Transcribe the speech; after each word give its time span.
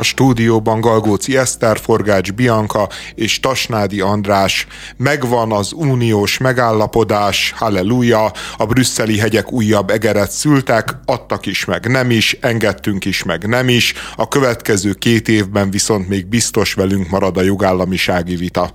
A 0.00 0.02
stúdióban 0.02 0.80
Galgóci 0.80 1.36
Eszter, 1.36 1.78
Forgács 1.78 2.32
Bianca 2.32 2.88
és 3.14 3.40
Tasnádi 3.40 4.00
András. 4.00 4.66
Megvan 4.96 5.52
az 5.52 5.72
uniós 5.72 6.38
megállapodás, 6.38 7.54
halleluja, 7.56 8.32
a 8.56 8.66
brüsszeli 8.66 9.18
hegyek 9.18 9.52
újabb 9.52 9.90
egeret 9.90 10.30
szültek, 10.30 10.94
adtak 11.04 11.46
is 11.46 11.64
meg 11.64 11.86
nem 11.86 12.10
is, 12.10 12.36
engedtünk 12.40 13.04
is 13.04 13.22
meg 13.22 13.46
nem 13.46 13.68
is, 13.68 13.94
a 14.16 14.28
következő 14.28 14.92
két 14.92 15.28
évben 15.28 15.70
viszont 15.70 16.08
még 16.08 16.26
biztos 16.26 16.74
velünk 16.74 17.08
marad 17.08 17.36
a 17.36 17.42
jogállamisági 17.42 18.36
vita. 18.36 18.74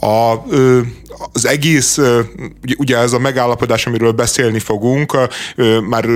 A, 0.00 0.34
az 1.32 1.46
egész, 1.46 1.98
ugye 2.78 2.98
ez 2.98 3.12
a 3.12 3.18
megállapodás, 3.18 3.86
amiről 3.86 4.12
beszélni 4.12 4.58
fogunk, 4.58 5.16
már 5.88 6.06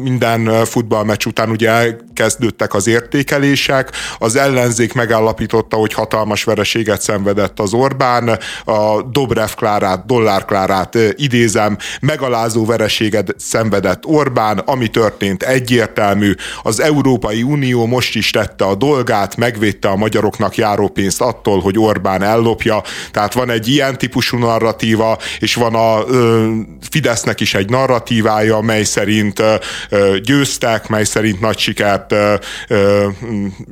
minden 0.00 0.64
futballmeccs 0.64 1.26
után 1.26 1.50
ugye 1.50 1.96
kezdődtek 2.12 2.74
az 2.74 2.86
értékelések, 2.86 3.90
az 4.18 4.36
ellenzék 4.36 4.92
megállapította, 4.92 5.76
hogy 5.76 5.92
hatalmas 5.92 6.44
vereséget 6.44 7.00
szenvedett 7.00 7.60
az 7.60 7.72
Orbán, 7.72 8.38
a 8.64 9.02
Dobrev 9.02 9.50
Klárát, 9.56 10.06
Dollár 10.06 10.44
Klárát 10.44 10.98
idézem, 11.14 11.76
megalázó 12.00 12.64
vereséget 12.64 13.34
szenvedett 13.38 14.06
Orbán, 14.06 14.58
ami 14.58 14.88
történt 14.88 15.42
egyértelmű, 15.42 16.34
az 16.62 16.80
Európai 16.80 17.42
Unió 17.42 17.86
most 17.86 18.14
is 18.14 18.30
tette 18.30 18.64
a 18.64 18.74
dolgát, 18.74 19.36
megvédte 19.36 19.88
a 19.88 19.96
magyaroknak 19.96 20.56
járó 20.56 20.88
pénzt 20.88 21.20
attól, 21.20 21.60
hogy 21.60 21.78
Orbán 21.78 22.22
ellopja, 22.22 22.82
tehát 23.10 23.34
van 23.34 23.50
egy 23.50 23.68
ilyen 23.68 23.98
típusú 23.98 24.21
narratíva, 24.30 25.18
és 25.38 25.54
van 25.54 25.74
a 25.74 26.04
ö, 26.08 26.50
Fidesznek 26.90 27.40
is 27.40 27.54
egy 27.54 27.70
narratívája, 27.70 28.60
mely 28.60 28.82
szerint 28.82 29.42
ö, 29.88 30.16
győztek, 30.22 30.88
mely 30.88 31.04
szerint 31.04 31.40
nagy 31.40 31.58
sikert 31.58 32.12
ö, 32.12 32.34
ö, 32.68 33.06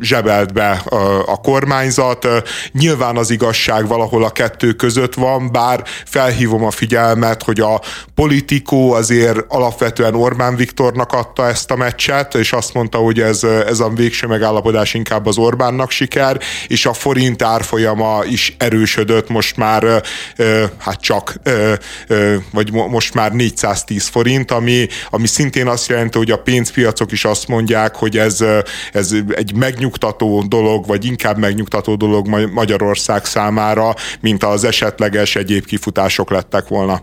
zsebelt 0.01 0.53
be 0.53 0.71
a, 0.71 0.97
a 1.27 1.37
kormányzat. 1.37 2.29
Nyilván 2.73 3.17
az 3.17 3.31
igazság 3.31 3.87
valahol 3.87 4.25
a 4.25 4.31
kettő 4.31 4.73
között 4.73 5.15
van, 5.15 5.53
bár 5.53 5.83
felhívom 6.05 6.65
a 6.65 6.71
figyelmet, 6.71 7.43
hogy 7.43 7.61
a 7.61 7.81
politikó 8.15 8.93
azért 8.93 9.39
alapvetően 9.49 10.15
Orbán 10.15 10.57
Viktornak 10.57 11.13
adta 11.13 11.47
ezt 11.49 11.71
a 11.71 11.77
meccset, 11.77 12.35
és 12.35 12.53
azt 12.53 12.75
mondta, 12.75 12.99
hogy 12.99 13.21
ez, 13.21 13.43
ez 13.43 13.81
a 13.81 13.89
végső 13.89 14.27
megállapodás 14.27 14.95
inkább 14.95 15.27
az 15.27 15.39
Orbánnak 15.39 15.91
siker, 15.91 16.41
és 16.67 16.87
a 16.87 16.93
forint 16.93 17.43
árfolyama 17.43 18.21
is 18.25 18.55
erősödött 18.59 19.29
most 19.29 19.57
már 19.57 20.03
hát 20.79 21.01
csak, 21.01 21.35
vagy 22.53 22.73
most 22.73 23.15
már 23.15 23.33
410 23.33 24.07
forint, 24.07 24.51
ami, 24.51 24.87
ami 25.11 25.27
szintén 25.27 25.67
azt 25.67 25.89
jelenti, 25.89 26.19
hogy 26.19 26.31
a 26.31 26.39
pénzpiacok 26.39 27.13
is 27.13 27.25
azt 27.25 27.49
mondják, 27.49 27.95
hogy 27.95 28.19
ez, 28.19 28.45
ez 28.93 29.15
egy 29.29 29.55
megnyugtató 29.55 30.43
dolog, 30.43 30.87
vagy 30.87 31.05
inkább 31.05 31.39
megnyugtató 31.39 31.95
dolog 31.95 32.29
Magyarország 32.53 33.25
számára, 33.25 33.95
mint 34.21 34.45
az 34.45 34.65
esetleges 34.65 35.37
egyéb 35.37 35.65
kifutások 35.65 36.31
lettek 36.31 36.69
volna. 36.69 37.03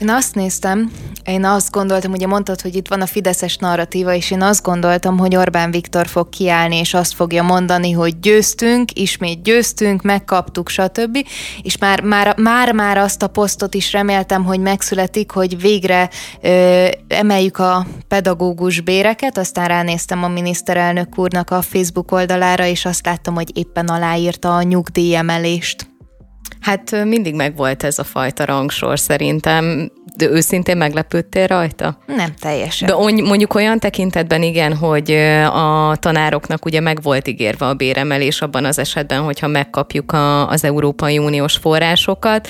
Én 0.00 0.10
azt 0.10 0.34
néztem, 0.34 0.90
én 1.24 1.44
azt 1.44 1.70
gondoltam, 1.70 2.12
ugye 2.12 2.26
mondtad, 2.26 2.60
hogy 2.60 2.74
itt 2.76 2.88
van 2.88 3.00
a 3.00 3.06
fideszes 3.06 3.56
narratíva, 3.56 4.14
és 4.14 4.30
én 4.30 4.42
azt 4.42 4.62
gondoltam, 4.62 5.18
hogy 5.18 5.36
Orbán 5.36 5.70
Viktor 5.70 6.06
fog 6.06 6.28
kiállni, 6.28 6.76
és 6.76 6.94
azt 6.94 7.14
fogja 7.14 7.42
mondani, 7.42 7.92
hogy 7.92 8.20
győztünk, 8.20 8.98
ismét 8.98 9.42
győztünk, 9.42 10.02
megkaptuk, 10.02 10.68
stb. 10.68 11.26
És 11.62 11.78
már, 11.78 12.00
már, 12.00 12.38
már, 12.38 12.72
már 12.72 12.98
azt 12.98 13.22
a 13.22 13.28
posztot 13.28 13.74
is 13.74 13.92
reméltem, 13.92 14.44
hogy 14.44 14.60
megszületik, 14.60 15.30
hogy 15.30 15.60
végre 15.60 16.10
ö, 16.40 16.86
emeljük 17.08 17.58
a 17.58 17.86
pedagógus 18.08 18.80
béreket, 18.80 19.38
aztán 19.38 19.68
ránéztem 19.68 20.24
a 20.24 20.28
miniszterelnök 20.28 21.18
úrnak 21.18 21.50
a 21.50 21.62
Facebook 21.62 22.12
oldalára, 22.12 22.66
és 22.66 22.84
azt 22.84 23.06
láttam, 23.06 23.34
hogy 23.34 23.58
éppen 23.58 23.86
aláírta 23.86 24.56
a 24.56 24.62
nyugdíjemelést. 24.62 25.95
Hát 26.60 27.04
mindig 27.04 27.34
megvolt 27.34 27.82
ez 27.82 27.98
a 27.98 28.04
fajta 28.04 28.44
rangsor 28.44 28.98
szerintem. 28.98 29.90
De 30.16 30.28
őszintén 30.28 30.76
meglepődtél 30.76 31.46
rajta? 31.46 31.98
Nem 32.06 32.34
teljesen. 32.40 32.88
De 32.88 32.94
mondjuk 33.22 33.54
olyan 33.54 33.78
tekintetben 33.78 34.42
igen, 34.42 34.74
hogy 34.76 35.10
a 35.52 35.96
tanároknak 35.96 36.64
ugye 36.64 36.80
meg 36.80 37.02
volt 37.02 37.28
ígérve 37.28 37.66
a 37.66 37.74
béremelés 37.74 38.42
abban 38.42 38.64
az 38.64 38.78
esetben, 38.78 39.20
hogyha 39.20 39.46
megkapjuk 39.46 40.12
a, 40.12 40.48
az 40.48 40.64
Európai 40.64 41.18
Uniós 41.18 41.56
forrásokat. 41.56 42.48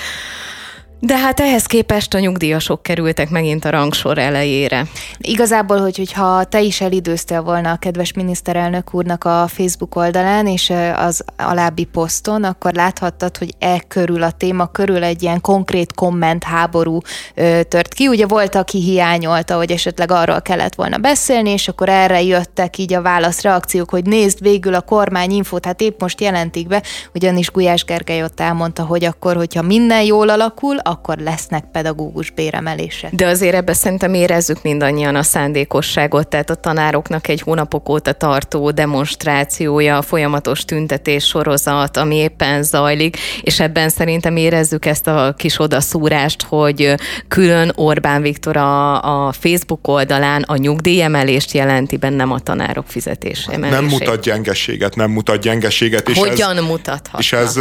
De 0.99 1.17
hát 1.17 1.39
ehhez 1.39 1.65
képest 1.65 2.13
a 2.13 2.19
nyugdíjasok 2.19 2.83
kerültek 2.83 3.29
megint 3.29 3.65
a 3.65 3.69
rangsor 3.69 4.17
elejére. 4.17 4.85
Igazából, 5.17 5.79
hogy, 5.79 5.97
hogyha 5.97 6.43
te 6.43 6.61
is 6.61 6.81
elidőztél 6.81 7.41
volna 7.41 7.71
a 7.71 7.75
kedves 7.75 8.13
miniszterelnök 8.13 8.93
úrnak 8.93 9.23
a 9.23 9.45
Facebook 9.47 9.95
oldalán 9.95 10.47
és 10.47 10.73
az 10.95 11.23
alábbi 11.37 11.83
poszton, 11.83 12.43
akkor 12.43 12.73
láthattad, 12.73 13.37
hogy 13.37 13.55
e 13.59 13.79
körül 13.87 14.23
a 14.23 14.31
téma 14.31 14.65
körül 14.65 15.03
egy 15.03 15.23
ilyen 15.23 15.41
konkrét 15.41 15.93
komment 15.93 16.43
háború 16.43 16.99
ö, 17.35 17.63
tört 17.63 17.93
ki. 17.93 18.07
Ugye 18.07 18.25
volt, 18.25 18.55
aki 18.55 18.81
hiányolta, 18.81 19.55
hogy 19.55 19.71
esetleg 19.71 20.11
arról 20.11 20.41
kellett 20.41 20.75
volna 20.75 20.97
beszélni, 20.97 21.49
és 21.49 21.67
akkor 21.67 21.89
erre 21.89 22.21
jöttek 22.21 22.77
így 22.77 22.93
a 22.93 23.01
válaszreakciók, 23.01 23.89
hogy 23.89 24.05
nézd 24.05 24.41
végül 24.41 24.73
a 24.73 24.81
kormány 24.81 25.31
infót, 25.31 25.65
hát 25.65 25.81
épp 25.81 26.01
most 26.01 26.21
jelentik 26.21 26.67
be, 26.67 26.83
ugyanis 27.13 27.51
Gulyás 27.51 27.83
Gergely 27.83 28.23
ott 28.23 28.39
elmondta, 28.39 28.83
hogy 28.83 29.05
akkor, 29.05 29.35
hogyha 29.35 29.61
minden 29.61 30.03
jól 30.03 30.29
alakul, 30.29 30.85
akkor 30.87 31.17
lesznek 31.17 31.63
pedagógus 31.71 32.29
béremelések. 32.29 33.15
De 33.15 33.27
azért 33.27 33.55
ebbe 33.55 33.73
szerintem 33.73 34.13
érezzük 34.13 34.61
mindannyian 34.61 35.15
a 35.15 35.23
szándékosságot, 35.23 36.27
tehát 36.27 36.49
a 36.49 36.55
tanároknak 36.55 37.27
egy 37.27 37.41
hónapok 37.41 37.89
óta 37.89 38.11
tartó 38.11 38.71
demonstrációja, 38.71 40.01
folyamatos 40.01 40.65
tüntetés 40.65 41.25
sorozat, 41.25 41.97
ami 41.97 42.15
éppen 42.15 42.63
zajlik, 42.63 43.17
és 43.41 43.59
ebben 43.59 43.89
szerintem 43.89 44.35
érezzük 44.35 44.85
ezt 44.85 45.07
a 45.07 45.33
kis 45.37 45.59
odaszúrást, 45.59 46.43
hogy 46.43 46.93
külön 47.27 47.71
Orbán 47.75 48.21
Viktor 48.21 48.57
a, 48.57 49.25
a 49.27 49.31
Facebook 49.31 49.87
oldalán 49.87 50.41
a 50.41 50.57
nyugdíjemelést 50.57 51.51
jelenti, 51.51 51.97
bennem 51.97 52.31
a 52.31 52.39
tanárok 52.39 52.87
fizetése. 52.87 53.57
Nem 53.57 53.85
mutat 53.85 54.21
gyengeséget, 54.21 54.95
nem 54.95 55.11
mutat 55.11 55.41
gyengeséget. 55.41 56.09
És 56.09 56.17
Hogyan 56.17 56.57
ez, 56.57 56.63
mutathat? 56.63 57.19
És 57.19 57.33
ez, 57.33 57.59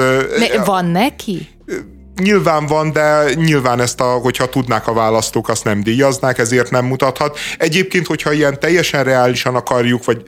van 0.64 0.84
neki? 0.84 1.48
Nyilván 2.22 2.66
van, 2.66 2.92
de 2.92 3.34
nyilván 3.34 3.80
ezt, 3.80 4.00
a, 4.00 4.04
hogyha 4.04 4.46
tudnák 4.46 4.86
a 4.86 4.92
választók, 4.92 5.48
azt 5.48 5.64
nem 5.64 5.82
díjaznák, 5.82 6.38
ezért 6.38 6.70
nem 6.70 6.84
mutathat. 6.84 7.38
Egyébként, 7.58 8.06
hogyha 8.06 8.32
ilyen 8.32 8.60
teljesen 8.60 9.04
reálisan 9.04 9.54
akarjuk, 9.54 10.04
vagy 10.04 10.22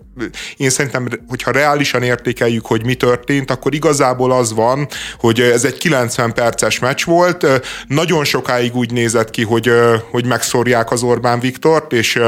én 0.57 0.71
szerintem, 0.71 1.09
hogyha 1.29 1.51
reálisan 1.51 2.03
értékeljük, 2.03 2.67
hogy 2.67 2.85
mi 2.85 2.95
történt, 2.95 3.51
akkor 3.51 3.75
igazából 3.75 4.33
az 4.33 4.53
van, 4.53 4.89
hogy 5.19 5.41
ez 5.41 5.65
egy 5.65 5.79
90 5.79 6.35
perces 6.35 6.79
meccs 6.79 7.05
volt, 7.05 7.47
nagyon 7.87 8.25
sokáig 8.25 8.77
úgy 8.77 8.93
nézett 8.93 9.31
ki, 9.31 9.43
hogy, 9.43 9.71
hogy 10.11 10.27
megszórják 10.27 10.91
az 10.91 11.03
Orbán 11.03 11.41
Viktort, 11.41 11.93
és, 11.93 12.21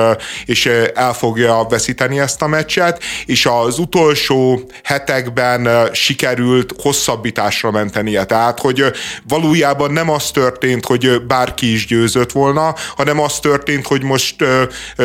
és 0.44 0.66
el 0.94 1.12
fogja 1.12 1.66
veszíteni 1.68 2.18
ezt 2.20 2.42
a 2.42 2.46
meccset, 2.46 3.02
és 3.26 3.46
az 3.46 3.78
utolsó 3.78 4.70
hetekben 4.82 5.88
sikerült 5.92 6.74
hosszabbításra 6.82 7.70
mentenie. 7.70 8.24
Tehát, 8.24 8.60
hogy 8.60 8.84
való 9.28 9.49
valójában 9.50 9.92
nem 9.92 10.10
az 10.10 10.30
történt, 10.30 10.86
hogy 10.86 11.22
bárki 11.26 11.72
is 11.72 11.86
győzött 11.86 12.32
volna, 12.32 12.74
hanem 12.96 13.20
az 13.20 13.38
történt, 13.38 13.86
hogy 13.86 14.02
most 14.02 14.44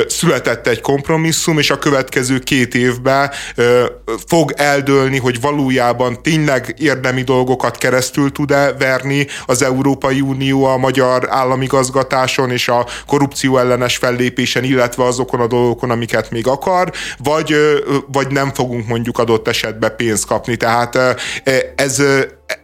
született 0.08 0.68
egy 0.68 0.82
kompromisszum, 0.82 1.58
és 1.58 1.72
a 1.72 1.78
következő 1.78 2.40
két 2.40 2.76
évben 2.76 3.32
fog 4.28 4.54
eldőlni, 4.56 5.18
hogy 5.18 5.42
valójában 5.42 6.22
tényleg 6.22 6.76
érdemi 6.78 7.22
dolgokat 7.22 7.78
keresztül 7.78 8.32
tud-e 8.32 8.74
verni 8.74 9.28
az 9.46 9.62
Európai 9.64 10.22
Unió 10.22 10.66
a 10.66 10.78
magyar 10.78 11.28
államigazgatáson 11.30 12.52
és 12.52 12.68
a 12.68 12.86
korrupció 13.08 13.58
ellenes 13.58 13.98
fellépésen, 13.98 14.64
illetve 14.64 15.04
azokon 15.04 15.40
a 15.40 15.48
dolgokon, 15.48 15.90
amiket 15.90 16.32
még 16.32 16.48
akar, 16.48 16.92
vagy, 17.18 17.56
vagy 18.12 18.28
nem 18.28 18.54
fogunk 18.54 18.88
mondjuk 18.88 19.18
adott 19.18 19.48
esetben 19.48 19.94
pénzt 19.98 20.26
kapni. 20.26 20.56
Tehát 20.56 20.98
ez, 21.76 22.02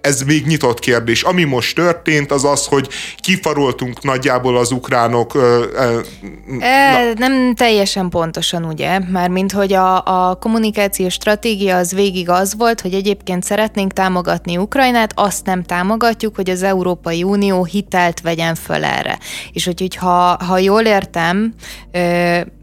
ez 0.01 0.21
még 0.21 0.45
nyitott 0.45 0.79
kérdés. 0.79 1.23
Ami 1.23 1.43
most 1.43 1.75
történt, 1.75 2.31
az 2.31 2.43
az, 2.43 2.65
hogy 2.65 2.89
kifaroltunk 3.17 4.03
nagyjából 4.03 4.57
az 4.57 4.71
ukránok. 4.71 5.35
E, 6.59 7.13
nem 7.17 7.55
teljesen 7.55 8.09
pontosan, 8.09 8.65
ugye? 8.65 8.99
Mármint, 8.99 9.51
hogy 9.51 9.73
a, 9.73 10.29
a 10.29 10.35
kommunikációs 10.35 11.13
stratégia 11.13 11.77
az 11.77 11.93
végig 11.93 12.29
az 12.29 12.55
volt, 12.57 12.81
hogy 12.81 12.93
egyébként 12.93 13.43
szeretnénk 13.43 13.93
támogatni 13.93 14.57
Ukrajnát, 14.57 15.11
azt 15.15 15.45
nem 15.45 15.63
támogatjuk, 15.63 16.35
hogy 16.35 16.49
az 16.49 16.63
Európai 16.63 17.23
Unió 17.23 17.63
hitelt 17.63 18.21
vegyen 18.21 18.55
föl 18.55 18.83
erre. 18.83 19.19
És 19.53 19.65
hogy, 19.65 19.79
hogy 19.79 19.95
ha, 19.95 20.37
ha 20.45 20.57
jól 20.57 20.81
értem, 20.81 21.53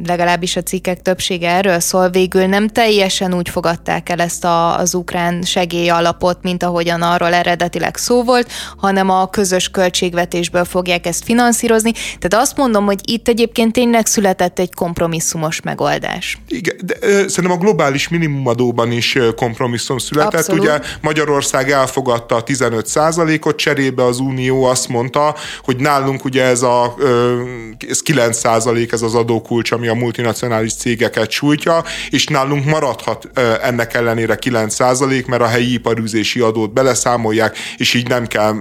legalábbis 0.06 0.56
a 0.56 0.62
cikkek 0.62 1.02
többsége 1.02 1.50
erről 1.50 1.80
szól, 1.80 2.08
végül 2.08 2.46
nem 2.46 2.68
teljesen 2.68 3.34
úgy 3.34 3.48
fogadták 3.48 4.08
el 4.08 4.20
ezt 4.20 4.44
a, 4.44 4.78
az 4.78 4.94
ukrán 4.94 5.42
segélyalapot, 5.42 6.38
mint 6.42 6.62
ahogyan 6.62 7.02
arról 7.12 7.34
eredetileg 7.34 7.96
szó 7.96 8.22
volt, 8.22 8.52
hanem 8.76 9.10
a 9.10 9.30
közös 9.30 9.68
költségvetésből 9.68 10.64
fogják 10.64 11.06
ezt 11.06 11.24
finanszírozni. 11.24 11.92
Tehát 11.92 12.46
azt 12.46 12.56
mondom, 12.56 12.84
hogy 12.84 13.00
itt 13.04 13.28
egyébként 13.28 13.72
tényleg 13.72 14.06
született 14.06 14.58
egy 14.58 14.74
kompromisszumos 14.74 15.60
megoldás. 15.60 16.38
Igen, 16.48 16.76
de 16.84 16.94
ö, 17.00 17.28
szerintem 17.28 17.50
a 17.50 17.56
globális 17.56 18.08
minimumadóban 18.08 18.92
is 18.92 19.18
kompromisszum 19.36 19.98
született. 19.98 20.34
Abszolút. 20.34 20.62
Ugye 20.62 20.80
Magyarország 21.00 21.70
elfogadta 21.70 22.34
a 22.36 22.44
15% 22.44 23.46
ot 23.46 23.56
cserébe, 23.56 24.04
az 24.04 24.18
Unió 24.18 24.64
azt 24.64 24.88
mondta, 24.88 25.34
hogy 25.62 25.76
nálunk 25.76 26.24
ugye 26.24 26.44
ez 26.44 26.62
a 26.62 26.94
ez 27.88 28.00
9% 28.04 28.92
ez 28.92 29.02
az 29.02 29.14
adókulcs, 29.14 29.70
ami 29.70 29.88
a 29.88 29.94
multinacionális 29.94 30.74
cégeket 30.74 31.30
sújtja, 31.30 31.84
és 32.10 32.26
nálunk 32.26 32.64
maradhat 32.64 33.28
ennek 33.62 33.94
ellenére 33.94 34.38
9% 34.40 35.26
mert 35.26 35.42
a 35.42 35.46
helyi 35.46 35.72
iparűzési 35.72 36.40
adót 36.40 36.72
beleszámolják, 37.02 37.56
és 37.76 37.94
így 37.94 38.08
nem 38.08 38.26
kell 38.26 38.54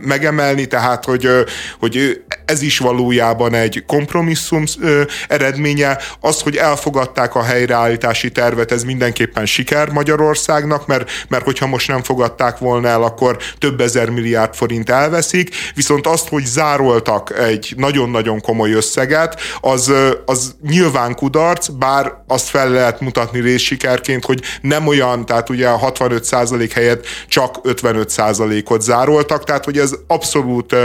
megemelni, 0.00 0.66
tehát 0.66 1.04
hogy, 1.04 1.28
hogy 1.78 2.22
ez 2.44 2.62
is 2.62 2.78
valójában 2.78 3.54
egy 3.54 3.84
kompromisszum 3.86 4.64
eredménye. 5.28 5.98
Az, 6.20 6.40
hogy 6.40 6.56
elfogadták 6.56 7.34
a 7.34 7.42
helyreállítási 7.42 8.30
tervet, 8.30 8.72
ez 8.72 8.82
mindenképpen 8.82 9.46
siker 9.46 9.88
Magyarországnak, 9.88 10.86
mert, 10.86 11.10
mert 11.28 11.44
hogyha 11.44 11.66
most 11.66 11.88
nem 11.88 12.02
fogadták 12.02 12.58
volna 12.58 12.88
el, 12.88 13.02
akkor 13.02 13.36
több 13.58 13.80
ezer 13.80 14.10
milliárd 14.10 14.54
forint 14.54 14.90
elveszik, 14.90 15.54
viszont 15.74 16.06
azt, 16.06 16.28
hogy 16.28 16.44
zároltak 16.44 17.38
egy 17.38 17.74
nagyon-nagyon 17.76 18.40
komoly 18.40 18.72
összeget, 18.72 19.40
az, 19.60 19.92
az 20.26 20.54
nyilván 20.68 21.14
kudarc, 21.14 21.68
bár 21.68 22.12
azt 22.26 22.48
fel 22.48 22.70
lehet 22.70 23.00
mutatni 23.00 23.40
részsikerként, 23.40 24.24
hogy 24.24 24.40
nem 24.60 24.86
olyan, 24.86 25.26
tehát 25.26 25.50
ugye 25.50 25.68
a 25.68 25.92
65% 25.92 26.70
helyett 26.74 27.06
csak 27.28 27.58
55%-ot 27.84 28.82
zároltak, 28.82 29.44
tehát 29.44 29.64
hogy 29.64 29.78
ez 29.78 29.92
abszolút 30.06 30.76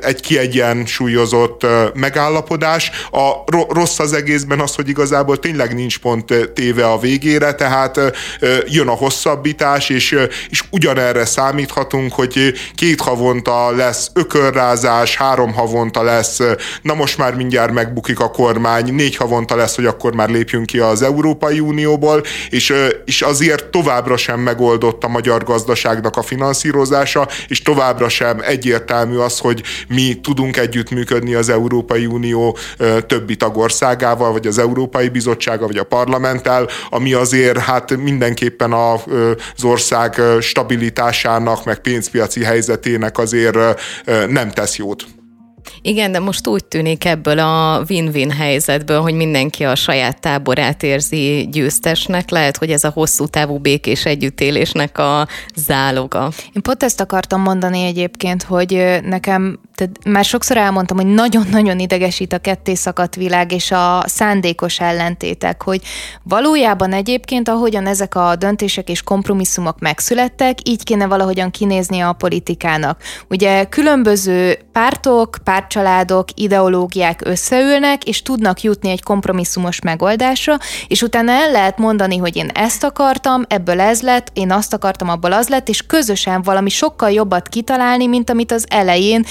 egy 0.00 0.20
kiegyensúlyozott 0.20 1.66
megállapodás. 1.94 2.90
A 3.10 3.32
rossz 3.68 3.98
az 3.98 4.12
egészben 4.12 4.60
az, 4.60 4.74
hogy 4.74 4.88
igazából 4.88 5.38
tényleg 5.38 5.74
nincs 5.74 5.98
pont 5.98 6.50
téve 6.54 6.86
a 6.86 6.98
végére, 6.98 7.54
tehát 7.54 8.00
jön 8.66 8.88
a 8.88 8.94
hosszabbítás, 8.94 9.88
és, 9.88 10.18
és 10.50 10.62
ugyanerre 10.70 11.24
számíthatunk, 11.24 12.12
hogy 12.12 12.52
két 12.74 13.00
havonta 13.00 13.70
lesz 13.70 14.10
ökörrázás, 14.14 15.16
három 15.16 15.52
havonta 15.52 16.02
lesz, 16.02 16.40
na 16.82 16.94
most 16.94 17.18
már 17.18 17.34
mindjárt 17.34 17.72
megbukik 17.72 18.20
a 18.20 18.30
kormány, 18.30 18.94
négy 18.94 19.16
havonta 19.16 19.56
lesz, 19.56 19.74
hogy 19.74 19.86
akkor 19.86 20.14
már 20.14 20.28
lépjünk 20.28 20.66
ki 20.66 20.78
az 20.78 21.02
Európai 21.02 21.60
Unióból, 21.60 22.22
és, 22.50 22.74
és 23.04 23.22
azért 23.22 23.64
továbbra 23.64 24.16
sem 24.16 24.40
megoldott 24.40 25.04
a 25.04 25.08
magyar 25.08 25.44
gazdaságnak 25.44 26.16
a 26.16 26.22
finanszírozása, 26.34 27.28
és 27.48 27.62
továbbra 27.62 28.08
sem 28.08 28.40
egyértelmű 28.40 29.16
az, 29.16 29.38
hogy 29.38 29.62
mi 29.88 30.20
tudunk 30.22 30.56
együttműködni 30.56 31.34
az 31.34 31.48
Európai 31.48 32.06
Unió 32.06 32.56
többi 33.06 33.36
tagországával, 33.36 34.32
vagy 34.32 34.46
az 34.46 34.58
Európai 34.58 35.08
Bizottsággal, 35.08 35.66
vagy 35.66 35.78
a 35.78 35.84
parlamenttel, 35.84 36.68
ami 36.90 37.12
azért 37.12 37.58
hát 37.58 37.96
mindenképpen 37.96 38.72
az 38.72 39.64
ország 39.64 40.20
stabilitásának, 40.40 41.64
meg 41.64 41.78
pénzpiaci 41.78 42.44
helyzetének 42.44 43.18
azért 43.18 43.58
nem 44.28 44.50
tesz 44.50 44.76
jót. 44.76 45.04
Igen, 45.86 46.12
de 46.12 46.18
most 46.18 46.46
úgy 46.46 46.64
tűnik 46.64 47.04
ebből 47.04 47.38
a 47.38 47.84
win-win 47.88 48.30
helyzetből, 48.30 49.00
hogy 49.00 49.14
mindenki 49.14 49.64
a 49.64 49.74
saját 49.74 50.20
táborát 50.20 50.82
érzi 50.82 51.48
győztesnek. 51.50 52.30
Lehet, 52.30 52.56
hogy 52.56 52.70
ez 52.70 52.84
a 52.84 52.90
hosszú 52.90 53.26
távú 53.26 53.58
békés 53.58 54.04
együttélésnek 54.04 54.98
a 54.98 55.28
záloga. 55.54 56.30
Én 56.52 56.62
pont 56.62 56.82
ezt 56.82 57.00
akartam 57.00 57.40
mondani 57.40 57.84
egyébként, 57.84 58.42
hogy 58.42 59.00
nekem 59.02 59.58
tehát 59.74 60.04
már 60.04 60.24
sokszor 60.24 60.56
elmondtam, 60.56 60.96
hogy 60.96 61.06
nagyon-nagyon 61.06 61.78
idegesít 61.78 62.32
a 62.32 62.38
ketté 62.38 62.74
szakadt 62.74 63.14
világ 63.14 63.52
és 63.52 63.70
a 63.70 64.02
szándékos 64.06 64.80
ellentétek, 64.80 65.62
hogy 65.62 65.80
valójában 66.22 66.92
egyébként, 66.92 67.48
ahogyan 67.48 67.86
ezek 67.86 68.14
a 68.14 68.36
döntések 68.36 68.88
és 68.88 69.02
kompromisszumok 69.02 69.78
megszülettek, 69.78 70.68
így 70.68 70.82
kéne 70.82 71.06
valahogyan 71.06 71.50
kinézni 71.50 72.00
a 72.00 72.12
politikának. 72.12 73.02
Ugye 73.28 73.64
különböző 73.64 74.58
pártok, 74.72 75.36
pártcsaládok, 75.74 76.28
ideológiák 76.34 77.20
összeülnek, 77.24 78.04
és 78.04 78.22
tudnak 78.22 78.60
jutni 78.60 78.90
egy 78.90 79.02
kompromisszumos 79.02 79.80
megoldásra, 79.80 80.56
és 80.86 81.02
utána 81.02 81.32
el 81.32 81.50
lehet 81.50 81.78
mondani, 81.78 82.16
hogy 82.16 82.36
én 82.36 82.50
ezt 82.54 82.84
akartam, 82.84 83.42
ebből 83.48 83.80
ez 83.80 84.02
lett, 84.02 84.30
én 84.32 84.52
azt 84.52 84.72
akartam, 84.72 85.08
abból 85.08 85.32
az 85.32 85.48
lett, 85.48 85.68
és 85.68 85.86
közösen 85.86 86.42
valami 86.42 86.68
sokkal 86.68 87.10
jobbat 87.10 87.48
kitalálni, 87.48 88.06
mint 88.06 88.30
amit 88.30 88.52
az 88.52 88.66
elején 88.68 89.24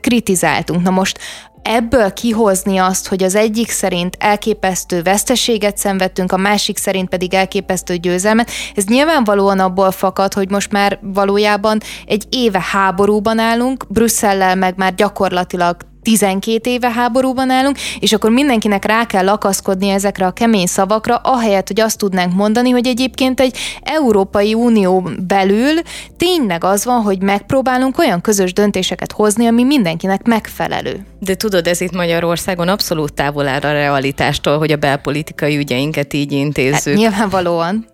kritizáltunk. 0.00 0.82
Na 0.82 0.90
most 0.90 1.18
ebből 1.66 2.12
kihozni 2.12 2.78
azt, 2.78 3.08
hogy 3.08 3.22
az 3.22 3.34
egyik 3.34 3.70
szerint 3.70 4.16
elképesztő 4.18 5.02
veszteséget 5.02 5.76
szenvedtünk, 5.76 6.32
a 6.32 6.36
másik 6.36 6.76
szerint 6.76 7.08
pedig 7.08 7.34
elképesztő 7.34 7.96
győzelmet, 7.96 8.50
ez 8.74 8.84
nyilvánvalóan 8.84 9.58
abból 9.58 9.90
fakad, 9.90 10.34
hogy 10.34 10.50
most 10.50 10.72
már 10.72 10.98
valójában 11.02 11.78
egy 12.06 12.24
éve 12.30 12.64
háborúban 12.72 13.38
állunk, 13.38 13.84
Brüsszellel 13.88 14.54
meg 14.54 14.76
már 14.76 14.94
gyakorlatilag 14.94 15.76
12 16.06 16.70
éve 16.70 16.90
háborúban 16.90 17.50
állunk, 17.50 17.78
és 17.98 18.12
akkor 18.12 18.30
mindenkinek 18.30 18.84
rá 18.84 19.06
kell 19.06 19.24
lakaszkodni 19.24 19.88
ezekre 19.88 20.26
a 20.26 20.30
kemény 20.30 20.66
szavakra, 20.66 21.16
ahelyett, 21.16 21.66
hogy 21.66 21.80
azt 21.80 21.98
tudnánk 21.98 22.34
mondani, 22.34 22.70
hogy 22.70 22.86
egyébként 22.86 23.40
egy 23.40 23.58
Európai 23.82 24.54
Unió 24.54 25.10
belül 25.26 25.74
tényleg 26.16 26.64
az 26.64 26.84
van, 26.84 27.02
hogy 27.02 27.22
megpróbálunk 27.22 27.98
olyan 27.98 28.20
közös 28.20 28.52
döntéseket 28.52 29.12
hozni, 29.12 29.46
ami 29.46 29.64
mindenkinek 29.64 30.26
megfelelő. 30.26 31.06
De 31.18 31.34
tudod, 31.34 31.66
ez 31.66 31.80
itt 31.80 31.92
Magyarországon 31.92 32.68
abszolút 32.68 33.12
távol 33.12 33.48
áll 33.48 33.60
a 33.60 33.72
realitástól, 33.72 34.58
hogy 34.58 34.72
a 34.72 34.76
belpolitikai 34.76 35.56
ügyeinket 35.56 36.12
így 36.12 36.32
intézzük. 36.32 36.92
Hát, 36.92 36.94
nyilvánvalóan. 36.94 37.86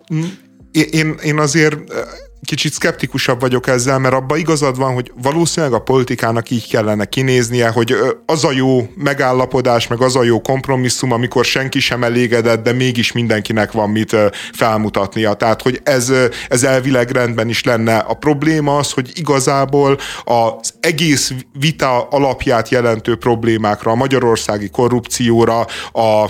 Én, 0.71 1.15
én 1.23 1.37
azért 1.37 1.77
kicsit 2.45 2.73
szkeptikusabb 2.73 3.39
vagyok 3.39 3.67
ezzel, 3.67 3.99
mert 3.99 4.13
abban 4.13 4.37
igazad 4.37 4.77
van, 4.77 4.93
hogy 4.93 5.11
valószínűleg 5.21 5.75
a 5.75 5.81
politikának 5.81 6.49
így 6.49 6.69
kellene 6.69 7.05
kinéznie, 7.05 7.69
hogy 7.69 7.95
az 8.25 8.43
a 8.43 8.51
jó 8.51 8.87
megállapodás, 8.95 9.87
meg 9.87 10.01
az 10.01 10.15
a 10.15 10.23
jó 10.23 10.41
kompromisszum, 10.41 11.11
amikor 11.11 11.45
senki 11.45 11.79
sem 11.79 12.03
elégedett, 12.03 12.63
de 12.63 12.71
mégis 12.71 13.11
mindenkinek 13.11 13.71
van 13.71 13.89
mit 13.89 14.15
felmutatnia. 14.53 15.33
Tehát, 15.33 15.61
hogy 15.61 15.81
ez, 15.83 16.11
ez 16.49 16.63
elvileg 16.63 17.09
rendben 17.09 17.49
is 17.49 17.63
lenne. 17.63 17.97
A 17.97 18.13
probléma 18.13 18.77
az, 18.77 18.91
hogy 18.91 19.11
igazából 19.13 19.97
az 20.23 20.73
egész 20.79 21.33
vita 21.59 22.07
alapját 22.09 22.69
jelentő 22.69 23.15
problémákra, 23.15 23.91
a 23.91 23.95
magyarországi 23.95 24.69
korrupcióra, 24.69 25.65
a, 25.91 26.01
a 26.01 26.29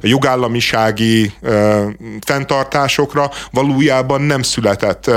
jogállamisági 0.00 1.32
fenntartásokra 2.24 3.30
valójában 3.50 4.20
nem 4.20 4.42
született 4.42 5.10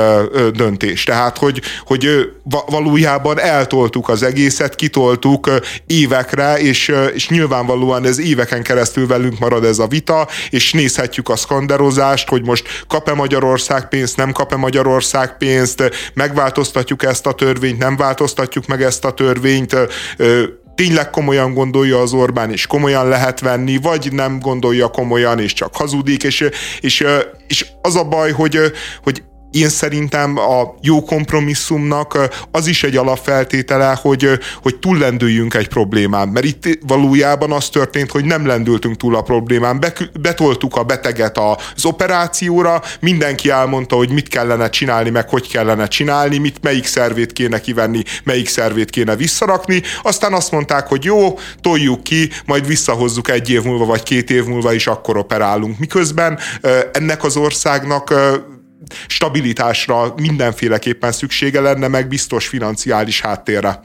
döntés. 0.53 1.03
Tehát, 1.03 1.37
hogy, 1.37 1.61
hogy 1.85 2.31
valójában 2.65 3.39
eltoltuk 3.39 4.09
az 4.09 4.23
egészet, 4.23 4.75
kitoltuk 4.75 5.49
évekre, 5.87 6.57
és, 6.59 6.93
és 7.13 7.29
nyilvánvalóan 7.29 8.05
ez 8.05 8.19
éveken 8.19 8.63
keresztül 8.63 9.07
velünk 9.07 9.39
marad 9.39 9.63
ez 9.63 9.79
a 9.79 9.87
vita, 9.87 10.27
és 10.49 10.71
nézhetjük 10.71 11.29
a 11.29 11.35
skanderozást, 11.35 12.29
hogy 12.29 12.45
most 12.45 12.83
kap-e 12.87 13.13
Magyarország 13.13 13.89
pénzt, 13.89 14.17
nem 14.17 14.31
kap-e 14.31 14.55
Magyarország 14.55 15.37
pénzt, 15.37 15.91
megváltoztatjuk 16.13 17.03
ezt 17.03 17.25
a 17.25 17.33
törvényt, 17.33 17.77
nem 17.77 17.95
változtatjuk 17.95 18.67
meg 18.67 18.83
ezt 18.83 19.05
a 19.05 19.13
törvényt, 19.13 19.75
tényleg 20.77 21.09
komolyan 21.09 21.53
gondolja 21.53 22.01
az 22.01 22.13
Orbán, 22.13 22.51
és 22.51 22.67
komolyan 22.67 23.07
lehet 23.07 23.39
venni, 23.39 23.77
vagy 23.77 24.11
nem 24.11 24.39
gondolja 24.39 24.87
komolyan, 24.87 25.39
és 25.39 25.53
csak 25.53 25.75
hazudik, 25.75 26.23
és, 26.23 26.49
és, 26.79 27.05
és 27.47 27.65
az 27.81 27.95
a 27.95 28.03
baj, 28.03 28.31
hogy, 28.31 28.59
hogy 29.03 29.23
én 29.51 29.69
szerintem 29.69 30.37
a 30.37 30.75
jó 30.81 31.03
kompromisszumnak 31.03 32.17
az 32.51 32.67
is 32.67 32.83
egy 32.83 32.95
alapfeltétele, 32.95 33.97
hogy, 34.01 34.29
hogy 34.61 34.75
túllendüljünk 34.75 35.53
egy 35.53 35.67
problémán, 35.67 36.27
mert 36.27 36.45
itt 36.45 36.79
valójában 36.87 37.51
az 37.51 37.69
történt, 37.69 38.11
hogy 38.11 38.25
nem 38.25 38.45
lendültünk 38.45 38.97
túl 38.97 39.15
a 39.15 39.21
problémán, 39.21 39.83
betoltuk 40.21 40.75
a 40.75 40.83
beteget 40.83 41.37
az 41.37 41.85
operációra, 41.85 42.81
mindenki 42.99 43.49
elmondta, 43.49 43.95
hogy 43.95 44.09
mit 44.09 44.27
kellene 44.27 44.69
csinálni, 44.69 45.09
meg 45.09 45.29
hogy 45.29 45.51
kellene 45.51 45.87
csinálni, 45.87 46.37
mit, 46.37 46.57
melyik 46.61 46.85
szervét 46.85 47.33
kéne 47.33 47.61
kivenni, 47.61 48.01
melyik 48.23 48.47
szervét 48.47 48.89
kéne 48.89 49.15
visszarakni, 49.15 49.81
aztán 50.01 50.33
azt 50.33 50.51
mondták, 50.51 50.87
hogy 50.87 51.03
jó, 51.03 51.39
toljuk 51.61 52.03
ki, 52.03 52.29
majd 52.45 52.67
visszahozzuk 52.67 53.29
egy 53.29 53.49
év 53.49 53.63
múlva, 53.63 53.85
vagy 53.85 54.03
két 54.03 54.29
év 54.29 54.45
múlva, 54.45 54.73
és 54.73 54.87
akkor 54.87 55.17
operálunk. 55.17 55.79
Miközben 55.79 56.39
ennek 56.91 57.23
az 57.23 57.37
országnak 57.37 58.13
stabilitásra 59.07 60.13
mindenféleképpen 60.15 61.11
szüksége 61.11 61.61
lenne, 61.61 61.87
meg 61.87 62.07
biztos 62.07 62.47
financiális 62.47 63.21
háttérre. 63.21 63.83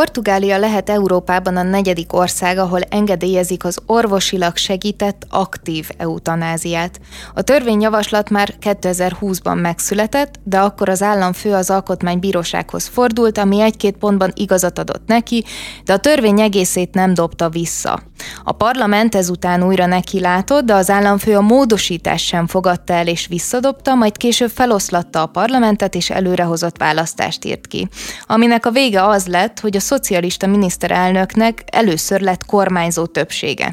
Portugália 0.00 0.58
lehet 0.58 0.90
Európában 0.90 1.56
a 1.56 1.62
negyedik 1.62 2.12
ország, 2.12 2.58
ahol 2.58 2.80
engedélyezik 2.80 3.64
az 3.64 3.78
orvosilag 3.86 4.56
segített 4.56 5.26
aktív 5.28 5.88
eutanáziát. 5.96 7.00
A 7.34 7.42
törvényjavaslat 7.42 8.30
már 8.30 8.54
2020-ban 8.60 9.60
megszületett, 9.60 10.40
de 10.44 10.58
akkor 10.58 10.88
az 10.88 11.02
államfő 11.02 11.52
az 11.52 11.70
alkotmánybírósághoz 11.70 12.86
fordult, 12.86 13.38
ami 13.38 13.60
egy-két 13.60 13.96
pontban 13.96 14.32
igazat 14.34 14.78
adott 14.78 15.06
neki, 15.06 15.44
de 15.84 15.92
a 15.92 15.98
törvény 15.98 16.40
egészét 16.40 16.94
nem 16.94 17.14
dobta 17.14 17.48
vissza. 17.48 18.02
A 18.44 18.52
parlament 18.52 19.14
ezután 19.14 19.62
újra 19.62 19.86
neki 19.86 20.20
látott, 20.20 20.64
de 20.64 20.74
az 20.74 20.90
államfő 20.90 21.36
a 21.36 21.40
módosítás 21.40 22.26
sem 22.26 22.46
fogadta 22.46 22.92
el 22.92 23.06
és 23.06 23.26
visszadobta, 23.26 23.94
majd 23.94 24.16
később 24.16 24.50
feloszlatta 24.50 25.22
a 25.22 25.26
parlamentet 25.26 25.94
és 25.94 26.10
előrehozott 26.10 26.76
választást 26.76 27.44
írt 27.44 27.66
ki. 27.66 27.88
Aminek 28.26 28.66
a 28.66 28.70
vége 28.70 29.04
az 29.06 29.26
lett, 29.26 29.60
hogy 29.60 29.76
a 29.76 29.80
szocialista 29.90 30.46
miniszterelnöknek 30.46 31.64
először 31.66 32.20
lett 32.20 32.44
kormányzó 32.46 33.06
többsége. 33.06 33.72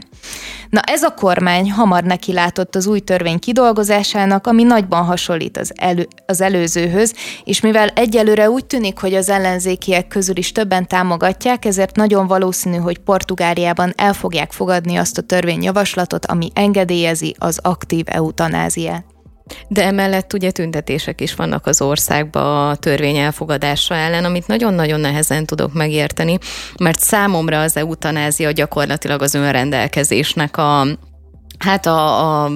Na 0.69 0.79
ez 0.79 1.03
a 1.03 1.13
kormány 1.13 1.71
hamar 1.71 2.03
neki 2.03 2.33
látott 2.33 2.75
az 2.75 2.87
új 2.87 2.99
törvény 2.99 3.39
kidolgozásának, 3.39 4.47
ami 4.47 4.63
nagyban 4.63 5.05
hasonlít 5.05 5.57
az, 5.57 5.73
elő, 5.75 6.07
az 6.25 6.41
előzőhöz, 6.41 7.13
és 7.43 7.61
mivel 7.61 7.87
egyelőre 7.87 8.49
úgy 8.49 8.65
tűnik, 8.65 8.97
hogy 8.99 9.13
az 9.13 9.29
ellenzékiek 9.29 10.07
közül 10.07 10.37
is 10.37 10.51
többen 10.51 10.87
támogatják, 10.87 11.65
ezért 11.65 11.95
nagyon 11.95 12.27
valószínű, 12.27 12.77
hogy 12.77 12.97
Portugáliában 12.97 13.93
el 13.95 14.13
fogják 14.13 14.51
fogadni 14.51 14.95
azt 14.95 15.17
a 15.17 15.21
törvényjavaslatot, 15.21 16.25
ami 16.25 16.51
engedélyezi 16.53 17.35
az 17.37 17.59
aktív 17.61 18.05
eutanáziát. 18.07 19.16
De 19.67 19.83
emellett 19.83 20.33
ugye 20.33 20.51
tüntetések 20.51 21.21
is 21.21 21.35
vannak 21.35 21.65
az 21.65 21.81
országban 21.81 22.69
a 22.69 22.75
törvény 22.75 23.17
elfogadása 23.17 23.95
ellen, 23.95 24.25
amit 24.25 24.47
nagyon-nagyon 24.47 24.99
nehezen 24.99 25.45
tudok 25.45 25.73
megérteni, 25.73 26.37
mert 26.79 26.99
számomra 26.99 27.61
az 27.61 27.77
eutanázia 27.77 28.51
gyakorlatilag 28.51 29.21
az 29.21 29.33
önrendelkezésnek 29.33 30.57
a 30.57 30.87
hát 31.57 31.85
a, 31.85 32.43
a 32.43 32.51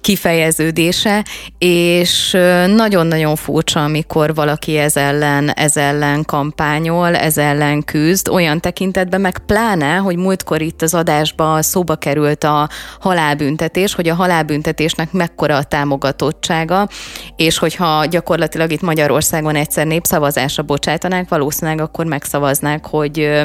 kifejeződése, 0.00 1.24
és 1.58 2.36
nagyon-nagyon 2.66 3.36
furcsa, 3.36 3.84
amikor 3.84 4.34
valaki 4.34 4.76
ez 4.76 4.96
ellen, 4.96 5.50
ez 5.50 5.76
ellen 5.76 6.24
kampányol, 6.24 7.16
ez 7.16 7.38
ellen 7.38 7.82
küzd, 7.82 8.28
olyan 8.28 8.60
tekintetben, 8.60 9.20
meg 9.20 9.38
pláne, 9.38 9.96
hogy 9.96 10.16
múltkor 10.16 10.62
itt 10.62 10.82
az 10.82 10.94
adásba 10.94 11.62
szóba 11.62 11.96
került 11.96 12.44
a 12.44 12.68
halálbüntetés, 13.00 13.94
hogy 13.94 14.08
a 14.08 14.14
halálbüntetésnek 14.14 15.12
mekkora 15.12 15.56
a 15.56 15.62
támogatottsága, 15.62 16.88
és 17.36 17.58
hogyha 17.58 18.04
gyakorlatilag 18.04 18.72
itt 18.72 18.80
Magyarországon 18.80 19.54
egyszer 19.54 19.86
népszavazásra 19.86 20.62
bocsátanánk, 20.62 21.28
valószínűleg 21.28 21.80
akkor 21.80 22.04
megszavaznák, 22.04 22.86
hogy 22.86 23.42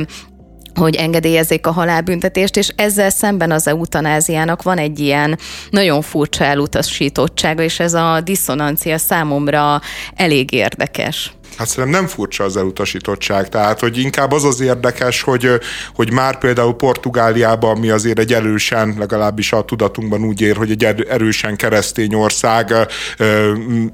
hogy 0.78 0.96
engedélyezzék 0.96 1.68
a 1.68 1.72
halálbüntetést, 1.72 2.58
és 2.58 2.72
ezzel 2.76 3.10
szemben 3.10 3.52
az 3.52 3.68
eutanáziának 3.68 4.64
van 4.64 4.78
egy 4.78 5.00
ilyen 5.00 5.40
nagyon 5.70 6.02
furcsa 6.02 6.44
elutasítottsága, 6.44 7.64
és 7.64 7.80
ez 7.80 7.94
a 7.94 8.22
diszonancia 8.24 8.98
számomra 8.98 9.82
elég 10.16 10.52
érdekes. 10.52 11.32
Hát 11.58 11.68
szerintem 11.68 12.02
nem 12.02 12.10
furcsa 12.10 12.44
az 12.44 12.58
elutasítottság, 12.58 13.50
tehát 13.50 13.80
hogy 13.80 13.98
inkább 13.98 14.32
az 14.32 14.44
az 14.44 14.60
érdekes, 14.60 15.22
hogy, 15.22 15.50
hogy 15.96 16.12
már 16.12 16.38
például 16.38 16.76
Portugáliában 16.76 17.78
mi 17.78 17.90
azért 17.90 18.20
egy 18.20 18.34
erősen, 18.34 18.96
legalábbis 18.98 19.54
a 19.54 19.62
tudatunkban 19.62 20.24
úgy 20.24 20.42
ér, 20.42 20.56
hogy 20.56 20.72
egy 20.72 20.84
erősen 20.84 21.56
keresztény 21.56 22.14
ország 22.14 22.74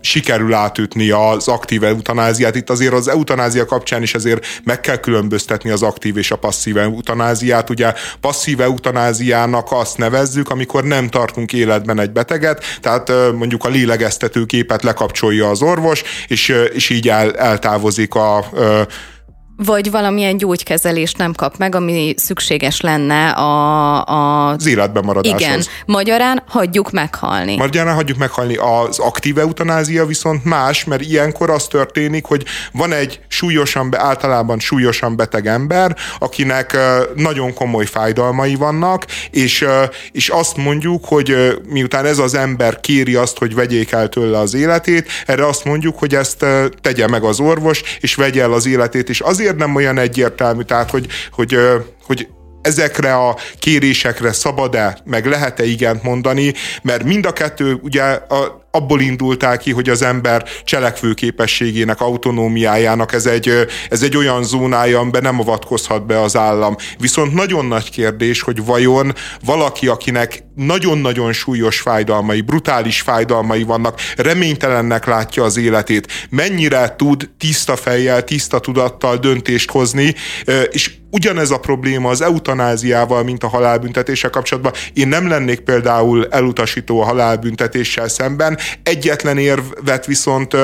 sikerül 0.02 0.54
átütni 0.54 1.10
az 1.10 1.48
aktív 1.48 1.84
eutanáziát. 1.84 2.56
Itt 2.56 2.70
azért 2.70 2.94
az 2.94 3.08
eutanázia 3.08 3.66
kapcsán 3.66 4.02
is 4.02 4.14
azért 4.14 4.46
meg 4.64 4.80
kell 4.80 4.98
különböztetni 4.98 5.70
az 5.70 5.82
aktív 5.82 6.18
és 6.18 6.32
a 6.32 6.36
passzív 6.36 6.78
eutanáziát. 6.78 7.70
Ugye 7.70 7.94
passzív 8.22 8.62
eutanáziának 8.62 9.68
azt 9.72 9.98
nevezzük, 9.98 10.50
amikor 10.50 10.84
nem 10.84 11.10
tartunk 11.10 11.54
életben 11.54 12.00
egy 12.00 12.12
beteget, 12.12 12.64
tehát 12.82 13.12
mondjuk 13.34 13.66
a 13.66 13.70
lélegeztető 13.70 14.46
képet 14.46 14.84
lekapcsolja 14.84 15.50
az 15.50 15.62
orvos, 15.62 16.04
és, 16.28 16.54
és 16.74 16.90
így 16.90 17.10
el 17.10 17.32
eltávozik 17.44 18.16
a 18.16 18.46
vagy 19.66 19.92
valamilyen 19.92 20.38
gyógykezelést 20.38 21.18
nem 21.18 21.34
kap 21.34 21.58
meg, 21.58 21.76
ami 21.76 22.14
szükséges 22.18 22.82
lenne 22.82 23.30
a, 23.30 24.06
a... 24.08 24.48
az 24.48 24.66
életben 24.66 25.04
maradáshoz. 25.06 25.42
Igen. 25.42 25.64
Magyarán 25.86 26.44
hagyjuk 26.48 26.92
meghalni. 26.92 27.56
Magyarán 27.56 27.96
hagyjuk 27.96 28.18
meghalni. 28.18 28.56
Az 28.56 29.00
aktív 29.00 29.38
eutanázia 29.38 30.06
viszont 30.06 30.46
más, 30.46 30.84
mert 30.84 31.02
ilyenkor 31.02 31.50
az 31.50 31.68
történik, 31.68 32.26
hogy 32.26 32.44
van 32.72 32.94
egy 32.94 33.20
súlyosan, 33.28 33.96
általában 33.98 34.60
súlyosan 34.60 35.16
beteg 35.16 35.48
ember, 35.48 35.96
akinek 36.20 36.78
nagyon 37.16 37.54
komoly 37.54 37.86
fájdalmai 37.86 38.56
vannak, 38.56 39.06
és, 39.32 39.66
és 40.12 40.30
azt 40.30 40.58
mondjuk, 40.58 41.06
hogy 41.06 41.36
miután 41.70 42.06
ez 42.06 42.18
az 42.18 42.34
ember 42.34 42.80
kéri 42.80 43.16
azt, 43.16 43.38
hogy 43.38 43.56
vegyék 43.56 43.92
el 43.92 44.10
tőle 44.10 44.40
az 44.40 44.54
életét, 44.54 45.08
erre 45.26 45.48
azt 45.48 45.66
mondjuk, 45.66 46.00
hogy 46.00 46.16
ezt 46.16 46.46
tegye 46.82 47.08
meg 47.08 47.24
az 47.24 47.40
orvos, 47.40 47.82
és 48.00 48.16
vegye 48.16 48.42
el 48.42 48.54
az 48.54 48.66
életét, 48.66 49.10
és 49.10 49.20
azért 49.20 49.53
azért 49.54 49.68
nem 49.68 49.76
olyan 49.76 49.98
egyértelmű, 49.98 50.62
tehát 50.62 50.90
hogy, 50.90 51.08
hogy, 51.32 51.58
hogy 52.06 52.28
ezekre 52.64 53.16
a 53.16 53.38
kérésekre 53.60 54.32
szabad-e, 54.32 54.98
meg 55.04 55.26
lehet-e 55.26 55.66
igent 55.66 56.04
mondani, 56.04 56.54
mert 56.82 57.04
mind 57.04 57.26
a 57.26 57.34
kettő 57.34 57.80
ugye 57.82 58.04
a, 58.04 58.64
abból 58.76 59.02
indultál 59.02 59.58
ki, 59.58 59.72
hogy 59.72 59.90
az 59.90 60.02
ember 60.02 60.46
cselekvőképességének, 60.64 62.02
autonómiájának 62.02 63.14
ez 63.14 63.26
egy, 63.26 63.68
ez 63.90 64.04
egy 64.04 64.18
olyan 64.18 64.44
zónája, 64.44 65.00
amiben 65.00 65.22
nem 65.22 65.40
avatkozhat 65.40 66.06
be 66.06 66.22
az 66.22 66.36
állam. 66.36 66.76
Viszont 66.98 67.34
nagyon 67.34 67.66
nagy 67.66 67.90
kérdés, 67.90 68.42
hogy 68.42 68.66
vajon 68.66 69.14
valaki, 69.46 69.88
akinek 69.88 70.44
nagyon-nagyon 70.56 71.34
súlyos 71.34 71.80
fájdalmai, 71.80 72.42
brutális 72.42 73.02
fájdalmai 73.02 73.64
vannak, 73.64 74.00
reménytelennek 74.16 75.06
látja 75.06 75.44
az 75.44 75.58
életét, 75.58 76.28
mennyire 76.30 76.96
tud 76.98 77.30
tiszta 77.38 77.76
fejjel, 77.76 78.24
tiszta 78.24 78.60
tudattal 78.60 79.18
döntést 79.18 79.72
hozni, 79.72 80.16
és 80.72 80.92
ugyanez 81.14 81.52
a 81.52 81.60
probléma 81.60 82.10
az 82.10 82.22
eutanáziával, 82.22 83.24
mint 83.24 83.44
a 83.44 83.48
halálbüntetéssel 83.48 84.30
kapcsolatban. 84.30 84.74
Én 84.94 85.08
nem 85.08 85.28
lennék 85.28 85.60
például 85.60 86.28
elutasító 86.30 87.02
a 87.02 87.06
halálbüntetéssel 87.06 88.08
szemben, 88.08 88.58
Egyetlen 88.84 89.38
érvet 89.38 90.06
viszont 90.06 90.56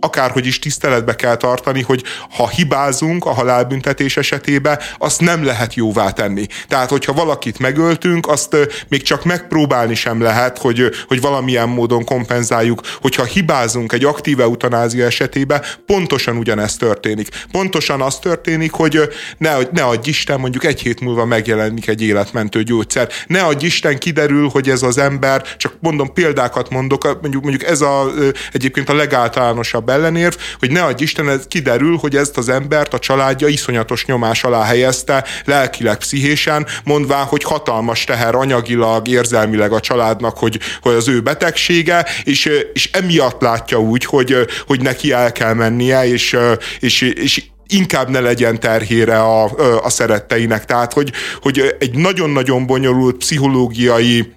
akárhogy 0.00 0.46
is 0.46 0.58
tiszteletbe 0.58 1.16
kell 1.16 1.36
tartani, 1.36 1.82
hogy 1.82 2.04
ha 2.30 2.48
hibázunk 2.48 3.24
a 3.24 3.32
halálbüntetés 3.32 4.16
esetében, 4.16 4.78
azt 4.98 5.20
nem 5.20 5.44
lehet 5.44 5.74
jóvá 5.74 6.10
tenni. 6.10 6.46
Tehát, 6.68 6.90
hogyha 6.90 7.12
valakit 7.12 7.58
megöltünk, 7.58 8.28
azt 8.28 8.56
még 8.88 9.02
csak 9.02 9.24
megpróbálni 9.24 9.94
sem 9.94 10.22
lehet, 10.22 10.58
hogy, 10.58 10.90
hogy 11.08 11.20
valamilyen 11.20 11.68
módon 11.68 12.04
kompenzáljuk. 12.04 12.80
Hogyha 13.00 13.24
hibázunk 13.24 13.92
egy 13.92 14.04
aktív 14.04 14.40
eutanázia 14.40 15.04
esetében, 15.04 15.62
pontosan 15.86 16.36
ugyanezt 16.36 16.78
történik. 16.78 17.28
Pontosan 17.52 18.00
az 18.00 18.18
történik, 18.18 18.72
hogy 18.72 19.00
ne, 19.38 19.56
ne 19.72 19.82
adj 19.82 20.08
Isten, 20.08 20.40
mondjuk 20.40 20.64
egy 20.64 20.80
hét 20.80 21.00
múlva 21.00 21.24
megjelenik 21.24 21.88
egy 21.88 22.02
életmentő 22.02 22.62
gyógyszer. 22.62 23.08
Ne 23.26 23.42
adj 23.42 23.66
Isten, 23.66 23.98
kiderül, 23.98 24.48
hogy 24.48 24.68
ez 24.68 24.82
az 24.82 24.98
ember, 24.98 25.56
csak 25.56 25.72
mondom, 25.80 26.12
példákat 26.12 26.70
mondok, 26.70 27.18
mondjuk, 27.20 27.42
mondjuk 27.42 27.70
ez 27.70 27.80
a, 27.80 28.10
egyébként 28.52 28.88
a 28.88 28.94
legáltalánosabb 28.94 29.87
ellenérv, 29.88 30.34
hogy 30.58 30.70
ne 30.70 30.82
adj 30.82 31.02
Isten, 31.02 31.28
ez 31.28 31.46
kiderül, 31.48 31.96
hogy 31.96 32.16
ezt 32.16 32.36
az 32.36 32.48
embert 32.48 32.94
a 32.94 32.98
családja 32.98 33.48
iszonyatos 33.48 34.04
nyomás 34.04 34.44
alá 34.44 34.64
helyezte, 34.64 35.24
lelkileg, 35.44 35.96
pszichésen, 35.96 36.66
mondván, 36.84 37.24
hogy 37.24 37.42
hatalmas 37.42 38.04
teher 38.04 38.34
anyagilag, 38.34 39.08
érzelmileg 39.08 39.72
a 39.72 39.80
családnak, 39.80 40.38
hogy, 40.38 40.58
hogy 40.80 40.94
az 40.94 41.08
ő 41.08 41.20
betegsége, 41.20 42.06
és, 42.24 42.50
és 42.72 42.90
emiatt 42.92 43.40
látja 43.40 43.80
úgy, 43.80 44.04
hogy, 44.04 44.36
hogy 44.66 44.80
neki 44.80 45.12
el 45.12 45.32
kell 45.32 45.54
mennie, 45.54 46.06
és, 46.06 46.36
és, 46.80 47.00
és 47.00 47.42
inkább 47.68 48.08
ne 48.08 48.20
legyen 48.20 48.60
terhére 48.60 49.20
a, 49.20 49.44
a 49.82 49.90
szeretteinek. 49.90 50.64
Tehát, 50.64 50.92
hogy, 50.92 51.12
hogy 51.40 51.76
egy 51.78 51.94
nagyon-nagyon 51.94 52.66
bonyolult 52.66 53.16
pszichológiai 53.16 54.32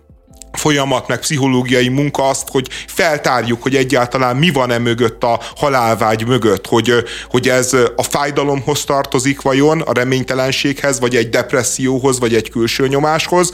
folyamat, 0.51 1.07
meg 1.07 1.19
pszichológiai 1.19 1.87
munka 1.87 2.27
azt, 2.27 2.49
hogy 2.49 2.67
feltárjuk, 2.87 3.61
hogy 3.61 3.75
egyáltalán 3.75 4.35
mi 4.35 4.49
van 4.49 4.71
e 4.71 4.77
mögött 4.77 5.23
a 5.23 5.39
halálvágy 5.55 6.25
mögött, 6.27 6.67
hogy, 6.67 6.93
hogy 7.29 7.49
ez 7.49 7.73
a 7.95 8.03
fájdalomhoz 8.03 8.83
tartozik 8.83 9.41
vajon, 9.41 9.81
a 9.81 9.93
reménytelenséghez, 9.93 10.99
vagy 10.99 11.15
egy 11.15 11.29
depresszióhoz, 11.29 12.19
vagy 12.19 12.35
egy 12.35 12.49
külső 12.49 12.87
nyomáshoz, 12.87 13.51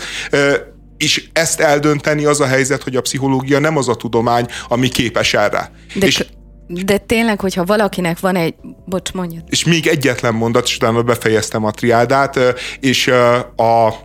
és 0.97 1.29
ezt 1.33 1.59
eldönteni 1.59 2.25
az 2.25 2.39
a 2.39 2.45
helyzet, 2.45 2.83
hogy 2.83 2.95
a 2.95 3.01
pszichológia 3.01 3.59
nem 3.59 3.77
az 3.77 3.87
a 3.87 3.95
tudomány, 3.95 4.45
ami 4.67 4.89
képes 4.89 5.33
erre. 5.33 5.71
De 5.93 6.05
és 6.05 6.25
de 6.67 6.97
tényleg, 6.97 7.39
hogyha 7.39 7.65
valakinek 7.65 8.19
van 8.19 8.35
egy... 8.35 8.55
Bocs, 8.85 9.11
mondjad. 9.11 9.43
És 9.49 9.63
még 9.63 9.87
egyetlen 9.87 10.33
mondat, 10.33 10.65
és 10.65 10.75
utána 10.75 11.01
befejeztem 11.01 11.63
a 11.63 11.71
triádát, 11.71 12.39
és 12.79 13.07
a, 13.07 13.35
a 13.55 14.01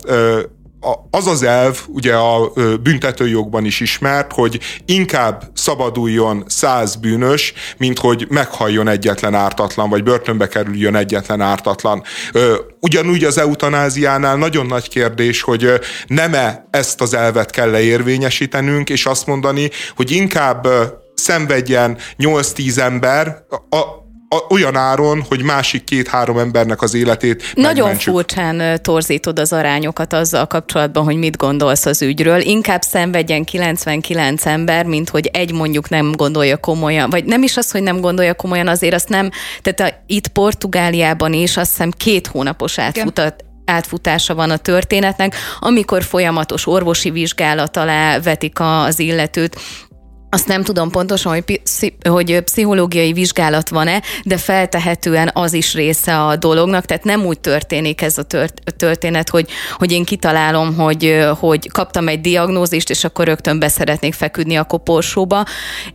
az 1.11 1.27
az 1.27 1.43
elv, 1.43 1.79
ugye 1.87 2.15
a 2.15 2.53
büntetőjogban 2.83 3.65
is 3.65 3.81
ismert, 3.81 4.33
hogy 4.33 4.61
inkább 4.85 5.43
szabaduljon 5.55 6.45
száz 6.47 6.97
bűnös, 6.97 7.53
mint 7.77 7.99
hogy 7.99 8.27
meghalljon 8.29 8.89
egyetlen 8.89 9.35
ártatlan, 9.35 9.91
vagy 9.91 10.03
börtönbe 10.03 10.49
kerüljön 10.49 10.95
egyetlen 10.95 11.41
ártatlan. 11.41 12.03
Ugyanúgy 12.81 13.25
az 13.25 13.39
eutanáziánál 13.39 14.37
nagyon 14.37 14.67
nagy 14.67 14.89
kérdés, 14.89 15.43
hogy 15.43 15.81
nem-e 16.07 16.69
ezt 16.71 17.01
az 17.01 17.15
elvet 17.15 17.51
kell 17.51 17.71
leérvényesítenünk, 17.71 18.91
és 18.91 19.07
azt 19.07 19.27
mondani, 19.27 19.71
hogy 19.97 20.11
inkább 20.11 20.69
szenvedjen 21.15 21.99
8-10 22.19 22.79
ember, 22.79 23.45
a, 23.71 24.02
olyan 24.49 24.77
áron, 24.77 25.25
hogy 25.29 25.43
másik 25.43 25.85
két-három 25.85 26.39
embernek 26.39 26.83
az 26.83 26.95
életét 26.95 27.43
Nagyon 27.55 27.75
megmentsük. 27.75 28.13
furcsán 28.13 28.83
torzítod 28.83 29.39
az 29.39 29.53
arányokat 29.53 30.13
azzal 30.13 30.47
kapcsolatban, 30.47 31.05
hogy 31.05 31.17
mit 31.17 31.37
gondolsz 31.37 31.87
az 31.87 32.03
ügyről. 32.03 32.41
Inkább 32.41 32.83
szenvedjen 32.83 33.45
99 33.45 34.47
ember, 34.47 34.85
mint 34.85 35.09
hogy 35.09 35.27
egy 35.33 35.53
mondjuk 35.53 35.89
nem 35.89 36.13
gondolja 36.13 36.57
komolyan, 36.57 37.11
vagy 37.11 37.25
nem 37.25 37.43
is 37.43 37.57
az, 37.57 37.71
hogy 37.71 37.83
nem 37.83 38.01
gondolja 38.01 38.35
komolyan, 38.35 38.69
azért 38.69 38.95
azt 38.95 39.09
nem, 39.09 39.31
tehát 39.63 39.93
a, 39.93 40.03
itt 40.07 40.29
Portugáliában 40.29 41.33
is 41.33 41.57
azt 41.57 41.71
hiszem 41.71 41.91
két 41.91 42.27
hónapos 42.27 42.79
átfutat, 42.79 43.45
átfutása 43.65 44.35
van 44.35 44.51
a 44.51 44.57
történetnek, 44.57 45.35
amikor 45.59 46.03
folyamatos 46.03 46.67
orvosi 46.67 47.11
vizsgálat 47.11 47.77
alá 47.77 48.21
vetik 48.21 48.61
az 48.61 48.99
illetőt, 48.99 49.61
azt 50.35 50.49
nem 50.49 50.63
tudom 50.63 50.91
pontosan, 50.91 51.33
hogy, 51.33 51.61
hogy 52.09 52.41
pszichológiai 52.41 53.13
vizsgálat 53.13 53.69
van-e, 53.69 54.03
de 54.25 54.37
feltehetően 54.37 55.31
az 55.33 55.53
is 55.53 55.75
része 55.75 56.19
a 56.21 56.37
dolognak, 56.37 56.85
tehát 56.85 57.05
nem 57.05 57.25
úgy 57.25 57.41
történik 57.41 58.03
ez 58.03 58.19
a 58.19 58.23
történet, 58.77 59.29
hogy, 59.29 59.49
hogy 59.77 59.93
én 59.93 60.05
kitalálom, 60.05 60.75
hogy, 60.75 61.27
hogy 61.39 61.71
kaptam 61.71 62.09
egy 62.09 62.21
diagnózist, 62.21 62.91
és 62.91 63.05
akkor 63.05 63.25
rögtön 63.25 63.59
beszeretnék 63.59 64.15
feküdni 64.15 64.57
a 64.57 64.65
koporsóba, 64.65 65.45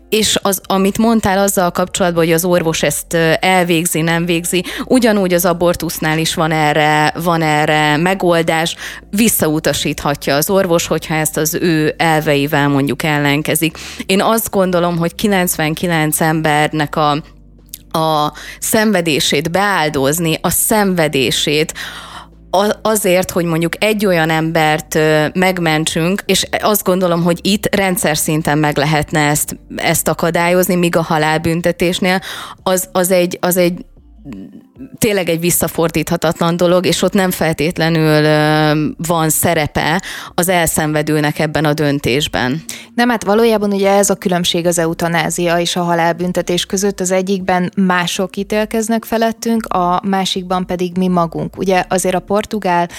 és 0.09 0.39
az, 0.41 0.61
amit 0.65 0.97
mondtál 0.97 1.37
azzal 1.37 1.71
kapcsolatban, 1.71 2.23
hogy 2.23 2.33
az 2.33 2.45
orvos 2.45 2.83
ezt 2.83 3.13
elvégzi, 3.39 4.01
nem 4.01 4.25
végzi, 4.25 4.63
ugyanúgy 4.85 5.33
az 5.33 5.45
abortusznál 5.45 6.17
is 6.17 6.33
van 6.33 6.51
erre, 6.51 7.13
van 7.23 7.41
erre 7.41 7.97
megoldás, 7.97 8.75
visszautasíthatja 9.09 10.35
az 10.35 10.49
orvos, 10.49 10.87
hogyha 10.87 11.13
ezt 11.13 11.37
az 11.37 11.53
ő 11.53 11.93
elveivel 11.97 12.67
mondjuk 12.67 13.03
ellenkezik. 13.03 13.77
Én 14.05 14.25
azt 14.27 14.49
gondolom, 14.49 14.97
hogy 14.97 15.15
99 15.15 16.21
embernek 16.21 16.95
a, 16.95 17.11
a 17.99 18.33
szenvedését 18.59 19.51
beáldozni, 19.51 20.37
a 20.41 20.49
szenvedését, 20.49 21.73
azért, 22.81 23.31
hogy 23.31 23.45
mondjuk 23.45 23.83
egy 23.83 24.05
olyan 24.05 24.29
embert 24.29 24.97
megmentsünk, 25.33 26.23
és 26.25 26.47
azt 26.61 26.83
gondolom, 26.83 27.23
hogy 27.23 27.39
itt 27.41 27.75
rendszer 27.75 28.17
szinten 28.17 28.57
meg 28.57 28.77
lehetne 28.77 29.19
ezt, 29.19 29.59
ezt 29.75 30.07
akadályozni, 30.07 30.75
míg 30.75 30.95
a 30.95 31.01
halálbüntetésnél 31.01 32.21
az, 32.63 32.89
az, 32.91 33.11
egy, 33.11 33.37
az 33.41 33.57
egy 33.57 33.85
tényleg 34.97 35.29
egy 35.29 35.39
visszafordíthatatlan 35.39 36.57
dolog, 36.57 36.85
és 36.85 37.01
ott 37.01 37.13
nem 37.13 37.31
feltétlenül 37.31 38.21
van 38.97 39.29
szerepe 39.29 40.01
az 40.33 40.49
elszenvedőnek 40.49 41.39
ebben 41.39 41.65
a 41.65 41.73
döntésben. 41.73 42.63
Nem, 42.95 43.09
hát 43.09 43.23
valójában 43.23 43.73
ugye 43.73 43.91
ez 43.91 44.09
a 44.09 44.15
különbség 44.15 44.65
az 44.65 44.79
eutanázia 44.79 45.59
és 45.59 45.75
a 45.75 45.81
halálbüntetés 45.83 46.65
között. 46.65 46.99
Az 46.99 47.11
egyikben 47.11 47.71
mások 47.75 48.35
ítélkeznek 48.35 49.05
felettünk, 49.05 49.65
a 49.65 50.01
másikban 50.03 50.65
pedig 50.65 50.97
mi 50.97 51.07
magunk. 51.07 51.57
Ugye 51.57 51.83
azért 51.89 52.15
a 52.15 52.19
portugál 52.19 52.89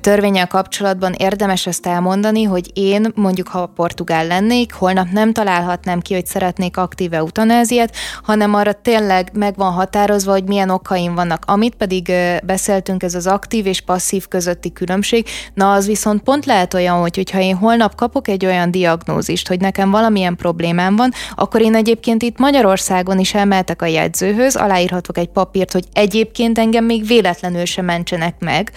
törvényel 0.00 0.46
kapcsolatban 0.46 1.12
érdemes 1.12 1.66
ezt 1.66 1.86
elmondani, 1.86 2.42
hogy 2.42 2.70
én 2.74 3.12
mondjuk, 3.14 3.48
ha 3.48 3.66
portugál 3.66 4.26
lennék, 4.26 4.72
holnap 4.72 5.06
nem 5.10 5.32
találhatnám 5.32 6.00
ki, 6.00 6.14
hogy 6.14 6.26
szeretnék 6.26 6.76
aktív 6.76 7.12
eutanáziát, 7.12 7.94
hanem 8.22 8.54
arra 8.54 8.72
tényleg 8.72 9.30
meg 9.32 9.56
van 9.56 9.72
határozva, 9.72 10.32
hogy 10.32 10.44
milyen 10.44 10.70
okaim 10.70 11.14
vannak. 11.16 11.42
Amit 11.46 11.74
pedig 11.74 12.12
beszéltünk, 12.44 13.02
ez 13.02 13.14
az 13.14 13.26
aktív 13.26 13.66
és 13.66 13.80
passzív 13.80 14.28
közötti 14.28 14.72
különbség, 14.72 15.26
na 15.54 15.72
az 15.72 15.86
viszont 15.86 16.22
pont 16.22 16.46
lehet 16.46 16.74
olyan, 16.74 17.00
hogy 17.00 17.16
hogyha 17.16 17.40
én 17.40 17.56
holnap 17.56 17.94
kapok 17.94 18.28
egy 18.28 18.46
olyan 18.46 18.70
diagnózist, 18.70 19.48
hogy 19.48 19.60
nekem 19.60 19.90
valamilyen 19.90 20.36
problémám 20.36 20.96
van, 20.96 21.12
akkor 21.34 21.60
én 21.60 21.74
egyébként 21.74 22.22
itt 22.22 22.38
Magyarországon 22.38 23.18
is 23.18 23.34
elmehetek 23.34 23.82
a 23.82 23.86
jegyzőhöz, 23.86 24.56
aláírhatok 24.56 25.18
egy 25.18 25.28
papírt, 25.28 25.72
hogy 25.72 25.84
egyébként 25.92 26.58
engem 26.58 26.84
még 26.84 27.06
véletlenül 27.06 27.64
sem 27.64 27.84
mentsenek 27.84 28.34
meg, 28.38 28.72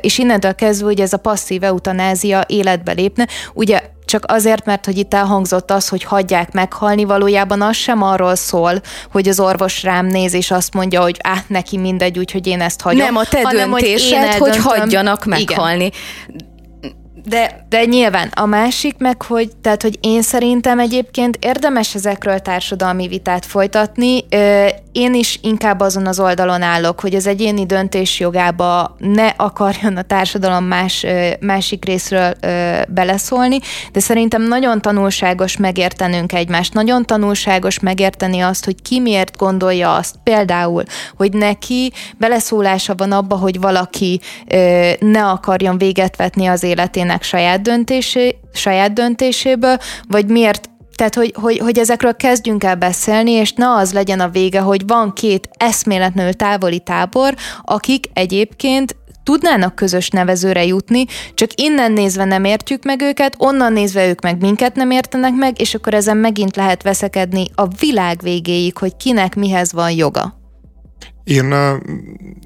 és 0.00 0.18
innentől 0.18 0.54
kezdve, 0.54 0.86
hogy 0.86 1.00
ez 1.00 1.12
a 1.12 1.16
passzív 1.16 1.62
eutanázia 1.62 2.44
életbe 2.46 2.92
lépne, 2.92 3.26
ugye 3.54 3.80
csak 4.10 4.24
azért, 4.26 4.64
mert 4.64 4.84
hogy 4.84 4.98
itt 4.98 5.14
elhangzott 5.14 5.70
az, 5.70 5.88
hogy 5.88 6.02
hagyják 6.02 6.52
meghalni, 6.52 7.04
valójában 7.04 7.62
az 7.62 7.76
sem 7.76 8.02
arról 8.02 8.34
szól, 8.34 8.80
hogy 9.12 9.28
az 9.28 9.40
orvos 9.40 9.82
rám 9.82 10.06
néz, 10.06 10.34
és 10.34 10.50
azt 10.50 10.74
mondja, 10.74 11.00
hogy 11.00 11.16
át 11.22 11.48
neki 11.48 11.76
mindegy, 11.76 12.18
úgyhogy 12.18 12.46
én 12.46 12.60
ezt 12.60 12.80
hagyom. 12.80 13.04
Nem 13.04 13.16
a 13.16 13.24
te 13.24 13.40
hanem, 13.42 13.70
döntésed, 13.70 14.32
hogy, 14.32 14.56
hogy 14.56 14.56
hagyjanak 14.56 15.24
meghalni. 15.24 15.84
Igen. 15.84 16.48
De, 17.24 17.66
de 17.68 17.84
nyilván 17.84 18.30
a 18.34 18.46
másik 18.46 18.94
meg, 18.98 19.22
hogy, 19.22 19.50
tehát, 19.60 19.82
hogy 19.82 19.98
én 20.00 20.22
szerintem 20.22 20.78
egyébként 20.78 21.38
érdemes 21.40 21.94
ezekről 21.94 22.38
társadalmi 22.38 23.08
vitát 23.08 23.46
folytatni. 23.46 24.24
Én 24.92 25.14
is 25.14 25.38
inkább 25.42 25.80
azon 25.80 26.06
az 26.06 26.20
oldalon 26.20 26.62
állok, 26.62 27.00
hogy 27.00 27.14
az 27.14 27.26
egyéni 27.26 27.66
döntés 27.66 28.20
jogába 28.20 28.96
ne 28.98 29.26
akarjon 29.26 29.96
a 29.96 30.02
társadalom 30.02 30.64
más, 30.64 31.06
másik 31.40 31.84
részről 31.84 32.34
beleszólni, 32.88 33.58
de 33.92 34.00
szerintem 34.00 34.42
nagyon 34.42 34.80
tanulságos 34.80 35.56
megértenünk 35.56 36.32
egymást, 36.32 36.74
nagyon 36.74 37.04
tanulságos 37.04 37.78
megérteni 37.78 38.40
azt, 38.40 38.64
hogy 38.64 38.82
ki 38.82 39.00
miért 39.00 39.36
gondolja 39.36 39.94
azt. 39.94 40.14
Például, 40.22 40.82
hogy 41.16 41.32
neki 41.32 41.92
beleszólása 42.18 42.94
van 42.94 43.12
abba, 43.12 43.36
hogy 43.36 43.60
valaki 43.60 44.20
ne 44.98 45.24
akarjon 45.24 45.78
véget 45.78 46.16
vetni 46.16 46.46
az 46.46 46.64
életének 47.10 47.22
saját, 47.22 47.62
döntésé, 47.62 48.36
saját 48.52 48.92
döntéséből, 48.92 49.76
vagy 50.08 50.26
miért 50.26 50.68
tehát, 50.94 51.14
hogy, 51.14 51.32
hogy, 51.34 51.58
hogy 51.58 51.78
ezekről 51.78 52.16
kezdjünk 52.16 52.64
el 52.64 52.76
beszélni, 52.76 53.30
és 53.30 53.52
ne 53.52 53.70
az 53.70 53.92
legyen 53.92 54.20
a 54.20 54.28
vége, 54.28 54.60
hogy 54.60 54.86
van 54.86 55.12
két 55.12 55.48
eszméletlenül 55.58 56.32
távoli 56.32 56.80
tábor, 56.80 57.34
akik 57.62 58.06
egyébként 58.12 58.96
tudnának 59.24 59.74
közös 59.74 60.08
nevezőre 60.08 60.64
jutni, 60.64 61.04
csak 61.34 61.50
innen 61.54 61.92
nézve 61.92 62.24
nem 62.24 62.44
értjük 62.44 62.84
meg 62.84 63.00
őket, 63.02 63.34
onnan 63.38 63.72
nézve 63.72 64.08
ők 64.08 64.20
meg 64.20 64.40
minket 64.40 64.74
nem 64.74 64.90
értenek 64.90 65.34
meg, 65.34 65.60
és 65.60 65.74
akkor 65.74 65.94
ezen 65.94 66.16
megint 66.16 66.56
lehet 66.56 66.82
veszekedni 66.82 67.46
a 67.54 67.66
világ 67.78 68.20
végéig, 68.22 68.78
hogy 68.78 68.96
kinek 68.96 69.34
mihez 69.34 69.72
van 69.72 69.90
joga. 69.90 70.38
Én, 71.24 71.54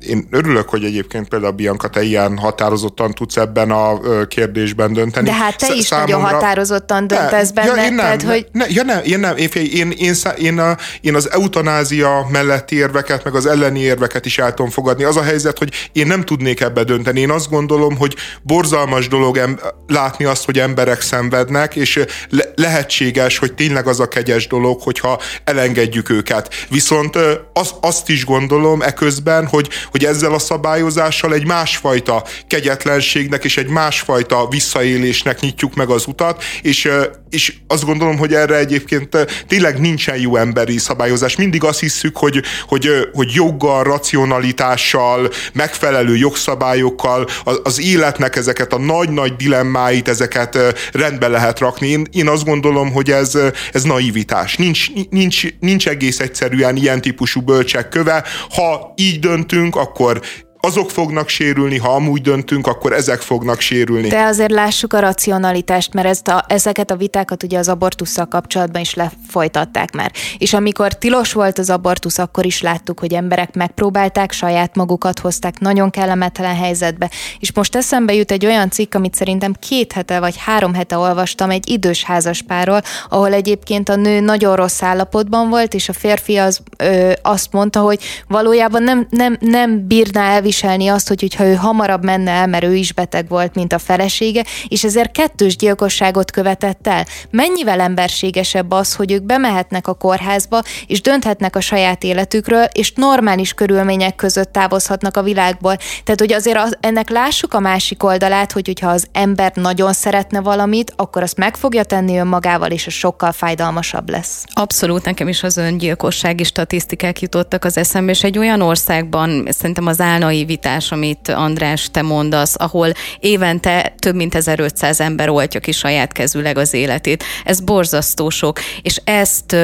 én 0.09 0.27
örülök, 0.31 0.69
hogy 0.69 0.85
egyébként 0.85 1.29
például 1.29 1.53
Bianca, 1.53 1.89
te 1.89 2.03
ilyen 2.03 2.39
határozottan 2.39 3.13
tudsz 3.13 3.37
ebben 3.37 3.71
a 3.71 3.99
kérdésben 4.29 4.93
dönteni. 4.93 5.27
De 5.27 5.35
hát 5.35 5.57
te 5.57 5.75
is 5.75 5.85
Számomra... 5.85 6.17
nagyon 6.17 6.33
határozottan 6.33 7.07
döntesz 7.07 7.53
ne, 7.53 7.55
benne. 7.63 7.81
Ja, 7.81 7.87
én 7.87 7.95
nem, 7.95 8.05
tehát, 8.05 8.23
hogy... 8.23 8.47
ne, 8.53 8.65
ja, 8.69 8.83
nem, 8.83 9.01
én 9.05 9.19
nem, 9.19 9.37
én, 9.37 9.49
én, 9.53 9.91
én, 9.91 10.15
én, 10.37 10.59
a, 10.59 10.77
én 11.01 11.15
az 11.15 11.31
eutanázia 11.31 12.27
melletti 12.31 12.77
érveket, 12.77 13.25
meg 13.25 13.35
az 13.35 13.47
elleni 13.47 13.81
érveket 13.81 14.27
is 14.27 14.39
el 14.39 14.55
tudom 14.55 14.71
fogadni. 14.71 15.05
Az 15.05 15.17
a 15.17 15.23
helyzet, 15.23 15.59
hogy 15.59 15.91
én 15.93 16.07
nem 16.07 16.25
tudnék 16.25 16.61
ebbe 16.61 16.85
dönteni. 16.85 17.21
Én 17.21 17.31
azt 17.31 17.51
gondolom, 17.51 17.97
hogy 17.97 18.17
borzalmas 18.43 19.09
dolog 19.09 19.37
em, 19.37 19.61
látni 19.87 20.25
azt, 20.25 20.45
hogy 20.45 20.59
emberek 20.59 21.01
szenvednek, 21.01 21.77
és 21.77 22.05
le, 22.29 22.45
lehetséges, 22.55 23.39
hogy 23.39 23.55
tényleg 23.55 23.87
az 23.87 24.01
a 24.01 24.09
kegyes 24.09 24.47
dolog, 24.47 24.83
hogyha 24.83 25.21
elengedjük 25.45 26.11
őket. 26.11 26.55
Viszont 26.69 27.17
az, 27.53 27.71
azt 27.81 28.09
is 28.09 28.25
gondolom, 28.25 28.63
gondolom 28.65 28.89
eközben, 28.89 29.47
hogy, 29.47 29.69
hogy 29.91 30.05
ezzel 30.05 30.33
a 30.35 30.39
szabályozással 30.39 31.35
egy 31.35 31.47
másfajta 31.47 32.25
kegyetlenségnek 32.47 33.45
és 33.45 33.57
egy 33.57 33.69
másfajta 33.69 34.49
visszaélésnek 34.49 35.41
nyitjuk 35.41 35.75
meg 35.75 35.89
az 35.89 36.07
utat, 36.07 36.45
és, 36.63 36.89
és 37.35 37.55
azt 37.67 37.85
gondolom, 37.85 38.17
hogy 38.17 38.35
erre 38.35 38.57
egyébként 38.57 39.27
tényleg 39.47 39.81
nincsen 39.81 40.19
jó 40.19 40.37
emberi 40.37 40.79
szabályozás. 40.79 41.37
Mindig 41.37 41.65
azt 41.65 41.81
hiszük, 41.81 42.17
hogy, 42.17 42.43
hogy, 42.69 42.91
hogy 43.13 43.31
joggal, 43.35 43.83
racionalitással, 43.83 45.31
megfelelő 45.53 46.17
jogszabályokkal 46.17 47.29
az 47.63 47.81
életnek 47.81 48.37
ezeket 48.37 48.73
a 48.73 48.79
nagy-nagy 48.79 49.37
dilemmáit, 49.37 50.09
ezeket 50.09 50.59
rendbe 50.93 51.29
lehet 51.29 51.59
rakni. 51.59 51.89
Én, 51.89 52.07
én 52.13 52.29
azt 52.29 52.45
gondolom, 52.45 52.93
hogy 52.93 53.11
ez, 53.11 53.39
ez 53.73 53.83
naivitás. 53.83 54.57
Nincs, 54.57 54.87
nincs, 55.11 55.43
nincs 55.61 55.89
egész 55.89 56.21
egyszerűen 56.21 56.77
ilyen 56.77 57.01
típusú 57.01 57.41
bölcsek 57.41 57.89
köve. 57.89 58.25
Ha 58.51 58.93
így 58.97 59.19
döntünk, 59.19 59.77
akkor 59.77 60.21
azok 60.65 60.91
fognak 60.91 61.29
sérülni, 61.29 61.79
ha 61.79 61.95
amúgy 61.95 62.21
döntünk, 62.21 62.67
akkor 62.67 62.93
ezek 62.93 63.21
fognak 63.21 63.61
sérülni. 63.61 64.09
De 64.09 64.23
azért 64.23 64.51
lássuk 64.51 64.93
a 64.93 65.01
racionalitást, 65.01 65.95
mert 65.95 66.07
ezt 66.07 66.29
a, 66.29 66.45
ezeket 66.49 66.91
a 66.91 66.97
vitákat 66.97 67.43
ugye 67.43 67.59
az 67.59 67.69
abortussal 67.69 68.27
kapcsolatban 68.27 68.81
is 68.81 68.95
lefolytatták 68.95 69.93
már. 69.93 70.13
És 70.39 70.53
amikor 70.53 70.93
tilos 70.93 71.33
volt 71.33 71.59
az 71.59 71.71
abortusz, 71.71 72.19
akkor 72.19 72.47
is 72.47 72.63
láttuk, 72.63 73.01
hogy 73.01 73.15
emberek 73.15 73.55
megpróbálták, 73.55 74.33
saját 74.33 74.77
magukat 74.77 75.19
hozták 75.19 75.59
nagyon 75.59 75.91
kellemetlen 75.91 76.57
helyzetbe. 76.57 77.11
És 77.39 77.53
most 77.53 77.77
eszembe 77.77 78.15
jut 78.15 78.31
egy 78.31 78.47
olyan 78.47 78.71
cikk, 78.71 78.95
amit 78.95 79.15
szerintem 79.15 79.53
két 79.53 79.93
hete 79.93 80.21
vagy 80.21 80.35
három 80.39 80.75
hete 80.75 80.97
olvastam 80.97 81.51
egy 81.51 81.71
idős 81.71 82.05
házaspárról, 82.05 82.81
ahol 83.09 83.33
egyébként 83.33 83.89
a 83.89 83.97
nő 83.97 84.21
nagyon 84.21 84.57
rossz 84.57 84.83
állapotban 84.83 85.49
volt, 85.49 85.75
és 85.75 85.89
a 85.89 85.93
férfi 85.93 86.37
az 86.37 86.61
ö, 86.77 87.13
azt 87.23 87.53
mondta, 87.53 87.81
hogy 87.81 87.99
valójában 88.29 88.83
nem, 88.83 89.07
nem, 89.11 89.37
nem 89.41 89.87
bírná 89.87 90.23
elviselni 90.23 90.53
azt, 90.63 91.09
hogy, 91.09 91.21
hogyha 91.21 91.45
ő 91.45 91.55
hamarabb 91.55 92.05
menne 92.05 92.31
el, 92.31 92.47
mert 92.47 92.65
ő 92.65 92.75
is 92.75 92.93
beteg 92.93 93.29
volt, 93.29 93.55
mint 93.55 93.73
a 93.73 93.79
felesége, 93.79 94.45
és 94.69 94.85
ezért 94.85 95.13
kettős 95.13 95.57
gyilkosságot 95.57 96.31
követett 96.31 96.87
el. 96.87 97.07
Mennyivel 97.31 97.81
emberségesebb 97.81 98.71
az, 98.71 98.95
hogy 98.95 99.13
ők 99.13 99.23
bemehetnek 99.23 99.89
a 99.89 99.95
kórházba, 99.95 100.63
és 100.87 101.01
dönthetnek 101.01 101.57
a 101.57 101.61
saját 101.61 102.03
életükről, 102.05 102.65
és 102.73 102.93
normális 102.93 103.53
körülmények 103.53 104.15
között 104.15 104.53
távozhatnak 104.53 105.17
a 105.17 105.23
világból. 105.23 105.77
Tehát, 106.05 106.21
hogy 106.21 106.33
azért 106.33 106.59
az, 106.59 106.77
ennek 106.81 107.11
lássuk 107.11 107.55
a 107.55 107.61
másik 107.61 108.03
oldalát, 108.03 108.53
hogy 108.53 108.67
hogyha 108.67 108.91
az 108.91 109.07
ember 109.13 109.53
nagyon 109.55 109.93
szeretne 109.93 110.41
valamit, 110.41 110.93
akkor 110.97 111.23
azt 111.23 111.37
meg 111.37 111.57
fogja 111.57 111.85
tenni 111.85 112.19
önmagával, 112.19 112.71
és 112.71 112.87
az 112.87 112.93
sokkal 112.93 113.33
fájdalmasabb 113.33 114.11
lesz. 114.11 114.45
Abszolút, 114.53 115.05
nekem 115.05 115.29
is 115.29 115.43
az 115.43 115.57
öngyilkossági 115.57 116.45
statisztikák 116.45 117.21
jutottak 117.21 117.65
az 117.65 117.77
eszembe, 117.77 118.11
és 118.11 118.23
egy 118.25 118.39
olyan 118.39 118.61
országban, 118.61 119.47
szerintem 119.51 119.87
az 119.87 120.01
álnai 120.01 120.44
vitás, 120.45 120.93
amit 120.93 121.29
András, 121.29 121.91
te 121.91 122.03
mondasz, 122.03 122.55
ahol 122.59 122.93
évente 123.21 123.95
több 123.99 124.15
mint 124.15 124.35
1500 124.35 125.01
ember 125.01 125.29
oltja 125.29 125.61
ki 125.61 125.73
saját 125.73 126.13
kezűleg 126.13 126.59
az 126.59 126.75
életét. 126.75 127.25
Ez 127.45 127.61
borzasztó 127.61 128.31
sok, 128.31 128.61
és 128.83 129.01
ezt 129.05 129.57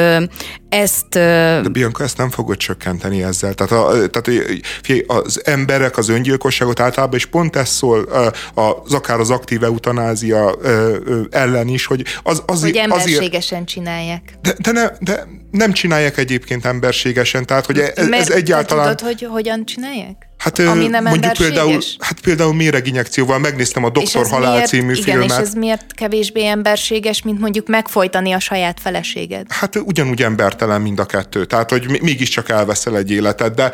ezt... 0.71 1.09
De 1.09 1.69
Bianca, 1.69 2.05
ezt 2.05 2.17
nem 2.17 2.31
fogod 2.31 2.57
csökkenteni 2.57 3.23
ezzel. 3.23 3.55
Tehát, 3.55 3.73
a, 3.73 4.09
tehát 4.09 4.53
az 5.07 5.41
emberek 5.45 5.97
az 5.99 6.09
öngyilkosságot 6.09 6.81
általában, 6.81 7.19
és 7.19 7.27
pont 7.27 7.57
ez 7.57 7.69
szól 7.69 8.09
az 8.55 8.93
akár 8.93 9.21
az 9.21 9.31
aktív 9.31 9.65
eutanázia 9.65 10.55
ellen 11.31 11.69
is, 11.69 11.87
hogy 11.87 12.05
az, 12.23 12.43
az, 12.47 12.61
hogy 12.61 12.77
emberségesen 12.77 13.59
azért, 13.59 13.69
csinálják. 13.69 14.23
De, 14.43 14.55
de, 14.59 14.73
ne, 14.73 14.89
de 15.01 15.27
nem 15.51 15.73
csinálják 15.73 16.17
egyébként 16.17 16.65
emberségesen, 16.65 17.47
tehát 17.47 17.67
hogy 17.67 17.79
ez, 17.79 18.09
ez 18.11 18.31
egyáltalán... 18.31 18.89
Te 18.89 18.95
tudod, 18.95 19.19
hogy 19.19 19.29
hogyan 19.31 19.65
csinálják? 19.65 20.30
Hát 20.41 20.59
Ami 20.59 20.87
nem 20.87 21.05
mondjuk 21.05 21.33
például, 21.33 21.79
hát 21.99 22.21
például 22.21 22.55
méreginjekcióval 22.55 23.39
megnéztem 23.39 23.85
a 23.85 23.91
Doktor 23.91 24.27
Halál 24.27 24.53
miért, 24.53 24.67
című 24.67 24.93
igen, 24.93 25.03
filmet. 25.03 25.31
és 25.31 25.37
ez 25.37 25.55
miért 25.55 25.93
kevésbé 25.95 26.47
emberséges, 26.47 27.23
mint 27.23 27.41
mondjuk 27.41 27.69
megfojtani 27.69 28.33
a 28.33 28.39
saját 28.39 28.81
feleséged? 28.81 29.47
Hát 29.49 29.77
ugyanúgy 29.77 30.23
embertelen 30.23 30.81
mind 30.81 30.99
a 30.99 31.05
kettő. 31.05 31.45
Tehát, 31.45 31.71
hogy 31.71 32.01
mégiscsak 32.03 32.49
elveszel 32.49 32.97
egy 32.97 33.11
életet, 33.11 33.55
de, 33.55 33.73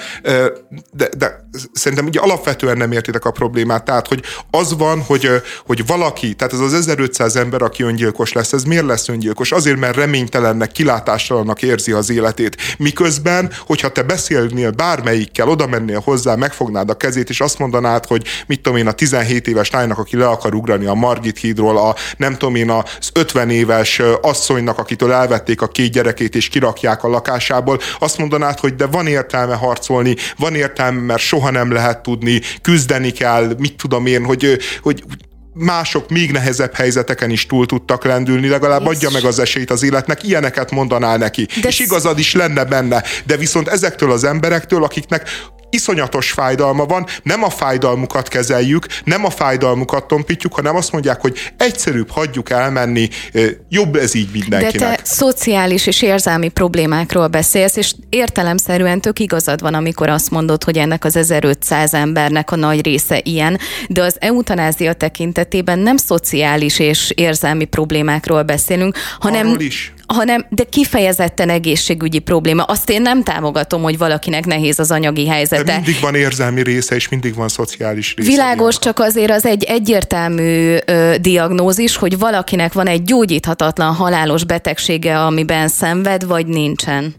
de, 0.93 1.09
de 1.19 1.49
szerintem 1.73 2.07
ugye 2.07 2.21
alapvetően 2.21 2.77
nem 2.77 2.93
értitek 2.93 3.25
a 3.25 3.31
problémát. 3.31 3.85
Tehát, 3.85 4.09
hogy 4.09 4.23
az 4.51 4.77
van, 4.77 5.03
hogy, 5.03 5.31
hogy 5.67 5.87
valaki, 5.87 6.35
tehát 6.35 6.53
ez 6.53 6.61
az 6.61 6.75
1500 6.75 7.37
ember, 7.37 7.63
aki 7.63 7.83
öngyilkos 7.83 8.33
lesz, 8.33 8.53
ez 8.53 8.65
miért 8.65 8.87
lesz 8.87 9.09
öngyilkos? 9.09 9.53
Azért, 9.53 9.79
mert 9.79 9.97
reménytelennek, 9.97 10.73
kilátástalannak 10.73 11.63
érzi 11.63 11.93
az 11.93 12.11
életét. 12.11 12.57
Miközben, 12.79 13.51
hogyha 13.67 13.89
te 13.89 14.03
beszélnél 14.03 14.71
bármelyikkel, 14.71 15.49
oda 15.49 15.67
mennél 15.67 16.01
hozzá, 16.01 16.35
meg 16.35 16.55
megfognád 16.57 16.91
a 16.91 16.97
kezét, 16.97 17.29
és 17.29 17.41
azt 17.41 17.59
mondanád, 17.59 18.07
hogy 18.07 18.27
mit 18.47 18.61
tudom 18.61 18.79
én, 18.79 18.87
a 18.87 18.93
17 18.93 19.47
éves 19.47 19.71
lánynak, 19.71 19.99
aki 19.99 20.17
le 20.17 20.29
akar 20.29 20.55
ugrani 20.55 20.87
a 20.87 20.95
Margit 20.95 21.39
hídról, 21.39 21.79
a 21.79 21.95
nem 22.17 22.37
tudom 22.37 22.55
én, 22.55 22.71
az 22.71 23.11
50 23.13 23.51
éves 23.51 24.03
asszonynak, 24.21 24.79
akitől 24.79 25.13
elvették 25.13 25.63
a 25.63 25.69
két 25.69 25.93
gyerekét, 25.93 26.35
és 26.35 26.49
kirakják 26.49 27.05
a 27.05 27.09
lakásából, 27.09 27.81
azt 27.99 28.19
mondanád, 28.19 28.59
hogy 28.59 28.75
de 28.75 28.87
van 28.87 29.07
értelme 29.07 29.55
harcolni, 29.55 30.17
van 30.37 30.55
értelme, 30.55 31.01
mert 31.01 31.23
soha 31.23 31.51
nem 31.51 31.73
lehet 31.73 32.03
tudni, 32.03 32.41
küzdeni 32.63 33.11
kell, 33.11 33.55
mit 33.59 33.77
tudom 33.77 34.07
én, 34.07 34.25
hogy, 34.25 34.59
hogy 34.83 35.05
mások 35.57 36.11
még 36.11 36.33
nehezebb 36.33 36.75
helyzeteken 36.75 37.31
is 37.31 37.47
túl 37.47 37.67
tudtak 37.67 38.05
lendülni, 38.05 38.49
legalább 38.49 38.81
és... 38.81 38.87
adja 38.87 39.11
meg 39.11 39.25
az 39.25 39.39
esélyt 39.39 39.71
az 39.71 39.83
életnek, 39.83 40.23
ilyeneket 40.23 40.71
mondanál 40.71 41.17
neki. 41.17 41.47
De 41.61 41.69
és 41.69 41.79
igazad 41.79 42.19
is 42.19 42.35
lenne 42.35 42.65
benne, 42.65 43.03
de 43.27 43.37
viszont 43.37 43.69
ezektől 43.69 44.11
az 44.11 44.25
emberektől, 44.25 44.85
akiknek 44.85 45.29
iszonyatos 45.71 46.31
fájdalma 46.31 46.85
van, 46.85 47.07
nem 47.23 47.43
a 47.43 47.51
fájdalmukat 47.51 48.29
kezeljük, 48.29 48.87
nem 49.05 49.25
a 49.25 49.31
fájdalmukat 49.31 50.07
tompítjuk, 50.07 50.55
hanem 50.55 50.77
azt 50.77 50.93
mondják, 50.93 51.21
hogy 51.21 51.53
egyszerűbb 51.57 52.11
hagyjuk 52.11 52.51
elmenni, 52.51 53.09
jobb 53.69 53.97
ez 53.97 54.15
így 54.15 54.29
mindenkinek. 54.33 54.89
De 54.91 54.97
te 54.97 55.01
szociális 55.05 55.87
és 55.87 56.03
érzelmi 56.03 56.49
problémákról 56.49 57.27
beszélsz, 57.27 57.77
és 57.77 57.95
értelemszerűen 58.09 59.01
tök 59.01 59.19
igazad 59.19 59.61
van, 59.61 59.75
amikor 59.75 60.09
azt 60.09 60.31
mondod, 60.31 60.65
hogy 60.65 60.79
ennek 60.79 61.05
az 61.05 61.17
1500 61.17 61.95
embernek 61.95 62.51
a 62.51 62.57
nagy 62.57 62.85
része 62.85 63.21
ilyen, 63.23 63.59
de 63.89 64.03
az 64.03 64.17
eutanázia 64.21 64.93
tekintetében 64.93 65.79
nem 65.79 65.97
szociális 65.97 66.79
és 66.79 67.13
érzelmi 67.15 67.65
problémákról 67.65 68.43
beszélünk, 68.43 68.97
hanem... 69.19 69.47
Arról 69.47 69.61
is 69.61 69.95
hanem 70.07 70.47
de 70.49 70.65
kifejezetten 70.65 71.49
egészségügyi 71.49 72.19
probléma. 72.19 72.63
Azt 72.63 72.91
én 72.91 73.03
nem 73.03 73.23
támogatom, 73.23 73.83
hogy 73.83 73.99
valakinek 73.99 74.47
nehéz 74.47 74.79
az 74.79 74.91
anyagi 74.91 75.27
helyzete. 75.27 75.63
De 75.63 75.75
mindig 75.75 76.01
van 76.01 76.15
érzelmi 76.15 76.63
része, 76.63 76.95
és 76.95 77.09
mindig 77.09 77.35
van 77.35 77.49
szociális 77.49 78.15
része. 78.15 78.31
Világos, 78.31 78.79
csak 78.79 78.99
azért 78.99 79.31
az 79.31 79.47
egy 79.47 79.65
egyértelmű 79.65 80.77
ö, 80.87 81.15
diagnózis, 81.21 81.97
hogy 81.97 82.19
valakinek 82.19 82.73
van 82.73 82.87
egy 82.87 83.03
gyógyíthatatlan 83.03 83.95
halálos 83.95 84.45
betegsége, 84.45 85.21
amiben 85.21 85.69
szenved, 85.69 86.27
vagy 86.27 86.47
nincsen. 86.47 87.15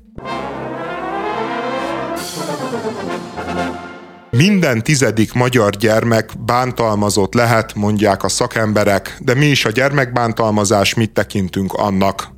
Minden 4.30 4.84
tizedik 4.84 5.34
magyar 5.34 5.70
gyermek 5.70 6.32
bántalmazott 6.46 7.34
lehet, 7.34 7.76
mondják 7.76 8.24
a 8.24 8.30
szakemberek, 8.30 9.18
de 9.22 9.34
mi 9.34 9.46
is 9.46 9.66
a 9.66 9.70
gyermekbántalmazás, 9.70 10.94
mit 10.94 11.12
tekintünk 11.12 11.74
annak? 11.74 12.36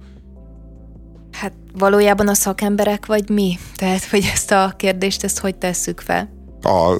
Valójában 1.79 2.27
a 2.27 2.33
szakemberek 2.33 3.05
vagy 3.05 3.29
mi? 3.29 3.57
Tehát, 3.75 4.05
hogy 4.05 4.29
ezt 4.33 4.51
a 4.51 4.73
kérdést, 4.77 5.23
ezt 5.23 5.39
hogy 5.39 5.55
tesszük 5.55 5.99
fel? 5.99 6.29
A, 6.61 6.99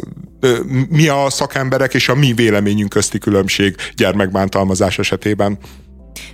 mi 0.90 1.08
a 1.08 1.30
szakemberek 1.30 1.94
és 1.94 2.10
a 2.10 2.16
mi 2.16 2.34
véleményünk 2.34 2.90
közti 2.90 3.18
különbség 3.18 3.76
gyermekbántalmazás 3.96 5.00
esetében? 5.00 5.58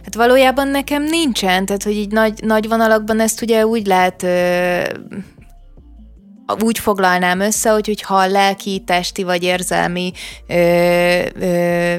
Hát 0.04 0.16
valójában 0.16 0.68
nekem 0.68 1.04
nincsen, 1.04 1.66
tehát 1.66 1.84
hogy 1.84 1.96
így 1.96 2.12
nagy, 2.12 2.44
nagy 2.44 2.68
vonalakban 2.68 3.20
ezt 3.20 3.42
ugye 3.42 3.66
úgy 3.66 3.86
lehet 3.86 4.24
ö, 4.24 4.82
úgy 6.60 6.80
foglalnám 6.80 7.40
össze, 7.40 7.70
hogy 7.70 7.86
hogyha 7.86 8.28
lelki, 8.28 8.84
testi 8.86 9.24
vagy 9.24 9.44
érzelmi 9.44 10.12
ö, 10.48 11.22
ö, 11.40 11.96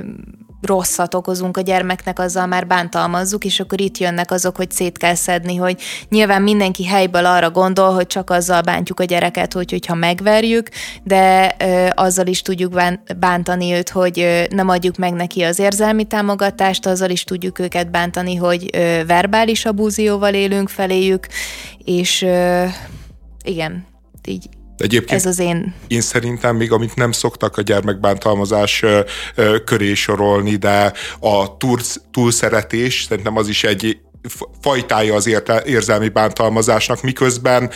rosszat 0.66 1.14
okozunk 1.14 1.57
a 1.57 1.61
gyermeknek, 1.61 2.18
azzal 2.18 2.46
már 2.46 2.66
bántalmazzuk, 2.66 3.44
és 3.44 3.61
akkor 3.61 3.81
itt 3.81 3.98
jönnek 3.98 4.31
azok, 4.31 4.57
hogy 4.57 4.70
szét 4.70 4.98
kell 4.98 5.14
szedni, 5.14 5.57
hogy 5.57 5.81
nyilván 6.09 6.42
mindenki 6.42 6.87
helyből 6.87 7.26
arra 7.26 7.50
gondol, 7.50 7.94
hogy 7.94 8.07
csak 8.07 8.31
azzal 8.31 8.61
bántjuk 8.61 9.00
a 9.00 9.05
gyereket, 9.05 9.52
hogy, 9.52 9.70
hogyha 9.70 9.94
megverjük, 9.94 10.68
de 11.02 11.55
ö, 11.59 11.88
azzal 11.94 12.26
is 12.26 12.42
tudjuk 12.42 12.81
bántani 13.16 13.72
őt, 13.72 13.88
hogy 13.88 14.20
ö, 14.20 14.42
nem 14.50 14.68
adjuk 14.68 14.96
meg 14.96 15.12
neki 15.12 15.42
az 15.42 15.59
érzelmi 15.59 16.05
támogatást, 16.05 16.87
azzal 16.87 17.11
is 17.11 17.24
tudjuk 17.24 17.59
őket 17.59 17.90
bántani, 17.90 18.35
hogy 18.37 18.70
ö, 18.72 19.00
verbális 19.07 19.64
abúzióval 19.64 20.35
élünk 20.35 20.68
feléjük, 20.68 21.26
és 21.85 22.22
ö, 22.22 22.64
igen, 23.44 23.87
így 24.24 24.48
Egyébként 24.78 25.20
ez 25.20 25.26
az 25.26 25.38
én... 25.38 25.74
Én 25.86 26.00
szerintem 26.00 26.56
még, 26.56 26.72
amit 26.72 26.94
nem 26.94 27.12
szoktak 27.12 27.56
a 27.56 27.62
gyermekbántalmazás 27.62 28.84
köré 29.64 29.94
sorolni, 29.94 30.56
de 30.56 30.92
a 31.20 31.56
túl, 31.56 31.78
túlszeretés, 32.10 33.06
szerintem 33.08 33.36
az 33.36 33.48
is 33.48 33.64
egy 33.64 33.98
fajtája 34.61 35.14
az 35.14 35.26
érte, 35.26 35.62
érzelmi 35.66 36.09
bántalmazásnak, 36.09 37.02
miközben 37.02 37.70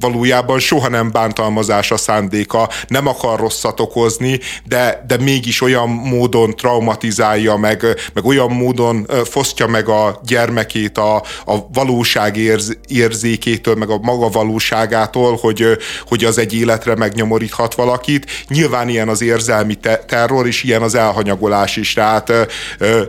valójában 0.00 0.58
soha 0.58 0.88
nem 0.88 1.10
bántalmazás 1.10 1.90
a 1.90 1.96
szándéka, 1.96 2.68
nem 2.88 3.06
akar 3.06 3.38
rosszat 3.38 3.80
okozni, 3.80 4.40
de, 4.64 5.04
de 5.06 5.16
mégis 5.16 5.60
olyan 5.60 5.88
módon 5.88 6.56
traumatizálja 6.56 7.56
meg, 7.56 7.84
meg 8.14 8.24
olyan 8.24 8.50
módon 8.50 9.06
fosztja 9.24 9.66
meg 9.66 9.88
a 9.88 10.20
gyermekét 10.24 10.98
a, 10.98 11.16
a 11.44 11.68
valóság 11.72 12.36
érz, 12.36 12.78
érzékétől, 12.88 13.74
meg 13.74 13.90
a 13.90 13.98
maga 13.98 14.28
valóságától, 14.28 15.36
hogy, 15.40 15.66
hogy 16.08 16.24
az 16.24 16.38
egy 16.38 16.54
életre 16.54 16.94
megnyomoríthat 16.94 17.74
valakit. 17.74 18.26
Nyilván 18.48 18.88
ilyen 18.88 19.08
az 19.08 19.22
érzelmi 19.22 19.74
te- 19.74 20.04
terror, 20.06 20.46
és 20.46 20.62
ilyen 20.62 20.82
az 20.82 20.94
elhanyagolás 20.94 21.76
is. 21.76 21.92
Tehát 21.92 22.32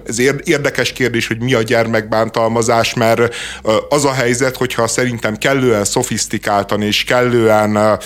ez 0.07 0.19
érdekes 0.43 0.93
kérdés, 0.93 1.27
hogy 1.27 1.39
mi 1.39 1.53
a 1.53 1.61
gyermekbántalmazás, 1.61 2.59
bántalmazás, 2.65 2.93
mert 2.93 3.35
az 3.89 4.05
a 4.05 4.11
helyzet, 4.11 4.55
hogyha 4.55 4.87
szerintem 4.87 5.37
kellően 5.37 5.83
szofisztikáltan 5.83 6.81
és 6.81 7.03
kellően 7.03 7.99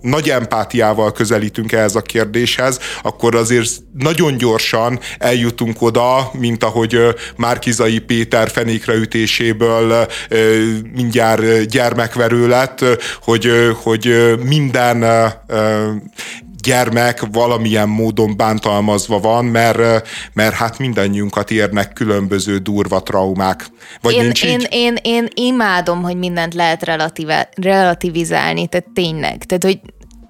nagy 0.00 0.30
empátiával 0.30 1.12
közelítünk 1.12 1.72
ehhez 1.72 1.94
a 1.94 2.00
kérdéshez, 2.00 2.78
akkor 3.02 3.34
azért 3.34 3.70
nagyon 3.98 4.36
gyorsan 4.36 4.98
eljutunk 5.18 5.82
oda, 5.82 6.30
mint 6.32 6.64
ahogy 6.64 6.98
Márkizai 7.36 7.98
Péter 7.98 8.50
fenékreütéséből 8.50 10.06
mindjárt 10.94 11.66
gyermekverő 11.66 12.48
lett, 12.48 12.84
hogy, 13.22 13.50
hogy 13.82 14.34
minden 14.44 15.04
gyermek 16.60 17.26
valamilyen 17.32 17.88
módon 17.88 18.36
bántalmazva 18.36 19.20
van, 19.20 19.44
mert, 19.44 20.08
mert 20.32 20.54
hát 20.54 20.78
mindannyiunkat 20.78 21.50
érnek 21.50 21.92
különböző 21.92 22.58
durva 22.58 23.02
traumák. 23.02 23.66
Vagy 24.00 24.14
én, 24.14 24.22
nincs 24.22 24.44
én, 24.44 24.60
így? 24.60 24.68
Én, 24.70 24.96
én, 25.02 25.28
én 25.34 25.52
imádom, 25.52 26.02
hogy 26.02 26.16
mindent 26.16 26.54
lehet 26.54 26.84
relativizálni, 27.54 28.66
tehát 28.66 28.86
tényleg. 28.94 29.44
Tehát, 29.44 29.64
hogy 29.64 29.80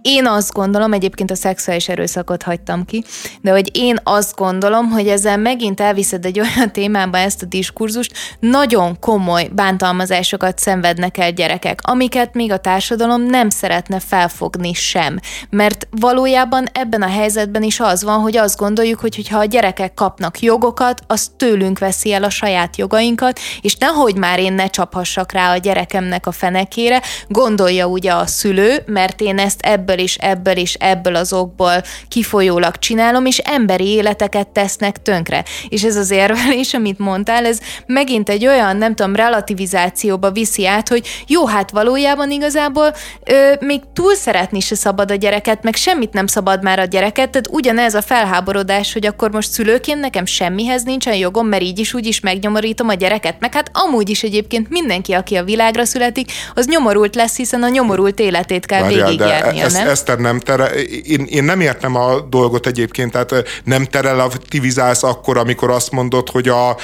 én 0.02 0.26
azt 0.26 0.52
gondolom, 0.52 0.92
egyébként 0.92 1.30
a 1.30 1.34
szexuális 1.34 1.88
erőszakot 1.88 2.42
hagytam 2.42 2.84
ki, 2.84 3.04
de 3.40 3.50
hogy 3.50 3.76
én 3.76 3.98
azt 4.02 4.36
gondolom, 4.36 4.90
hogy 4.90 5.08
ezzel 5.08 5.36
megint 5.36 5.80
elviszed 5.80 6.24
egy 6.24 6.40
olyan 6.40 6.72
témába 6.80 7.18
ezt 7.18 7.42
a 7.42 7.46
diskurzust, 7.46 8.12
nagyon 8.40 8.98
komoly 8.98 9.48
bántalmazásokat 9.52 10.58
szenvednek 10.58 11.18
el 11.18 11.32
gyerekek, 11.32 11.80
amiket 11.82 12.34
még 12.34 12.52
a 12.52 12.58
társadalom 12.58 13.22
nem 13.22 13.50
szeretne 13.50 14.00
felfogni 14.00 14.72
sem. 14.72 15.18
Mert 15.50 15.88
valójában 15.90 16.66
ebben 16.72 17.02
a 17.02 17.08
helyzetben 17.08 17.62
is 17.62 17.80
az 17.80 18.04
van, 18.04 18.20
hogy 18.20 18.36
azt 18.36 18.58
gondoljuk, 18.58 19.00
hogy 19.00 19.28
ha 19.28 19.38
a 19.38 19.44
gyerekek 19.44 19.94
kapnak 19.94 20.40
jogokat, 20.40 21.00
az 21.06 21.30
tőlünk 21.36 21.78
veszi 21.78 22.12
el 22.12 22.24
a 22.24 22.30
saját 22.30 22.76
jogainkat, 22.76 23.38
és 23.60 23.76
nehogy 23.76 24.16
már 24.16 24.38
én 24.38 24.52
ne 24.52 24.66
csaphassak 24.66 25.32
rá 25.32 25.52
a 25.52 25.56
gyerekemnek 25.56 26.26
a 26.26 26.32
fenekére, 26.32 27.02
gondolja 27.28 27.86
ugye 27.86 28.12
a 28.12 28.26
szülő, 28.26 28.82
mert 28.86 29.20
én 29.20 29.38
ezt 29.38 29.60
ebből 29.60 29.89
ebből 29.90 30.04
is, 30.04 30.14
ebből 30.14 30.56
is, 30.56 30.74
ebből 30.74 31.14
az 31.14 31.32
okból 31.32 31.82
kifolyólag 32.08 32.78
csinálom, 32.78 33.26
és 33.26 33.38
emberi 33.38 33.86
életeket 33.86 34.48
tesznek 34.48 35.02
tönkre. 35.02 35.44
És 35.68 35.82
ez 35.82 35.96
az 35.96 36.10
érvelés, 36.10 36.74
amit 36.74 36.98
mondtál, 36.98 37.46
ez 37.46 37.58
megint 37.86 38.28
egy 38.28 38.46
olyan, 38.46 38.76
nem 38.76 38.94
tudom, 38.94 39.14
relativizációba 39.14 40.30
viszi 40.30 40.66
át, 40.66 40.88
hogy 40.88 41.06
jó, 41.26 41.46
hát 41.46 41.70
valójában 41.70 42.30
igazából 42.30 42.94
ö, 43.24 43.52
még 43.60 43.80
túl 43.92 44.14
szeretni 44.14 44.60
se 44.60 44.74
szabad 44.74 45.10
a 45.10 45.14
gyereket, 45.14 45.62
meg 45.62 45.74
semmit 45.74 46.12
nem 46.12 46.26
szabad 46.26 46.62
már 46.62 46.78
a 46.78 46.84
gyereket, 46.84 47.30
tehát 47.30 47.48
ugyanez 47.50 47.94
a 47.94 48.02
felháborodás, 48.02 48.92
hogy 48.92 49.06
akkor 49.06 49.30
most 49.30 49.50
szülőként 49.50 50.00
nekem 50.00 50.24
semmihez 50.24 50.82
nincsen 50.82 51.14
jogom, 51.14 51.46
mert 51.46 51.62
így 51.62 51.78
is 51.78 51.94
úgy 51.94 52.06
is 52.06 52.20
megnyomorítom 52.20 52.88
a 52.88 52.94
gyereket, 52.94 53.36
meg 53.40 53.54
hát 53.54 53.70
amúgy 53.72 54.08
is 54.08 54.22
egyébként 54.22 54.68
mindenki, 54.68 55.12
aki 55.12 55.36
a 55.36 55.44
világra 55.44 55.84
születik, 55.84 56.32
az 56.54 56.66
nyomorult 56.66 57.14
lesz, 57.14 57.36
hiszen 57.36 57.62
a 57.62 57.68
nyomorult 57.68 58.20
életét 58.20 58.66
kell 58.66 58.88
végigjárnia, 58.88 59.68
nem? 59.82 59.88
Eszter 59.88 60.18
nem 60.18 60.38
tere, 60.40 60.66
én, 60.84 61.26
én 61.30 61.44
nem 61.44 61.60
értem 61.60 61.94
a 61.96 62.20
dolgot 62.20 62.66
egyébként, 62.66 63.12
tehát 63.12 63.60
nem 63.64 63.84
terelativizálsz 63.84 65.02
akkor, 65.02 65.38
amikor 65.38 65.70
azt 65.70 65.90
mondod, 65.90 66.28
hogy 66.28 66.48
a 66.48 66.76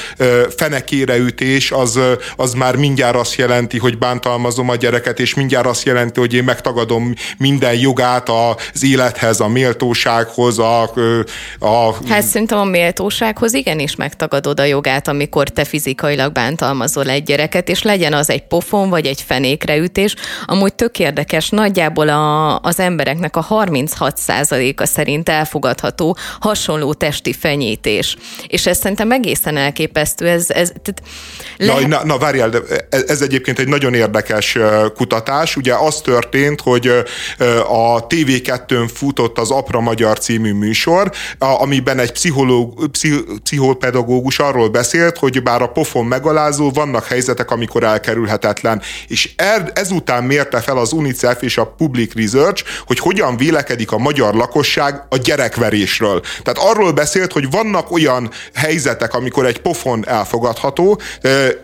fenekére 0.57 1.17
ütés 1.17 1.71
az, 1.71 1.99
az 2.37 2.53
már 2.53 2.77
mindjárt 2.77 3.17
azt 3.17 3.35
jelenti, 3.35 3.79
hogy 3.79 3.99
bántalmazom 3.99 4.69
a 4.69 4.75
gyereket, 4.75 5.21
és 5.21 5.35
mindjárt 5.35 5.67
azt 5.67 5.85
jelenti, 5.85 6.21
hogy 6.21 6.35
én 6.35 6.45
megtagadom 6.45 7.15
minden 7.39 7.75
jogát 7.75 8.29
az 8.29 8.85
élethez, 8.85 9.41
a 9.41 9.49
méltósághoz, 9.49 10.59
a... 10.59 10.83
a... 11.59 11.95
Hát 12.09 12.23
szerintem 12.23 12.59
a 12.59 12.65
méltósághoz 12.65 13.55
igenis 13.55 13.97
megtagadod 13.97 14.61
a 14.61 14.65
jogát, 14.65 15.09
amikor 15.09 15.49
te 15.49 15.65
fizikailag 15.65 16.33
bántalmazol 16.33 17.09
egy 17.09 17.23
gyereket, 17.23 17.69
és 17.69 17.83
legyen 17.83 18.13
az 18.13 18.31
egy 18.31 18.47
pofon, 18.47 18.89
vagy 18.89 19.07
egy 19.07 19.23
fenékre 19.27 19.77
ütés. 19.77 20.15
Amúgy 20.45 20.75
tök 20.75 20.99
érdekes, 20.99 21.49
nagyjából 21.49 22.09
a, 22.09 22.59
az 22.59 22.81
embereknek 22.87 23.37
a 23.37 23.47
36%-a 23.51 24.87
szerint 24.87 25.29
elfogadható 25.29 26.17
hasonló 26.41 26.95
testi 26.95 27.33
fenyítés. 27.33 28.17
És 28.47 28.67
ez 28.67 28.79
szerintem 28.79 29.13
egészen 29.13 29.57
elképesztő. 29.57 30.29
Ez, 30.29 30.51
ez, 30.51 30.73
tehát 30.83 31.03
le... 31.57 31.81
na, 31.81 31.87
na, 31.87 32.05
na 32.05 32.19
várjál, 32.19 32.49
de 32.49 32.59
ez 33.07 33.21
egyébként 33.21 33.59
egy 33.59 33.69
nagyon 33.69 33.95
érdekes 33.95 34.59
kutatás. 34.95 35.57
Ugye 35.57 35.75
az 35.75 36.01
történt, 36.01 36.61
hogy 36.61 36.87
a 37.69 38.07
TV2-n 38.07 38.91
futott 38.95 39.39
az 39.39 39.51
Apra 39.51 39.81
Magyar 39.81 40.19
című 40.19 40.53
műsor, 40.53 41.11
amiben 41.39 41.99
egy 41.99 42.13
pszichológ, 42.13 42.91
pszichopedagógus 43.43 44.39
arról 44.39 44.69
beszélt, 44.69 45.19
hogy 45.19 45.43
bár 45.43 45.63
a 45.63 45.69
pofon 45.69 46.07
megalázó, 46.07 46.71
vannak 46.71 47.07
helyzetek, 47.07 47.51
amikor 47.51 47.83
elkerülhetetlen. 47.83 48.83
És 49.09 49.33
er, 49.37 49.71
ezután 49.75 50.25
mérte 50.25 50.61
fel 50.61 50.79
az 50.79 50.93
UNICEF 50.93 51.43
és 51.43 51.59
a 51.59 51.67
Public 51.67 52.15
Research, 52.15 52.65
hogy 52.87 52.99
hogyan 52.99 53.37
vélekedik 53.37 53.93
a 53.93 53.99
magyar 53.99 54.35
lakosság 54.35 55.03
a 55.09 55.17
gyerekverésről. 55.17 56.21
Tehát 56.43 56.71
arról 56.71 56.93
beszélt, 56.93 57.33
hogy 57.33 57.51
vannak 57.51 57.91
olyan 57.91 58.31
helyzetek, 58.55 59.15
amikor 59.15 59.47
egy 59.47 59.61
pofon 59.61 60.09
elfogadható, 60.09 61.01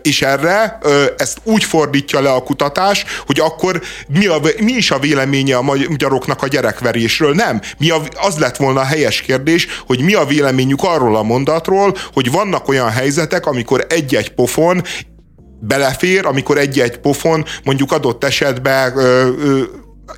és 0.01 0.21
erre 0.21 0.79
ezt 1.17 1.37
úgy 1.43 1.63
fordítja 1.63 2.21
le 2.21 2.31
a 2.31 2.43
kutatás, 2.43 3.05
hogy 3.25 3.39
akkor 3.39 3.81
mi, 4.07 4.25
a, 4.25 4.39
mi 4.59 4.71
is 4.71 4.91
a 4.91 4.99
véleménye 4.99 5.55
a 5.55 5.61
magyaroknak 5.61 6.43
a 6.43 6.47
gyerekverésről? 6.47 7.33
Nem. 7.33 7.61
Mi 7.77 7.89
a, 7.89 8.01
az 8.13 8.37
lett 8.37 8.55
volna 8.55 8.79
a 8.79 8.85
helyes 8.85 9.21
kérdés, 9.21 9.67
hogy 9.85 9.99
mi 9.99 10.13
a 10.13 10.25
véleményük 10.25 10.83
arról 10.83 11.15
a 11.15 11.23
mondatról, 11.23 11.95
hogy 12.13 12.31
vannak 12.31 12.67
olyan 12.67 12.89
helyzetek, 12.89 13.45
amikor 13.45 13.85
egy-egy 13.89 14.33
pofon 14.33 14.83
belefér, 15.59 16.25
amikor 16.25 16.57
egy-egy 16.57 16.97
pofon 16.97 17.45
mondjuk 17.63 17.91
adott 17.91 18.23
esetben 18.23 18.97
ö, 18.97 19.27
ö, 19.27 19.61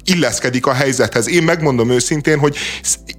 illeszkedik 0.03 0.65
a 0.65 0.73
helyzethez. 0.73 1.27
Én 1.27 1.43
megmondom 1.43 1.89
őszintén, 1.89 2.39
hogy 2.39 2.57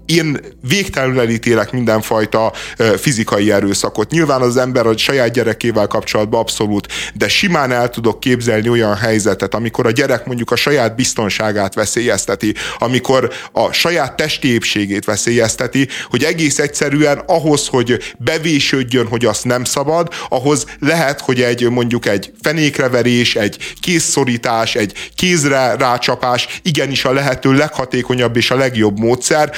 én 0.07 0.41
végtelenül 0.69 1.21
elítélek 1.21 1.73
mindenfajta 1.73 2.53
fizikai 2.99 3.53
erőszakot. 3.53 4.11
Nyilván 4.11 4.41
az 4.41 4.57
ember 4.57 4.87
a 4.87 4.97
saját 4.97 5.33
gyerekével 5.33 5.87
kapcsolatban 5.87 6.41
abszolút, 6.41 6.93
de 7.15 7.29
simán 7.29 7.73
el 7.73 7.91
tudok 7.91 8.21
képzelni 8.21 8.69
olyan 8.69 8.97
helyzetet, 8.97 9.55
amikor 9.55 9.87
a 9.87 9.91
gyerek 9.91 10.27
mondjuk 10.27 10.51
a 10.51 10.57
saját 10.57 10.97
biztonságát 10.97 11.75
veszélyezteti, 11.75 12.55
amikor 12.79 13.33
a 13.53 13.73
saját 13.73 14.17
testi 14.17 14.53
épségét 14.53 15.05
veszélyezteti, 15.05 15.89
hogy 16.11 16.25
egész 16.25 16.59
egyszerűen 16.59 17.23
ahhoz, 17.27 17.67
hogy 17.67 18.15
bevésődjön, 18.19 19.07
hogy 19.07 19.25
azt 19.25 19.45
nem 19.45 19.65
szabad, 19.65 20.13
ahhoz 20.29 20.67
lehet, 20.81 21.21
hogy 21.21 21.43
egy 21.43 21.71
mondjuk 21.71 22.07
egy 22.07 22.33
fenékreverés, 22.43 23.37
egy 23.37 23.75
kézszorítás, 23.81 24.75
egy 24.75 24.93
kézre 25.15 25.75
rácsapás 25.77 26.61
igenis 26.63 27.05
a 27.05 27.13
lehető 27.13 27.53
leghatékonyabb 27.53 28.37
és 28.37 28.51
a 28.51 28.57
legjobb 28.57 28.99
módszer, 28.99 29.53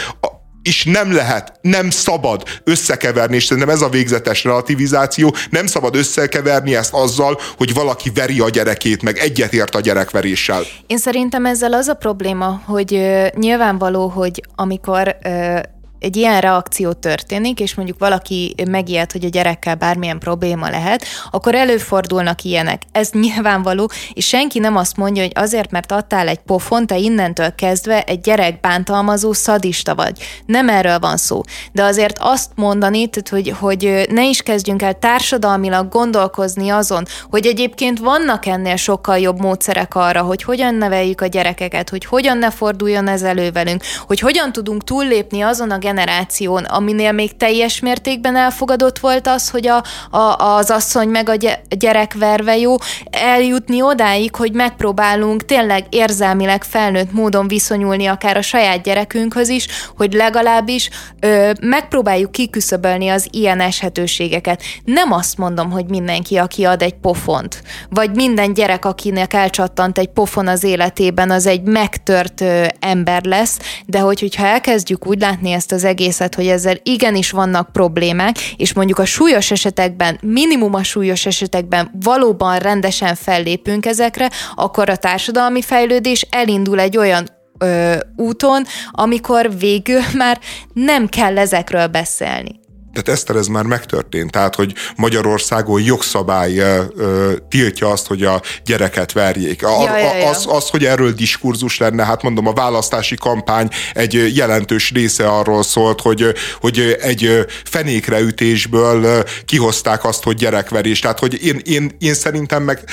és 0.62 0.84
nem 0.84 1.12
lehet, 1.12 1.52
nem 1.60 1.90
szabad 1.90 2.42
összekeverni, 2.64 3.36
és 3.36 3.44
szerintem 3.44 3.72
ez 3.72 3.82
a 3.82 3.88
végzetes 3.88 4.44
relativizáció, 4.44 5.34
nem 5.50 5.66
szabad 5.66 5.96
összekeverni 5.96 6.74
ezt 6.74 6.92
azzal, 6.92 7.38
hogy 7.56 7.74
valaki 7.74 8.10
veri 8.14 8.40
a 8.40 8.48
gyerekét, 8.48 9.02
meg 9.02 9.18
egyetért 9.18 9.74
a 9.74 9.80
gyerekveréssel. 9.80 10.62
Én 10.86 10.98
szerintem 10.98 11.46
ezzel 11.46 11.72
az 11.72 11.88
a 11.88 11.94
probléma, 11.94 12.62
hogy 12.64 12.92
uh, 12.92 13.26
nyilvánvaló, 13.28 14.08
hogy 14.08 14.42
amikor 14.54 15.16
uh, 15.24 15.58
egy 16.00 16.16
ilyen 16.16 16.40
reakció 16.40 16.92
történik, 16.92 17.60
és 17.60 17.74
mondjuk 17.74 17.98
valaki 17.98 18.54
megijed, 18.70 19.12
hogy 19.12 19.24
a 19.24 19.28
gyerekkel 19.28 19.74
bármilyen 19.74 20.18
probléma 20.18 20.70
lehet, 20.70 21.04
akkor 21.30 21.54
előfordulnak 21.54 22.42
ilyenek. 22.42 22.82
Ez 22.92 23.10
nyilvánvaló, 23.28 23.90
és 24.12 24.26
senki 24.26 24.58
nem 24.58 24.76
azt 24.76 24.96
mondja, 24.96 25.22
hogy 25.22 25.32
azért, 25.34 25.70
mert 25.70 25.92
adtál 25.92 26.28
egy 26.28 26.38
pofon, 26.38 26.86
te 26.86 26.96
innentől 26.96 27.54
kezdve 27.54 28.02
egy 28.02 28.20
gyerek 28.20 28.60
bántalmazó 28.60 29.32
szadista 29.32 29.94
vagy. 29.94 30.18
Nem 30.46 30.68
erről 30.68 30.98
van 30.98 31.16
szó. 31.16 31.40
De 31.72 31.82
azért 31.82 32.18
azt 32.20 32.50
mondani, 32.54 33.08
hogy, 33.30 33.54
hogy 33.58 34.06
ne 34.10 34.28
is 34.28 34.42
kezdjünk 34.42 34.82
el 34.82 34.98
társadalmilag 34.98 35.88
gondolkozni 35.88 36.68
azon, 36.68 37.04
hogy 37.30 37.46
egyébként 37.46 37.98
vannak 37.98 38.46
ennél 38.46 38.76
sokkal 38.76 39.18
jobb 39.18 39.40
módszerek 39.40 39.94
arra, 39.94 40.22
hogy 40.22 40.42
hogyan 40.42 40.74
neveljük 40.74 41.20
a 41.20 41.26
gyerekeket, 41.26 41.90
hogy 41.90 42.04
hogyan 42.04 42.38
ne 42.38 42.50
forduljon 42.50 43.08
ez 43.08 43.22
elő 43.22 43.50
velünk, 43.50 43.82
hogy 44.06 44.20
hogyan 44.20 44.52
tudunk 44.52 44.84
túllépni 44.84 45.40
azon 45.40 45.70
a 45.70 45.78
generáción, 45.88 46.64
aminél 46.64 47.12
még 47.12 47.36
teljes 47.36 47.80
mértékben 47.80 48.36
elfogadott 48.36 48.98
volt 48.98 49.26
az, 49.26 49.50
hogy 49.50 49.66
a, 49.66 49.82
a, 50.10 50.56
az 50.56 50.70
asszony 50.70 51.08
meg 51.08 51.28
a 51.28 51.34
gyerek 51.68 52.14
verve 52.14 52.56
jó, 52.56 52.74
eljutni 53.10 53.82
odáig, 53.82 54.34
hogy 54.34 54.52
megpróbálunk 54.52 55.44
tényleg 55.44 55.86
érzelmileg 55.90 56.64
felnőtt 56.64 57.12
módon 57.12 57.48
viszonyulni 57.48 58.06
akár 58.06 58.36
a 58.36 58.42
saját 58.42 58.82
gyerekünkhöz 58.82 59.48
is, 59.48 59.66
hogy 59.96 60.12
legalábbis 60.12 60.90
ö, 61.20 61.50
megpróbáljuk 61.60 62.30
kiküszöbölni 62.30 63.08
az 63.08 63.28
ilyen 63.30 63.60
eshetőségeket. 63.60 64.62
Nem 64.84 65.12
azt 65.12 65.38
mondom, 65.38 65.70
hogy 65.70 65.86
mindenki, 65.88 66.36
aki 66.36 66.64
ad 66.64 66.82
egy 66.82 66.94
pofont, 66.94 67.62
vagy 67.90 68.14
minden 68.14 68.52
gyerek, 68.52 68.84
akinek 68.84 69.34
elcsattant 69.34 69.98
egy 69.98 70.08
pofon 70.08 70.48
az 70.48 70.64
életében, 70.64 71.30
az 71.30 71.46
egy 71.46 71.62
megtört 71.62 72.40
ö, 72.40 72.66
ember 72.80 73.24
lesz, 73.24 73.58
de 73.86 73.98
hogy, 73.98 74.20
hogyha 74.20 74.46
elkezdjük 74.46 75.06
úgy 75.06 75.20
látni 75.20 75.50
ezt 75.50 75.72
az 75.72 75.77
az 75.78 75.84
egészet, 75.84 76.34
hogy 76.34 76.46
ezzel 76.46 76.76
igenis 76.82 77.30
vannak 77.30 77.72
problémák, 77.72 78.36
és 78.56 78.72
mondjuk 78.72 78.98
a 78.98 79.04
súlyos 79.04 79.50
esetekben, 79.50 80.18
minimum 80.22 80.74
a 80.74 80.82
súlyos 80.82 81.26
esetekben 81.26 81.90
valóban 82.02 82.58
rendesen 82.58 83.14
fellépünk 83.14 83.86
ezekre, 83.86 84.30
akkor 84.54 84.88
a 84.88 84.96
társadalmi 84.96 85.62
fejlődés 85.62 86.26
elindul 86.30 86.80
egy 86.80 86.96
olyan 86.96 87.28
ö, 87.58 87.96
úton, 88.16 88.64
amikor 88.90 89.58
végül 89.58 90.00
már 90.22 90.40
nem 90.72 91.08
kell 91.08 91.38
ezekről 91.38 91.86
beszélni. 91.86 92.60
Tehát 93.02 93.20
Eszter, 93.20 93.36
ez 93.36 93.46
már 93.46 93.64
megtörtént, 93.64 94.30
tehát 94.30 94.54
hogy 94.54 94.74
Magyarországon 94.96 95.82
jogszabály 95.82 96.58
ö, 96.58 97.32
tiltja 97.48 97.90
azt, 97.90 98.06
hogy 98.06 98.22
a 98.22 98.42
gyereket 98.64 99.12
verjék. 99.12 99.64
A, 99.64 99.82
ja, 99.84 99.98
ja, 99.98 100.16
ja. 100.16 100.28
Az, 100.28 100.46
az, 100.48 100.68
hogy 100.68 100.84
erről 100.84 101.12
diskurzus 101.12 101.78
lenne, 101.78 102.04
hát 102.04 102.22
mondom, 102.22 102.46
a 102.46 102.52
választási 102.52 103.16
kampány 103.16 103.68
egy 103.94 104.36
jelentős 104.36 104.90
része 104.90 105.28
arról 105.28 105.62
szólt, 105.62 106.00
hogy, 106.00 106.34
hogy 106.60 106.96
egy 107.00 107.46
fenékreütésből 107.64 109.24
kihozták 109.44 110.04
azt, 110.04 110.22
hogy 110.22 110.36
gyerekverés. 110.36 111.00
Tehát, 111.00 111.18
hogy 111.18 111.44
én, 111.44 111.60
én, 111.64 111.96
én 111.98 112.14
szerintem 112.14 112.62
meg 112.62 112.84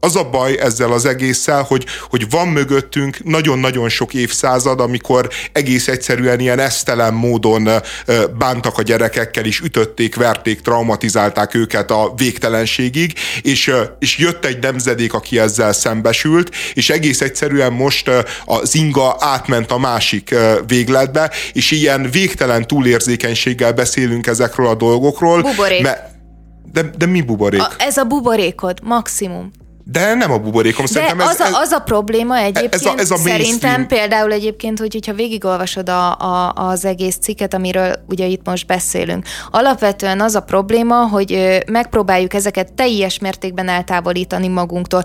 az 0.00 0.16
a 0.16 0.30
baj 0.30 0.58
ezzel 0.60 0.92
az 0.92 1.04
egésszel, 1.04 1.62
hogy, 1.62 1.86
hogy 2.10 2.30
van 2.30 2.48
mögöttünk 2.48 3.24
nagyon-nagyon 3.24 3.88
sok 3.88 4.14
évszázad, 4.14 4.80
amikor 4.80 5.28
egész 5.52 5.88
egyszerűen 5.88 6.40
ilyen 6.40 6.58
esztelen 6.58 7.14
módon 7.14 7.68
bántak 8.38 8.78
a 8.78 8.82
gyerekek, 8.82 9.30
lövegekkel 9.34 9.44
is 9.44 9.60
ütötték, 9.60 10.14
verték, 10.14 10.60
traumatizálták 10.60 11.54
őket 11.54 11.90
a 11.90 12.12
végtelenségig, 12.16 13.12
és, 13.42 13.72
és 13.98 14.18
jött 14.18 14.44
egy 14.44 14.58
nemzedék, 14.58 15.12
aki 15.14 15.38
ezzel 15.38 15.72
szembesült, 15.72 16.54
és 16.74 16.90
egész 16.90 17.20
egyszerűen 17.20 17.72
most 17.72 18.10
az 18.44 18.74
inga 18.74 19.16
átment 19.18 19.70
a 19.70 19.78
másik 19.78 20.34
végletbe, 20.66 21.30
és 21.52 21.70
ilyen 21.70 22.10
végtelen 22.10 22.66
túlérzékenységgel 22.66 23.72
beszélünk 23.72 24.26
ezekről 24.26 24.66
a 24.66 24.74
dolgokról. 24.74 25.42
Buborék. 25.42 25.82
Me, 25.82 26.12
de, 26.72 26.82
de 26.98 27.06
mi 27.06 27.20
buborék? 27.20 27.60
A, 27.60 27.70
ez 27.78 27.96
a 27.96 28.04
buborékod, 28.04 28.78
maximum. 28.82 29.50
De 29.86 30.14
nem 30.14 30.32
a 30.32 30.38
buborékom, 30.38 30.86
szerintem 30.86 31.20
ez, 31.20 31.28
az, 31.28 31.40
a, 31.40 31.60
az 31.60 31.70
a 31.70 31.78
probléma 31.78 32.36
egyébként, 32.36 32.74
ez 32.74 32.84
a, 32.84 32.94
ez 32.96 33.10
a 33.10 33.16
szerintem 33.16 33.86
például 33.86 34.32
egyébként, 34.32 34.78
hogy, 34.78 34.92
hogyha 34.92 35.12
végigolvasod 35.12 35.88
a, 35.88 36.18
a, 36.18 36.52
az 36.52 36.84
egész 36.84 37.16
cikket, 37.16 37.54
amiről 37.54 37.94
ugye 38.08 38.26
itt 38.26 38.46
most 38.46 38.66
beszélünk, 38.66 39.26
alapvetően 39.50 40.20
az 40.20 40.34
a 40.34 40.40
probléma, 40.40 41.08
hogy 41.08 41.58
megpróbáljuk 41.66 42.34
ezeket 42.34 42.72
teljes 42.72 43.18
mértékben 43.18 43.68
eltávolítani 43.68 44.48
magunktól 44.48 45.02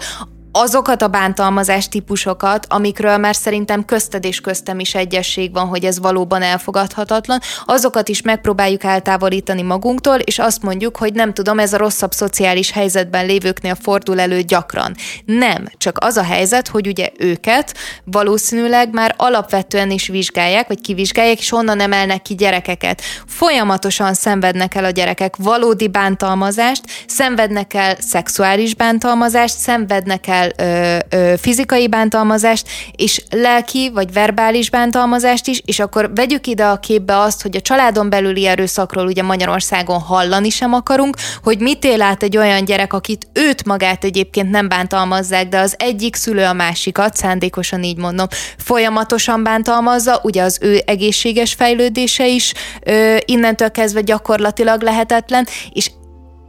azokat 0.52 1.02
a 1.02 1.08
bántalmazás 1.08 1.88
típusokat, 1.88 2.66
amikről 2.70 3.18
már 3.18 3.36
szerintem 3.36 3.86
közted 3.86 4.26
és 4.26 4.42
köztem 4.42 4.80
is 4.80 4.96
egyesség 4.96 5.54
van, 5.54 5.68
hogy 5.68 5.86
ez 5.86 6.00
valóban 6.00 6.42
elfogadhatatlan, 6.42 7.40
azokat 7.66 8.10
is 8.10 8.22
megpróbáljuk 8.22 8.84
eltávolítani 8.84 9.62
magunktól, 9.62 10.16
és 10.16 10.40
azt 10.40 10.62
mondjuk, 10.62 10.98
hogy 10.98 11.14
nem 11.14 11.34
tudom, 11.34 11.60
ez 11.60 11.74
a 11.74 11.78
rosszabb 11.78 12.12
szociális 12.12 12.72
helyzetben 12.72 13.26
lévőknél 13.26 13.76
fordul 13.82 14.20
elő 14.20 14.42
gyakran. 14.42 14.96
Nem, 15.26 15.70
csak 15.78 15.98
az 16.00 16.18
a 16.18 16.24
helyzet, 16.24 16.68
hogy 16.68 16.88
ugye 16.88 17.10
őket 17.18 17.78
valószínűleg 18.04 18.94
már 18.94 19.14
alapvetően 19.18 19.92
is 19.92 20.08
vizsgálják, 20.08 20.68
vagy 20.68 20.82
kivizsgálják, 20.82 21.40
és 21.40 21.52
onnan 21.52 21.80
emelnek 21.80 22.22
ki 22.22 22.36
gyerekeket. 22.36 23.02
Folyamatosan 23.28 24.14
szenvednek 24.14 24.76
el 24.76 24.86
a 24.86 24.90
gyerekek 24.90 25.36
valódi 25.36 25.88
bántalmazást, 25.88 26.84
szenvednek 27.08 27.74
el 27.74 27.96
szexuális 28.00 28.76
bántalmazást, 28.76 29.58
szenvednek 29.58 30.28
el 30.28 30.39
ö, 30.58 30.98
ö, 31.10 31.34
fizikai 31.38 31.88
bántalmazást, 31.88 32.68
és 32.96 33.24
lelki 33.30 33.92
vagy 33.94 34.14
verbális 34.14 34.70
bántalmazást 34.70 35.48
is, 35.48 35.62
és 35.66 35.80
akkor 35.80 36.12
vegyük 36.16 36.48
ide 36.48 36.66
a 36.66 36.80
képbe 36.80 37.20
azt, 37.20 37.42
hogy 37.42 37.56
a 37.56 37.62
családon 37.62 38.10
belüli 38.10 38.46
erőszakról 38.46 39.06
ugye 39.06 39.24
Magyarországon 39.24 40.00
hallani 40.00 40.50
sem 40.50 40.74
akarunk, 40.74 41.18
hogy 41.44 41.60
mit 41.60 41.84
él 41.86 42.02
át 42.02 42.24
egy 42.24 42.38
olyan 42.38 42.66
gyerek, 42.66 42.94
akit 42.94 43.28
őt 43.34 43.66
magát 43.66 44.04
egyébként 44.04 44.50
nem 44.50 44.68
bántalmazzák, 44.70 45.50
de 45.50 45.60
az 45.60 45.76
egyik 45.78 46.16
szülő 46.16 46.44
a 46.44 46.54
másikat, 46.54 47.16
szándékosan 47.16 47.84
így 47.84 47.98
mondom, 47.98 48.28
folyamatosan 48.58 49.44
bántalmazza, 49.44 50.20
ugye 50.24 50.44
az 50.44 50.58
ő 50.62 50.82
egészséges 50.86 51.54
fejlődése 51.54 52.28
is 52.28 52.54
ö, 52.84 53.18
innentől 53.26 53.72
kezdve 53.72 54.02
gyakorlatilag 54.02 54.82
lehetetlen, 54.82 55.48
és 55.72 55.92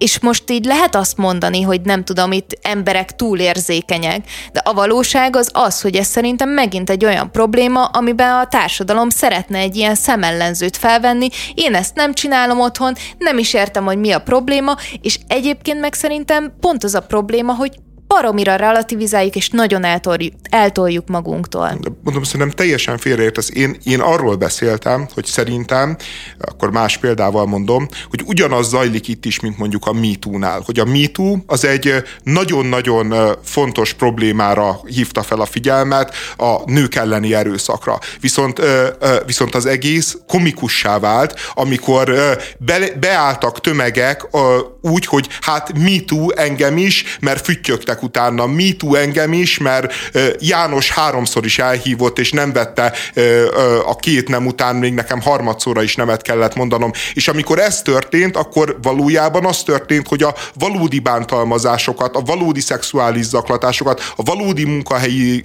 és 0.00 0.18
most 0.18 0.50
így 0.50 0.64
lehet 0.64 0.94
azt 0.94 1.16
mondani, 1.16 1.62
hogy 1.62 1.80
nem 1.80 2.04
tudom, 2.04 2.32
itt 2.32 2.58
emberek 2.62 3.16
túlérzékenyek, 3.16 4.24
de 4.52 4.60
a 4.64 4.74
valóság 4.74 5.36
az 5.36 5.50
az, 5.52 5.80
hogy 5.80 5.96
ez 5.96 6.06
szerintem 6.06 6.48
megint 6.48 6.90
egy 6.90 7.04
olyan 7.04 7.30
probléma, 7.32 7.84
amiben 7.84 8.34
a 8.34 8.46
társadalom 8.46 9.08
szeretne 9.08 9.58
egy 9.58 9.76
ilyen 9.76 9.94
szemellenzőt 9.94 10.76
felvenni. 10.76 11.28
Én 11.54 11.74
ezt 11.74 11.94
nem 11.94 12.14
csinálom 12.14 12.60
otthon, 12.60 12.94
nem 13.18 13.38
is 13.38 13.54
értem, 13.54 13.84
hogy 13.84 13.98
mi 13.98 14.10
a 14.10 14.18
probléma, 14.18 14.76
és 15.02 15.18
egyébként 15.26 15.80
meg 15.80 15.94
szerintem 15.94 16.52
pont 16.60 16.84
az 16.84 16.94
a 16.94 17.00
probléma, 17.00 17.54
hogy 17.54 17.72
baromira 18.14 18.56
relativizáljuk, 18.56 19.36
és 19.36 19.48
nagyon 19.48 19.84
eltoljuk, 19.84 20.34
eltoljuk 20.50 21.08
magunktól. 21.08 21.78
Mondom, 22.02 22.22
szerintem 22.22 22.50
teljesen 22.50 22.98
félreértesz. 22.98 23.50
Én, 23.54 23.76
én 23.84 24.00
arról 24.00 24.36
beszéltem, 24.36 25.08
hogy 25.14 25.24
szerintem, 25.24 25.96
akkor 26.40 26.70
más 26.70 26.96
példával 26.96 27.46
mondom, 27.46 27.88
hogy 28.08 28.22
ugyanaz 28.26 28.68
zajlik 28.68 29.08
itt 29.08 29.24
is, 29.24 29.40
mint 29.40 29.58
mondjuk 29.58 29.86
a 29.86 29.92
MeToo-nál. 29.92 30.60
Hogy 30.64 30.78
a 30.78 30.84
MeToo 30.84 31.36
az 31.46 31.64
egy 31.64 31.92
nagyon-nagyon 32.22 33.36
fontos 33.44 33.92
problémára 33.92 34.80
hívta 34.86 35.22
fel 35.22 35.40
a 35.40 35.46
figyelmet, 35.46 36.14
a 36.36 36.70
nők 36.70 36.94
elleni 36.94 37.34
erőszakra. 37.34 37.98
Viszont, 38.20 38.60
viszont 39.26 39.54
az 39.54 39.66
egész 39.66 40.16
komikussá 40.26 40.98
vált, 40.98 41.34
amikor 41.54 42.14
be, 42.58 42.78
beálltak 43.00 43.60
tömegek 43.60 44.26
úgy, 44.82 45.06
hogy 45.06 45.28
hát 45.40 45.78
MeToo 45.78 46.30
engem 46.30 46.76
is, 46.76 47.18
mert 47.20 47.44
füttyögtek 47.44 47.99
jöttek 48.00 48.02
utána, 48.02 48.46
me 48.46 48.72
too 48.76 48.94
engem 48.94 49.32
is, 49.32 49.58
mert 49.58 49.92
János 50.38 50.90
háromszor 50.90 51.44
is 51.44 51.58
elhívott, 51.58 52.18
és 52.18 52.30
nem 52.30 52.52
vette 52.52 52.92
a 53.84 53.96
két 53.96 54.28
nem 54.28 54.46
után, 54.46 54.76
még 54.76 54.94
nekem 54.94 55.20
harmadszorra 55.20 55.82
is 55.82 55.96
nemet 55.96 56.22
kellett 56.22 56.54
mondanom. 56.54 56.90
És 57.14 57.28
amikor 57.28 57.58
ez 57.58 57.82
történt, 57.82 58.36
akkor 58.36 58.78
valójában 58.82 59.44
az 59.44 59.62
történt, 59.62 60.08
hogy 60.08 60.22
a 60.22 60.34
valódi 60.54 60.98
bántalmazásokat, 60.98 62.16
a 62.16 62.20
valódi 62.20 62.60
szexuális 62.60 63.24
zaklatásokat, 63.24 64.12
a 64.16 64.22
valódi 64.22 64.64
munkahelyi 64.64 65.44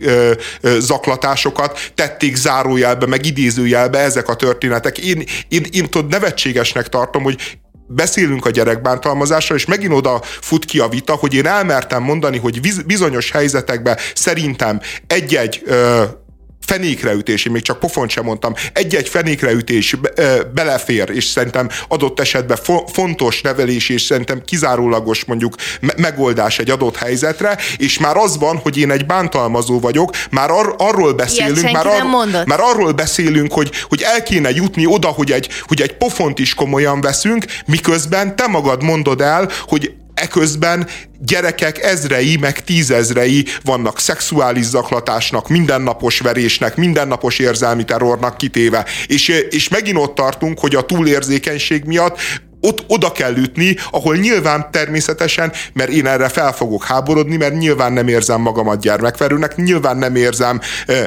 zaklatásokat 0.80 1.92
tették 1.96 2.36
zárójelbe, 2.36 3.06
meg 3.06 3.26
idézőjelbe 3.26 4.00
ezek 4.00 4.30
a 4.30 4.36
történetek. 4.36 4.98
Én, 4.98 5.24
én, 5.48 5.66
én 5.72 5.90
tudod, 5.90 6.10
nevetségesnek 6.10 6.90
tartom, 6.90 7.24
hogy 7.24 7.40
beszélünk 7.88 8.46
a 8.46 8.50
gyerekbántalmazásról, 8.50 9.58
és 9.58 9.66
megint 9.66 9.94
oda 9.94 10.22
fut 10.24 10.66
ki 10.66 10.80
a 10.80 10.88
vita, 10.88 11.14
hogy 11.14 11.34
én 11.34 11.46
elmertem 11.46 12.04
mondani, 12.04 12.38
hogy 12.38 12.60
bizonyos 12.86 13.32
helyzetekben 13.32 13.98
szerintem 14.14 14.82
egy-egy 15.08 15.64
fenékreütés, 16.66 17.46
én 17.46 17.52
még 17.52 17.62
csak 17.62 17.80
pofont 17.80 18.10
sem 18.10 18.24
mondtam, 18.24 18.54
egy-egy 18.74 19.10
fenékreütés 19.10 19.96
belefér, 20.54 21.10
és 21.10 21.26
szerintem 21.26 21.70
adott 21.88 22.20
esetben 22.20 22.58
fontos 22.94 23.42
nevelés, 23.42 23.90
és 23.90 24.02
szerintem 24.02 24.42
kizárólagos 24.46 25.26
mondjuk 25.26 25.56
megoldás 25.98 26.60
egy 26.60 26.70
adott 26.70 26.96
helyzetre, 26.96 27.58
és 27.78 28.00
már 28.00 28.18
az 28.18 28.38
van, 28.38 28.58
hogy 28.58 28.78
én 28.78 28.92
egy 28.92 29.06
bántalmazó 29.06 29.80
vagyok, 29.80 30.12
már 30.32 30.50
ar- 30.52 30.82
arról 30.82 31.14
beszélünk, 31.14 31.72
már, 31.72 31.88
ar- 31.88 32.46
már 32.46 32.60
arról 32.60 32.92
beszélünk, 32.92 33.54
hogy, 33.54 33.72
hogy 33.90 34.02
el 34.02 34.24
kéne 34.24 34.50
jutni 34.50 34.86
oda, 34.86 35.08
hogy 35.08 35.32
egy, 35.32 35.50
hogy 35.62 35.82
egy 35.82 35.98
pofont 35.98 36.40
is 36.40 36.54
komolyan 36.54 37.02
veszünk, 37.02 37.46
miközben 37.66 38.36
te 38.36 38.48
magad 38.48 38.84
mondod 38.84 39.22
el, 39.22 39.50
hogy 39.68 39.94
eközben 40.16 40.88
gyerekek 41.20 41.84
ezrei, 41.84 42.38
meg 42.38 42.64
tízezrei 42.64 43.46
vannak 43.64 44.00
szexuális 44.00 44.66
zaklatásnak, 44.66 45.50
mindennapos 45.50 46.20
verésnek, 46.20 46.76
mindennapos 46.76 47.40
érzelmi 47.40 47.84
terrornak 47.84 48.38
kitéve. 48.38 48.86
És, 49.08 49.28
és 49.50 49.68
megint 49.68 49.98
ott 49.98 50.16
tartunk, 50.16 50.60
hogy 50.60 50.76
a 50.76 50.86
túlérzékenység 50.86 51.84
miatt 51.84 52.20
ott 52.66 52.84
oda 52.88 53.12
kell 53.12 53.36
ütni, 53.36 53.76
ahol 53.92 54.16
nyilván 54.16 54.72
természetesen, 54.72 55.52
mert 55.74 55.90
én 55.90 56.08
erre 56.08 56.30
fel 56.30 56.52
fogok 56.52 56.84
háborodni, 56.84 57.36
mert 57.36 57.58
nyilván 57.58 57.94
nem 57.94 58.08
érzem 58.08 58.42
magamat 58.42 58.80
gyermekverőnek, 58.80 59.56
nyilván 59.56 59.98
nem 59.98 60.16
érzem 60.16 60.62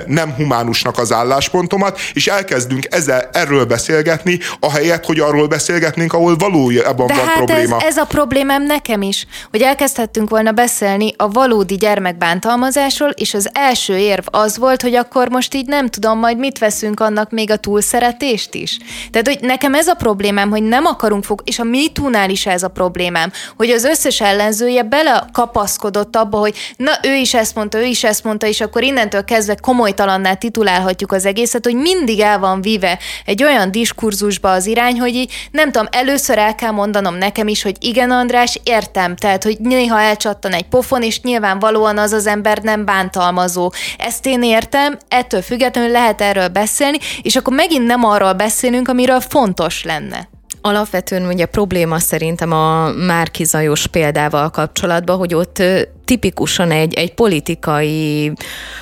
nem 0.07 0.35
humánusnak 0.35 0.99
az 0.99 1.13
álláspontomat, 1.13 1.99
és 2.13 2.27
elkezdünk 2.27 2.87
ezzel, 2.91 3.29
erről 3.33 3.65
beszélgetni, 3.65 4.39
ahelyett, 4.61 5.05
hogy 5.05 5.21
arról 5.21 5.47
beszélgetnénk, 5.47 6.13
ahol 6.13 6.37
valójában 6.37 7.07
De 7.07 7.15
van 7.15 7.27
hát 7.27 7.37
probléma. 7.37 7.77
Ez, 7.77 7.83
ez 7.83 7.97
a 7.97 8.05
problémám 8.05 8.63
nekem 8.63 9.03
is, 9.03 9.27
hogy 9.51 9.61
elkezdhettünk 9.61 10.31
volna 10.31 10.53
beszélni 10.53 11.15
a 11.17 11.29
valódi 11.29 11.77
gyermekbántalmazásról, 11.77 13.11
és 13.11 13.35
az 13.35 13.49
első 13.53 13.97
érv 13.97 14.27
az 14.31 14.59
volt, 14.59 14.83
hogy 14.83 14.95
akkor 14.95 15.29
most 15.29 15.55
így 15.55 15.67
nem 15.67 15.89
tudom, 15.89 16.19
majd 16.19 16.39
mit 16.39 16.59
veszünk 16.59 17.01
annak 17.01 17.31
még 17.31 17.51
a 17.51 17.57
túlszeretést 17.57 18.55
is. 18.55 18.79
Tehát, 19.11 19.27
hogy 19.27 19.39
nekem 19.41 19.75
ez 19.75 19.87
a 19.87 19.95
problémám, 19.95 20.51
hogy 20.51 20.63
nem 20.63 20.85
akarunk 20.85 21.25
fog, 21.25 21.43
és 21.49 21.59
a 21.59 21.65
MeToo-nál 21.65 22.31
is 22.31 22.47
ez 22.47 22.63
a 22.63 22.69
problémám, 22.69 23.33
hogy 23.57 23.71
az 23.71 23.85
összes 23.85 24.21
ellenzője 24.21 24.83
belekapaszkodott 24.83 26.17
abba, 26.17 26.39
hogy 26.39 26.55
na 26.77 26.93
ő 27.03 27.15
is 27.15 27.35
ezt 27.35 27.55
mondta, 27.55 27.79
ő 27.79 27.85
is 27.85 28.05
ezt 28.05 28.25
mondta, 28.25 28.47
és 28.47 28.61
akkor 28.61 28.83
innentől 28.83 29.25
kezdve 29.25 29.55
komolytalanná 29.55 30.35
titulálhatjuk 30.35 31.13
az 31.13 31.27
egészet, 31.27 31.65
hogy 31.65 31.75
mindig 31.75 32.21
el 32.21 32.39
van 32.39 32.61
vive 32.61 32.99
egy 33.25 33.43
olyan 33.43 33.71
diskurzusba 33.71 34.51
az 34.51 34.67
irány, 34.67 34.99
hogy 34.99 35.15
így 35.15 35.33
nem 35.51 35.71
tudom, 35.71 35.87
először 35.91 36.39
el 36.39 36.55
kell 36.55 36.71
mondanom 36.71 37.15
nekem 37.15 37.49
is, 37.49 37.63
hogy 37.63 37.77
igen, 37.81 38.11
András, 38.11 38.61
értem, 38.65 39.17
tehát, 39.17 39.43
hogy 39.43 39.57
néha 39.59 40.01
elcsattan 40.01 40.53
egy 40.53 40.69
pofon, 40.69 41.03
és 41.03 41.21
nyilvánvalóan 41.21 41.99
az 41.99 42.13
az 42.13 42.27
ember 42.27 42.59
nem 42.59 42.85
bántalmazó. 42.85 43.73
Ezt 43.99 44.27
én 44.27 44.43
értem, 44.43 44.99
ettől 45.09 45.43
függetlenül 45.43 45.91
lehet 45.91 46.21
erről 46.21 46.49
beszélni, 46.49 46.99
és 47.23 47.37
akkor 47.37 47.55
megint 47.55 47.87
nem 47.87 48.05
arról 48.05 48.33
beszélünk, 48.33 48.89
amiről 48.89 49.21
fontos 49.21 49.85
lenne. 49.85 50.29
Alapvetően 50.69 51.27
ugye 51.27 51.47
probléma 51.47 51.99
szerintem 51.99 52.53
a 52.53 52.91
Márki 52.91 53.45
Zajos 53.45 53.87
példával 53.87 54.51
kapcsolatban, 54.51 55.17
hogy 55.17 55.35
ott 55.35 55.63
tipikusan 56.09 56.71
egy, 56.71 56.95
egy 56.95 57.15
politikai, 57.15 58.33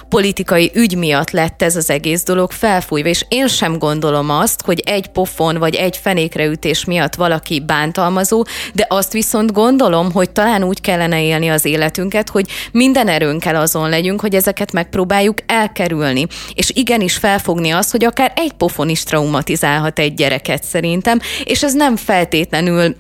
politikai 0.09 0.71
ügy 0.75 0.97
miatt 0.97 1.31
lett 1.31 1.63
ez 1.63 1.77
az 1.77 1.91
egész 1.91 2.23
dolog 2.25 2.51
felfújva, 2.51 3.09
és 3.09 3.25
én 3.29 3.49
sem 3.49 3.79
gondolom 3.79 4.31
azt, 4.31 4.63
hogy 4.65 4.83
egy 4.85 5.07
pofon 5.07 5.59
vagy 5.59 5.75
egy 5.75 5.97
fenékreütés 5.97 6.85
miatt 6.85 7.15
valaki 7.15 7.61
bántalmazó, 7.61 8.45
de 8.75 8.87
azt 8.89 9.13
viszont 9.13 9.53
gondolom, 9.53 10.13
hogy 10.13 10.31
talán 10.31 10.65
úgy 10.65 10.81
kellene 10.81 11.23
élni 11.23 11.49
az 11.49 11.65
életünket, 11.65 12.29
hogy 12.29 12.47
minden 12.73 13.09
erőnkkel 13.09 13.57
azon 13.57 13.89
legyünk, 13.89 14.21
hogy 14.21 14.35
ezeket 14.35 14.73
megpróbáljuk 14.73 15.39
elkerülni. 15.47 16.27
És 16.55 16.71
igenis 16.75 17.17
felfogni 17.17 17.71
azt, 17.71 17.91
hogy 17.91 18.05
akár 18.05 18.33
egy 18.37 18.53
pofon 18.53 18.89
is 18.89 19.03
traumatizálhat 19.03 19.99
egy 19.99 20.15
gyereket 20.15 20.65
szerintem, 20.65 21.19
és 21.45 21.63
ez 21.63 21.75
nem 21.75 21.97
feltétlenül 21.97 22.97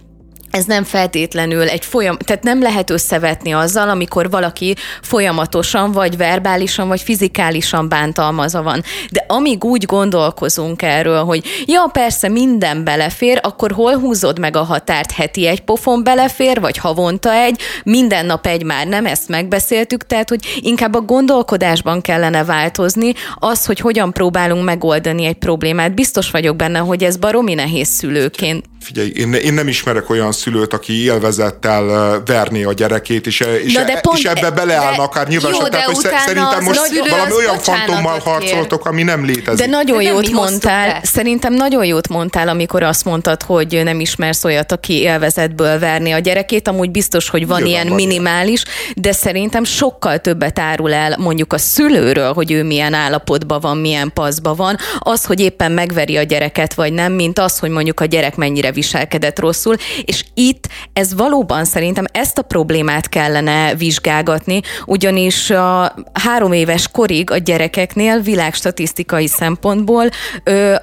ez 0.56 0.64
nem 0.64 0.84
feltétlenül 0.84 1.68
egy 1.68 1.84
folyam, 1.84 2.16
tehát 2.16 2.42
nem 2.42 2.62
lehet 2.62 2.90
összevetni 2.90 3.52
azzal, 3.52 3.88
amikor 3.88 4.30
valaki 4.30 4.74
folyamatosan, 5.02 5.92
vagy 5.92 6.16
verbálisan, 6.16 6.88
vagy 6.88 7.00
fizikálisan 7.00 7.88
bántalmazva 7.88 8.62
van. 8.62 8.82
De 9.10 9.24
amíg 9.28 9.64
úgy 9.64 9.84
gondolkozunk 9.84 10.82
erről, 10.82 11.24
hogy 11.24 11.44
ja, 11.66 11.88
persze 11.92 12.28
minden 12.28 12.84
belefér, 12.84 13.38
akkor 13.42 13.72
hol 13.72 13.98
húzod 13.98 14.38
meg 14.38 14.56
a 14.56 14.62
határt? 14.62 15.10
Heti 15.10 15.46
egy 15.46 15.60
pofon 15.60 16.04
belefér, 16.04 16.60
vagy 16.60 16.76
havonta 16.76 17.32
egy, 17.32 17.60
minden 17.84 18.26
nap 18.26 18.46
egy 18.46 18.62
már 18.62 18.86
nem, 18.86 19.06
ezt 19.06 19.28
megbeszéltük, 19.28 20.06
tehát 20.06 20.28
hogy 20.28 20.58
inkább 20.60 20.94
a 20.94 21.00
gondolkodásban 21.00 22.00
kellene 22.00 22.44
változni, 22.44 23.12
az, 23.34 23.66
hogy 23.66 23.78
hogyan 23.78 24.12
próbálunk 24.12 24.64
megoldani 24.64 25.24
egy 25.24 25.38
problémát. 25.38 25.94
Biztos 25.94 26.30
vagyok 26.30 26.56
benne, 26.56 26.78
hogy 26.78 27.04
ez 27.04 27.16
baromi 27.16 27.54
nehéz 27.54 27.88
szülőként. 27.88 28.64
Figyelj, 28.86 29.12
én, 29.14 29.32
én 29.32 29.54
nem 29.54 29.68
ismerek 29.68 30.10
olyan 30.10 30.32
szülőt, 30.32 30.72
aki 30.72 31.02
élvezettel 31.04 32.22
verni 32.24 32.64
a 32.64 32.72
gyerekét, 32.72 33.26
és, 33.26 33.40
és, 33.64 33.72
de 33.72 33.84
e, 33.86 34.00
pont, 34.00 34.18
és 34.18 34.24
ebbe 34.24 34.50
beleállna 34.50 35.02
akár 35.02 35.28
nyilván. 35.28 35.52
Jó, 35.52 35.66
tehát, 35.66 35.86
hogy 35.86 35.96
szerintem 36.26 36.64
most 36.64 37.08
valami 37.08 37.32
olyan 37.34 37.58
fantommal 37.58 38.18
harcoltok, 38.18 38.86
ami 38.86 39.02
nem 39.02 39.24
létezik. 39.24 39.64
De 39.64 39.70
nagyon 39.70 39.96
de 39.96 40.02
jót 40.02 40.30
mondtál, 40.30 40.88
be. 40.88 41.00
szerintem 41.02 41.54
nagyon 41.54 41.84
jót 41.84 42.08
mondtál, 42.08 42.48
amikor 42.48 42.82
azt 42.82 43.04
mondtad, 43.04 43.42
hogy 43.42 43.80
nem 43.84 44.00
ismersz 44.00 44.44
olyat, 44.44 44.72
aki 44.72 45.00
élvezetből 45.00 45.78
verni 45.78 46.12
a 46.12 46.18
gyerekét, 46.18 46.68
amúgy 46.68 46.90
biztos, 46.90 47.28
hogy 47.28 47.46
van 47.46 47.62
Nyilván 47.62 47.74
ilyen 47.74 47.88
van 47.88 47.96
minimális, 47.96 48.62
de 48.94 49.12
szerintem 49.12 49.64
sokkal 49.64 50.18
többet 50.18 50.58
árul 50.58 50.92
el 50.92 51.16
mondjuk 51.18 51.52
a 51.52 51.58
szülőről, 51.58 52.32
hogy 52.32 52.52
ő 52.52 52.62
milyen 52.62 52.94
állapotban 52.94 53.60
van, 53.60 53.76
milyen 53.76 54.10
paszban 54.14 54.56
van, 54.56 54.76
az, 54.98 55.24
hogy 55.24 55.40
éppen 55.40 55.72
megveri 55.72 56.16
a 56.16 56.22
gyereket, 56.22 56.74
vagy 56.74 56.92
nem, 56.92 57.12
mint 57.12 57.38
az, 57.38 57.58
hogy 57.58 57.70
mondjuk 57.70 58.00
a 58.00 58.04
gyerek 58.04 58.36
mennyire 58.36 58.74
viselkedett 58.76 59.38
rosszul, 59.38 59.76
és 60.04 60.24
itt 60.34 60.68
ez 60.92 61.14
valóban 61.14 61.64
szerintem 61.64 62.04
ezt 62.12 62.38
a 62.38 62.42
problémát 62.42 63.08
kellene 63.08 63.74
vizsgálgatni, 63.74 64.60
ugyanis 64.86 65.50
a 65.50 65.94
három 66.12 66.52
éves 66.52 66.88
korig 66.88 67.30
a 67.30 67.36
gyerekeknél 67.36 68.20
világstatisztikai 68.20 69.26
szempontból 69.26 70.08
ö, 70.44 70.74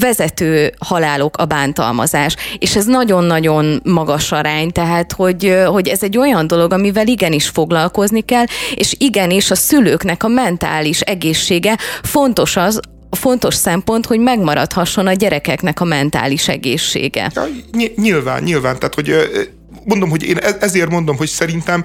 vezető 0.00 0.72
halálok 0.78 1.36
a 1.36 1.44
bántalmazás. 1.44 2.36
És 2.58 2.76
ez 2.76 2.84
nagyon-nagyon 2.84 3.80
magas 3.84 4.32
arány, 4.32 4.70
tehát 4.70 5.12
hogy, 5.12 5.62
hogy 5.66 5.88
ez 5.88 6.02
egy 6.02 6.18
olyan 6.18 6.46
dolog, 6.46 6.72
amivel 6.72 7.06
igenis 7.06 7.48
foglalkozni 7.48 8.20
kell, 8.20 8.44
és 8.74 8.94
igenis 8.98 9.50
a 9.50 9.54
szülőknek 9.54 10.22
a 10.22 10.28
mentális 10.28 11.00
egészsége 11.00 11.76
fontos 12.02 12.56
az, 12.56 12.80
fontos 13.16 13.54
szempont, 13.54 14.06
hogy 14.06 14.18
megmaradhasson 14.18 15.06
a 15.06 15.12
gyerekeknek 15.12 15.80
a 15.80 15.84
mentális 15.84 16.48
egészsége. 16.48 17.30
Ja, 17.34 17.46
nyilván, 17.96 18.42
nyilván, 18.42 18.78
tehát 18.78 18.94
hogy 18.94 19.14
mondom, 19.84 20.10
hogy 20.10 20.22
én 20.22 20.36
e-, 20.36 20.56
ezért 20.60 20.90
mondom, 20.90 21.16
hogy 21.16 21.28
szerintem 21.28 21.84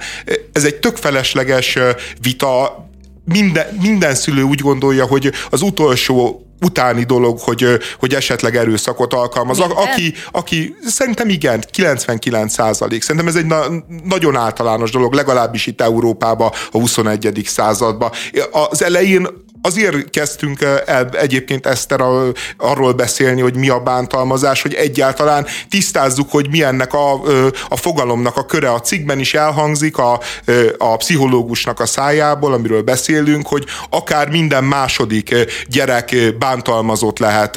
ez 0.54 0.64
egy 0.64 0.76
tök 0.76 0.96
felesleges 0.96 1.78
vita, 2.22 2.86
minden, 3.26 3.78
minden 3.82 4.16
szülő 4.16 4.42
úgy 4.42 4.60
gondolja, 4.60 5.06
hogy 5.06 5.32
az 5.50 5.62
utolsó 5.62 6.42
utáni 6.62 7.04
dolog, 7.04 7.40
hogy, 7.40 7.66
hogy 8.00 8.14
esetleg 8.14 8.56
erőszakot 8.56 9.14
alkalmaz. 9.14 9.60
A, 9.60 9.68
aki, 9.76 10.14
aki 10.32 10.76
szerintem 10.86 11.30
igen, 11.30 11.64
99 11.72 12.54
százalék. 12.54 13.02
Szerintem 13.02 13.28
ez 13.28 13.36
egy 13.36 13.46
na, 13.46 13.66
nagyon 14.04 14.36
általános 14.36 14.92
dolog, 14.92 15.14
legalábbis 15.14 15.66
itt 15.66 15.82
Európában 15.82 16.52
a 16.72 16.78
21. 16.78 17.42
században. 17.46 18.12
Az 18.52 18.84
elején 18.84 19.28
azért 19.68 20.10
kezdtünk 20.10 20.62
el 20.86 21.10
egyébként 21.12 21.66
Eszter 21.66 22.02
arról 22.58 22.94
beszélni, 22.94 23.42
hogy 23.42 23.56
mi 23.56 23.70
a 23.70 23.80
bántalmazás, 23.80 24.62
hogy 24.62 24.74
egyáltalán 24.74 25.46
tisztázzuk, 25.70 26.32
hogy 26.32 26.50
mi 26.50 26.64
ennek 26.64 26.94
a, 26.94 27.22
a 27.70 27.76
fogalomnak 27.76 28.38
a 28.38 28.46
köre. 28.46 28.72
A 28.72 28.82
cikkben 28.82 29.20
is 29.20 29.34
elhangzik 29.34 29.98
a, 29.98 30.20
a 30.78 30.98
pszichológusnak 30.98 31.80
a 31.80 31.86
szájából, 31.86 32.54
amiről 32.54 32.82
beszélünk, 32.82 33.48
hogy 33.48 33.66
akár 33.90 34.30
minden 34.30 34.64
második 34.64 35.36
gyerek 35.68 36.16
bántalmazott 36.40 37.20
lehet 37.20 37.56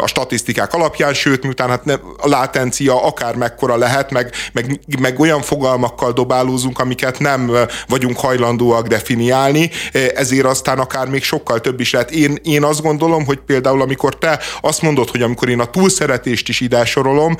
a 0.00 0.06
statisztikák 0.06 0.74
alapján, 0.74 1.14
sőt, 1.14 1.42
miután 1.42 1.68
hát 1.68 1.84
nem, 1.84 2.00
a 2.16 2.28
látencia 2.28 3.04
akár 3.04 3.34
mekkora 3.36 3.76
lehet, 3.76 4.10
meg, 4.10 4.32
meg, 4.52 4.80
meg 5.00 5.20
olyan 5.20 5.42
fogalmakkal 5.42 6.12
dobálózunk, 6.12 6.78
amiket 6.78 7.18
nem 7.18 7.50
vagyunk 7.88 8.18
hajlandóak 8.18 8.86
definiálni, 8.86 9.70
ezért 10.14 10.46
aztán 10.46 10.78
akár 10.78 11.08
még 11.08 11.22
sokkal 11.34 11.60
több 11.60 11.80
is 11.80 11.92
lehet. 11.92 12.10
Én, 12.10 12.38
én 12.42 12.64
azt 12.64 12.82
gondolom, 12.82 13.24
hogy 13.24 13.38
például 13.46 13.82
amikor 13.82 14.18
te 14.18 14.40
azt 14.60 14.82
mondod, 14.82 15.10
hogy 15.10 15.22
amikor 15.22 15.48
én 15.48 15.60
a 15.60 15.70
túlszeretést 15.70 16.48
is 16.48 16.60
ide 16.60 16.84
sorolom, 16.84 17.36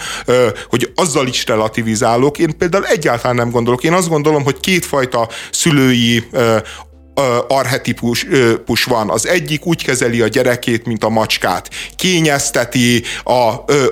hogy 0.68 0.92
azzal 0.94 1.26
is 1.26 1.46
relativizálok, 1.46 2.38
én 2.38 2.58
például 2.58 2.86
egyáltalán 2.86 3.36
nem 3.36 3.50
gondolok. 3.50 3.84
Én 3.84 3.92
azt 3.92 4.08
gondolom, 4.08 4.42
hogy 4.42 4.60
kétfajta 4.60 5.28
szülői 5.50 6.24
arhetipus 7.48 8.84
van. 8.84 9.10
Az 9.10 9.26
egyik 9.26 9.66
úgy 9.66 9.84
kezeli 9.84 10.20
a 10.20 10.28
gyerekét, 10.28 10.86
mint 10.86 11.04
a 11.04 11.08
macskát. 11.08 11.70
Kényezteti, 11.96 13.02
a, 13.24 13.38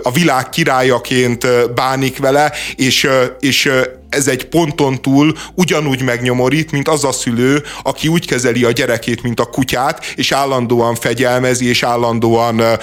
a 0.02 0.10
világ 0.12 0.48
királyaként 0.48 1.72
bánik 1.74 2.18
vele, 2.18 2.52
és, 2.76 3.08
és 3.40 3.70
ez 4.12 4.28
egy 4.28 4.44
ponton 4.44 5.02
túl 5.02 5.34
ugyanúgy 5.54 6.02
megnyomorít, 6.02 6.70
mint 6.70 6.88
az 6.88 7.04
a 7.04 7.12
szülő, 7.12 7.62
aki 7.82 8.08
úgy 8.08 8.26
kezeli 8.26 8.64
a 8.64 8.70
gyerekét, 8.70 9.22
mint 9.22 9.40
a 9.40 9.44
kutyát, 9.44 10.04
és 10.14 10.32
állandóan 10.32 10.94
fegyelmezi, 10.94 11.68
és 11.68 11.82
állandóan 11.82 12.58
ö, 12.58 12.76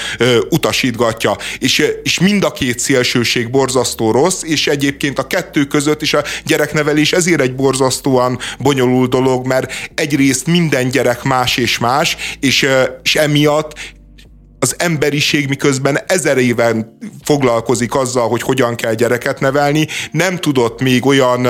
utasítgatja. 0.49 1.37
És, 1.59 1.85
és 2.03 2.19
mind 2.19 2.43
a 2.43 2.51
két 2.51 2.79
szélsőség 2.79 3.49
borzasztó 3.49 4.11
rossz, 4.11 4.43
és 4.43 4.67
egyébként 4.67 5.19
a 5.19 5.27
kettő 5.27 5.65
között 5.65 6.01
is 6.01 6.13
a 6.13 6.23
gyereknevelés 6.45 7.13
ezért 7.13 7.41
egy 7.41 7.55
borzasztóan 7.55 8.39
bonyolult 8.59 9.09
dolog, 9.09 9.47
mert 9.47 9.73
egyrészt 9.95 10.47
minden 10.47 10.89
gyerek 10.89 11.23
más 11.23 11.57
és 11.57 11.77
más, 11.77 12.17
és, 12.39 12.67
és 13.03 13.15
emiatt 13.15 13.73
az 14.59 14.75
emberiség 14.77 15.47
miközben 15.47 15.99
ezer 16.07 16.37
éven 16.37 16.97
foglalkozik 17.23 17.95
azzal, 17.95 18.27
hogy 18.27 18.41
hogyan 18.41 18.75
kell 18.75 18.93
gyereket 18.93 19.39
nevelni, 19.39 19.87
nem 20.11 20.37
tudott 20.37 20.81
még 20.81 21.05
olyan 21.05 21.47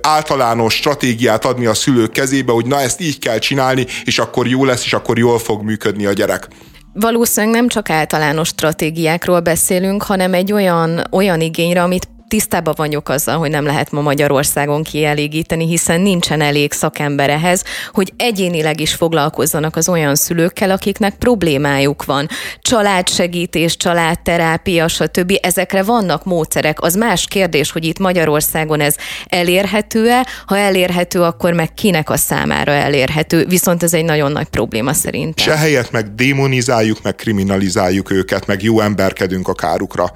általános 0.00 0.74
stratégiát 0.74 1.44
adni 1.44 1.66
a 1.66 1.74
szülők 1.74 2.10
kezébe, 2.10 2.52
hogy 2.52 2.66
na 2.66 2.80
ezt 2.80 3.00
így 3.00 3.18
kell 3.18 3.38
csinálni, 3.38 3.86
és 4.04 4.18
akkor 4.18 4.46
jó 4.46 4.64
lesz, 4.64 4.84
és 4.84 4.92
akkor 4.92 5.18
jól 5.18 5.38
fog 5.38 5.62
működni 5.62 6.06
a 6.06 6.12
gyerek. 6.12 6.48
Valószínűleg 6.92 7.54
nem 7.54 7.68
csak 7.68 7.90
általános 7.90 8.48
stratégiákról 8.48 9.40
beszélünk, 9.40 10.02
hanem 10.02 10.34
egy 10.34 10.52
olyan, 10.52 11.06
olyan 11.10 11.40
igényre, 11.40 11.82
amit 11.82 12.08
tisztában 12.30 12.74
vagyok 12.76 13.08
azzal, 13.08 13.38
hogy 13.38 13.50
nem 13.50 13.64
lehet 13.64 13.90
ma 13.90 14.00
Magyarországon 14.00 14.82
kielégíteni, 14.82 15.66
hiszen 15.66 16.00
nincsen 16.00 16.40
elég 16.40 16.72
szakember 16.72 17.30
ehhez, 17.30 17.64
hogy 17.92 18.12
egyénileg 18.16 18.80
is 18.80 18.94
foglalkozzanak 18.94 19.76
az 19.76 19.88
olyan 19.88 20.14
szülőkkel, 20.14 20.70
akiknek 20.70 21.14
problémájuk 21.14 22.04
van. 22.04 22.28
Családsegítés, 22.60 23.76
családterápia, 23.76 24.88
stb. 24.88 25.38
Ezekre 25.42 25.82
vannak 25.82 26.24
módszerek. 26.24 26.80
Az 26.80 26.94
más 26.94 27.26
kérdés, 27.26 27.70
hogy 27.70 27.84
itt 27.84 27.98
Magyarországon 27.98 28.80
ez 28.80 28.94
elérhető-e, 29.26 30.26
ha 30.46 30.56
elérhető, 30.56 31.22
akkor 31.22 31.52
meg 31.52 31.74
kinek 31.74 32.10
a 32.10 32.16
számára 32.16 32.72
elérhető. 32.72 33.46
Viszont 33.46 33.82
ez 33.82 33.94
egy 33.94 34.04
nagyon 34.04 34.32
nagy 34.32 34.48
probléma 34.48 34.92
szerintem. 34.92 35.44
Se 35.44 35.56
helyet 35.56 35.92
meg 35.92 36.14
démonizáljuk, 36.14 37.02
meg 37.02 37.14
kriminalizáljuk 37.14 38.10
őket, 38.10 38.46
meg 38.46 38.62
jó 38.62 38.80
emberkedünk 38.80 39.48
a 39.48 39.54
kárukra. 39.54 40.12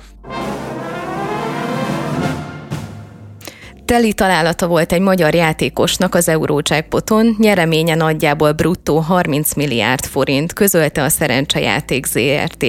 Teli 3.84 4.12
találata 4.12 4.66
volt 4.66 4.92
egy 4.92 5.00
magyar 5.00 5.34
játékosnak 5.34 6.14
az 6.14 6.28
Eurojackpoton, 6.28 7.36
nyereménye 7.38 7.94
nagyjából 7.94 8.52
bruttó 8.52 8.98
30 8.98 9.54
milliárd 9.54 10.04
forint, 10.04 10.52
közölte 10.52 11.02
a 11.02 11.08
Szerencsejáték 11.08 12.06
ZRT. 12.06 12.64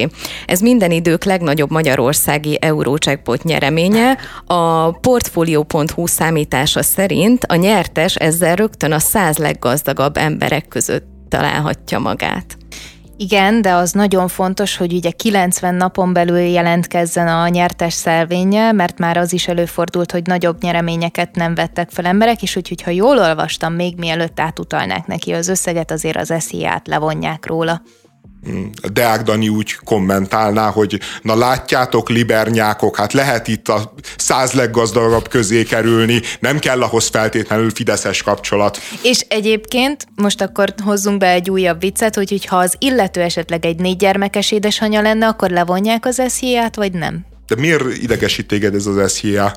Ez 0.45 0.59
minden 0.59 0.91
idők 0.91 1.23
legnagyobb 1.23 1.71
magyarországi 1.71 2.57
Eurojackpot 2.61 3.43
nyereménye. 3.43 4.17
A 4.45 4.91
Portfolio.hu 4.91 6.07
számítása 6.07 6.83
szerint 6.83 7.43
a 7.43 7.55
nyertes 7.55 8.15
ezzel 8.15 8.55
rögtön 8.55 8.91
a 8.91 8.99
száz 8.99 9.37
leggazdagabb 9.37 10.17
emberek 10.17 10.67
között 10.67 11.05
találhatja 11.29 11.99
magát. 11.99 12.64
Igen, 13.17 13.61
de 13.61 13.73
az 13.73 13.91
nagyon 13.91 14.27
fontos, 14.27 14.77
hogy 14.77 14.93
ugye 14.93 15.11
90 15.11 15.75
napon 15.75 16.13
belül 16.13 16.37
jelentkezzen 16.37 17.27
a 17.27 17.47
nyertes 17.47 17.93
szelvénye, 17.93 18.71
mert 18.71 18.99
már 18.99 19.17
az 19.17 19.33
is 19.33 19.47
előfordult, 19.47 20.11
hogy 20.11 20.25
nagyobb 20.25 20.61
nyereményeket 20.61 21.35
nem 21.35 21.55
vettek 21.55 21.89
fel 21.89 22.05
emberek, 22.05 22.41
és 22.41 22.55
úgyhogy 22.55 22.81
ha 22.81 22.91
jól 22.91 23.17
olvastam, 23.17 23.73
még 23.73 23.97
mielőtt 23.97 24.39
átutalnák 24.39 25.07
neki 25.07 25.31
az 25.33 25.47
összeget, 25.47 25.91
azért 25.91 26.17
az 26.17 26.31
esziát 26.31 26.87
levonják 26.87 27.45
róla. 27.45 27.81
Deák 28.93 29.21
Dani 29.21 29.49
úgy 29.49 29.75
kommentálná, 29.83 30.69
hogy 30.69 30.99
na 31.21 31.35
látjátok, 31.35 32.09
libernyákok, 32.09 32.97
hát 32.97 33.13
lehet 33.13 33.47
itt 33.47 33.67
a 33.67 33.93
száz 34.17 34.51
leggazdagabb 34.51 35.27
közé 35.27 35.63
kerülni, 35.63 36.21
nem 36.39 36.59
kell 36.59 36.81
ahhoz 36.81 37.07
feltétlenül 37.07 37.69
fideszes 37.69 38.23
kapcsolat. 38.23 38.77
És 39.01 39.19
egyébként 39.27 40.07
most 40.15 40.41
akkor 40.41 40.73
hozzunk 40.83 41.17
be 41.17 41.29
egy 41.29 41.49
újabb 41.49 41.79
viccet, 41.79 42.15
hogy 42.15 42.45
ha 42.45 42.57
az 42.57 42.75
illető 42.79 43.21
esetleg 43.21 43.65
egy 43.65 43.79
négy 43.79 43.97
gyermekes 43.97 44.51
édesanyja 44.51 45.01
lenne, 45.01 45.27
akkor 45.27 45.49
levonják 45.49 46.05
az 46.05 46.19
esziát, 46.19 46.75
vagy 46.75 46.91
nem? 46.91 47.25
De 47.47 47.55
miért 47.55 47.97
idegesít 47.97 48.47
téged 48.47 48.75
ez 48.75 48.85
az 48.85 48.97
esziá? 48.97 49.53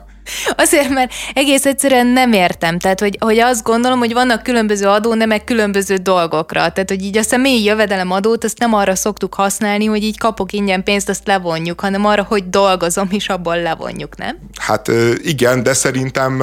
Azért, 0.56 0.88
mert 0.88 1.12
egész 1.34 1.66
egyszerűen 1.66 2.06
nem 2.06 2.32
értem. 2.32 2.78
Tehát, 2.78 3.00
hogy, 3.00 3.16
hogy 3.20 3.38
azt 3.38 3.62
gondolom, 3.62 3.98
hogy 3.98 4.12
vannak 4.12 4.42
különböző 4.42 4.86
adónemek 4.86 5.44
különböző 5.44 5.96
dolgokra. 5.96 6.60
Tehát, 6.60 6.88
hogy 6.88 7.02
így 7.02 7.16
a 7.18 7.22
személyi 7.22 7.64
jövedelem 7.64 8.10
adót 8.10 8.44
azt 8.44 8.58
nem 8.58 8.74
arra 8.74 8.94
szoktuk 8.94 9.34
használni, 9.34 9.84
hogy 9.84 10.02
így 10.02 10.18
kapok 10.18 10.52
ingyen 10.52 10.82
pénzt, 10.82 11.08
azt 11.08 11.26
levonjuk, 11.26 11.80
hanem 11.80 12.04
arra, 12.04 12.22
hogy 12.28 12.48
dolgozom, 12.48 13.08
és 13.10 13.28
abból 13.28 13.62
levonjuk, 13.62 14.16
nem? 14.16 14.36
Hát 14.58 14.90
igen, 15.22 15.62
de 15.62 15.72
szerintem 15.72 16.42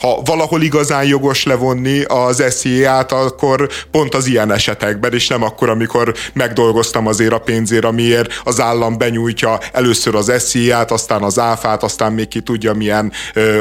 ha 0.00 0.20
valahol 0.24 0.62
igazán 0.62 1.04
jogos 1.04 1.44
levonni 1.44 2.02
az 2.02 2.42
SZIA-t, 2.48 3.12
akkor 3.12 3.68
pont 3.90 4.14
az 4.14 4.26
ilyen 4.26 4.52
esetekben, 4.52 5.12
és 5.12 5.28
nem 5.28 5.42
akkor, 5.42 5.68
amikor 5.68 6.14
megdolgoztam 6.32 7.06
azért 7.06 7.32
a 7.32 7.38
pénzért, 7.38 7.84
amiért 7.84 8.40
az 8.44 8.60
állam 8.60 8.98
benyújtja 8.98 9.58
először 9.72 10.14
az 10.14 10.32
SZIA-t, 10.38 10.90
aztán 10.90 11.22
az 11.22 11.38
áfát, 11.38 11.82
aztán 11.82 12.12
még 12.12 12.28
ki 12.28 12.40
tudja 12.40 12.72
milyen 12.72 12.95
ilyen 12.96 13.12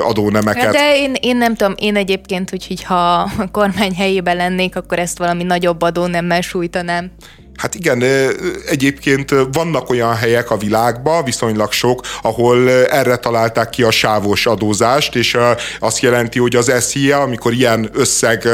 adónemeket. 0.01 0.71
De 0.71 0.95
én, 0.95 1.15
én 1.21 1.37
nem 1.37 1.55
tudom, 1.55 1.73
én 1.77 1.95
egyébként, 1.95 2.49
hogy 2.49 2.83
ha 2.83 3.19
a 3.19 3.51
kormány 3.51 3.95
helyében 3.95 4.35
lennék, 4.35 4.75
akkor 4.75 4.99
ezt 4.99 5.17
valami 5.17 5.43
nagyobb 5.43 5.81
adónemmel 5.81 6.41
sújtanám. 6.41 7.11
Hát 7.55 7.75
igen, 7.75 8.03
egyébként 8.69 9.35
vannak 9.51 9.89
olyan 9.89 10.15
helyek 10.15 10.51
a 10.51 10.57
világban, 10.57 11.23
viszonylag 11.23 11.71
sok, 11.71 12.01
ahol 12.21 12.69
erre 12.71 13.15
találták 13.15 13.69
ki 13.69 13.83
a 13.83 13.91
sávos 13.91 14.45
adózást, 14.45 15.15
és 15.15 15.37
azt 15.79 15.99
jelenti, 15.99 16.39
hogy 16.39 16.55
az 16.55 16.71
SZIA, 16.79 17.19
amikor 17.19 17.53
ilyen 17.53 17.89
összeg 17.93 18.47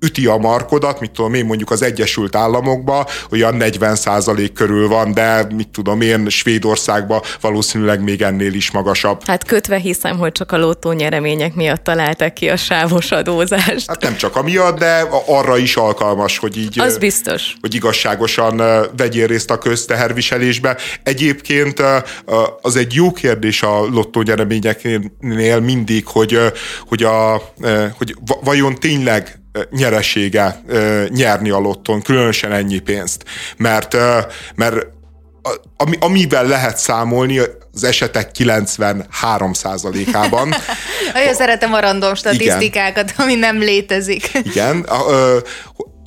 üti 0.00 0.26
a 0.26 0.36
markodat, 0.36 1.00
mit 1.00 1.10
tudom 1.10 1.34
én, 1.34 1.44
mondjuk 1.44 1.70
az 1.70 1.82
Egyesült 1.82 2.36
Államokba 2.36 3.06
olyan 3.30 3.54
40 3.54 3.96
körül 4.54 4.88
van, 4.88 5.12
de 5.12 5.46
mit 5.54 5.68
tudom 5.68 6.00
én, 6.00 6.28
Svédországban 6.28 7.20
valószínűleg 7.40 8.02
még 8.02 8.22
ennél 8.22 8.54
is 8.54 8.70
magasabb. 8.70 9.24
Hát 9.26 9.44
kötve 9.44 9.76
hiszem, 9.76 10.18
hogy 10.18 10.32
csak 10.32 10.52
a 10.52 10.58
lottó 10.58 10.92
nyeremények 10.92 11.54
miatt 11.54 11.84
találták 11.84 12.32
ki 12.32 12.48
a 12.48 12.56
sávos 12.56 13.10
adózást. 13.10 13.88
Hát 13.88 14.02
nem 14.02 14.16
csak 14.16 14.36
amiatt, 14.36 14.78
de 14.78 15.08
arra 15.26 15.58
is 15.58 15.76
alkalmas, 15.76 16.38
hogy 16.38 16.56
így... 16.56 16.80
Az 16.80 16.98
biztos. 16.98 17.54
Hogy 17.60 17.74
igazságosan 17.74 18.56
vegyél 18.96 19.26
részt 19.26 19.50
a 19.50 19.58
közteherviselésbe. 19.58 20.76
Egyébként 21.02 21.82
az 22.62 22.76
egy 22.76 22.94
jó 22.94 23.12
kérdés 23.12 23.62
a 23.62 23.80
lottó 23.80 24.22
nyereményeknél 24.22 25.60
mindig, 25.60 26.06
hogy, 26.06 26.38
hogy, 26.88 27.02
a, 27.02 27.42
hogy 27.96 28.16
vajon 28.42 28.74
tényleg 28.74 29.40
nyeresége 29.70 30.62
nyerni 31.08 31.50
a 31.50 31.58
lotton, 31.58 32.02
különösen 32.02 32.52
ennyi 32.52 32.78
pénzt. 32.78 33.24
Mert, 33.56 33.96
mert 34.54 34.86
ami, 35.76 35.96
amivel 36.00 36.46
lehet 36.46 36.76
számolni 36.76 37.40
az 37.72 37.84
esetek 37.84 38.30
93%-ában. 38.38 40.54
Olyan 41.14 41.34
szeretem 41.34 41.72
a 41.72 41.80
random 41.80 42.14
statisztikákat, 42.14 43.10
igen. 43.10 43.24
ami 43.24 43.34
nem 43.34 43.58
létezik. 43.58 44.30
Igen, 44.42 44.86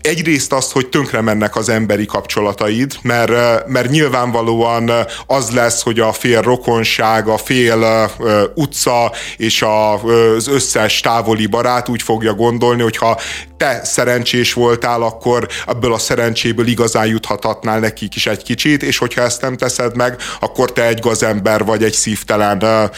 egyrészt 0.02 0.54
azt, 0.54 0.72
hogy 0.72 0.88
tönkre 0.88 1.22
mennek 1.22 1.56
az 1.56 1.70
emberi 1.70 2.06
kapcsolataid, 2.06 2.94
mert, 3.02 3.68
mert 3.68 3.90
nyilvánvalóan 3.90 4.92
az 5.28 5.50
lesz, 5.50 5.82
hogy 5.82 6.00
a 6.00 6.12
fél 6.12 6.42
rokonság, 6.42 7.28
a 7.28 7.38
fél 7.38 8.12
utca 8.56 9.12
és 9.38 9.62
az 9.62 10.48
összes 10.48 11.00
távoli 11.00 11.46
barát 11.46 11.90
úgy 11.90 12.02
fogja 12.02 12.34
gondolni, 12.34 12.82
hogy 12.82 12.98
ha 12.98 13.20
te 13.58 13.82
szerencsés 13.84 14.54
voltál, 14.54 15.02
akkor 15.02 15.48
ebből 15.68 15.94
a 15.94 15.98
szerencséből 15.98 16.68
igazán 16.68 17.08
juthatatnál 17.08 17.80
nekik 17.80 18.16
is 18.16 18.28
egy 18.28 18.44
kicsit, 18.44 18.84
és 18.84 18.98
hogyha 18.98 19.22
ezt 19.22 19.42
nem 19.42 19.58
teszed 19.58 19.96
meg, 19.96 20.16
akkor 20.40 20.74
te 20.74 20.88
egy 20.88 21.00
gazember 21.00 21.66
vagy 21.66 21.84
egy 21.84 21.94
szívtelen 21.94 22.92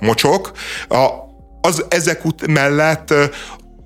mocsok. 0.00 0.50
Az 1.60 1.84
ezek 1.88 2.24
ut- 2.24 2.46
mellett 2.46 3.14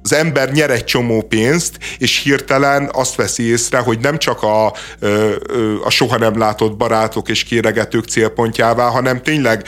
az 0.03 0.13
ember 0.13 0.53
nyer 0.53 0.71
egy 0.71 0.85
csomó 0.85 1.23
pénzt, 1.23 1.79
és 1.99 2.19
hirtelen 2.19 2.91
azt 2.93 3.15
veszi 3.15 3.43
észre, 3.43 3.79
hogy 3.79 3.99
nem 3.99 4.19
csak 4.19 4.43
a, 4.43 4.67
a 5.85 5.91
soha 5.91 6.19
nem 6.19 6.39
látott 6.39 6.77
barátok 6.77 7.29
és 7.29 7.45
kéregetők 7.45 8.05
célpontjává, 8.05 8.89
hanem 8.89 9.23
tényleg 9.23 9.65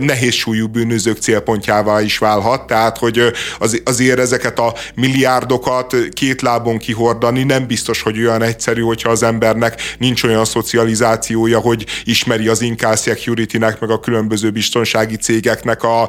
nehéz 0.00 0.34
súlyú 0.34 0.68
bűnözők 0.68 1.18
célpontjává 1.18 2.00
is 2.00 2.18
válhat. 2.18 2.66
Tehát, 2.66 2.98
hogy 2.98 3.32
az, 3.58 3.82
azért 3.84 4.18
ezeket 4.18 4.58
a 4.58 4.74
milliárdokat 4.94 5.96
két 6.12 6.42
lábon 6.42 6.78
kihordani 6.78 7.42
nem 7.42 7.66
biztos, 7.66 8.02
hogy 8.02 8.18
olyan 8.18 8.42
egyszerű, 8.42 8.80
hogyha 8.80 9.10
az 9.10 9.22
embernek 9.22 9.80
nincs 9.98 10.22
olyan 10.22 10.44
szocializációja, 10.44 11.58
hogy 11.58 11.86
ismeri 12.04 12.48
az 12.48 12.60
Incal 12.60 12.96
Security-nek, 12.96 13.80
meg 13.80 13.90
a 13.90 14.00
különböző 14.00 14.50
biztonsági 14.50 15.16
cégeknek 15.16 15.82
a 15.82 16.08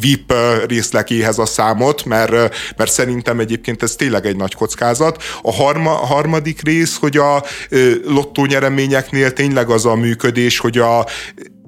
VIP 0.00 0.34
részlekéhez 0.66 1.38
a 1.38 1.46
számot, 1.46 2.04
mert 2.04 2.55
mert 2.76 2.90
szerintem 2.90 3.40
egyébként 3.40 3.82
ez 3.82 3.94
tényleg 3.94 4.26
egy 4.26 4.36
nagy 4.36 4.54
kockázat. 4.54 5.22
A 5.42 5.52
harma, 5.52 5.90
harmadik 5.90 6.62
rész, 6.62 6.96
hogy 6.96 7.16
a 7.16 7.44
lottó 8.04 8.44
nyereményeknél 8.44 9.32
tényleg 9.32 9.70
az 9.70 9.86
a 9.86 9.94
működés, 9.94 10.58
hogy 10.58 10.78
a 10.78 11.06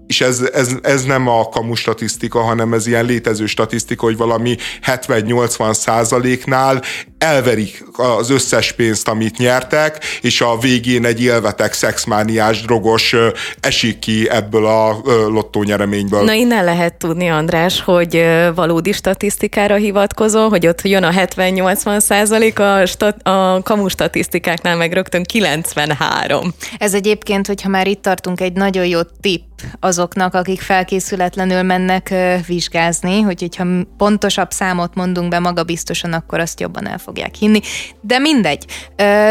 és 0.09 0.20
ez, 0.20 0.41
ez, 0.41 0.72
ez 0.82 1.05
nem 1.05 1.28
a 1.28 1.49
kamu 1.49 1.74
statisztika, 1.74 2.41
hanem 2.41 2.72
ez 2.72 2.86
ilyen 2.86 3.05
létező 3.05 3.47
statisztika, 3.47 4.05
hogy 4.05 4.16
valami 4.16 4.57
70-80 4.86 5.72
százaléknál 5.72 6.82
elverik 7.19 7.85
az 7.93 8.31
összes 8.31 8.73
pénzt, 8.73 9.09
amit 9.09 9.39
nyertek, 9.39 10.05
és 10.21 10.41
a 10.41 10.59
végén 10.59 11.05
egy 11.05 11.23
élvetek 11.23 11.73
szexmániás 11.73 12.62
drogos 12.62 13.14
esik 13.61 13.99
ki 13.99 14.31
ebből 14.31 14.66
a 14.66 15.01
lottó 15.29 15.62
nyereményből. 15.62 16.25
Na 16.25 16.33
innen 16.33 16.64
lehet 16.64 16.95
tudni, 16.95 17.29
András, 17.29 17.81
hogy 17.81 18.27
valódi 18.55 18.93
statisztikára 18.93 19.75
hivatkozol, 19.75 20.49
hogy 20.49 20.66
ott 20.66 20.83
jön 20.83 21.03
a 21.03 21.11
70-80 21.11 22.01
százalék, 22.01 22.59
a, 22.59 22.87
stat- 22.87 23.27
a 23.27 23.61
kamu 23.62 23.89
statisztikáknál 23.89 24.77
meg 24.77 24.93
rögtön 24.93 25.23
93. 25.23 26.55
Ez 26.79 26.95
egyébként, 26.95 27.47
hogyha 27.47 27.69
már 27.69 27.87
itt 27.87 28.03
tartunk, 28.03 28.41
egy 28.41 28.53
nagyon 28.53 28.87
jó 28.87 29.01
tipp 29.21 29.43
azoknak, 29.81 30.35
akik 30.35 30.61
felkészületlenül 30.61 31.62
mennek 31.62 32.14
vizsgázni, 32.47 33.21
hogy 33.21 33.41
hogyha 33.41 33.66
pontosabb 33.97 34.51
számot 34.51 34.95
mondunk 34.95 35.29
be 35.29 35.39
magabiztosan, 35.39 36.12
akkor 36.12 36.41
azt 36.41 36.61
jobban 36.61 36.89
el 36.89 36.99
fogják 37.09 37.34
hinni. 37.34 37.61
De 38.00 38.18
mindegy. 38.18 38.64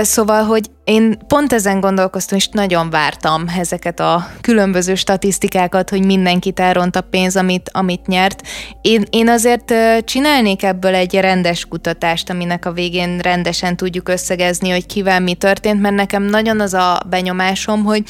Szóval, 0.01 0.43
hogy 0.43 0.69
én 0.87 1.17
pont 1.27 1.53
ezen 1.53 1.79
gondolkoztam, 1.79 2.37
és 2.37 2.47
nagyon 2.47 2.89
vártam 2.89 3.45
ezeket 3.59 3.99
a 3.99 4.27
különböző 4.41 4.95
statisztikákat, 4.95 5.89
hogy 5.89 6.05
mindenkit 6.05 6.59
elront 6.59 6.95
a 6.95 7.01
pénz, 7.01 7.35
amit, 7.35 7.69
amit 7.73 8.07
nyert. 8.07 8.41
Én, 8.81 9.03
én 9.09 9.29
azért 9.29 9.73
csinálnék 10.03 10.63
ebből 10.63 10.95
egy 10.95 11.13
rendes 11.13 11.65
kutatást, 11.65 12.29
aminek 12.29 12.65
a 12.65 12.71
végén 12.71 13.19
rendesen 13.19 13.75
tudjuk 13.75 14.09
összegezni, 14.09 14.69
hogy 14.69 14.85
kivel 14.85 15.19
mi 15.19 15.33
történt, 15.33 15.81
mert 15.81 15.95
nekem 15.95 16.23
nagyon 16.23 16.59
az 16.59 16.73
a 16.73 16.99
benyomásom, 17.09 17.83
hogy 17.83 18.03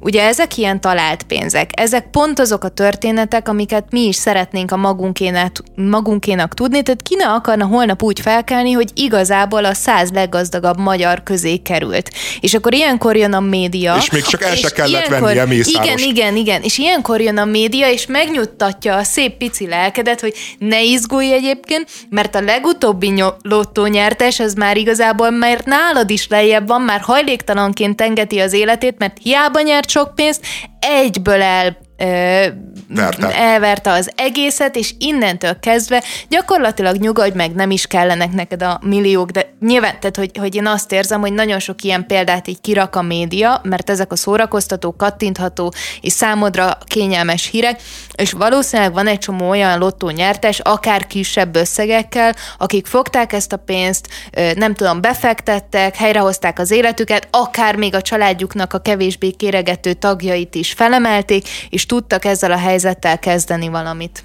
ugye 0.00 0.22
ezek 0.22 0.56
ilyen 0.56 0.80
talált 0.80 1.22
pénzek, 1.22 1.70
ezek 1.80 2.10
pont 2.10 2.38
azok 2.38 2.64
a 2.64 2.68
történetek, 2.68 3.48
amiket 3.48 3.90
mi 3.90 4.00
is 4.00 4.16
szeretnénk 4.16 4.70
a 4.72 4.76
magunkének, 4.76 5.56
magunkénak 5.74 6.54
tudni, 6.54 6.82
tehát 6.82 7.02
ki 7.02 7.14
ne 7.14 7.28
akarna 7.28 7.66
holnap 7.66 8.02
úgy 8.02 8.20
felkelni, 8.20 8.72
hogy 8.72 8.90
igazából 9.08 9.64
a 9.64 9.74
száz 9.74 10.10
leggazdagabb 10.10 10.78
magyar 10.78 11.22
közé 11.22 11.56
került. 11.56 12.10
És 12.40 12.54
akkor 12.54 12.74
ilyenkor 12.74 13.16
jön 13.16 13.32
a 13.32 13.40
média. 13.40 13.96
És 13.98 14.10
még 14.10 14.22
csak 14.22 14.42
el 14.42 14.56
se 14.56 14.70
kellett 14.70 15.06
vennie 15.06 15.44
mészáros. 15.44 15.86
Igen, 15.86 16.08
igen, 16.08 16.36
igen. 16.36 16.62
És 16.62 16.78
ilyenkor 16.78 17.20
jön 17.20 17.38
a 17.38 17.44
média, 17.44 17.90
és 17.90 18.06
megnyugtatja 18.06 18.96
a 18.96 19.02
szép 19.02 19.36
pici 19.36 19.66
lelkedet, 19.66 20.20
hogy 20.20 20.34
ne 20.58 20.82
izgulj 20.82 21.32
egyébként, 21.32 21.88
mert 22.10 22.34
a 22.34 22.40
legutóbbi 22.40 23.24
lottónyertes, 23.42 24.40
ez 24.40 24.54
már 24.54 24.76
igazából, 24.76 25.30
mert 25.30 25.64
nálad 25.64 26.10
is 26.10 26.28
lejjebb 26.28 26.68
van, 26.68 26.80
már 26.80 27.00
hajléktalanként 27.00 28.00
engeti 28.00 28.38
az 28.38 28.52
életét, 28.52 28.98
mert 28.98 29.16
hiába 29.22 29.60
nyert 29.60 29.90
sok 29.90 30.14
pénzt, 30.14 30.40
egyből 30.80 31.42
el 31.42 31.87
Verte. 31.98 33.34
elverte 33.34 33.90
az 33.90 34.10
egészet, 34.16 34.76
és 34.76 34.94
innentől 34.98 35.58
kezdve 35.60 36.02
gyakorlatilag 36.28 36.96
nyugodj 36.96 37.36
meg, 37.36 37.54
nem 37.54 37.70
is 37.70 37.86
kellenek 37.86 38.32
neked 38.32 38.62
a 38.62 38.80
milliók, 38.82 39.30
de 39.30 39.52
nyilván, 39.60 40.00
tehát 40.00 40.16
hogy, 40.16 40.30
hogy 40.38 40.54
én 40.54 40.66
azt 40.66 40.92
érzem, 40.92 41.20
hogy 41.20 41.32
nagyon 41.32 41.58
sok 41.58 41.82
ilyen 41.82 42.06
példát 42.06 42.48
így 42.48 42.60
kirak 42.60 42.96
a 42.96 43.02
média, 43.02 43.60
mert 43.62 43.90
ezek 43.90 44.12
a 44.12 44.16
szórakoztató, 44.16 44.96
kattintható 44.96 45.72
és 46.00 46.12
számodra 46.12 46.78
kényelmes 46.84 47.46
hírek, 47.50 47.80
és 48.14 48.32
valószínűleg 48.32 48.92
van 48.92 49.06
egy 49.06 49.18
csomó 49.18 49.48
olyan 49.48 49.78
lottó 49.78 50.10
nyertes, 50.10 50.60
akár 50.60 51.06
kisebb 51.06 51.56
összegekkel, 51.56 52.34
akik 52.58 52.86
fogták 52.86 53.32
ezt 53.32 53.52
a 53.52 53.56
pénzt, 53.56 54.08
nem 54.54 54.74
tudom, 54.74 55.00
befektettek, 55.00 55.96
helyrehozták 55.96 56.58
az 56.58 56.70
életüket, 56.70 57.28
akár 57.30 57.76
még 57.76 57.94
a 57.94 58.02
családjuknak 58.02 58.72
a 58.72 58.78
kevésbé 58.78 59.30
kéregető 59.30 59.92
tagjait 59.92 60.54
is 60.54 60.72
felemelték, 60.72 61.48
és 61.70 61.86
tudtak 61.88 62.24
ezzel 62.24 62.52
a 62.52 62.58
helyzettel 62.58 63.18
kezdeni 63.18 63.68
valamit. 63.68 64.22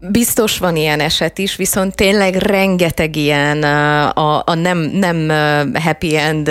Biztos 0.00 0.58
van 0.58 0.76
ilyen 0.76 1.00
eset 1.00 1.38
is, 1.38 1.56
viszont 1.56 1.94
tényleg 1.94 2.34
rengeteg 2.34 3.16
ilyen 3.16 3.62
a, 3.62 4.42
a 4.44 4.54
nem, 4.54 4.78
nem 4.78 5.28
happy 5.74 6.16
end 6.16 6.50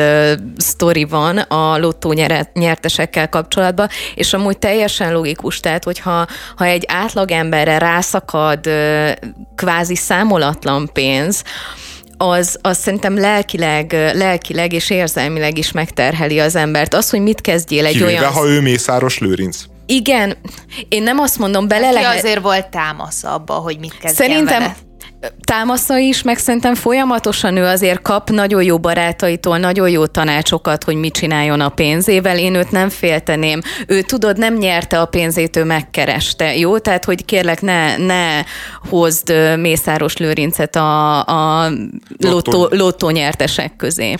story 0.57 1.03
van 1.03 1.37
a 1.37 1.77
lottó 1.77 2.13
nyertesekkel 2.53 3.29
kapcsolatban, 3.29 3.87
és 4.15 4.33
amúgy 4.33 4.57
teljesen 4.57 5.13
logikus, 5.13 5.59
tehát 5.59 5.83
hogyha 5.83 6.27
ha 6.55 6.65
egy 6.65 6.83
átlagemberre 6.87 7.77
rászakad 7.77 8.69
kvázi 9.55 9.95
számolatlan 9.95 10.89
pénz, 10.93 11.43
az, 12.17 12.57
az 12.61 12.77
szerintem 12.77 13.17
lelkileg, 13.17 13.91
lelkileg 14.13 14.73
és 14.73 14.89
érzelmileg 14.89 15.57
is 15.57 15.71
megterheli 15.71 16.39
az 16.39 16.55
embert. 16.55 16.93
Az, 16.93 17.09
hogy 17.09 17.21
mit 17.21 17.41
kezdjél 17.41 17.85
egy 17.85 17.91
Kivéve, 17.91 18.07
olyan... 18.07 18.31
ha 18.31 18.47
ő 18.47 18.61
Mészáros 18.61 19.17
Lőrinc. 19.19 19.63
Igen, 19.89 20.37
én 20.89 21.03
nem 21.03 21.19
azt 21.19 21.37
mondom, 21.37 21.67
bele 21.67 21.91
lehet... 21.91 22.17
azért 22.17 22.41
volt 22.41 22.67
támasz 22.67 23.23
abba, 23.23 23.53
hogy 23.53 23.79
mit 23.79 23.97
kezdjen 23.97 24.13
Szerintem 24.13 24.59
vele. 24.59 24.75
támasza 25.43 25.97
is, 25.97 26.21
meg 26.21 26.37
szerintem 26.37 26.75
folyamatosan 26.75 27.57
ő 27.57 27.65
azért 27.65 28.01
kap 28.01 28.29
nagyon 28.29 28.63
jó 28.63 28.79
barátaitól 28.79 29.57
nagyon 29.57 29.89
jó 29.89 30.05
tanácsokat, 30.05 30.83
hogy 30.83 30.95
mit 30.95 31.13
csináljon 31.13 31.61
a 31.61 31.69
pénzével. 31.69 32.37
Én 32.37 32.55
őt 32.55 32.71
nem 32.71 32.89
félteném. 32.89 33.61
Ő 33.87 34.01
tudod, 34.01 34.37
nem 34.37 34.53
nyerte 34.53 34.99
a 34.99 35.05
pénzét, 35.05 35.55
ő 35.55 35.63
megkereste. 35.63 36.55
Jó? 36.57 36.77
Tehát, 36.77 37.05
hogy 37.05 37.25
kérlek, 37.25 37.61
ne, 37.61 37.97
ne 37.97 38.43
hozd 38.89 39.33
Mészáros 39.59 40.17
Lőrincet 40.17 40.75
a, 40.75 41.19
a 41.25 41.71
lottó, 42.17 42.67
lottó 42.71 43.09
nyertesek 43.09 43.75
közé. 43.75 44.15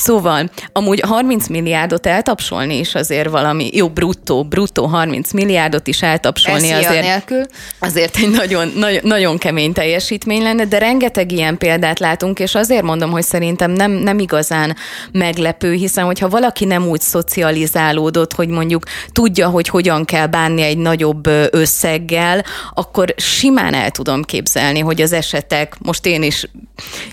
Szóval, 0.00 0.50
amúgy 0.72 1.00
30 1.00 1.48
milliárdot 1.48 2.06
eltapsolni 2.06 2.78
is 2.78 2.94
azért 2.94 3.28
valami, 3.28 3.70
jó, 3.72 3.88
bruttó, 3.88 4.44
bruttó 4.44 4.86
30 4.86 5.32
milliárdot 5.32 5.86
is 5.86 6.02
eltapsolni 6.02 6.70
Eszi 6.70 6.86
azért, 6.86 7.02
nélkül. 7.02 7.44
azért 7.78 8.16
egy 8.16 8.30
nagyon, 8.30 8.72
nagyon, 8.76 9.00
nagyon 9.02 9.38
kemény 9.38 9.72
teljesítmény 9.72 10.42
lenne, 10.42 10.64
de 10.64 10.78
rengeteg 10.78 11.32
ilyen 11.32 11.58
példát 11.58 11.98
látunk, 11.98 12.38
és 12.38 12.54
azért 12.54 12.82
mondom, 12.82 13.10
hogy 13.10 13.22
szerintem 13.22 13.70
nem, 13.70 13.90
nem 13.90 14.18
igazán 14.18 14.76
meglepő, 15.12 15.72
hiszen 15.72 16.04
hogyha 16.04 16.28
valaki 16.28 16.64
nem 16.64 16.88
úgy 16.88 17.00
szocializálódott, 17.00 18.32
hogy 18.32 18.48
mondjuk 18.48 18.84
tudja, 19.12 19.48
hogy 19.48 19.68
hogyan 19.68 20.04
kell 20.04 20.26
bánni 20.26 20.62
egy 20.62 20.78
nagyobb 20.78 21.26
összeggel, 21.50 22.44
akkor 22.74 23.14
simán 23.16 23.74
el 23.74 23.90
tudom 23.90 24.22
képzelni, 24.22 24.78
hogy 24.78 25.02
az 25.02 25.12
esetek, 25.12 25.76
most 25.78 26.06
én 26.06 26.22
is 26.22 26.46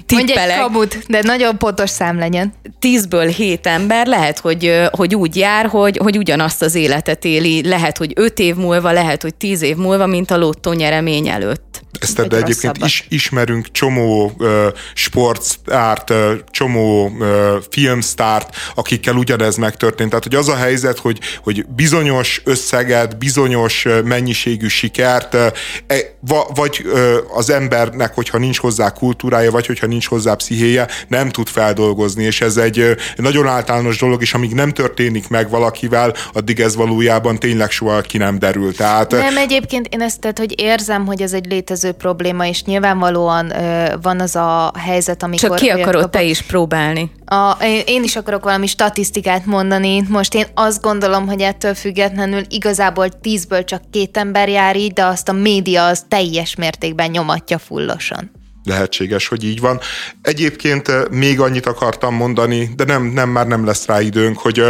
tippelek. 0.06 0.36
Mondj 0.38 0.52
egy 0.52 0.60
kabut, 0.60 0.98
de 1.08 1.22
nagyon 1.22 1.58
pontos 1.58 1.90
szám 1.90 2.20
legyen 2.20 2.54
tízből 2.80 3.28
hét 3.28 3.68
ember 3.68 4.08
lehet, 4.08 4.40
hogy, 4.40 4.82
hogy 4.92 5.16
úgy 5.16 5.36
jár, 5.36 5.66
hogy, 5.66 5.98
hogy 5.98 6.18
ugyanazt 6.18 6.62
az 6.62 6.76
életet 6.76 7.26
éli. 7.26 7.68
Lehet, 7.68 7.98
hogy 7.98 8.12
öt 8.16 8.40
év 8.40 8.56
múlva, 8.56 8.92
lehet, 8.92 9.22
hogy 9.22 9.36
tíz 9.36 9.62
év 9.62 9.76
múlva, 9.76 10.06
mint 10.06 10.32
a 10.32 10.38
lottó 10.38 10.74
nyeremény 10.74 11.28
előtt. 11.28 11.67
Ezt 12.00 12.28
de 12.28 12.38
egyébként 12.38 12.78
is, 12.86 13.06
ismerünk 13.10 13.72
csomó 13.72 14.32
uh, 14.38 14.66
sportstárt, 14.94 16.10
uh, 16.10 16.32
csomó 16.52 17.06
uh, 17.08 17.28
filmstárt, 17.70 18.56
akikkel 18.76 19.16
ugyanez 19.16 19.56
megtörtént. 19.56 20.10
Tehát, 20.10 20.24
hogy 20.24 20.36
az 20.36 20.48
a 20.48 20.56
helyzet, 20.56 20.98
hogy, 20.98 21.20
hogy 21.44 21.66
bizonyos 21.66 22.42
összeget, 22.44 23.18
bizonyos 23.18 23.86
mennyiségű 24.04 24.68
sikert, 24.68 25.34
uh, 25.34 26.38
vagy 26.54 26.86
uh, 26.86 27.16
az 27.34 27.50
embernek, 27.50 28.14
hogyha 28.14 28.38
nincs 28.38 28.58
hozzá 28.58 28.90
kultúrája, 28.90 29.52
vagy 29.52 29.66
hogyha 29.66 29.88
nincs 29.88 30.08
hozzá 30.08 30.34
pszichéje, 30.34 30.88
nem 31.08 31.30
tud 31.30 31.48
feldolgozni, 31.48 32.24
és 32.24 32.42
ez 32.42 32.58
egy 32.58 32.80
uh, 32.80 32.92
nagyon 33.16 33.48
általános 33.48 33.98
dolog, 33.98 34.22
és 34.22 34.34
amíg 34.34 34.54
nem 34.54 34.74
történik 34.74 35.28
meg 35.28 35.50
valakivel, 35.50 36.14
addig 36.34 36.60
ez 36.60 36.76
valójában 36.76 37.40
tényleg 37.40 37.72
soha 37.72 38.02
ki 38.02 38.18
nem 38.18 38.40
derül. 38.40 38.76
Tehát, 38.76 39.12
nem, 39.12 39.38
egyébként 39.38 39.88
én 39.88 40.02
ezt, 40.02 40.20
tehát, 40.20 40.38
hogy 40.38 40.62
érzem, 40.62 41.06
hogy 41.06 41.22
ez 41.22 41.34
egy 41.34 41.46
létező 41.46 41.87
létező 41.88 41.92
probléma, 41.92 42.48
és 42.48 42.64
nyilvánvalóan 42.64 43.56
ö, 43.56 43.96
van 44.02 44.20
az 44.20 44.36
a 44.36 44.72
helyzet, 44.78 45.24
amikor... 45.24 45.50
Csak 45.50 45.58
ki 45.58 45.70
akarod 45.70 46.02
kapok, 46.02 46.10
te 46.10 46.24
is 46.24 46.42
próbálni? 46.42 47.12
A, 47.26 47.56
én 47.86 48.04
is 48.04 48.16
akarok 48.16 48.44
valami 48.44 48.68
statisztikát 48.68 49.46
mondani. 49.46 50.04
Most 50.10 50.34
én 50.34 50.46
azt 50.54 50.82
gondolom, 50.82 51.28
hogy 51.28 51.42
ettől 51.42 51.74
függetlenül 51.74 52.42
igazából 52.50 53.10
tízből 53.10 53.64
csak 53.64 53.82
két 53.92 54.18
ember 54.18 54.50
jár 54.50 54.76
így, 54.76 54.94
de 54.94 55.06
azt 55.06 55.30
a 55.30 55.34
média 55.34 55.86
az 55.86 56.06
teljes 56.08 56.56
mértékben 56.56 57.10
nyomatja 57.10 57.58
fullosan 57.58 58.32
lehetséges, 58.64 59.28
hogy 59.28 59.44
így 59.44 59.60
van. 59.60 59.80
Egyébként 60.22 61.10
még 61.10 61.40
annyit 61.40 61.66
akartam 61.66 62.16
mondani, 62.16 62.70
de 62.76 62.84
nem, 62.84 63.04
nem 63.04 63.30
már 63.30 63.48
nem 63.48 63.66
lesz 63.66 63.86
rá 63.86 64.02
időnk, 64.02 64.38
hogy 64.38 64.64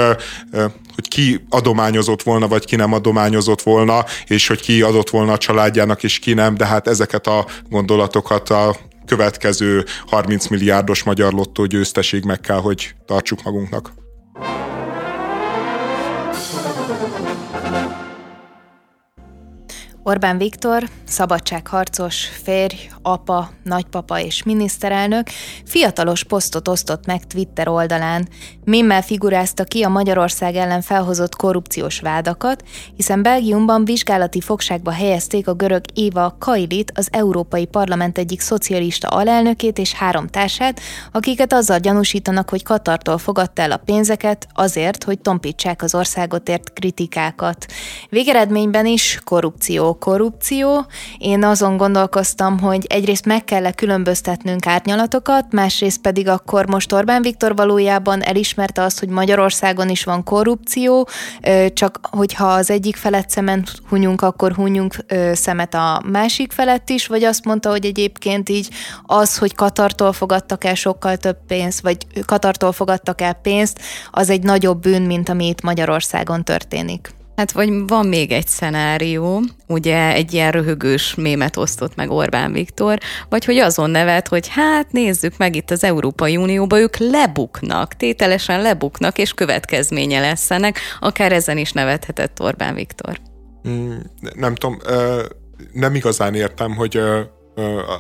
hogy 0.97 1.07
ki 1.07 1.45
adományozott 1.49 2.23
volna, 2.23 2.47
vagy 2.47 2.65
ki 2.65 2.75
nem 2.75 2.93
adományozott 2.93 3.61
volna, 3.61 4.05
és 4.25 4.47
hogy 4.47 4.61
ki 4.61 4.81
adott 4.81 5.09
volna 5.09 5.31
a 5.31 5.37
családjának, 5.37 6.03
és 6.03 6.19
ki 6.19 6.33
nem, 6.33 6.55
de 6.55 6.65
hát 6.65 6.87
ezeket 6.87 7.27
a 7.27 7.45
gondolatokat 7.69 8.49
a 8.49 8.75
következő 9.05 9.85
30 10.07 10.47
milliárdos 10.47 11.03
magyar 11.03 11.33
lottó 11.33 11.65
győzteség 11.65 12.23
meg 12.23 12.39
kell, 12.39 12.59
hogy 12.59 12.95
tartsuk 13.05 13.43
magunknak. 13.43 13.91
Orbán 20.07 20.37
Viktor, 20.37 20.83
szabadságharcos, 21.03 22.25
férj, 22.43 22.89
apa, 23.01 23.49
nagypapa 23.63 24.19
és 24.19 24.43
miniszterelnök 24.43 25.27
fiatalos 25.65 26.23
posztot 26.23 26.67
osztott 26.67 27.05
meg 27.05 27.27
Twitter 27.27 27.67
oldalán. 27.67 28.27
Mimmel 28.63 29.01
figurázta 29.01 29.63
ki 29.63 29.83
a 29.83 29.89
Magyarország 29.89 30.55
ellen 30.55 30.81
felhozott 30.81 31.35
korrupciós 31.35 31.99
vádakat, 31.99 32.63
hiszen 32.95 33.21
Belgiumban 33.21 33.85
vizsgálati 33.85 34.41
fogságba 34.41 34.91
helyezték 34.91 35.47
a 35.47 35.53
görög 35.53 35.83
Éva 35.93 36.35
Kailit, 36.39 36.91
az 36.95 37.07
Európai 37.11 37.65
Parlament 37.65 38.17
egyik 38.17 38.41
szocialista 38.41 39.07
alelnökét 39.07 39.77
és 39.77 39.93
három 39.93 40.27
társát, 40.27 40.79
akiket 41.11 41.53
azzal 41.53 41.79
gyanúsítanak, 41.79 42.49
hogy 42.49 42.63
Katartól 42.63 43.17
fogadta 43.17 43.61
el 43.61 43.71
a 43.71 43.81
pénzeket 43.85 44.47
azért, 44.53 45.03
hogy 45.03 45.19
tompítsák 45.19 45.81
az 45.81 45.95
országot 45.95 46.49
ért 46.49 46.73
kritikákat. 46.73 47.65
Végeredményben 48.09 48.85
is 48.85 49.19
korrupció, 49.23 49.96
korrupció. 49.99 50.85
Én 51.17 51.43
azon 51.43 51.77
gondolkoztam, 51.77 52.59
hogy 52.59 52.85
egyrészt 52.89 53.25
meg 53.25 53.43
kell 53.43 53.71
különböztetnünk 53.71 54.65
árnyalatokat, 54.67 55.45
másrészt 55.51 56.01
pedig 56.01 56.27
akkor 56.27 56.67
most 56.67 56.93
Orbán 56.93 57.21
Viktor 57.21 57.55
valójában 57.55 58.21
elismerte 58.21 58.81
azt, 58.81 58.99
hogy 58.99 59.09
Magyarországon 59.09 59.89
is 59.89 60.03
van 60.03 60.23
korrupció, 60.23 61.07
csak 61.73 61.99
hogyha 62.11 62.47
az 62.47 62.69
egyik 62.69 62.95
felett 62.95 63.29
szement 63.29 63.71
hunyunk, 63.89 64.21
akkor 64.21 64.53
hunyunk 64.53 64.95
szemet 65.33 65.73
a 65.73 66.01
másik 66.11 66.51
felett 66.51 66.89
is, 66.89 67.07
vagy 67.07 67.23
azt 67.23 67.45
mondta, 67.45 67.69
hogy 67.69 67.85
egyébként 67.85 68.49
így 68.49 68.69
az, 69.03 69.37
hogy 69.37 69.55
Katartól 69.55 70.13
fogadtak 70.13 70.63
el 70.63 70.75
sokkal 70.75 71.17
több 71.17 71.37
pénzt, 71.47 71.81
vagy 71.81 71.97
Katartól 72.25 72.71
fogadtak 72.71 73.21
el 73.21 73.33
pénzt, 73.33 73.79
az 74.11 74.29
egy 74.29 74.43
nagyobb 74.43 74.81
bűn, 74.81 75.01
mint 75.01 75.29
ami 75.29 75.47
itt 75.47 75.61
Magyarországon 75.61 76.43
történik. 76.43 77.16
Hát 77.37 77.51
vagy 77.51 77.87
van 77.87 78.07
még 78.07 78.31
egy 78.31 78.47
szenárió, 78.47 79.41
ugye 79.67 80.13
egy 80.13 80.33
ilyen 80.33 80.51
röhögős 80.51 81.15
mémet 81.15 81.57
osztott 81.57 81.95
meg 81.95 82.11
Orbán 82.11 82.51
Viktor, 82.51 82.97
vagy 83.29 83.45
hogy 83.45 83.57
azon 83.57 83.89
nevet, 83.89 84.27
hogy 84.27 84.47
hát 84.47 84.91
nézzük 84.91 85.37
meg 85.37 85.55
itt 85.55 85.71
az 85.71 85.83
Európai 85.83 86.37
Unióba, 86.37 86.79
ők 86.79 86.97
lebuknak, 86.97 87.93
tételesen 87.93 88.61
lebuknak, 88.61 89.17
és 89.17 89.33
következménye 89.33 90.19
lesz 90.19 90.51
ennek, 90.51 90.79
akár 90.99 91.31
ezen 91.31 91.57
is 91.57 91.71
nevethetett 91.71 92.41
Orbán 92.41 92.75
Viktor. 92.75 93.19
Mm, 93.67 93.95
nem 94.35 94.55
tudom, 94.55 94.77
nem 95.73 95.95
igazán 95.95 96.35
értem, 96.35 96.75
hogy 96.75 97.01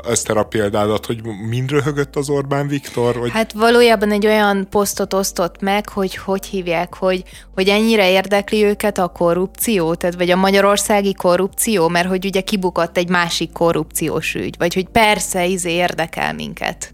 Eszter 0.07 0.37
a 0.37 0.43
példádat, 0.43 1.05
hogy 1.05 1.21
mind 1.49 1.69
röhögött 1.69 2.15
az 2.15 2.29
Orbán 2.29 2.67
Viktor? 2.67 3.15
Hogy... 3.15 3.31
Hát 3.31 3.53
valójában 3.53 4.11
egy 4.11 4.25
olyan 4.25 4.67
posztot 4.69 5.13
osztott 5.13 5.61
meg, 5.61 5.89
hogy 5.89 6.15
hogy 6.15 6.45
hívják, 6.45 6.95
hogy, 6.95 7.23
hogy 7.53 7.67
ennyire 7.67 8.11
érdekli 8.11 8.63
őket 8.63 8.97
a 8.97 9.07
korrupció, 9.07 9.95
tehát 9.95 10.15
vagy 10.15 10.29
a 10.29 10.35
magyarországi 10.35 11.13
korrupció, 11.13 11.87
mert 11.87 12.07
hogy 12.07 12.25
ugye 12.25 12.41
kibukott 12.41 12.97
egy 12.97 13.09
másik 13.09 13.51
korrupciós 13.51 14.35
ügy, 14.35 14.55
vagy 14.57 14.73
hogy 14.73 14.87
persze 14.87 15.45
izé 15.45 15.71
érdekel 15.71 16.33
minket. 16.33 16.93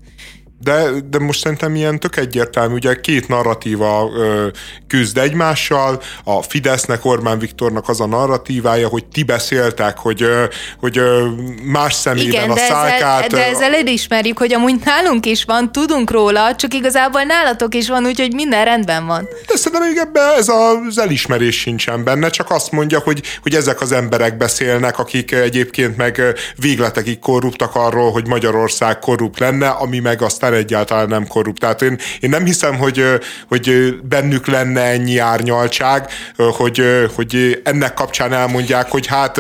De, 0.64 0.90
de 1.10 1.20
most 1.20 1.40
szerintem 1.40 1.76
ilyen 1.76 2.00
tök 2.00 2.18
egyértelmű, 2.18 2.74
ugye 2.74 2.96
két 2.96 3.28
narratíva 3.28 4.10
ö, 4.16 4.48
küzd 4.88 5.18
egymással, 5.18 6.02
a 6.24 6.42
Fidesznek, 6.42 7.06
Orbán 7.06 7.40
Viktornak 7.40 7.90
az 7.90 8.02
a 8.02 8.06
narratívája, 8.06 8.88
hogy 8.88 9.06
ti 9.06 9.24
beszéltek, 9.24 9.98
hogy, 9.98 10.22
ö, 10.22 10.44
hogy 10.80 10.98
ö, 10.98 11.28
más 11.64 11.94
szemében 11.94 12.30
Igen, 12.30 12.50
a 12.50 12.56
szálkát... 12.56 13.26
Ezzel, 13.26 13.40
de 13.40 13.46
ezzel 13.46 13.74
elismerjük, 13.74 14.38
hogy 14.38 14.54
amúgy 14.54 14.76
nálunk 14.86 15.26
is 15.26 15.44
van, 15.44 15.72
tudunk 15.72 16.12
róla, 16.12 16.56
csak 16.56 16.74
igazából 16.74 17.22
nálatok 17.22 17.76
is 17.76 17.88
van, 17.88 18.06
úgyhogy 18.06 18.34
minden 18.34 18.66
rendben 18.66 19.06
van. 19.06 19.28
De 19.48 19.56
szerintem 19.56 19.88
még 19.88 19.98
ebben 19.98 20.38
ez 20.38 20.50
az 20.50 20.98
elismerés 20.98 21.60
sincsen 21.60 22.04
benne, 22.04 22.30
csak 22.30 22.50
azt 22.50 22.72
mondja, 22.72 23.00
hogy, 23.00 23.22
hogy 23.42 23.56
ezek 23.56 23.82
az 23.82 23.92
emberek 23.92 24.38
beszélnek, 24.38 25.00
akik 25.00 25.32
egyébként 25.32 25.98
meg 25.98 26.22
végletekig 26.56 27.20
korruptak 27.20 27.76
arról, 27.76 28.12
hogy 28.12 28.28
Magyarország 28.28 29.00
korrupt 29.00 29.40
lenne, 29.40 29.68
ami 29.68 30.00
meg 30.00 30.22
aztán 30.22 30.53
már 30.54 30.62
egyáltalán 30.62 31.08
nem 31.08 31.28
korrupt. 31.28 31.60
Tehát 31.60 31.82
én, 31.82 31.98
én 32.20 32.30
nem 32.30 32.46
hiszem, 32.46 32.78
hogy, 32.78 33.04
hogy 33.48 33.98
bennük 34.04 34.48
lenne 34.48 34.82
ennyi 34.82 35.18
árnyaltság, 35.18 36.08
hogy, 36.36 36.82
hogy 37.16 37.62
ennek 37.64 37.94
kapcsán 37.94 38.34
elmondják, 38.34 38.92
hogy 38.92 39.08
hát 39.08 39.40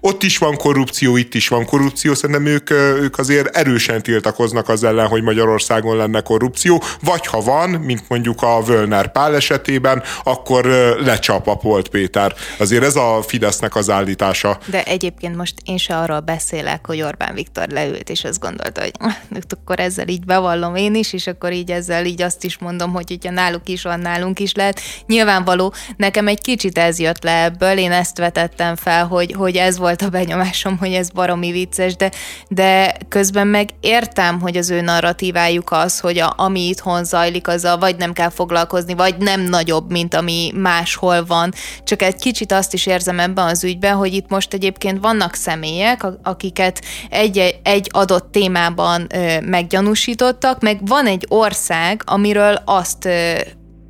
ott 0.00 0.22
is 0.22 0.38
van 0.38 0.56
korrupció, 0.56 1.16
itt 1.16 1.34
is 1.34 1.48
van 1.48 1.64
korrupció. 1.64 2.14
Szerintem 2.14 2.46
ők, 2.46 2.70
ők 2.70 3.18
azért 3.18 3.56
erősen 3.56 4.02
tiltakoznak 4.02 4.68
az 4.68 4.84
ellen, 4.84 5.06
hogy 5.06 5.22
Magyarországon 5.22 5.96
lenne 5.96 6.20
korrupció, 6.20 6.82
vagy 7.02 7.26
ha 7.26 7.40
van, 7.40 7.70
mint 7.70 8.02
mondjuk 8.08 8.42
a 8.42 8.62
Völner 8.62 9.12
Pál 9.12 9.34
esetében, 9.34 10.02
akkor 10.22 10.64
lecsap 11.04 11.48
a 11.48 11.56
Polt 11.56 11.88
Péter. 11.88 12.34
Azért 12.58 12.84
ez 12.84 12.96
a 12.96 13.22
Fidesznek 13.26 13.76
az 13.76 13.90
állítása. 13.90 14.58
De 14.66 14.82
egyébként 14.82 15.36
most 15.36 15.54
én 15.64 15.76
se 15.76 15.96
arról 15.96 16.20
beszélek, 16.20 16.86
hogy 16.86 17.02
Orbán 17.02 17.34
Viktor 17.34 17.68
leült, 17.68 18.10
és 18.10 18.24
azt 18.24 18.40
gondolta, 18.40 18.80
hogy 18.80 18.92
akkor 19.48 19.80
ez 19.80 19.98
ezzel 20.00 20.14
így 20.14 20.24
bevallom 20.24 20.74
én 20.74 20.94
is, 20.94 21.12
és 21.12 21.26
akkor 21.26 21.52
így 21.52 21.70
ezzel 21.70 22.04
így 22.04 22.22
azt 22.22 22.44
is 22.44 22.58
mondom, 22.58 22.92
hogy 22.92 23.10
ugye 23.10 23.30
náluk 23.30 23.68
is 23.68 23.82
van, 23.82 24.00
nálunk 24.00 24.40
is 24.40 24.54
lehet. 24.54 24.80
Nyilvánvaló, 25.06 25.74
nekem 25.96 26.28
egy 26.28 26.40
kicsit 26.40 26.78
ez 26.78 26.98
jött 26.98 27.22
le 27.22 27.42
ebből, 27.42 27.78
én 27.78 27.92
ezt 27.92 28.18
vetettem 28.18 28.76
fel, 28.76 29.06
hogy, 29.06 29.32
hogy 29.32 29.56
ez 29.56 29.78
volt 29.78 30.02
a 30.02 30.08
benyomásom, 30.08 30.78
hogy 30.78 30.92
ez 30.92 31.10
baromi 31.10 31.50
vicces, 31.50 31.96
de, 31.96 32.10
de 32.48 32.96
közben 33.08 33.46
meg 33.46 33.68
értem, 33.80 34.40
hogy 34.40 34.56
az 34.56 34.70
ő 34.70 34.80
narratívájuk 34.80 35.70
az, 35.70 36.00
hogy 36.00 36.18
a, 36.18 36.34
ami 36.36 36.68
itthon 36.68 37.04
zajlik, 37.04 37.48
azzal 37.48 37.78
vagy 37.78 37.96
nem 37.96 38.12
kell 38.12 38.30
foglalkozni, 38.30 38.94
vagy 38.94 39.16
nem 39.18 39.40
nagyobb, 39.40 39.90
mint 39.90 40.14
ami 40.14 40.52
máshol 40.54 41.24
van. 41.24 41.52
Csak 41.84 42.02
egy 42.02 42.16
kicsit 42.16 42.52
azt 42.52 42.74
is 42.74 42.86
érzem 42.86 43.20
ebben 43.20 43.46
az 43.46 43.64
ügyben, 43.64 43.94
hogy 43.94 44.14
itt 44.14 44.28
most 44.28 44.54
egyébként 44.54 45.00
vannak 45.00 45.34
személyek, 45.34 46.06
akiket 46.22 46.84
egy, 47.10 47.60
egy 47.62 47.88
adott 47.92 48.32
témában 48.32 49.06
meggyanúsítottak, 49.40 49.89
gyanúsítottak, 49.90 50.60
meg 50.60 50.86
van 50.86 51.06
egy 51.06 51.26
ország, 51.28 52.02
amiről 52.04 52.62
azt 52.64 53.08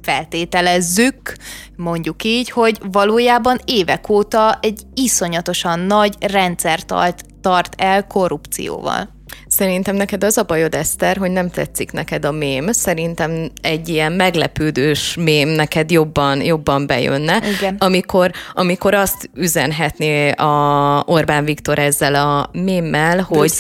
feltételezzük, 0.03 1.35
mondjuk 1.77 2.25
így, 2.25 2.51
hogy 2.51 2.79
valójában 2.91 3.59
évek 3.65 4.09
óta 4.09 4.59
egy 4.63 4.83
iszonyatosan 4.95 5.81
nagy 5.81 6.15
rendszer 6.21 6.85
tart, 6.85 7.25
tart 7.41 7.75
el 7.77 8.07
korrupcióval. 8.07 9.09
Szerintem 9.47 9.97
neked 9.97 10.25
az 10.25 10.39
a 10.39 10.43
bajod, 10.43 10.75
Eszter, 10.75 11.17
hogy 11.17 11.31
nem 11.31 11.51
tetszik 11.51 11.93
neked 11.93 12.25
a 12.25 12.31
mém. 12.31 12.73
Szerintem 12.73 13.51
egy 13.63 13.89
ilyen 13.89 14.13
meglepődős 14.13 15.17
mém 15.17 15.49
neked 15.49 15.91
jobban, 15.91 16.43
jobban 16.43 16.87
bejönne. 16.87 17.41
Igen. 17.59 17.77
Amikor, 17.79 18.31
amikor 18.53 18.95
azt 18.95 19.31
üzenhetné 19.35 20.31
a 20.31 21.03
Orbán 21.07 21.45
Viktor 21.45 21.79
ezzel 21.79 22.15
a 22.15 22.51
mémmel, 22.53 23.21
hogy, 23.21 23.53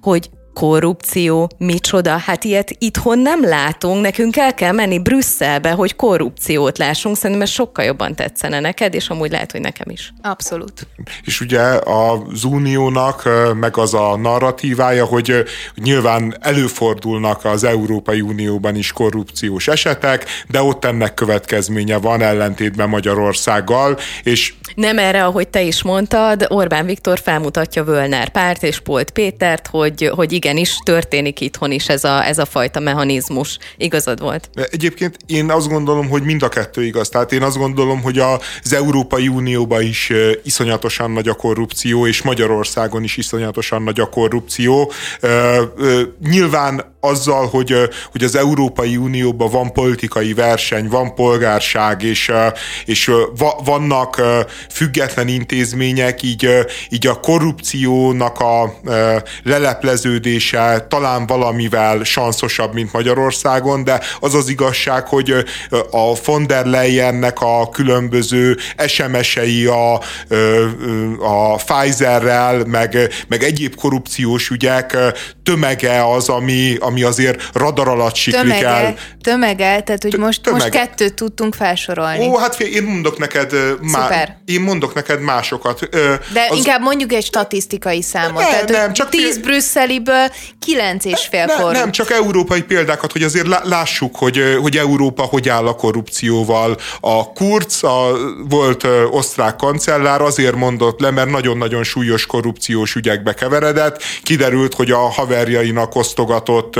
hogy 0.00 0.30
korrupció, 0.56 1.50
micsoda, 1.58 2.16
hát 2.16 2.44
ilyet 2.44 2.70
itthon 2.78 3.18
nem 3.18 3.44
látunk, 3.44 4.02
nekünk 4.02 4.36
el 4.36 4.54
kell 4.54 4.72
menni 4.72 4.98
Brüsszelbe, 4.98 5.70
hogy 5.70 5.96
korrupciót 5.96 6.78
lássunk, 6.78 7.16
szerintem 7.16 7.42
ez 7.42 7.50
sokkal 7.50 7.84
jobban 7.84 8.14
tetszene 8.14 8.60
neked, 8.60 8.94
és 8.94 9.08
amúgy 9.08 9.30
lehet, 9.30 9.52
hogy 9.52 9.60
nekem 9.60 9.90
is. 9.90 10.12
Abszolút. 10.22 10.86
És 11.24 11.40
ugye 11.40 11.60
az 11.84 12.44
uniónak 12.44 13.28
meg 13.60 13.76
az 13.76 13.94
a 13.94 14.16
narratívája, 14.16 15.04
hogy 15.04 15.44
nyilván 15.74 16.36
előfordulnak 16.40 17.44
az 17.44 17.64
Európai 17.64 18.20
Unióban 18.20 18.76
is 18.76 18.92
korrupciós 18.92 19.68
esetek, 19.68 20.24
de 20.48 20.62
ott 20.62 20.84
ennek 20.84 21.14
következménye 21.14 21.96
van 21.96 22.22
ellentétben 22.22 22.88
Magyarországgal, 22.88 23.98
és 24.22 24.54
nem 24.74 24.98
erre, 24.98 25.24
ahogy 25.24 25.48
te 25.48 25.62
is 25.62 25.82
mondtad, 25.82 26.46
Orbán 26.48 26.86
Viktor 26.86 27.18
felmutatja 27.18 27.84
Völner 27.84 28.28
párt 28.28 28.62
és 28.62 28.80
Polt 28.80 29.10
Pétert, 29.10 29.66
hogy, 29.66 30.10
hogy 30.14 30.32
igenis 30.46 30.78
történik 30.82 31.40
itthon 31.40 31.70
is 31.70 31.88
ez 31.88 32.04
a, 32.04 32.26
ez 32.26 32.38
a 32.38 32.44
fajta 32.44 32.80
mechanizmus. 32.80 33.58
Igazad 33.76 34.20
volt. 34.20 34.50
Egyébként 34.70 35.16
én 35.26 35.50
azt 35.50 35.68
gondolom, 35.68 36.08
hogy 36.08 36.22
mind 36.22 36.42
a 36.42 36.48
kettő 36.48 36.84
igaz. 36.84 37.08
Tehát 37.08 37.32
én 37.32 37.42
azt 37.42 37.56
gondolom, 37.56 38.02
hogy 38.02 38.18
az 38.18 38.72
Európai 38.72 39.28
Unióban 39.28 39.82
is 39.82 40.12
iszonyatosan 40.44 41.10
nagy 41.10 41.28
a 41.28 41.34
korrupció, 41.34 42.06
és 42.06 42.22
Magyarországon 42.22 43.02
is 43.02 43.16
iszonyatosan 43.16 43.82
nagy 43.82 44.00
a 44.00 44.08
korrupció. 44.08 44.92
Nyilván 46.28 46.95
azzal, 47.06 47.46
hogy, 47.46 47.74
hogy 48.12 48.22
az 48.22 48.36
Európai 48.36 48.96
Unióban 48.96 49.50
van 49.50 49.72
politikai 49.72 50.34
verseny, 50.34 50.88
van 50.88 51.14
polgárság, 51.14 52.02
és, 52.02 52.32
és 52.84 53.10
vannak 53.64 54.22
független 54.70 55.28
intézmények, 55.28 56.22
így, 56.22 56.48
így 56.88 57.06
a 57.06 57.20
korrupciónak 57.20 58.40
a 58.40 58.74
lelepleződése 59.42 60.86
talán 60.88 61.26
valamivel 61.26 62.04
sanszosabb, 62.04 62.74
mint 62.74 62.92
Magyarországon, 62.92 63.84
de 63.84 64.00
az 64.20 64.34
az 64.34 64.48
igazság, 64.48 65.06
hogy 65.06 65.34
a 65.90 66.14
von 66.24 66.46
der 66.46 66.66
Leyennek 66.66 67.40
a 67.40 67.68
különböző 67.68 68.56
SMS-ei 68.86 69.66
a, 69.66 69.94
a 71.20 71.54
Pfizerrel, 71.56 72.64
meg, 72.64 72.96
meg 73.28 73.42
egyéb 73.42 73.74
korrupciós 73.74 74.50
ügyek 74.50 74.96
tömege 75.42 76.10
az, 76.12 76.28
ami, 76.28 76.76
ami 76.80 76.95
azért 77.02 77.42
radar 77.52 77.88
alatt 77.88 78.14
siklik 78.14 78.40
tömege, 78.40 78.68
el. 78.68 78.94
Tömege, 79.20 79.80
tehát 79.82 80.02
hogy 80.02 80.18
most, 80.18 80.42
tömege. 80.42 80.64
most 80.64 80.76
kettőt 80.76 81.14
tudtunk 81.14 81.54
felsorolni. 81.54 82.26
Ó, 82.26 82.36
hát 82.36 82.60
én 82.60 82.82
mondok 82.82 83.18
neked 83.18 83.52
már, 83.80 84.36
én 84.44 84.60
mondok 84.60 84.94
neked 84.94 85.20
másokat. 85.20 85.88
De 86.32 86.46
az... 86.48 86.56
inkább 86.56 86.80
mondjuk 86.80 87.12
egy 87.12 87.24
statisztikai 87.24 88.02
számot. 88.02 88.42
Nem, 88.42 88.50
tehát, 88.50 88.68
nem, 88.68 88.92
csak 88.92 89.08
10 89.08 89.38
brüsszeliből 89.38 90.32
9 90.58 91.04
és 91.04 91.26
fél 91.30 91.44
nem, 91.44 91.70
nem, 91.70 91.90
csak 91.90 92.10
európai 92.10 92.62
példákat, 92.62 93.12
hogy 93.12 93.22
azért 93.22 93.46
lássuk, 93.64 94.16
hogy, 94.16 94.58
hogy 94.60 94.76
Európa 94.76 95.22
hogy 95.22 95.48
áll 95.48 95.66
a 95.66 95.74
korrupcióval. 95.74 96.76
A 97.00 97.32
Kurz, 97.32 97.84
a 97.84 98.16
volt 98.48 98.86
osztrák 99.10 99.56
kancellár 99.56 100.20
azért 100.20 100.54
mondott 100.54 101.00
le, 101.00 101.10
mert 101.10 101.30
nagyon-nagyon 101.30 101.82
súlyos 101.82 102.26
korrupciós 102.26 102.94
ügyekbe 102.94 103.34
keveredett. 103.34 104.02
Kiderült, 104.22 104.74
hogy 104.74 104.90
a 104.90 104.98
haverjainak 104.98 105.94
osztogatott 105.94 106.74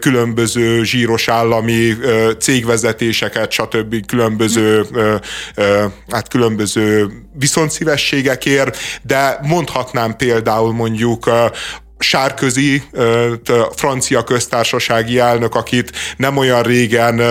különböző 0.00 0.84
zsíros 0.84 1.28
állami 1.28 1.96
cégvezetéseket, 2.38 3.50
stb. 3.50 4.06
különböző, 4.06 4.84
hát 6.08 6.28
különböző 6.28 7.08
viszontszívességekért, 7.38 8.78
de 9.02 9.38
mondhatnám 9.42 10.16
például 10.16 10.72
mondjuk 10.72 11.30
Sárközi, 12.02 12.82
francia 13.74 14.24
köztársasági 14.24 15.18
elnök, 15.18 15.54
akit 15.54 15.92
nem 16.16 16.36
olyan 16.36 16.62
régen 16.62 17.22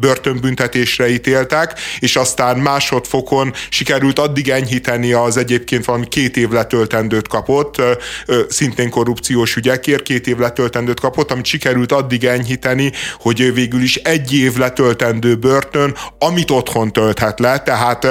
börtönbüntetésre 0.00 1.08
ítéltek, 1.08 1.80
és 1.98 2.16
aztán 2.16 2.58
másodfokon 2.58 3.52
sikerült 3.68 4.18
addig 4.18 4.48
enyhíteni 4.48 5.12
az 5.12 5.36
egyébként 5.36 5.84
valami 5.84 6.08
két 6.08 6.36
év 6.36 6.50
letöltendőt 6.50 7.28
kapott, 7.28 7.82
szintén 8.48 8.90
korrupciós 8.90 9.56
ügyekért 9.56 10.02
két 10.02 10.26
év 10.26 10.38
letöltendőt 10.38 11.00
kapott, 11.00 11.30
amit 11.30 11.44
sikerült 11.44 11.92
addig 11.92 12.24
enyhíteni, 12.24 12.92
hogy 13.20 13.54
végül 13.54 13.82
is 13.82 13.96
egy 13.96 14.34
év 14.34 14.56
letöltendő 14.56 15.36
börtön, 15.36 15.96
amit 16.18 16.50
otthon 16.50 16.92
tölthet 16.92 17.38
le, 17.40 17.58
tehát 17.58 18.06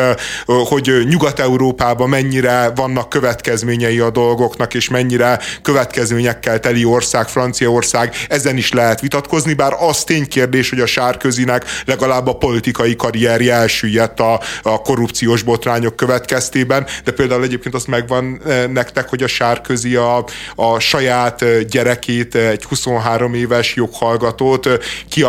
hogy 0.45 1.05
Nyugat-Európában 1.09 2.09
mennyire 2.09 2.71
vannak 2.75 3.09
következményei 3.09 3.99
a 3.99 4.09
dolgoknak, 4.09 4.73
és 4.73 4.89
mennyire 4.89 5.27
következményei 5.27 5.75
következményekkel 5.77 6.59
teli 6.59 6.85
ország, 6.85 7.27
Franciaország, 7.27 8.15
ezen 8.29 8.57
is 8.57 8.71
lehet 8.71 8.99
vitatkozni, 8.99 9.53
bár 9.53 9.75
az 9.79 10.03
ténykérdés, 10.03 10.69
hogy 10.69 10.79
a 10.79 10.85
Sárközinek 10.85 11.65
legalább 11.85 12.27
a 12.27 12.37
politikai 12.37 12.95
karrierje 12.95 13.53
elsüllyedt 13.53 14.19
a, 14.19 14.41
a 14.61 14.81
korrupciós 14.81 15.41
botrányok 15.41 15.95
következtében, 15.95 16.85
de 17.03 17.11
például 17.11 17.43
egyébként 17.43 17.75
azt 17.75 17.87
megvan 17.87 18.41
nektek, 18.69 19.09
hogy 19.09 19.23
a 19.23 19.27
Sárközi 19.27 19.95
a, 19.95 20.25
a 20.55 20.79
saját 20.79 21.67
gyerekét, 21.67 22.35
egy 22.35 22.63
23 22.63 23.33
éves 23.33 23.75
joghallgatót 23.75 24.69
ki, 25.09 25.25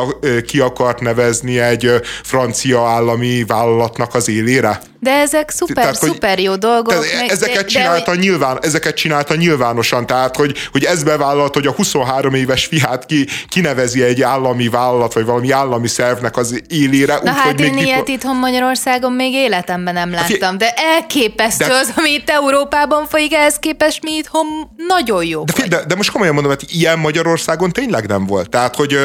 ki 0.47 0.61
akart 0.61 1.01
nevezni 1.01 1.59
egy 1.59 1.91
francia 2.23 2.87
állami 2.87 3.45
vállalatnak 3.47 4.15
az 4.15 4.29
élére? 4.29 4.81
De 5.01 5.11
ezek 5.11 5.51
szuper, 5.51 5.75
tehát, 5.75 5.97
szuper 5.97 6.39
jó 6.39 6.57
dolgok. 6.57 6.89
Tehát 6.89 7.21
meg, 7.21 7.31
ezeket, 7.31 7.63
de, 7.63 7.65
csinálta 7.65 8.15
de, 8.15 8.21
nyilván, 8.21 8.59
ezeket 8.63 8.97
csinálta 8.97 9.35
nyilvánosan, 9.35 10.07
tehát 10.07 10.37
hogy, 10.39 10.57
hogy 10.73 10.85
ez 10.85 11.03
bevállalt, 11.03 11.55
hogy 11.55 11.67
a 11.67 11.73
23 11.73 12.35
éves 12.35 12.67
fiát 12.67 13.07
ki, 13.07 13.27
kinevezi 13.49 14.03
egy 14.03 14.23
állami 14.23 14.69
vállalat, 14.69 15.13
vagy 15.13 15.25
valami 15.25 15.51
állami 15.51 15.89
szervnek 15.89 16.37
az 16.37 16.63
élére. 16.69 17.15
Na 17.15 17.21
úgy, 17.21 17.37
hát 17.37 17.45
hogy 17.45 17.61
én 17.61 17.73
még 17.73 17.85
ilyet 17.85 17.97
diplo- 17.97 18.09
itthon 18.09 18.37
Magyarországon 18.37 19.13
még 19.13 19.33
életemben 19.33 19.95
nem 19.95 20.13
hát 20.13 20.29
láttam, 20.29 20.59
de 20.59 20.75
elképesztő 20.95 21.67
de, 21.67 21.75
az, 21.75 21.93
ami 21.97 22.11
itt 22.11 22.31
Európában 22.31 23.07
folyik, 23.07 23.35
ehhez 23.35 23.57
képest 23.59 24.03
mi 24.03 24.13
itthon 24.13 24.47
nagyon 24.89 25.25
jó. 25.25 25.45
De, 25.45 25.67
de, 25.69 25.85
de 25.85 25.95
most 25.95 26.11
komolyan 26.11 26.35
mondom, 26.35 26.53
hogy 26.59 26.69
ilyen 26.69 26.99
Magyarországon 26.99 27.73
tényleg 27.73 28.07
nem 28.07 28.27
volt. 28.27 28.49
Tehát, 28.49 28.77
hogy 28.77 28.95
uh, 28.95 29.01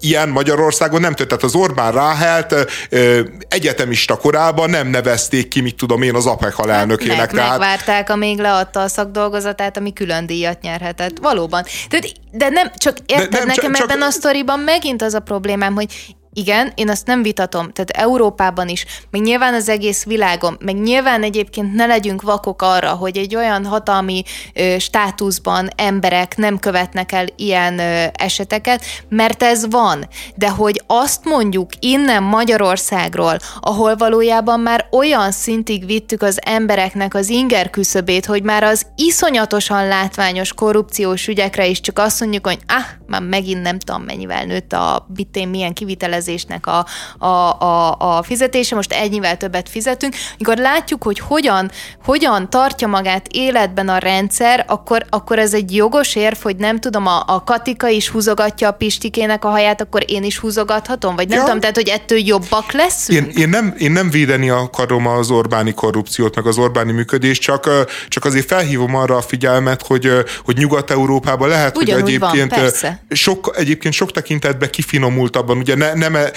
ilyen 0.00 0.28
Magyarországon 0.28 1.00
nem 1.00 1.14
tört. 1.14 1.28
Tehát 1.28 1.44
az 1.44 1.54
Orbán 1.54 1.92
Ráhelt 1.92 2.52
uh, 2.52 3.18
egyetemista 3.48 4.16
korában 4.16 4.70
nem 4.70 4.86
nevez 4.86 5.20
nevezték 5.20 5.48
ki, 5.48 5.60
mit 5.60 5.76
tudom 5.76 6.02
én, 6.02 6.14
az 6.14 6.26
APEC 6.26 6.58
alelnökének. 6.58 7.16
Meg, 7.16 7.30
tehát... 7.30 7.50
Megvárták, 7.50 8.10
amíg 8.10 8.38
leadta 8.38 8.80
a 8.80 8.88
szakdolgozatát, 8.88 9.76
ami 9.76 9.92
külön 9.92 10.26
díjat 10.26 10.62
nyerhetett. 10.70 11.18
Valóban. 11.18 11.64
Tehát, 11.88 12.12
de 12.32 12.48
nem, 12.48 12.70
csak 12.76 12.96
érted, 13.06 13.30
de 13.30 13.38
nem, 13.38 13.46
nekem 13.46 13.72
csak, 13.72 13.82
ebben 13.82 13.98
csak... 13.98 14.08
a 14.08 14.10
sztoriban 14.10 14.58
megint 14.58 15.02
az 15.02 15.14
a 15.14 15.20
problémám, 15.20 15.74
hogy 15.74 16.16
igen, 16.32 16.72
én 16.74 16.88
azt 16.88 17.06
nem 17.06 17.22
vitatom, 17.22 17.70
tehát 17.72 17.90
Európában 17.90 18.68
is, 18.68 18.86
meg 19.10 19.20
nyilván 19.20 19.54
az 19.54 19.68
egész 19.68 20.04
világon, 20.04 20.56
meg 20.60 20.80
nyilván 20.80 21.22
egyébként 21.22 21.74
ne 21.74 21.86
legyünk 21.86 22.22
vakok 22.22 22.62
arra, 22.62 22.90
hogy 22.90 23.16
egy 23.16 23.36
olyan 23.36 23.64
hatalmi 23.64 24.22
ö, 24.54 24.78
státuszban 24.78 25.68
emberek 25.76 26.36
nem 26.36 26.58
követnek 26.58 27.12
el 27.12 27.26
ilyen 27.36 27.78
ö, 27.78 28.04
eseteket, 28.12 28.84
mert 29.08 29.42
ez 29.42 29.70
van. 29.70 30.08
De 30.34 30.50
hogy 30.50 30.82
azt 30.86 31.24
mondjuk 31.24 31.70
innen 31.80 32.22
Magyarországról, 32.22 33.36
ahol 33.60 33.96
valójában 33.96 34.60
már 34.60 34.88
olyan 34.90 35.30
szintig 35.30 35.86
vittük 35.86 36.22
az 36.22 36.38
embereknek 36.44 37.14
az 37.14 37.28
inger 37.28 37.70
küszöbét, 37.70 38.26
hogy 38.26 38.42
már 38.42 38.62
az 38.62 38.86
iszonyatosan 38.96 39.86
látványos 39.86 40.52
korrupciós 40.52 41.28
ügyekre 41.28 41.66
is 41.66 41.80
csak 41.80 41.98
azt 41.98 42.20
mondjuk, 42.20 42.46
hogy 42.46 42.58
ah, 42.66 42.84
már 43.06 43.22
megint 43.22 43.62
nem 43.62 43.78
tudom 43.78 44.02
mennyivel 44.02 44.44
nőtt 44.44 44.72
a 44.72 45.06
bitén 45.08 45.48
milyen 45.48 45.72
kivitelezés 45.72 46.18
hitelezésnek 46.20 46.66
a, 46.66 46.86
a, 47.18 47.60
a, 47.64 47.96
a 47.98 48.22
fizetése, 48.22 48.74
most 48.74 48.92
ennyivel 48.92 49.36
többet 49.36 49.68
fizetünk. 49.68 50.14
Amikor 50.34 50.56
látjuk, 50.56 51.02
hogy 51.02 51.18
hogyan, 51.18 51.70
hogyan 52.04 52.50
tartja 52.50 52.88
magát 52.88 53.26
életben 53.30 53.88
a 53.88 53.98
rendszer, 53.98 54.64
akkor, 54.68 55.06
akkor 55.08 55.38
ez 55.38 55.54
egy 55.54 55.74
jogos 55.74 56.14
érv, 56.14 56.36
hogy 56.42 56.56
nem 56.56 56.80
tudom, 56.80 57.06
a, 57.06 57.22
a 57.26 57.44
Katika 57.44 57.88
is 57.88 58.08
húzogatja 58.08 58.68
a 58.68 58.72
Pistikének 58.72 59.44
a 59.44 59.48
haját, 59.48 59.80
akkor 59.80 60.02
én 60.06 60.22
is 60.22 60.38
húzogathatom? 60.38 61.16
Vagy 61.16 61.28
nem 61.28 61.38
ja. 61.38 61.44
tudom, 61.44 61.60
tehát, 61.60 61.76
hogy 61.76 61.88
ettől 61.88 62.18
jobbak 62.18 62.72
leszünk? 62.72 63.26
Én, 63.26 63.42
én, 63.42 63.48
nem, 63.48 63.74
én 63.78 63.92
nem 63.92 64.10
védeni 64.10 64.50
akarom 64.50 65.06
az 65.06 65.30
Orbáni 65.30 65.72
korrupciót, 65.74 66.34
meg 66.36 66.46
az 66.46 66.58
Orbáni 66.58 66.92
működést, 66.92 67.42
csak, 67.42 67.68
csak 68.08 68.24
azért 68.24 68.46
felhívom 68.46 68.94
arra 68.94 69.16
a 69.16 69.20
figyelmet, 69.20 69.86
hogy, 69.86 70.10
hogy 70.44 70.56
Nyugat-Európában 70.56 71.48
lehet, 71.48 71.76
Ugyanúgy 71.76 72.02
hogy 72.02 72.10
egyébként 72.12 72.56
van, 72.80 72.98
sok, 73.10 73.54
egyébként 73.56 73.94
sok 73.94 74.12
tekintetben 74.12 74.70
kifinomultabban, 74.70 75.58
ugye 75.58 75.76
ne, 75.76 75.94
nem 75.94 76.09
nem 76.10 76.32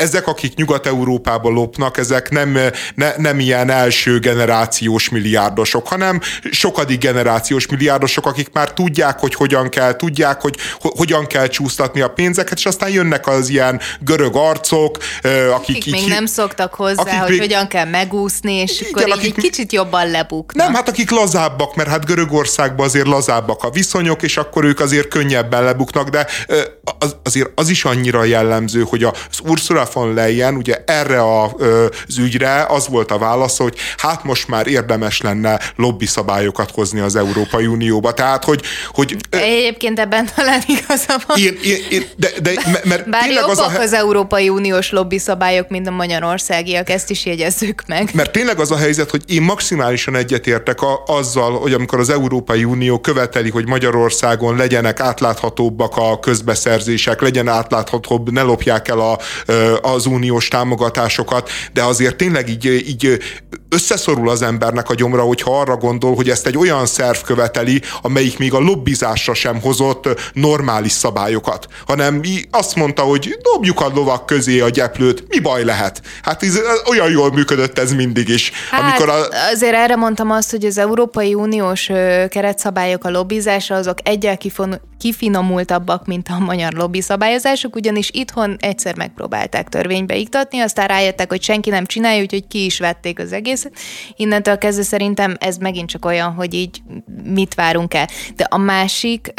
ezek, 0.00 0.26
akik 0.26 0.54
Nyugat-Európába 0.54 1.48
lopnak, 1.48 1.98
ezek 1.98 2.30
nem, 2.30 2.58
ne, 2.94 3.12
nem 3.16 3.40
ilyen 3.40 3.70
első 3.70 4.18
generációs 4.18 5.08
milliárdosok, 5.08 5.88
hanem 5.88 6.20
sokadik 6.50 6.98
generációs 7.00 7.66
milliárdosok, 7.66 8.26
akik 8.26 8.52
már 8.52 8.72
tudják, 8.72 9.18
hogy 9.18 9.34
hogyan 9.34 9.68
kell, 9.68 9.96
tudják, 9.96 10.40
hogy 10.40 10.56
ho, 10.80 10.88
hogyan 10.96 11.26
kell 11.26 11.46
csúsztatni 11.46 12.00
a 12.00 12.08
pénzeket, 12.08 12.58
és 12.58 12.66
aztán 12.66 12.90
jönnek 12.90 13.26
az 13.26 13.48
ilyen 13.48 13.80
görög 14.00 14.36
arcok, 14.36 14.96
akik, 15.22 15.50
akik 15.50 15.86
így, 15.86 15.92
még 15.92 16.08
nem 16.08 16.26
szoktak 16.26 16.74
hozzá, 16.74 17.02
akik 17.02 17.18
hogy 17.18 17.30
még, 17.30 17.40
hogyan 17.40 17.68
kell 17.68 17.86
megúszni, 17.86 18.52
és 18.52 18.80
igen, 18.80 18.92
akkor 18.92 19.18
akik, 19.18 19.36
egy 19.36 19.42
kicsit 19.42 19.72
jobban 19.72 20.10
lebuknak. 20.10 20.66
Nem, 20.66 20.74
hát 20.74 20.88
akik 20.88 21.10
lazábbak, 21.10 21.74
mert 21.74 21.88
hát 21.88 22.04
Görögországban 22.04 22.86
azért 22.86 23.06
lazábbak 23.06 23.62
a 23.62 23.70
viszonyok, 23.70 24.22
és 24.22 24.36
akkor 24.36 24.64
ők 24.64 24.80
azért 24.80 25.08
könnyebben 25.08 25.64
lebuknak, 25.64 26.08
de 26.08 26.26
az, 26.98 27.16
azért 27.24 27.50
az 27.54 27.68
is 27.68 27.84
annyira 27.84 28.24
jellemző, 28.24 28.82
hogy 28.82 29.04
az 29.04 29.14
Ursula 29.44 29.86
von 29.92 30.14
Leyen 30.14 30.54
ugye 30.54 30.82
erre 30.86 31.20
a, 31.20 31.44
az 32.08 32.18
ügyre 32.18 32.66
az 32.68 32.88
volt 32.88 33.10
a 33.10 33.18
válasz, 33.18 33.58
hogy 33.58 33.74
hát 33.96 34.24
most 34.24 34.48
már 34.48 34.66
érdemes 34.66 35.20
lenne 35.20 35.60
lobby 35.76 36.06
szabályokat 36.06 36.70
hozni 36.70 37.00
az 37.00 37.16
Európai 37.16 37.66
Unióba. 37.66 38.12
Tehát, 38.12 38.44
hogy... 38.44 38.62
hogy 38.88 39.16
Egyébként 39.30 39.98
ebben 39.98 40.28
talán 40.34 40.62
igaza 40.66 41.20
van. 41.26 41.38
Én, 41.38 41.58
én, 41.64 41.78
én, 41.90 42.04
de, 42.16 42.28
de, 42.42 42.52
mert 42.84 43.08
Bár 43.10 43.30
jobbak 43.30 43.50
az, 43.50 43.58
a, 43.58 43.80
az 43.80 43.92
Európai 43.92 44.48
Uniós 44.48 44.90
lobby 44.90 45.18
szabályok, 45.18 45.68
mint 45.68 45.86
a 45.86 45.90
magyarországiak, 45.90 46.90
ezt 46.90 47.10
is 47.10 47.26
jegyezzük 47.26 47.82
meg. 47.86 48.10
Mert 48.14 48.32
tényleg 48.32 48.60
az 48.60 48.70
a 48.70 48.76
helyzet, 48.76 49.10
hogy 49.10 49.22
én 49.26 49.42
maximálisan 49.42 50.16
egyetértek 50.16 50.82
a, 50.82 51.02
azzal, 51.06 51.58
hogy 51.58 51.72
amikor 51.72 51.98
az 51.98 52.10
Európai 52.10 52.64
Unió 52.64 53.00
követeli, 53.00 53.50
hogy 53.50 53.66
Magyarországon 53.66 54.56
legyenek 54.56 55.00
átláthatóbbak 55.00 55.96
a 55.96 56.18
közbeszerzések, 56.18 57.20
legyen 57.20 57.48
átláthatóbb, 57.48 58.30
ne 58.32 58.42
lopják 58.42 58.88
el 58.88 58.98
a, 58.98 59.18
az 59.82 60.06
uniós 60.06 60.48
támogatásokat, 60.48 61.50
de 61.72 61.82
azért 61.82 62.16
tényleg 62.16 62.48
így, 62.48 62.64
így 62.64 63.18
összeszorul 63.68 64.28
az 64.28 64.42
embernek 64.42 64.90
a 64.90 64.94
gyomra, 64.94 65.22
hogyha 65.22 65.60
arra 65.60 65.76
gondol, 65.76 66.14
hogy 66.14 66.28
ezt 66.30 66.46
egy 66.46 66.56
olyan 66.56 66.86
szerv 66.86 67.18
követeli, 67.18 67.82
amelyik 68.02 68.38
még 68.38 68.54
a 68.54 68.58
lobbizásra 68.58 69.34
sem 69.34 69.60
hozott 69.60 70.32
normális 70.32 70.92
szabályokat, 70.92 71.66
hanem 71.86 72.20
azt 72.50 72.74
mondta, 72.74 73.02
hogy 73.02 73.38
dobjuk 73.52 73.80
a 73.80 73.90
lovak 73.94 74.26
közé 74.26 74.60
a 74.60 74.68
gyeplőt, 74.68 75.24
mi 75.28 75.38
baj 75.38 75.64
lehet? 75.64 76.02
Hát 76.22 76.42
ez, 76.42 76.60
olyan 76.88 77.10
jól 77.10 77.32
működött 77.32 77.78
ez 77.78 77.92
mindig 77.92 78.28
is. 78.28 78.52
Hát, 78.70 78.80
amikor 78.80 79.08
a... 79.08 79.28
azért 79.52 79.74
erre 79.74 79.96
mondtam 79.96 80.30
azt, 80.30 80.50
hogy 80.50 80.64
az 80.64 80.78
Európai 80.78 81.34
Uniós 81.34 81.86
keretszabályok 82.28 83.04
a 83.04 83.10
lobbizásra 83.10 83.76
azok 83.76 83.98
egyel 84.02 84.36
kifon, 84.36 84.80
kifinomultabbak, 84.98 86.06
mint 86.06 86.28
a 86.28 86.38
magyar 86.38 86.72
lobby 86.72 87.00
szabályozások, 87.00 87.76
ugyanis 87.76 88.10
itthon 88.12 88.56
egyszer 88.58 88.96
megpróbálták 88.96 89.68
törvénybe 89.70 90.16
iktatni, 90.16 90.58
aztán 90.58 90.86
rájöttek, 90.86 91.28
hogy 91.28 91.42
senki 91.42 91.70
nem 91.70 91.86
csinálja, 91.86 92.22
úgyhogy 92.22 92.46
ki 92.46 92.64
is 92.64 92.78
vették 92.78 93.18
az 93.18 93.32
egészet. 93.32 93.72
Innentől 94.16 94.58
kezdve 94.58 94.82
szerintem 94.82 95.36
ez 95.38 95.56
megint 95.56 95.88
csak 95.88 96.04
olyan, 96.04 96.32
hogy 96.32 96.54
így 96.54 96.82
mit 97.24 97.54
várunk 97.54 97.94
el. 97.94 98.08
De 98.36 98.44
a 98.44 98.58
másik 98.58 99.32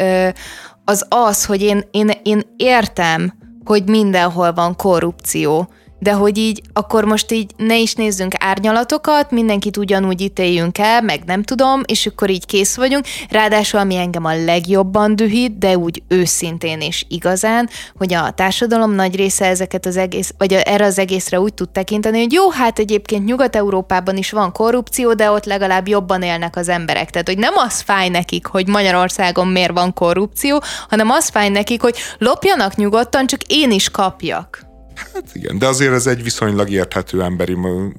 az 0.84 1.06
az, 1.08 1.44
hogy 1.44 1.62
én, 1.62 1.84
én, 1.90 2.10
én 2.22 2.42
értem, 2.56 3.32
hogy 3.64 3.84
mindenhol 3.88 4.52
van 4.52 4.76
korrupció, 4.76 5.68
de 6.02 6.12
hogy 6.12 6.38
így, 6.38 6.62
akkor 6.72 7.04
most 7.04 7.32
így 7.32 7.50
ne 7.56 7.78
is 7.78 7.94
nézzünk 7.94 8.34
árnyalatokat, 8.38 9.30
mindenkit 9.30 9.76
ugyanúgy 9.76 10.20
ítéljünk 10.20 10.78
el, 10.78 11.02
meg 11.02 11.22
nem 11.24 11.42
tudom, 11.42 11.80
és 11.84 12.06
akkor 12.06 12.30
így 12.30 12.46
kész 12.46 12.76
vagyunk. 12.76 13.04
Ráadásul, 13.30 13.80
ami 13.80 13.96
engem 13.96 14.24
a 14.24 14.44
legjobban 14.44 15.16
dühít, 15.16 15.58
de 15.58 15.76
úgy 15.78 16.02
őszintén 16.08 16.80
és 16.80 17.04
igazán, 17.08 17.68
hogy 17.96 18.14
a 18.14 18.30
társadalom 18.30 18.92
nagy 18.92 19.16
része 19.16 19.46
ezeket 19.46 19.86
az 19.86 19.96
egész, 19.96 20.34
vagy 20.38 20.52
erre 20.52 20.84
az 20.84 20.98
egészre 20.98 21.40
úgy 21.40 21.54
tud 21.54 21.70
tekinteni, 21.70 22.18
hogy 22.18 22.32
jó, 22.32 22.50
hát 22.50 22.78
egyébként 22.78 23.24
Nyugat-Európában 23.24 24.16
is 24.16 24.30
van 24.30 24.52
korrupció, 24.52 25.14
de 25.14 25.30
ott 25.30 25.44
legalább 25.44 25.88
jobban 25.88 26.22
élnek 26.22 26.56
az 26.56 26.68
emberek. 26.68 27.10
Tehát, 27.10 27.28
hogy 27.28 27.38
nem 27.38 27.54
az 27.56 27.80
fáj 27.80 28.08
nekik, 28.08 28.46
hogy 28.46 28.66
Magyarországon 28.66 29.46
miért 29.48 29.72
van 29.72 29.92
korrupció, 29.92 30.62
hanem 30.88 31.10
az 31.10 31.28
fáj 31.28 31.48
nekik, 31.48 31.82
hogy 31.82 31.96
lopjanak 32.18 32.76
nyugodtan, 32.76 33.26
csak 33.26 33.40
én 33.46 33.70
is 33.70 33.90
kapjak. 33.90 34.71
Hát 35.14 35.24
igen, 35.32 35.58
de 35.58 35.66
azért 35.66 35.92
ez 35.92 36.06
egy 36.06 36.22
viszonylag 36.22 36.70
érthető 36.70 37.22
emberi 37.22 37.56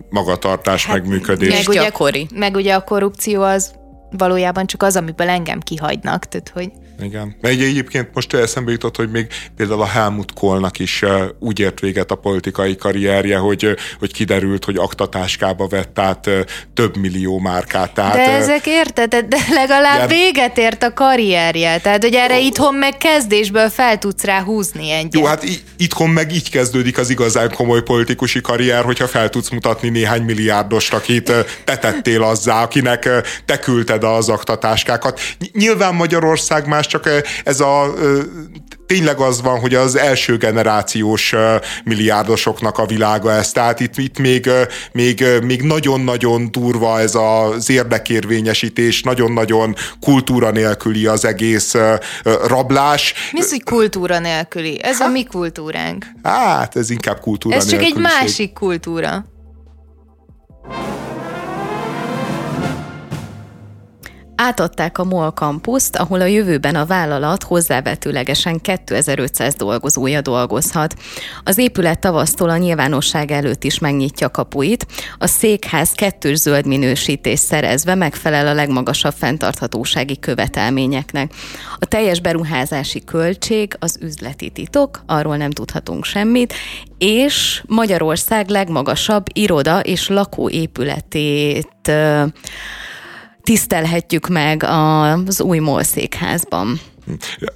magatartás, 0.09 0.85
hát, 0.85 0.95
megműködés. 0.95 1.67
Meg 1.67 1.91
ugye, 1.99 2.27
meg 2.35 2.55
ugye 2.55 2.73
a 2.73 2.83
korrupció 2.83 3.41
az 3.41 3.73
valójában 4.17 4.65
csak 4.65 4.83
az, 4.83 4.95
amiből 4.95 5.29
engem 5.29 5.59
kihagynak, 5.59 6.25
tehát 6.25 6.49
hogy 6.53 6.71
igen. 7.01 7.35
Mert 7.41 7.59
egyébként 7.59 8.09
most 8.13 8.33
eszembe 8.33 8.71
jutott, 8.71 8.95
hogy 8.95 9.11
még 9.11 9.27
például 9.55 9.81
a 9.81 9.85
Helmut 9.85 10.33
Kohlnak 10.33 10.79
is 10.79 11.03
úgy 11.39 11.59
ért 11.59 11.79
véget 11.79 12.11
a 12.11 12.15
politikai 12.15 12.75
karrierje, 12.75 13.37
hogy, 13.37 13.75
hogy 13.99 14.13
kiderült, 14.13 14.65
hogy 14.65 14.75
aktatáskába 14.75 15.67
vett 15.67 15.99
át 15.99 16.29
több 16.73 16.97
millió 16.97 17.39
márkát. 17.39 17.93
Tehát, 17.93 18.15
de 18.15 18.31
ezek 18.31 18.65
érted, 18.65 19.15
de 19.15 19.37
legalább 19.49 20.11
ilyen... 20.11 20.23
véget 20.23 20.57
ért 20.57 20.83
a 20.83 20.93
karrierje. 20.93 21.79
Tehát, 21.79 22.03
hogy 22.03 22.13
erre 22.13 22.39
itthon 22.39 22.75
meg 22.75 22.97
kezdésből 22.97 23.69
fel 23.69 23.97
tudsz 23.97 24.23
rá 24.23 24.41
húzni 24.41 24.91
egyet. 24.91 25.13
Jó, 25.13 25.25
hát 25.25 25.45
itthon 25.77 26.09
meg 26.09 26.33
így 26.33 26.49
kezdődik 26.49 26.97
az 26.97 27.09
igazán 27.09 27.51
komoly 27.53 27.81
politikusi 27.83 28.41
karrier, 28.41 28.83
hogyha 28.83 29.07
fel 29.07 29.29
tudsz 29.29 29.49
mutatni 29.49 29.89
néhány 29.89 30.21
milliárdos, 30.21 30.91
akit 30.91 31.31
te 31.63 31.77
tettél 31.77 32.23
azzá, 32.23 32.61
akinek 32.61 33.09
te 33.45 33.59
küldted 33.59 34.03
a 34.03 34.21
zaktatáskákat. 34.21 35.19
Nyilván 35.53 35.95
Magyarország 35.95 36.67
más, 36.83 36.87
csak 36.87 37.23
ez 37.43 37.59
a 37.59 37.93
tényleg 38.85 39.19
az 39.19 39.41
van, 39.41 39.59
hogy 39.59 39.75
az 39.75 39.95
első 39.95 40.37
generációs 40.37 41.33
milliárdosoknak 41.83 42.77
a 42.77 42.85
világa 42.85 43.31
ez. 43.31 43.51
Tehát 43.51 43.79
itt, 43.79 43.97
itt 43.97 44.19
még, 44.19 44.49
még, 44.91 45.25
még 45.43 45.61
nagyon-nagyon 45.61 46.51
durva 46.51 46.99
ez 46.99 47.15
az 47.15 47.69
érdekérvényesítés, 47.69 49.01
nagyon-nagyon 49.01 49.75
kultúra 49.99 50.51
nélküli 50.51 51.05
az 51.05 51.25
egész 51.25 51.73
rablás. 52.47 53.13
Mi 53.31 53.39
az, 53.39 53.49
hogy 53.49 53.63
kultúra 53.63 54.19
nélküli? 54.19 54.83
Ez 54.83 54.97
hát, 54.97 55.07
a 55.07 55.11
mi 55.11 55.23
kultúránk. 55.23 56.05
Hát, 56.23 56.75
ez 56.75 56.89
inkább 56.89 57.19
kultúra 57.19 57.55
Ez 57.55 57.65
csak 57.65 57.81
egy 57.81 57.95
másik 57.95 58.53
kultúra. 58.53 59.25
Átadták 64.35 64.97
a 64.97 65.03
MOL 65.03 65.31
kampuszt, 65.31 65.95
ahol 65.95 66.21
a 66.21 66.25
jövőben 66.25 66.75
a 66.75 66.85
vállalat 66.85 67.43
hozzávetőlegesen 67.43 68.61
2500 68.61 69.55
dolgozója 69.55 70.21
dolgozhat. 70.21 70.95
Az 71.43 71.57
épület 71.57 71.99
tavasztól 71.99 72.49
a 72.49 72.57
nyilvánosság 72.57 73.31
előtt 73.31 73.63
is 73.63 73.79
megnyitja 73.79 74.29
kapuit. 74.29 74.85
A 75.17 75.27
székház 75.27 75.91
kettős 75.91 76.37
zöld 76.37 76.65
minősítés 76.65 77.39
szerezve 77.39 77.95
megfelel 77.95 78.47
a 78.47 78.53
legmagasabb 78.53 79.13
fenntarthatósági 79.13 80.19
követelményeknek. 80.19 81.31
A 81.79 81.85
teljes 81.85 82.19
beruházási 82.19 83.03
költség 83.03 83.75
az 83.79 83.97
üzleti 84.01 84.49
titok, 84.49 85.03
arról 85.05 85.37
nem 85.37 85.51
tudhatunk 85.51 86.05
semmit, 86.05 86.53
és 86.97 87.63
Magyarország 87.67 88.49
legmagasabb 88.49 89.25
iroda 89.33 89.79
és 89.79 90.07
lakóépületét 90.07 91.91
tisztelhetjük 93.43 94.27
meg 94.27 94.63
az 94.63 95.41
új 95.41 95.59
MOL 95.59 95.83
székházban. 95.83 96.79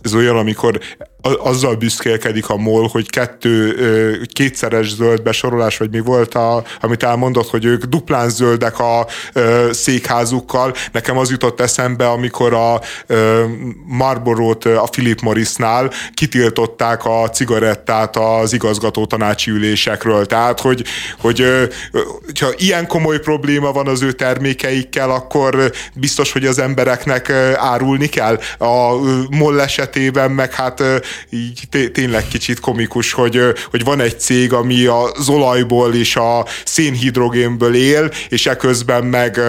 Ez 0.01 0.13
olyan, 0.13 0.37
amikor 0.37 0.79
azzal 1.21 1.75
büszkélkedik 1.75 2.49
a 2.49 2.55
MOL, 2.55 2.87
hogy 2.91 3.09
kettő, 3.09 4.21
kétszeres 4.33 4.93
zöld 4.93 5.21
besorolás, 5.21 5.77
vagy 5.77 5.89
mi 5.89 5.99
volt, 5.99 6.33
a, 6.33 6.63
amit 6.81 7.03
elmondott, 7.03 7.49
hogy 7.49 7.65
ők 7.65 7.83
duplán 7.83 8.29
zöldek 8.29 8.79
a 8.79 9.07
székházukkal. 9.71 10.73
Nekem 10.91 11.17
az 11.17 11.29
jutott 11.29 11.61
eszembe, 11.61 12.09
amikor 12.09 12.53
a 12.53 12.81
Marlboro-t 13.85 14.65
a 14.65 14.87
Philip 14.91 15.21
Morrisnál 15.21 15.91
kitiltották 16.13 17.05
a 17.05 17.29
cigarettát 17.29 18.15
az 18.17 18.53
igazgató 18.53 19.05
tanácsi 19.05 19.51
ülésekről. 19.51 20.25
Tehát, 20.25 20.59
hogy, 20.59 20.83
hogy 21.19 21.43
ha 22.39 22.47
ilyen 22.57 22.87
komoly 22.87 23.19
probléma 23.19 23.71
van 23.71 23.87
az 23.87 24.01
ő 24.01 24.11
termékeikkel, 24.11 25.11
akkor 25.11 25.71
biztos, 25.93 26.31
hogy 26.31 26.45
az 26.45 26.59
embereknek 26.59 27.29
árulni 27.55 28.07
kell. 28.07 28.39
A 28.57 28.93
MOL 29.29 29.61
esetében 29.61 30.31
meg 30.31 30.53
hát 30.53 30.83
így 31.29 31.59
tényleg 31.93 32.27
kicsit 32.27 32.59
komikus, 32.59 33.13
hogy, 33.13 33.41
hogy 33.69 33.83
van 33.83 33.99
egy 33.99 34.19
cég, 34.19 34.53
ami 34.53 34.85
az 34.85 35.29
olajból 35.29 35.93
és 35.93 36.15
a 36.15 36.45
szénhidrogénből 36.65 37.75
él, 37.75 38.11
és 38.29 38.45
eközben 38.45 39.03
meg, 39.05 39.39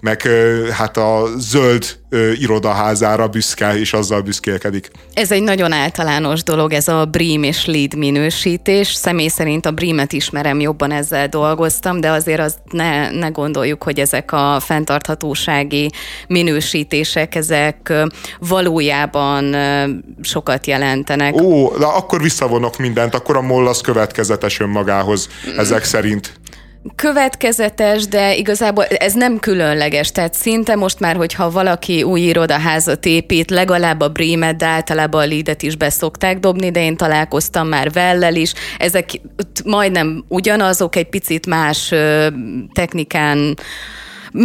meg 0.00 0.28
hát 0.72 0.96
a 0.96 1.28
zöld 1.38 1.98
irodaházára 2.34 3.28
büszke, 3.28 3.78
és 3.78 3.92
azzal 3.92 4.20
büszkélkedik. 4.20 4.90
Ez 5.14 5.30
egy 5.30 5.42
nagyon 5.42 5.72
általános 5.72 6.42
dolog, 6.42 6.72
ez 6.72 6.88
a 6.88 7.04
BREEAM 7.04 7.42
és 7.42 7.66
LEED 7.66 7.94
minősítés. 7.94 8.92
Személy 8.92 9.28
szerint 9.28 9.66
a 9.66 9.70
BREEAM-et 9.70 10.12
ismerem, 10.12 10.60
jobban 10.60 10.92
ezzel 10.92 11.28
dolgoztam, 11.28 12.00
de 12.00 12.10
azért 12.10 12.40
azt 12.40 12.58
ne, 12.70 13.10
ne 13.10 13.28
gondoljuk, 13.28 13.82
hogy 13.82 14.00
ezek 14.00 14.32
a 14.32 14.60
fenntarthatósági 14.60 15.90
minősítések, 16.28 17.34
ezek 17.34 17.92
valójában 18.38 19.56
sokat 20.20 20.66
jelentenek. 20.66 21.34
Ó, 21.34 21.76
de 21.78 21.84
akkor 21.84 22.22
visszavonok 22.22 22.78
mindent, 22.78 23.14
akkor 23.14 23.36
a 23.36 23.42
MOL 23.42 23.68
az 23.68 23.80
következetes 23.80 24.60
önmagához 24.60 25.28
ezek 25.56 25.84
szerint 25.84 26.39
következetes, 26.94 28.06
de 28.06 28.34
igazából 28.34 28.84
ez 28.84 29.12
nem 29.12 29.38
különleges, 29.38 30.12
tehát 30.12 30.34
szinte 30.34 30.74
most 30.74 31.00
már, 31.00 31.16
hogyha 31.16 31.50
valaki 31.50 32.02
új 32.02 32.20
irodaházat 32.20 33.06
épít, 33.06 33.50
legalább 33.50 34.00
a 34.00 34.08
Brémet, 34.08 34.56
de 34.56 34.66
általában 34.66 35.22
a 35.22 35.24
Lidet 35.24 35.62
is 35.62 35.76
beszokták 35.76 36.38
dobni, 36.38 36.70
de 36.70 36.82
én 36.82 36.96
találkoztam 36.96 37.68
már 37.68 37.90
Vellel 37.90 38.34
is, 38.34 38.52
ezek 38.78 39.20
majdnem 39.64 40.24
ugyanazok, 40.28 40.96
egy 40.96 41.08
picit 41.08 41.46
más 41.46 41.92
technikán 42.72 43.58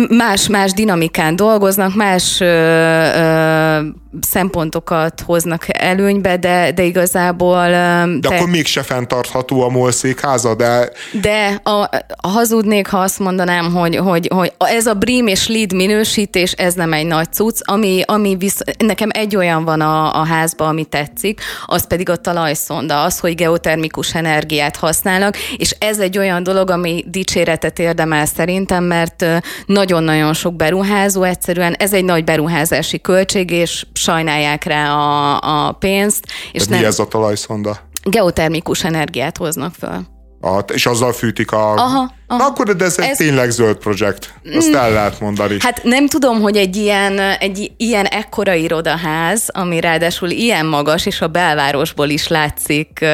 más-más 0.10 0.74
dinamikán 0.74 1.36
dolgoznak, 1.36 1.96
más 1.96 2.40
ö, 2.40 2.46
ö, 2.46 3.80
szempontokat 4.22 5.22
hoznak 5.26 5.66
előnybe, 5.68 6.38
de, 6.38 6.72
de 6.72 6.84
igazából... 6.84 7.68
De 7.68 8.28
te... 8.28 8.36
akkor 8.36 8.50
mégse 8.50 8.84
fenntartható 8.84 9.64
a 9.64 9.70
MOL 9.70 9.92
székháza, 9.92 10.56
de... 10.56 10.92
De 11.22 11.60
a, 11.64 11.90
a 12.16 12.28
hazudnék, 12.28 12.88
ha 12.88 12.98
azt 12.98 13.20
mondanám, 13.20 13.74
hogy, 13.74 13.96
hogy, 13.96 14.30
hogy 14.34 14.54
ez 14.58 14.86
a 14.86 14.94
BRIM 14.94 15.28
és 15.28 15.48
LEED 15.48 15.74
minősítés, 15.74 16.52
ez 16.52 16.74
nem 16.74 16.94
egy 16.94 17.06
nagy 17.06 17.34
cucc, 17.34 17.60
ami, 17.64 18.02
ami 18.06 18.36
visz, 18.36 18.60
nekem 18.78 19.10
egy 19.14 19.36
olyan 19.36 19.64
van 19.66 19.82
a, 19.82 20.20
a 20.20 20.26
házban, 20.26 20.68
ami 20.68 20.86
tetszik, 20.86 21.42
az 21.66 21.88
pedig 21.88 22.10
a 22.10 22.16
talajszonda, 22.16 23.04
az, 23.04 23.20
hogy 23.20 23.36
geotermikus 23.36 24.16
energiát 24.16 24.76
használnak, 24.76 25.38
és 25.58 25.76
ez 25.80 26.00
egy 26.00 26.18
olyan 26.18 26.44
dolog, 26.44 26.70
ami 26.70 27.04
dicséretet 27.08 27.80
érdemel 27.80 28.26
szerintem, 28.26 28.84
mert 28.84 29.26
nagyon-nagyon 29.66 30.34
sok 30.34 30.56
beruházó 30.56 31.24
egyszerűen, 31.24 31.74
ez 31.74 31.94
egy 31.94 32.06
nagy 32.06 32.24
beruházási 32.24 33.02
költség, 33.02 33.52
és 33.52 33.86
sajnálják 34.06 34.64
rá 34.64 34.94
a, 34.94 35.40
a 35.68 35.72
pénzt. 35.72 36.26
És 36.52 36.64
De 36.64 36.70
nem, 36.70 36.80
mi 36.80 36.86
ez 36.86 37.00
a 37.00 37.08
talajszonda? 37.08 37.78
Geotermikus 38.04 38.84
energiát 38.84 39.38
hoznak 39.38 39.74
föl. 39.80 40.14
A, 40.42 40.60
és 40.74 40.86
azzal 40.86 41.14
fűtik 41.14 41.52
a... 41.52 41.74
Aha, 41.74 42.14
aha. 42.28 42.38
Na, 42.38 42.46
akkor 42.46 42.76
de 42.76 42.86
ez, 42.86 42.98
ez 42.98 43.06
egy 43.06 43.16
tényleg 43.16 43.50
zöld 43.50 43.78
projekt. 43.78 44.34
Azt 44.56 44.74
el 44.74 44.92
lehet 44.92 45.20
mondani. 45.20 45.58
Hát 45.60 45.84
nem 45.84 46.08
tudom, 46.08 46.42
hogy 46.42 46.58
egy 46.58 46.76
ilyen, 46.76 47.20
egy 47.20 47.72
ilyen 47.78 48.06
ekkora 48.06 48.54
irodaház, 48.54 49.50
ami 49.54 49.80
ráadásul 49.80 50.30
ilyen 50.30 50.66
magas, 50.66 51.06
és 51.06 51.22
a 51.22 51.28
belvárosból 51.28 52.10
is 52.10 52.28
látszik, 52.28 53.06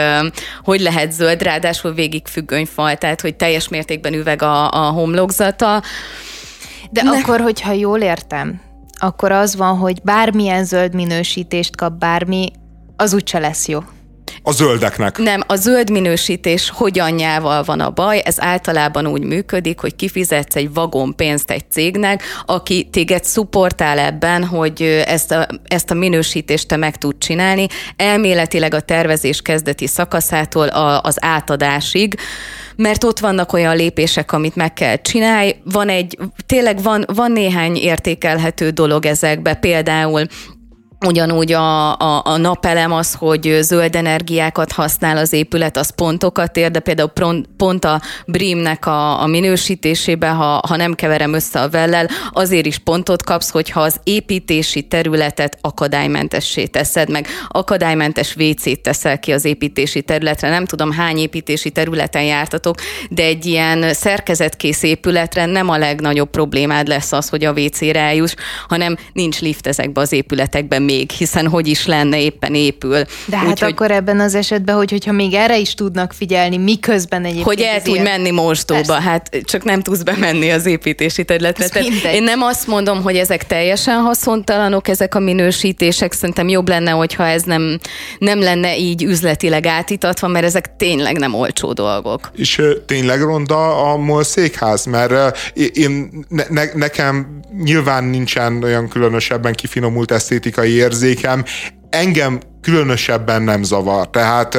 hogy 0.64 0.80
lehet 0.80 1.12
zöld, 1.12 1.42
ráadásul 1.42 1.94
végig 1.94 2.28
függönyfal, 2.28 2.96
tehát 2.96 3.22
hogy 3.22 3.36
teljes 3.36 3.68
mértékben 3.68 4.14
üveg 4.14 4.42
a, 4.42 4.72
a 4.72 4.90
homlokzata. 4.90 5.82
De 6.90 7.04
ne. 7.04 7.10
akkor, 7.10 7.40
hogyha 7.40 7.72
jól 7.72 8.00
értem, 8.00 8.62
akkor 9.02 9.32
az 9.32 9.56
van, 9.56 9.78
hogy 9.78 10.02
bármilyen 10.04 10.66
zöld 10.66 10.94
minősítést 10.94 11.76
kap 11.76 11.94
bármi, 11.94 12.52
az 12.96 13.14
úgyse 13.14 13.40
lesz 13.40 13.68
jó. 13.68 13.80
A 14.44 14.52
zöldeknek. 14.52 15.18
Nem, 15.18 15.42
a 15.48 15.56
zöld 15.56 15.90
minősítés 15.90 16.70
hogyanjával 16.70 17.64
van 17.64 17.80
a 17.80 17.90
baj, 17.90 18.22
ez 18.26 18.42
általában 18.42 19.08
úgy 19.08 19.24
működik, 19.24 19.80
hogy 19.80 19.96
kifizetsz 19.96 20.56
egy 20.56 20.74
vagon 20.74 21.16
pénzt 21.16 21.52
egy 21.52 21.64
cégnek, 21.72 22.24
aki 22.46 22.88
téged 22.92 23.24
szupportál 23.24 24.00
ebben, 24.00 24.46
hogy 24.46 24.82
ezt 25.06 25.32
a, 25.32 25.48
ezt 25.68 25.92
a 25.92 25.94
minősítést 25.94 26.68
te 26.68 26.76
meg 26.76 26.98
tud 26.98 27.16
csinálni, 27.18 27.68
elméletileg 27.96 28.74
a 28.74 28.80
tervezés 28.80 29.42
kezdeti 29.42 29.88
szakaszától 29.88 30.68
a, 30.68 31.02
az 31.02 31.18
átadásig, 31.20 32.16
mert 32.76 33.04
ott 33.04 33.20
vannak 33.20 33.54
olyan 33.54 33.76
lépések, 33.76 34.32
amit 34.32 34.56
meg 34.56 34.74
kell 34.74 34.96
csinálni. 34.96 35.62
Van 35.64 35.90
egy, 35.90 36.18
tényleg 36.46 36.82
van, 36.82 37.06
van 37.14 37.32
néhány 37.32 37.76
értékelhető 37.76 38.70
dolog 38.70 39.06
ezekbe, 39.06 39.54
például 39.54 40.26
Ugyanúgy 41.06 41.52
a, 41.52 41.98
a, 41.98 42.22
a 42.26 42.38
napelem 42.38 42.92
az, 42.92 43.14
hogy 43.14 43.58
zöld 43.62 43.96
energiákat 43.96 44.72
használ 44.72 45.18
az 45.18 45.34
épület, 45.34 45.78
az 45.78 45.90
pontokat 45.96 46.58
ér, 46.58 46.72
de 46.72 46.80
például 46.80 47.12
pont 47.58 47.86
a 47.86 48.02
BRIM-nek 48.28 48.86
a, 48.86 49.22
a 49.22 49.28
minősítésébe, 49.28 50.28
ha, 50.28 50.62
ha 50.68 50.76
nem 50.76 50.94
keverem 50.94 51.34
össze 51.34 51.60
a 51.62 51.70
vellel, 51.70 52.08
azért 52.32 52.66
is 52.66 52.78
pontot 52.78 53.24
kapsz, 53.24 53.50
hogyha 53.50 53.82
az 53.82 54.00
építési 54.04 54.82
területet 54.82 55.58
akadálymentessé 55.62 56.66
teszed, 56.66 57.10
meg 57.10 57.28
akadálymentes 57.48 58.36
WC-t 58.36 58.82
teszel 58.82 59.20
ki 59.20 59.32
az 59.32 59.46
építési 59.46 60.02
területre. 60.02 60.50
Nem 60.50 60.66
tudom, 60.66 60.92
hány 60.92 61.18
építési 61.18 61.70
területen 61.70 62.24
jártatok, 62.24 62.76
de 63.10 63.24
egy 63.24 63.46
ilyen 63.46 63.94
szerkezetkész 63.94 64.84
épületre 64.84 65.46
nem 65.46 65.70
a 65.70 65.78
legnagyobb 65.78 66.30
problémád 66.30 66.88
lesz 66.88 67.12
az, 67.12 67.30
hogy 67.30 67.44
a 67.44 67.52
WC-re 67.52 68.00
eljuss, 68.00 68.34
hanem 68.68 68.98
nincs 69.14 69.40
lift 69.40 69.68
ezekbe 69.68 70.02
az 70.02 70.12
épületekben 70.12 70.90
még, 70.92 71.10
hiszen 71.10 71.48
hogy 71.48 71.68
is 71.68 71.86
lenne, 71.86 72.22
éppen 72.22 72.56
épül. 72.56 73.04
De 73.26 73.38
hát 73.38 73.48
Úgy, 73.48 73.64
akkor 73.64 73.88
hogy, 73.88 73.96
ebben 73.96 74.20
az 74.20 74.36
esetben, 74.36 74.76
hogy, 74.76 74.92
hogyha 74.92 75.12
még 75.12 75.34
erre 75.34 75.58
is 75.58 75.74
tudnak 75.74 76.14
figyelni, 76.14 76.58
miközben 76.58 77.24
egyébként... 77.24 77.46
Hogy 77.46 77.62
el 77.62 77.82
tudj 77.82 78.00
menni 78.00 78.32
mostóba, 78.32 78.82
Persze. 78.82 79.02
hát 79.02 79.38
csak 79.44 79.64
nem 79.64 79.82
tudsz 79.82 80.02
bemenni 80.02 80.52
az 80.52 80.66
építési 80.66 81.24
területre. 81.24 81.66
Én 82.14 82.24
nem 82.24 82.42
azt 82.42 82.68
mondom, 82.68 83.02
hogy 83.02 83.16
ezek 83.16 83.48
teljesen 83.48 84.00
haszontalanok, 84.00 84.88
ezek 84.88 85.16
a 85.16 85.20
minősítések, 85.20 86.14
szerintem 86.14 86.48
jobb 86.48 86.68
lenne, 86.68 86.92
hogyha 86.92 87.28
ez 87.28 87.44
nem, 87.44 87.80
nem 88.20 88.40
lenne 88.40 88.78
így 88.78 89.04
üzletileg 89.04 89.66
átítatva, 89.66 90.28
mert 90.28 90.46
ezek 90.46 90.76
tényleg 90.78 91.18
nem 91.18 91.34
olcsó 91.34 91.74
dolgok. 91.74 92.32
És 92.36 92.62
tényleg 92.86 93.22
ronda 93.22 93.92
a 93.92 93.98
MOL 93.98 94.24
székház, 94.24 94.86
mert 94.86 95.38
én, 95.74 96.26
ne, 96.50 96.64
nekem 96.74 97.40
nyilván 97.64 98.04
nincsen 98.04 98.64
olyan 98.64 98.88
különösebben 98.88 99.54
kifinomult 99.54 100.12
esztétikai 100.12 100.81
érzékem, 100.82 101.44
engem 101.90 102.40
különösebben 102.62 103.42
nem 103.42 103.64
zavar. 103.64 104.10
Tehát 104.10 104.58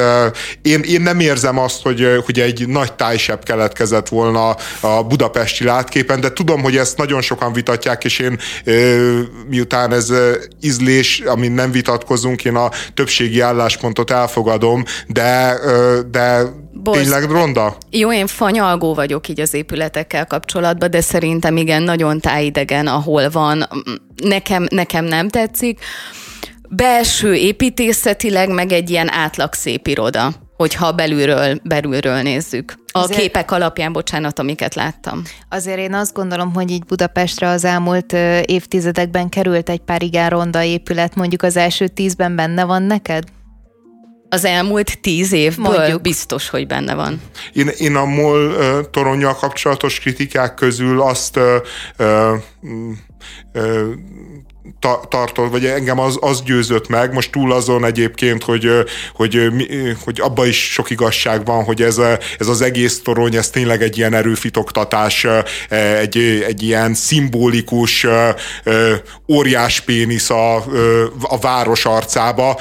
én, 0.61 0.81
én 0.81 1.01
nem 1.01 1.19
érzem 1.19 1.57
azt, 1.57 1.81
hogy, 1.81 2.07
hogy 2.25 2.39
egy 2.39 2.67
nagy 2.67 2.93
tájsebb 2.93 3.43
keletkezett 3.43 4.09
volna 4.09 4.55
a 4.79 5.03
budapesti 5.03 5.63
látképen, 5.63 6.21
de 6.21 6.33
tudom, 6.33 6.61
hogy 6.61 6.77
ezt 6.77 6.97
nagyon 6.97 7.21
sokan 7.21 7.53
vitatják, 7.53 8.03
és 8.03 8.19
én 8.19 8.39
miután 9.49 9.93
ez 9.93 10.13
ízlés, 10.61 11.19
amin 11.19 11.51
nem 11.51 11.71
vitatkozunk, 11.71 12.45
én 12.45 12.55
a 12.55 12.69
többségi 12.93 13.39
álláspontot 13.39 14.11
elfogadom, 14.11 14.83
de, 15.07 15.59
de 16.11 16.61
Bosz. 16.83 16.97
Tényleg 16.97 17.23
ronda? 17.23 17.77
Jó, 17.89 18.13
én 18.13 18.27
fanyalgó 18.27 18.93
vagyok 18.93 19.27
így 19.27 19.39
az 19.39 19.53
épületekkel 19.53 20.25
kapcsolatban, 20.25 20.89
de 20.89 21.01
szerintem 21.01 21.57
igen, 21.57 21.83
nagyon 21.83 22.19
tájidegen, 22.19 22.87
ahol 22.87 23.29
van. 23.29 23.69
Nekem, 24.23 24.67
nekem 24.69 25.05
nem 25.05 25.29
tetszik 25.29 25.79
belső 26.75 27.35
építészetileg 27.35 28.49
meg 28.49 28.71
egy 28.71 28.89
ilyen 28.89 29.11
átlag 29.11 29.53
szép 29.53 29.87
iroda, 29.87 30.33
hogyha 30.57 30.91
belülről, 30.91 31.59
belülről 31.63 32.21
nézzük. 32.21 32.73
A 32.91 32.99
Azért, 32.99 33.19
képek 33.19 33.51
alapján, 33.51 33.93
bocsánat, 33.93 34.39
amiket 34.39 34.75
láttam. 34.75 35.21
Azért 35.49 35.77
én 35.77 35.93
azt 35.93 36.13
gondolom, 36.13 36.53
hogy 36.53 36.71
így 36.71 36.85
Budapestre 36.85 37.47
az 37.47 37.65
elmúlt 37.65 38.13
évtizedekben 38.45 39.29
került 39.29 39.69
egy 39.69 39.79
pár 39.79 40.03
igen 40.03 40.29
ronda 40.29 40.63
épület, 40.63 41.15
mondjuk 41.15 41.41
az 41.41 41.57
első 41.57 41.87
tízben 41.87 42.35
benne 42.35 42.63
van 42.63 42.83
neked? 42.83 43.23
Az 44.29 44.45
elmúlt 44.45 45.01
tíz 45.01 45.31
évből 45.31 45.77
Mondjuk. 45.77 46.01
biztos, 46.01 46.49
hogy 46.49 46.67
benne 46.67 46.93
van. 46.93 47.21
Én, 47.53 47.67
én 47.77 47.95
a 47.95 48.05
MOL 48.05 48.47
uh, 48.47 48.89
toronnyal 48.91 49.35
kapcsolatos 49.35 49.99
kritikák 49.99 50.53
közül 50.53 51.01
azt 51.01 51.37
uh, 51.37 51.43
uh, 53.53 53.83
ta, 54.79 55.01
tartott, 55.09 55.51
vagy 55.51 55.65
engem 55.65 55.99
az, 55.99 56.17
az 56.21 56.41
győzött 56.41 56.87
meg, 56.87 57.13
most 57.13 57.31
túl 57.31 57.51
azon 57.51 57.85
egyébként, 57.85 58.43
hogy, 58.43 58.69
hogy, 59.15 59.51
hogy 60.03 60.19
abban 60.21 60.47
is 60.47 60.71
sok 60.71 60.89
igazság 60.89 61.45
van, 61.45 61.63
hogy 61.63 61.81
ez, 61.81 61.97
ez 62.39 62.47
az 62.47 62.61
egész 62.61 63.01
torony, 63.01 63.35
ez 63.35 63.49
tényleg 63.49 63.81
egy 63.81 63.97
ilyen 63.97 64.13
erőfitoktatás, 64.13 65.27
egy, 65.99 66.17
egy 66.47 66.63
ilyen 66.63 66.93
szimbolikus 66.93 68.07
óriás 69.27 69.81
pénisz 69.81 70.29
a, 70.29 70.55
a 71.21 71.37
város 71.41 71.85
arcába, 71.85 72.59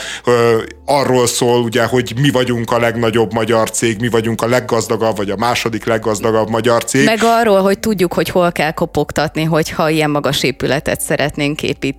arról 0.84 1.26
szól 1.26 1.62
ugye, 1.62 1.84
hogy 1.84 2.12
mi 2.20 2.30
vagyunk 2.30 2.70
a 2.70 2.78
legnagyobb 2.78 3.32
magyar 3.32 3.70
cég, 3.70 4.00
mi 4.00 4.08
vagyunk 4.08 4.42
a 4.42 4.46
leggazdagabb, 4.46 5.16
vagy 5.16 5.30
a 5.30 5.36
második 5.36 5.84
leggazdagabb 5.84 6.48
magyar 6.48 6.84
cég. 6.84 7.04
Meg 7.04 7.20
arról, 7.22 7.60
hogy 7.60 7.78
tudjuk, 7.78 8.12
hogy 8.12 8.28
hol 8.28 8.52
kell 8.52 8.72
kopogtatni, 8.72 9.42
hogyha 9.44 9.90
ilyen 9.90 10.10
magas 10.10 10.42
épületet 10.42 11.00
szeretnénk 11.00 11.62
építeni. 11.62 11.91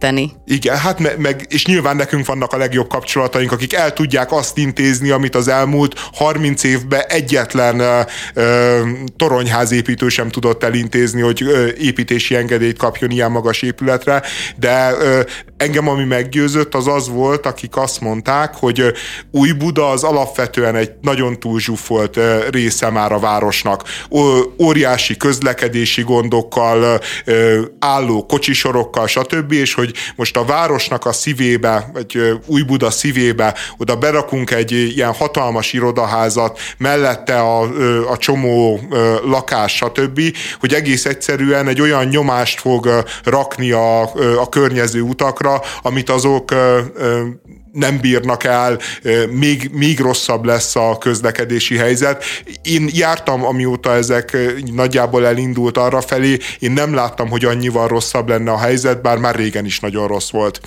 Igen, 0.46 0.78
hát 0.78 1.00
me- 1.00 1.18
meg, 1.18 1.46
és 1.50 1.66
nyilván 1.66 1.96
nekünk 1.96 2.26
vannak 2.26 2.54
a 2.54 2.58
legjobb 2.58 2.88
kapcsolataink, 2.88 3.52
akik 3.52 3.74
el 3.74 3.94
tudják 3.94 4.32
azt 4.32 4.58
intézni, 4.58 5.10
amit 5.10 5.36
az 5.36 5.48
elmúlt 5.48 6.00
30 6.14 6.64
évben 6.64 7.04
egyetlen 7.08 7.80
ö, 7.80 8.00
ö, 8.34 8.80
toronyházépítő 9.18 10.10
sem 10.10 10.30
tudott 10.30 10.64
elintézni, 10.64 11.22
hogy 11.22 11.44
ö, 11.44 11.68
építési 11.80 12.36
engedélyt 12.36 12.78
kapjon 12.78 13.12
ilyen 13.12 13.32
magas 13.32 13.62
épületre, 13.62 14.22
de 14.58 14.92
ö, 15.00 15.22
engem 15.58 15.88
ami 15.88 16.04
meggyőzött, 16.04 16.76
az 16.76 16.88
az 16.88 17.10
volt, 17.10 17.46
akik 17.46 17.78
azt 17.78 18.02
mondták, 18.02 18.56
hogy 18.56 18.94
új 19.32 19.52
Buda 19.52 19.90
az 19.90 20.04
alapvetően 20.04 20.76
egy 20.76 20.92
nagyon 21.02 21.40
túl 21.40 21.60
zsúfolt 21.60 22.20
része 22.50 22.90
már 22.90 23.12
a 23.12 23.20
városnak. 23.20 23.84
Óriási 24.60 25.18
közlekedési 25.18 26.02
gondokkal, 26.02 27.00
álló 27.80 28.26
kocsisorokkal, 28.26 29.08
stb. 29.08 29.52
És 29.52 29.74
hogy 29.74 29.83
most 30.16 30.38
a 30.38 30.46
városnak 30.46 31.06
a 31.06 31.12
szívébe, 31.12 31.90
vagy 31.94 32.40
új 32.46 32.62
Buda 32.62 32.92
szívébe 32.92 33.56
oda 33.78 33.96
berakunk 33.96 34.52
egy 34.52 34.72
ilyen 34.72 35.14
hatalmas 35.14 35.74
irodaházat, 35.74 36.60
mellette 36.78 37.40
a, 37.40 37.62
a 38.10 38.18
csomó 38.18 38.80
lakás, 39.26 39.76
stb., 39.76 40.22
hogy 40.60 40.74
egész 40.74 41.06
egyszerűen 41.06 41.68
egy 41.68 41.82
olyan 41.82 42.06
nyomást 42.06 42.60
fog 42.60 43.04
rakni 43.24 43.72
a, 43.72 44.02
a 44.40 44.50
környező 44.50 45.02
utakra, 45.02 45.62
amit 45.82 46.10
azok 46.10 46.54
nem 47.74 48.00
bírnak 48.00 48.44
el, 48.44 48.80
még, 49.30 49.70
még 49.72 50.00
rosszabb 50.00 50.46
lesz 50.46 50.76
a 50.76 50.98
közlekedési 50.98 51.78
helyzet. 51.78 52.24
Én 52.62 52.90
jártam, 52.92 53.46
amióta 53.46 53.94
ezek 53.94 54.38
nagyjából 54.74 55.26
elindult 55.26 55.78
arra 55.78 56.02
felé, 56.02 56.38
én 56.60 56.72
nem 56.72 56.94
láttam, 56.94 57.30
hogy 57.30 57.46
annyival 57.46 57.88
rosszabb 57.88 58.30
lenne 58.30 58.52
a 58.52 58.58
helyzet, 58.58 59.02
bár 59.02 59.18
már 59.18 59.36
régen 59.36 59.66
is 59.66 59.80
nagyon 59.80 60.08
rossz 60.08 60.30
volt. 60.30 60.62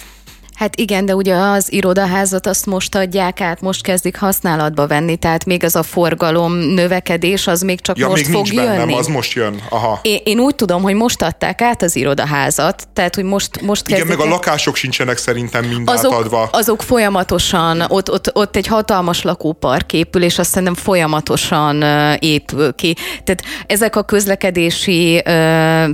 Hát 0.56 0.76
igen, 0.76 1.06
de 1.06 1.14
ugye 1.14 1.34
az 1.34 1.72
irodaházat 1.72 2.46
azt 2.46 2.66
most 2.66 2.94
adják 2.94 3.40
át, 3.40 3.60
most 3.60 3.82
kezdik 3.82 4.18
használatba 4.18 4.86
venni, 4.86 5.16
tehát 5.16 5.44
még 5.44 5.64
az 5.64 5.76
a 5.76 5.82
forgalom 5.82 6.52
növekedés, 6.52 7.46
az 7.46 7.60
még 7.60 7.80
csak 7.80 7.98
ja, 7.98 8.08
most 8.08 8.26
még 8.26 8.34
fog 8.34 8.44
nincs 8.44 8.56
jönni. 8.56 8.76
Bennem, 8.76 8.94
az 8.94 9.06
most 9.06 9.32
jön. 9.32 9.62
Aha. 9.68 9.98
Én, 10.02 10.20
én 10.24 10.38
úgy 10.38 10.54
tudom, 10.54 10.82
hogy 10.82 10.94
most 10.94 11.22
adták 11.22 11.60
át 11.60 11.82
az 11.82 11.96
irodaházat, 11.96 12.88
tehát 12.92 13.14
hogy 13.14 13.24
most, 13.24 13.60
most 13.60 13.88
Igen, 13.88 14.06
meg 14.06 14.20
a 14.20 14.24
lakások 14.24 14.76
sincsenek 14.76 15.16
szerintem 15.16 15.64
mind 15.64 15.88
azok, 15.90 16.12
átadva. 16.12 16.48
Azok 16.52 16.82
folyamatosan, 16.82 17.84
ott, 17.88 18.10
ott, 18.10 18.30
ott 18.36 18.56
egy 18.56 18.66
hatalmas 18.66 19.22
lakópark 19.22 19.92
épül, 19.92 20.22
és 20.22 20.38
azt 20.38 20.50
szerintem 20.50 20.74
folyamatosan 20.74 21.82
épül 22.18 22.74
ki. 22.74 22.96
Tehát 23.24 23.42
ezek 23.66 23.96
a 23.96 24.02
közlekedési 24.02 25.22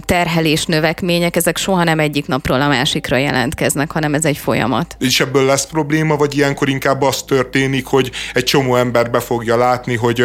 terhelés 0.05 0.65
növekmények, 0.65 1.37
ezek 1.37 1.57
soha 1.57 1.85
nem 1.85 1.99
egyik 1.99 2.27
napról 2.27 2.61
a 2.61 2.69
másikra 2.69 3.17
jelentkeznek, 3.17 3.93
hanem 3.93 4.15
ez 4.15 4.25
egy 4.25 4.39
folyamat. 4.53 4.97
És 4.99 5.21
ebből 5.21 5.45
lesz 5.45 5.67
probléma, 5.67 6.17
vagy 6.17 6.37
ilyenkor 6.37 6.69
inkább 6.69 7.03
az 7.03 7.23
történik, 7.23 7.87
hogy 7.87 8.11
egy 8.35 8.45
csomó 8.45 8.77
ember 8.77 9.11
be 9.11 9.21
fogja 9.21 9.57
látni, 9.57 9.97
hogy, 9.97 10.25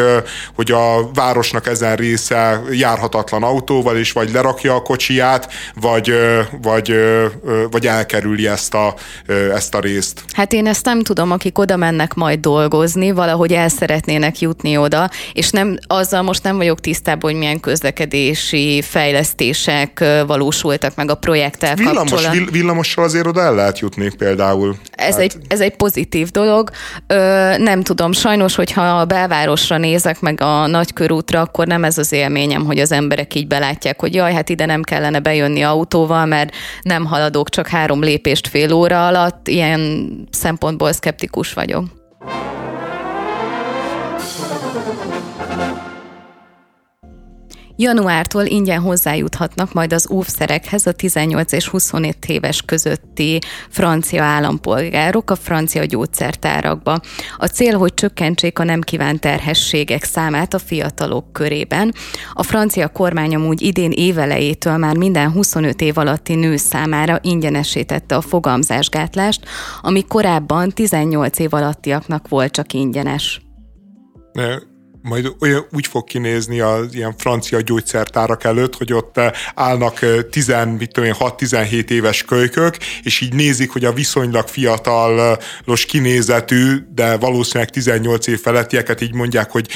hogy 0.54 0.70
a 0.70 1.10
városnak 1.14 1.66
ezen 1.66 1.96
része 1.96 2.60
járhatatlan 2.70 3.42
autóval, 3.42 3.96
és 3.96 4.12
vagy 4.12 4.32
lerakja 4.32 4.74
a 4.74 4.82
kocsiját, 4.82 5.52
vagy, 5.74 6.12
vagy, 6.62 6.94
vagy 7.70 7.86
elkerüli 7.86 8.46
ezt 8.48 8.74
a, 8.74 8.94
ezt 9.54 9.74
a 9.74 9.80
részt. 9.80 10.24
Hát 10.32 10.52
én 10.52 10.66
ezt 10.66 10.84
nem 10.84 11.02
tudom, 11.02 11.30
akik 11.30 11.58
oda 11.58 11.76
mennek 11.76 12.14
majd 12.14 12.40
dolgozni, 12.40 13.10
valahogy 13.10 13.52
el 13.52 13.68
szeretnének 13.68 14.40
jutni 14.40 14.76
oda, 14.76 15.10
és 15.32 15.50
nem, 15.50 15.78
azzal 15.86 16.22
most 16.22 16.42
nem 16.42 16.56
vagyok 16.56 16.80
tisztában, 16.80 17.30
hogy 17.30 17.38
milyen 17.38 17.60
közlekedési 17.60 18.82
fejlesztések 18.82 20.04
valósultak 20.26 20.94
meg 20.94 21.10
a 21.10 21.14
projekttel 21.14 21.74
villamos, 21.74 22.10
kapcsolatban. 22.10 22.48
Villamossal 22.52 23.04
azért 23.04 23.26
oda 23.26 23.40
el 23.40 23.54
lehet 23.54 23.78
jutni 23.78 24.16
például. 24.18 24.76
Ez, 24.90 25.14
hát... 25.14 25.22
egy, 25.22 25.36
ez 25.48 25.60
egy 25.60 25.76
pozitív 25.76 26.30
dolog. 26.30 26.70
Ö, 27.06 27.14
nem 27.58 27.82
tudom, 27.82 28.12
sajnos, 28.12 28.54
hogyha 28.54 28.82
a 28.82 29.04
belvárosra 29.04 29.76
nézek, 29.76 30.20
meg 30.20 30.40
a 30.40 30.66
nagykörútra, 30.66 31.40
akkor 31.40 31.66
nem 31.66 31.84
ez 31.84 31.98
az 31.98 32.12
élményem, 32.12 32.64
hogy 32.64 32.78
az 32.78 32.92
emberek 32.92 33.34
így 33.34 33.46
belátják, 33.46 34.00
hogy 34.00 34.14
jaj, 34.14 34.32
hát 34.32 34.48
ide 34.48 34.66
nem 34.66 34.82
kellene 34.82 35.20
bejönni 35.20 35.62
autóval, 35.62 36.26
mert 36.26 36.54
nem 36.82 37.04
haladok 37.04 37.48
csak 37.48 37.66
három 37.66 38.02
lépést 38.02 38.48
fél 38.48 38.72
óra 38.72 39.06
alatt. 39.06 39.48
Ilyen 39.48 40.10
szempontból 40.30 40.92
szkeptikus 40.92 41.52
vagyok. 41.52 41.84
Januártól 47.80 48.44
ingyen 48.44 48.80
hozzájuthatnak 48.80 49.72
majd 49.72 49.92
az 49.92 50.10
óvszerekhez 50.10 50.86
a 50.86 50.92
18 50.92 51.52
és 51.52 51.68
25 51.68 52.16
éves 52.26 52.62
közötti 52.62 53.38
francia 53.68 54.22
állampolgárok 54.22 55.30
a 55.30 55.36
francia 55.36 55.84
gyógyszertárakba. 55.84 57.00
A 57.36 57.46
cél, 57.46 57.78
hogy 57.78 57.94
csökkentsék 57.94 58.58
a 58.58 58.64
nem 58.64 58.80
kívánt 58.80 59.20
terhességek 59.20 60.04
számát 60.04 60.54
a 60.54 60.58
fiatalok 60.58 61.32
körében. 61.32 61.94
A 62.32 62.42
francia 62.42 62.88
kormány 62.88 63.34
amúgy 63.34 63.62
idén 63.62 63.90
évelejétől 63.90 64.76
már 64.76 64.96
minden 64.96 65.30
25 65.32 65.80
év 65.80 65.98
alatti 65.98 66.34
nő 66.34 66.56
számára 66.56 67.18
ingyenesítette 67.22 68.16
a 68.16 68.20
fogamzásgátlást, 68.20 69.44
ami 69.80 70.04
korábban 70.08 70.70
18 70.70 71.38
év 71.38 71.54
alattiaknak 71.54 72.28
volt 72.28 72.52
csak 72.52 72.72
ingyenes 72.72 73.40
majd 75.08 75.32
olyan, 75.40 75.66
úgy 75.72 75.86
fog 75.86 76.04
kinézni 76.04 76.60
az 76.60 76.94
ilyen 76.94 77.14
francia 77.18 77.60
gyógyszertárak 77.60 78.44
előtt, 78.44 78.76
hogy 78.76 78.92
ott 78.92 79.20
állnak 79.54 79.98
10, 80.30 80.52
mit 80.78 80.92
tudom 80.92 81.08
én, 81.08 81.14
6-17 81.18 81.90
éves 81.90 82.22
kölykök, 82.22 82.76
és 83.02 83.20
így 83.20 83.34
nézik, 83.34 83.70
hogy 83.70 83.84
a 83.84 83.92
viszonylag 83.92 84.48
fiatalos 84.48 85.84
kinézetű, 85.88 86.76
de 86.94 87.16
valószínűleg 87.16 87.70
18 87.70 88.26
év 88.26 88.40
felettieket 88.40 89.00
így 89.00 89.14
mondják, 89.14 89.50
hogy 89.50 89.68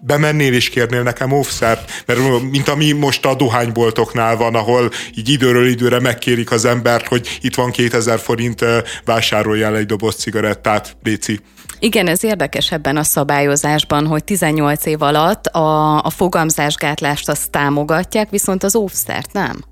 bemennél 0.00 0.52
és 0.52 0.68
kérnél 0.68 1.02
nekem 1.02 1.32
offszert, 1.32 2.02
mert 2.06 2.20
mint 2.50 2.68
ami 2.68 2.92
most 2.92 3.26
a 3.26 3.34
dohányboltoknál 3.34 4.36
van, 4.36 4.54
ahol 4.54 4.90
így 5.14 5.28
időről 5.28 5.66
időre 5.66 6.00
megkérik 6.00 6.50
az 6.50 6.64
embert, 6.64 7.06
hogy 7.06 7.38
itt 7.40 7.54
van 7.54 7.70
2000 7.70 8.18
forint, 8.18 8.64
vásároljál 9.04 9.76
egy 9.76 9.86
doboz 9.86 10.14
cigarettát, 10.14 10.96
Léci. 11.02 11.40
Igen, 11.80 12.06
ez 12.06 12.24
érdekes 12.24 12.72
ebben 12.72 12.96
a 12.96 13.02
szabályozásban, 13.02 14.06
hogy 14.06 14.24
18 14.24 14.86
év 14.86 15.02
alatt 15.02 15.46
a, 15.46 15.98
a 16.02 16.10
fogamzásgátlást 16.10 17.28
azt 17.28 17.50
támogatják, 17.50 18.30
viszont 18.30 18.62
az 18.62 18.76
óvszert 18.76 19.32
nem. 19.32 19.64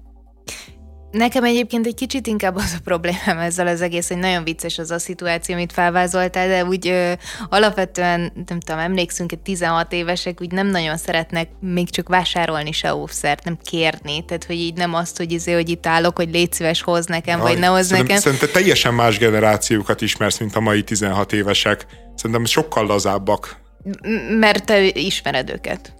Nekem 1.17 1.45
egyébként 1.45 1.87
egy 1.87 1.95
kicsit 1.95 2.27
inkább 2.27 2.57
az 2.57 2.75
a 2.77 2.81
problémám 2.85 3.39
ezzel 3.39 3.67
az 3.67 3.81
egész, 3.81 4.09
hogy 4.09 4.19
nagyon 4.19 4.45
vicces 4.45 4.79
az 4.79 4.91
a 4.91 4.99
szituáció, 4.99 5.55
amit 5.55 5.73
felvázoltál, 5.73 6.49
de 6.49 6.65
úgy 6.65 6.89
ö, 6.89 7.13
alapvetően, 7.49 8.33
nem 8.47 8.61
tudom, 8.61 8.81
emlékszünk, 8.81 9.31
hogy 9.31 9.39
16 9.39 9.93
évesek 9.93 10.41
úgy 10.41 10.51
nem 10.53 10.67
nagyon 10.67 10.97
szeretnek 10.97 11.49
még 11.61 11.91
csak 11.91 12.09
vásárolni 12.09 12.73
se 12.73 12.95
óvszert, 12.95 13.45
nem 13.45 13.59
kérni. 13.63 14.25
Tehát, 14.25 14.45
hogy 14.45 14.57
így 14.57 14.75
nem 14.75 14.95
azt, 14.95 15.17
hogy 15.17 15.33
izé, 15.33 15.53
hogy 15.53 15.69
itt 15.69 15.87
állok, 15.87 16.17
hogy 16.17 16.31
légy 16.31 16.53
szíves, 16.53 16.83
hoz 16.83 17.07
nekem, 17.07 17.39
Jaj, 17.39 17.51
vagy 17.51 17.59
ne 17.59 17.67
hoz 17.67 17.91
nekem. 17.91 18.19
Szerintem 18.19 18.51
teljesen 18.53 18.95
más 18.95 19.19
generációkat 19.19 20.01
ismersz, 20.01 20.39
mint 20.39 20.57
a 20.57 20.61
mai 20.61 20.83
16 20.83 21.33
évesek. 21.33 21.87
Szerintem 22.15 22.45
sokkal 22.45 22.87
lazábbak. 22.87 23.57
M- 23.85 24.39
mert 24.39 24.65
te 24.65 24.85
ismered 24.85 25.51
őket. 25.51 25.96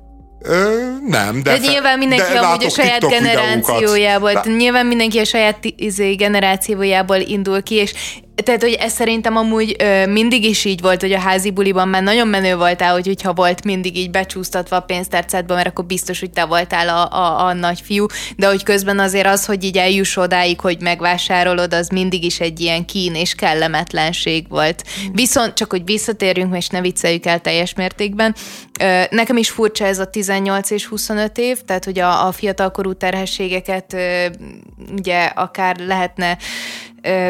Ö, 0.47 0.87
nem, 1.09 1.43
de... 1.43 1.59
De 1.59 1.69
nyilván 1.69 1.99
mindenki 1.99 2.33
de 2.33 2.39
amúgy 2.39 2.65
a 2.65 2.69
saját 2.71 2.99
TikTok 2.99 3.11
generációjából, 3.11 4.33
de... 4.33 4.51
nyilván 4.51 4.87
mindenki 4.87 5.19
a 5.19 5.25
saját 5.25 5.59
izé, 5.77 6.15
generációjából 6.15 7.17
indul 7.17 7.63
ki, 7.63 7.75
és 7.75 7.93
tehát, 8.45 8.63
hogy 8.63 8.73
ez 8.73 8.93
szerintem 8.93 9.37
amúgy 9.37 9.77
ö, 9.79 10.07
mindig 10.07 10.45
is 10.45 10.65
így 10.65 10.81
volt, 10.81 11.01
hogy 11.01 11.13
a 11.13 11.19
házi 11.19 11.51
buliban 11.51 11.89
már 11.89 12.03
nagyon 12.03 12.29
menő 12.29 12.57
voltál, 12.57 12.93
hogy, 12.93 13.07
hogyha 13.07 13.33
volt 13.33 13.65
mindig 13.65 13.97
így 13.97 14.11
becsúsztatva 14.11 14.77
a 14.77 14.81
pénztárcádba, 14.81 15.55
mert 15.55 15.67
akkor 15.67 15.85
biztos, 15.85 16.21
hogy 16.21 16.31
te 16.31 16.45
voltál 16.45 16.89
a, 16.89 17.17
a, 17.17 17.47
a 17.47 17.53
nagyfiú, 17.53 18.07
de 18.37 18.47
hogy 18.47 18.63
közben 18.63 18.99
azért 18.99 19.27
az, 19.27 19.45
hogy 19.45 19.65
így 19.65 19.77
eljuss 19.77 20.17
odáig, 20.17 20.61
hogy 20.61 20.81
megvásárolod, 20.81 21.75
az 21.75 21.89
mindig 21.89 22.25
is 22.25 22.41
egy 22.41 22.61
ilyen 22.61 22.85
kín 22.85 23.15
és 23.15 23.35
kellemetlenség 23.35 24.49
volt. 24.49 24.85
Viszont, 25.13 25.55
csak 25.55 25.71
hogy 25.71 25.85
visszatérjünk, 25.85 26.57
és 26.57 26.69
ne 26.69 26.81
vicceljük 26.81 27.27
el 27.27 27.41
teljes 27.41 27.75
mértékben, 27.75 28.35
ö, 28.81 29.03
nekem 29.11 29.37
is 29.37 29.51
furcsa 29.51 29.85
ez 29.85 29.99
a 29.99 30.07
18 30.07 30.71
és 30.71 30.87
25 30.87 31.39
év, 31.39 31.59
tehát, 31.61 31.85
hogy 31.85 31.99
a, 31.99 32.27
a 32.27 32.33
fiatalkorú 32.33 32.93
terhességeket 32.93 33.93
ö, 33.93 34.27
ugye 34.97 35.25
akár 35.25 35.77
lehetne 35.77 36.39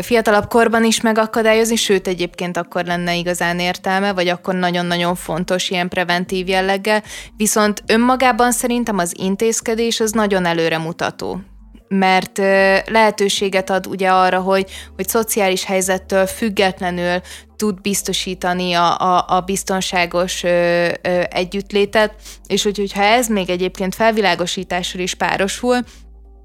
fiatalabb 0.02 0.48
korban 0.48 0.84
is 0.84 1.00
megakadályozni, 1.00 1.76
sőt 1.76 2.08
egyébként 2.08 2.56
akkor 2.56 2.84
lenne 2.84 3.14
igazán 3.14 3.58
értelme, 3.58 4.12
vagy 4.12 4.28
akkor 4.28 4.54
nagyon-nagyon 4.54 5.14
fontos 5.14 5.70
ilyen 5.70 5.88
preventív 5.88 6.48
jelleggel, 6.48 7.02
viszont 7.36 7.82
önmagában 7.86 8.52
szerintem 8.52 8.98
az 8.98 9.14
intézkedés 9.18 10.00
az 10.00 10.10
nagyon 10.12 10.44
előremutató 10.44 11.40
mert 11.88 12.38
lehetőséget 12.86 13.70
ad 13.70 13.86
ugye 13.86 14.10
arra, 14.10 14.40
hogy, 14.40 14.70
hogy 14.96 15.08
szociális 15.08 15.64
helyzettől 15.64 16.26
függetlenül 16.26 17.20
tud 17.56 17.80
biztosítani 17.80 18.72
a, 18.72 18.98
a, 18.98 19.24
a 19.28 19.40
biztonságos 19.40 20.42
ö, 20.42 20.88
ö, 21.02 21.22
együttlétet, 21.30 22.14
és 22.46 22.62
hogy, 22.62 22.76
hogyha 22.76 23.02
ez 23.02 23.28
még 23.28 23.50
egyébként 23.50 23.94
felvilágosítással 23.94 25.00
is 25.00 25.14
párosul, 25.14 25.84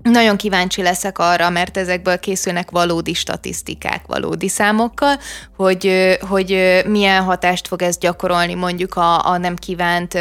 nagyon 0.04 0.38
kíváncsi 0.38 0.82
leszek 0.82 1.20
arra, 1.20 1.50
mert 1.50 1.78
ezekből 1.78 2.20
készülnek 2.20 2.72
valódi 2.72 3.14
statisztikák, 3.14 4.04
valódi 4.08 4.48
számokkal, 4.48 5.16
hogy, 5.56 6.18
hogy 6.30 6.82
milyen 6.88 7.24
hatást 7.24 7.68
fog 7.68 7.82
ez 7.82 7.98
gyakorolni 7.98 8.54
mondjuk 8.54 8.96
a, 8.96 9.26
a 9.26 9.38
nem 9.38 9.56
kívánt 9.56 10.12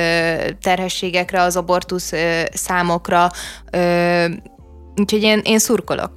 terhességekre, 0.62 1.43
az 1.43 1.57
abortusz 1.57 2.12
számokra, 2.52 3.31
úgyhogy 4.97 5.23
én, 5.23 5.40
én 5.44 5.59
szurkolok. 5.59 6.12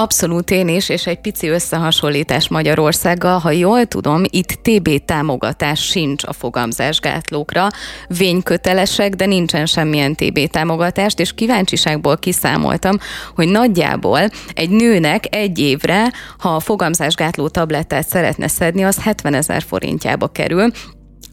Abszolút 0.00 0.50
én 0.50 0.68
is, 0.68 0.88
és 0.88 1.06
egy 1.06 1.20
pici 1.20 1.48
összehasonlítás 1.48 2.48
Magyarországgal. 2.48 3.38
Ha 3.38 3.50
jól 3.50 3.86
tudom, 3.86 4.22
itt 4.30 4.58
TB 4.62 5.04
támogatás 5.04 5.80
sincs 5.80 6.24
a 6.24 6.32
fogamzásgátlókra. 6.32 7.68
Vénykötelesek, 8.08 9.14
de 9.14 9.26
nincsen 9.26 9.66
semmilyen 9.66 10.14
TB 10.14 10.38
támogatást, 10.50 11.20
és 11.20 11.34
kíváncsiságból 11.34 12.18
kiszámoltam, 12.18 12.96
hogy 13.34 13.48
nagyjából 13.48 14.20
egy 14.54 14.70
nőnek 14.70 15.34
egy 15.34 15.58
évre, 15.58 16.12
ha 16.38 16.54
a 16.54 16.60
fogamzásgátló 16.60 17.48
tablettát 17.48 18.08
szeretne 18.08 18.48
szedni, 18.48 18.84
az 18.84 19.02
70 19.02 19.34
ezer 19.34 19.62
forintjába 19.62 20.28
kerül, 20.28 20.70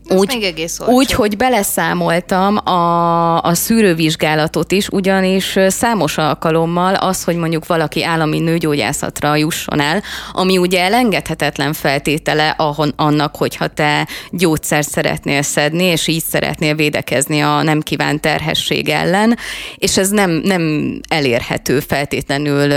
úgy, 0.09 0.27
még 0.27 0.43
egész 0.43 0.79
úgy, 0.79 1.11
hogy 1.11 1.37
beleszámoltam 1.37 2.57
a, 2.57 3.41
a 3.41 3.53
szűrővizsgálatot 3.53 4.71
is, 4.71 4.87
ugyanis 4.87 5.57
számos 5.67 6.17
alkalommal 6.17 6.93
az, 6.93 7.23
hogy 7.23 7.35
mondjuk 7.35 7.65
valaki 7.65 8.03
állami 8.03 8.39
nőgyógyászatra 8.39 9.35
jusson 9.35 9.79
el, 9.79 10.03
ami 10.31 10.57
ugye 10.57 10.81
elengedhetetlen 10.81 11.73
feltétele 11.73 12.55
ahon, 12.57 12.93
annak, 12.95 13.35
hogyha 13.35 13.67
te 13.67 14.07
gyógyszert 14.31 14.89
szeretnél 14.89 15.41
szedni, 15.41 15.83
és 15.83 16.07
így 16.07 16.23
szeretnél 16.23 16.75
védekezni 16.75 17.41
a 17.41 17.61
nem 17.61 17.81
kívánt 17.81 18.21
terhesség 18.21 18.89
ellen, 18.89 19.37
és 19.75 19.97
ez 19.97 20.09
nem, 20.09 20.31
nem 20.31 20.93
elérhető 21.07 21.79
feltétlenül 21.79 22.73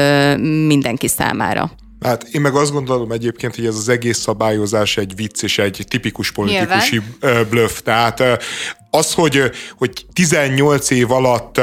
mindenki 0.66 1.08
számára. 1.08 1.70
Hát 2.00 2.22
én 2.22 2.40
meg 2.40 2.54
azt 2.54 2.72
gondolom 2.72 3.12
egyébként, 3.12 3.54
hogy 3.54 3.66
ez 3.66 3.76
az 3.76 3.88
egész 3.88 4.18
szabályozás 4.18 4.96
egy 4.96 5.14
vicc 5.16 5.42
és 5.42 5.58
egy 5.58 5.84
tipikus 5.88 6.32
politikusi 6.32 7.02
Nyilván. 7.20 7.48
bluff. 7.48 7.78
Tehát 7.78 8.22
az, 8.90 9.14
hogy, 9.14 9.50
hogy 9.78 10.06
18 10.12 10.90
év 10.90 11.10
alatt 11.10 11.60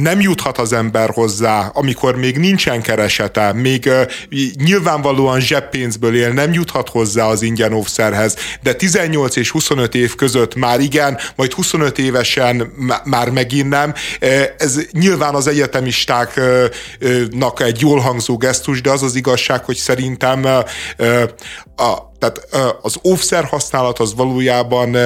nem 0.00 0.20
juthat 0.20 0.58
az 0.58 0.72
ember 0.72 1.10
hozzá, 1.10 1.70
amikor 1.74 2.16
még 2.16 2.38
nincsen 2.38 2.82
keresete, 2.82 3.52
még 3.52 3.84
uh, 3.86 4.02
nyilvánvalóan 4.64 5.40
zseppénzből 5.40 6.16
él, 6.16 6.32
nem 6.32 6.52
juthat 6.52 6.88
hozzá 6.88 7.24
az 7.24 7.42
ingyen 7.42 7.72
óvszerhez, 7.72 8.36
de 8.62 8.74
18 8.74 9.36
és 9.36 9.50
25 9.50 9.94
év 9.94 10.14
között 10.14 10.54
már 10.54 10.80
igen, 10.80 11.18
majd 11.36 11.52
25 11.52 11.98
évesen 11.98 12.72
már 13.04 13.30
megint 13.30 13.68
nem. 13.68 13.94
Ez 14.58 14.78
nyilván 14.92 15.34
az 15.34 15.46
egyetemistáknak 15.46 17.60
egy 17.60 17.80
jól 17.80 17.98
hangzó 17.98 18.36
gesztus, 18.36 18.80
de 18.80 18.90
az 18.90 19.02
az 19.02 19.14
igazság, 19.14 19.64
hogy 19.64 19.76
szerintem 19.76 20.46
a, 21.78 22.12
tehát 22.18 22.48
az 22.82 22.96
óvszer 23.04 23.44
használat 23.44 23.98
az 23.98 24.14
valójában 24.14 24.96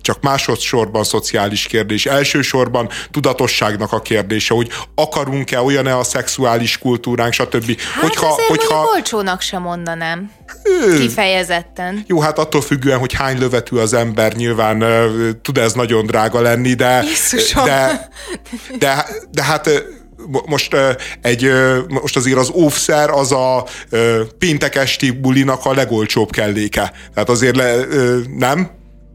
csak 0.00 0.20
másodszorban 0.20 1.04
szociális 1.04 1.66
kérdés. 1.66 2.06
Elsősorban 2.06 2.88
tudatosságnak 3.10 3.92
a 3.92 4.00
kérdése, 4.00 4.54
hogy 4.54 4.68
akarunk-e 4.94 5.60
olyan-e 5.60 5.96
a 5.96 6.04
szexuális 6.04 6.78
kultúránk, 6.78 7.32
stb. 7.32 7.80
Hát 7.80 8.02
hogyha, 8.02 8.26
azért 8.26 8.48
hogyha... 8.48 8.84
olcsónak 8.94 9.40
sem 9.40 9.62
mondanám. 9.62 10.30
Kifejezetten. 10.98 12.04
Jó, 12.06 12.20
hát 12.20 12.38
attól 12.38 12.60
függően, 12.60 12.98
hogy 12.98 13.12
hány 13.12 13.38
lövetű 13.38 13.76
az 13.76 13.92
ember, 13.92 14.32
nyilván 14.32 14.84
tud 15.42 15.58
ez 15.58 15.72
nagyon 15.72 16.06
drága 16.06 16.40
lenni, 16.40 16.74
de... 16.74 17.04
De, 17.64 18.10
de, 18.78 19.06
de 19.30 19.42
hát 19.42 19.70
most 20.46 20.76
egy, 21.22 21.50
most 21.88 22.16
azért 22.16 22.38
az 22.38 22.50
óvszer 22.54 23.10
az 23.10 23.32
a 23.32 23.66
péntek 24.38 24.74
esti 24.74 25.10
bulinak 25.10 25.64
a 25.64 25.72
legolcsóbb 25.72 26.30
kelléke. 26.30 26.92
Tehát 27.14 27.28
azért 27.28 27.56
le, 27.56 27.76
nem? 28.36 28.70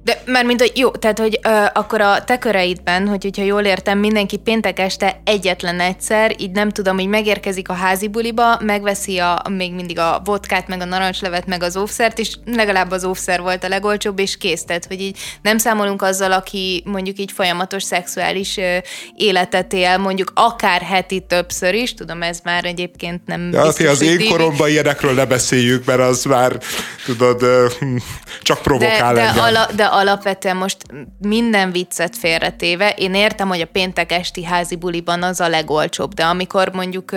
De 0.09 0.21
mert 0.25 0.45
mint 0.45 0.59
hogy 0.59 0.71
jó, 0.75 0.91
tehát 0.91 1.19
hogy 1.19 1.39
ö, 1.43 1.65
akkor 1.73 2.01
a 2.01 2.23
te 2.23 2.37
köreidben, 2.37 3.07
hogy, 3.07 3.23
hogyha 3.23 3.43
jól 3.43 3.63
értem, 3.63 3.97
mindenki 3.97 4.37
péntek 4.37 4.79
este 4.79 5.21
egyetlen 5.23 5.79
egyszer, 5.79 6.35
így 6.37 6.51
nem 6.51 6.69
tudom, 6.69 6.97
hogy 6.97 7.07
megérkezik 7.07 7.69
a 7.69 7.73
házi 7.73 8.07
buliba, 8.07 8.59
megveszi 8.61 9.17
a, 9.17 9.41
még 9.49 9.73
mindig 9.73 9.99
a 9.99 10.21
vodkát, 10.23 10.67
meg 10.67 10.81
a 10.81 10.85
narancslevet, 10.85 11.45
meg 11.45 11.63
az 11.63 11.77
óvszert, 11.77 12.19
és 12.19 12.35
legalább 12.45 12.91
az 12.91 13.03
óvszer 13.03 13.41
volt 13.41 13.63
a 13.63 13.67
legolcsóbb, 13.67 14.19
és 14.19 14.37
kész. 14.37 14.63
Tehát, 14.63 14.85
hogy 14.85 15.01
így 15.01 15.17
nem 15.41 15.57
számolunk 15.57 16.01
azzal, 16.01 16.31
aki 16.31 16.83
mondjuk 16.85 17.19
így 17.19 17.31
folyamatos 17.31 17.83
szexuális 17.83 18.57
ö, 18.57 18.77
életet 19.15 19.73
él, 19.73 19.97
mondjuk 19.97 20.31
akár 20.35 20.81
heti 20.81 21.25
többször 21.27 21.73
is, 21.73 21.93
tudom, 21.93 22.21
ez 22.21 22.39
már 22.43 22.65
egyébként 22.65 23.21
nem 23.25 23.49
ja, 23.51 23.63
biztos, 23.63 23.85
az 23.85 24.01
én 24.01 24.29
koromban 24.29 24.69
ilyenekről 24.69 25.13
ne 25.13 25.25
beszéljük, 25.25 25.85
mert 25.85 25.99
az 25.99 26.23
már, 26.23 26.57
tudod, 27.05 27.41
ö, 27.41 27.67
hm, 27.79 27.95
csak 28.41 28.61
provokál 28.61 29.13
de, 29.13 29.31
de, 29.33 29.41
ala, 29.41 29.69
de 29.75 29.83
alapvetően 29.99 30.57
most 30.57 30.77
minden 31.19 31.71
viccet 31.71 32.17
félretéve, 32.17 32.89
én 32.89 33.13
értem, 33.13 33.47
hogy 33.47 33.61
a 33.61 33.65
péntek 33.65 34.11
esti 34.11 34.43
házi 34.43 34.75
buliban 34.75 35.23
az 35.23 35.39
a 35.39 35.47
legolcsóbb, 35.47 36.13
de 36.13 36.25
amikor 36.25 36.69
mondjuk 36.73 37.11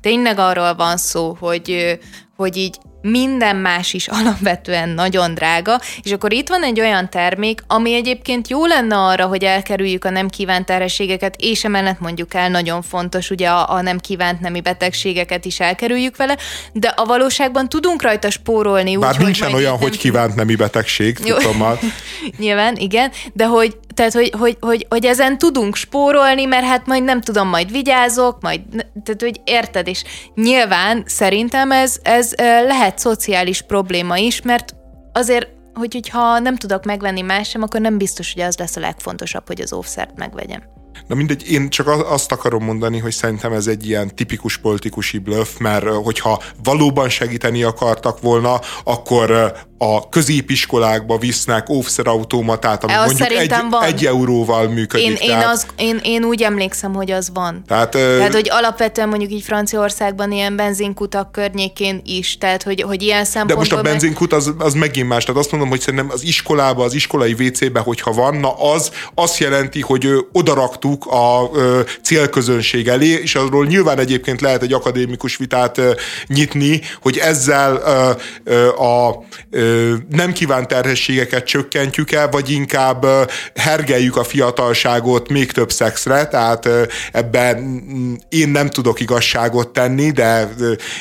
tényleg 0.00 0.38
arról 0.38 0.74
van 0.74 0.96
szó, 0.96 1.36
hogy 1.40 1.98
hogy 2.40 2.56
így 2.56 2.76
minden 3.02 3.56
más 3.56 3.92
is 3.92 4.08
alapvetően 4.08 4.88
nagyon 4.88 5.34
drága, 5.34 5.80
és 6.02 6.12
akkor 6.12 6.32
itt 6.32 6.48
van 6.48 6.62
egy 6.62 6.80
olyan 6.80 7.10
termék, 7.10 7.62
ami 7.66 7.94
egyébként 7.94 8.48
jó 8.48 8.66
lenne 8.66 8.96
arra, 8.96 9.26
hogy 9.26 9.44
elkerüljük 9.44 10.04
a 10.04 10.10
nem 10.10 10.28
kívánt 10.28 10.66
terhességeket, 10.66 11.36
és 11.38 11.64
emellett 11.64 12.00
mondjuk 12.00 12.34
el, 12.34 12.48
nagyon 12.48 12.82
fontos, 12.82 13.30
ugye 13.30 13.48
a, 13.48 13.72
a 13.72 13.80
nem 13.80 13.98
kívánt 13.98 14.40
nemi 14.40 14.60
betegségeket 14.60 15.44
is 15.44 15.60
elkerüljük 15.60 16.16
vele, 16.16 16.36
de 16.72 16.88
a 16.88 17.04
valóságban 17.04 17.68
tudunk 17.68 18.02
rajta 18.02 18.30
spórolni. 18.30 18.96
Bár 18.96 19.14
úgy, 19.18 19.24
nincsen 19.24 19.50
hogy 19.50 19.60
olyan, 19.60 19.76
hogy 19.76 19.98
kívánt 19.98 20.34
nemi 20.34 20.54
betegség, 20.54 21.18
tudom 21.18 21.64
Nyilván, 22.38 22.76
igen, 22.76 23.10
de 23.32 23.46
hogy 23.46 23.76
tehát, 23.94 24.12
hogy, 24.12 24.32
hogy, 24.38 24.56
hogy, 24.60 24.86
hogy 24.88 25.04
ezen 25.04 25.38
tudunk 25.38 25.74
spórolni, 25.74 26.44
mert 26.44 26.64
hát 26.64 26.86
majd 26.86 27.04
nem 27.04 27.20
tudom, 27.20 27.48
majd 27.48 27.72
vigyázok, 27.72 28.40
majd, 28.40 28.60
tehát, 29.04 29.20
hogy 29.20 29.40
érted, 29.44 29.86
és 29.86 30.04
nyilván 30.34 31.02
szerintem 31.06 31.72
ez, 31.72 31.96
ez 32.02 32.32
lehet 32.66 32.98
szociális 32.98 33.62
probléma 33.62 34.16
is, 34.16 34.42
mert 34.42 34.74
azért 35.12 35.48
hogy, 35.74 35.92
hogyha 35.92 36.38
nem 36.38 36.56
tudok 36.56 36.84
megvenni 36.84 37.20
más 37.20 37.48
sem, 37.48 37.62
akkor 37.62 37.80
nem 37.80 37.98
biztos, 37.98 38.32
hogy 38.32 38.42
az 38.42 38.56
lesz 38.56 38.76
a 38.76 38.80
legfontosabb, 38.80 39.46
hogy 39.46 39.60
az 39.60 39.72
óvszert 39.72 40.16
megvegyem. 40.16 40.62
Na 41.06 41.14
mindegy, 41.14 41.50
én 41.50 41.68
csak 41.68 41.86
azt 41.86 42.32
akarom 42.32 42.64
mondani, 42.64 42.98
hogy 42.98 43.12
szerintem 43.12 43.52
ez 43.52 43.66
egy 43.66 43.86
ilyen 43.86 44.14
tipikus 44.14 44.58
politikusi 44.58 45.18
bluff, 45.18 45.58
mert 45.58 45.84
hogyha 45.88 46.42
valóban 46.62 47.08
segíteni 47.08 47.62
akartak 47.62 48.20
volna, 48.20 48.60
akkor 48.84 49.56
a 49.82 50.08
középiskolákba 50.08 51.18
visznek 51.18 51.68
óvszerautomatát, 51.68 52.84
ami 52.84 52.92
mondjuk 53.04 53.30
egy, 53.30 53.54
van. 53.70 53.82
egy 53.82 54.06
euróval 54.06 54.68
működik. 54.68 55.06
Én, 55.06 55.14
tehát... 55.14 55.42
én, 55.42 55.48
az, 55.48 55.66
én, 55.76 56.00
én 56.02 56.24
úgy 56.24 56.42
emlékszem, 56.42 56.94
hogy 56.94 57.10
az 57.10 57.30
van. 57.34 57.62
Tehát, 57.66 57.90
tehát, 57.90 58.32
hogy 58.34 58.48
alapvetően 58.50 59.08
mondjuk 59.08 59.30
így 59.30 59.42
Franciaországban 59.42 60.32
ilyen 60.32 60.56
benzinkutak 60.56 61.32
környékén 61.32 62.00
is, 62.04 62.38
tehát 62.38 62.62
hogy, 62.62 62.82
hogy 62.82 63.02
ilyen 63.02 63.24
szempontból... 63.24 63.64
De 63.64 63.74
most 63.74 63.86
a 63.86 63.90
benzinkut 63.90 64.32
az, 64.32 64.54
az 64.58 64.74
megint 64.74 65.08
más, 65.08 65.24
tehát 65.24 65.40
azt 65.40 65.50
mondom, 65.50 65.68
hogy 65.68 65.80
szerintem 65.80 66.10
az 66.10 66.22
iskolába, 66.22 66.84
az 66.84 66.94
iskolai 66.94 67.32
WC-be, 67.32 67.80
hogyha 67.80 68.12
van, 68.12 68.36
na 68.36 68.52
az 68.72 68.90
azt 69.14 69.38
jelenti, 69.38 69.80
hogy 69.80 70.08
odaraktuk 70.32 71.06
a 71.06 71.50
ö, 71.54 71.80
célközönség 72.02 72.88
elé, 72.88 73.08
és 73.22 73.34
arról 73.34 73.66
nyilván 73.66 73.98
egyébként 73.98 74.40
lehet 74.40 74.62
egy 74.62 74.72
akadémikus 74.72 75.36
vitát 75.36 75.78
ö, 75.78 75.92
nyitni, 76.26 76.80
hogy 77.02 77.16
ezzel 77.18 77.82
ö, 77.84 78.10
ö, 78.44 78.68
a 78.68 79.24
ö, 79.50 79.68
nem 80.10 80.32
kívánt 80.32 80.68
terhességeket 80.68 81.44
csökkentjük 81.44 82.12
el, 82.12 82.28
vagy 82.28 82.50
inkább 82.50 83.06
hergeljük 83.54 84.16
a 84.16 84.24
fiatalságot 84.24 85.28
még 85.28 85.52
több 85.52 85.72
szexre, 85.72 86.26
tehát 86.26 86.68
ebben 87.12 87.82
én 88.28 88.48
nem 88.48 88.70
tudok 88.70 89.00
igazságot 89.00 89.68
tenni, 89.68 90.10
de 90.10 90.48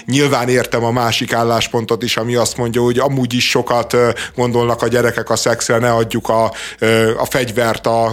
nyilván 0.06 0.50
értem 0.50 0.84
a 0.84 0.92
másik 0.92 1.34
álláspontot 1.34 2.04
is, 2.04 2.18
ami 2.18 2.36
azt 2.36 2.58
mondja, 2.58 2.82
hogy 2.82 3.00
amúgy 3.00 3.34
is 3.34 3.50
sokat 3.50 3.96
gondolnak 4.36 4.82
a 4.82 4.88
gyerekek 4.88 5.30
a 5.30 5.36
szexre, 5.36 5.78
ne 5.78 5.92
adjuk 5.92 6.30
a, 6.30 6.44
a 7.18 7.26
fegyvert 7.26 7.88
a, 7.88 8.06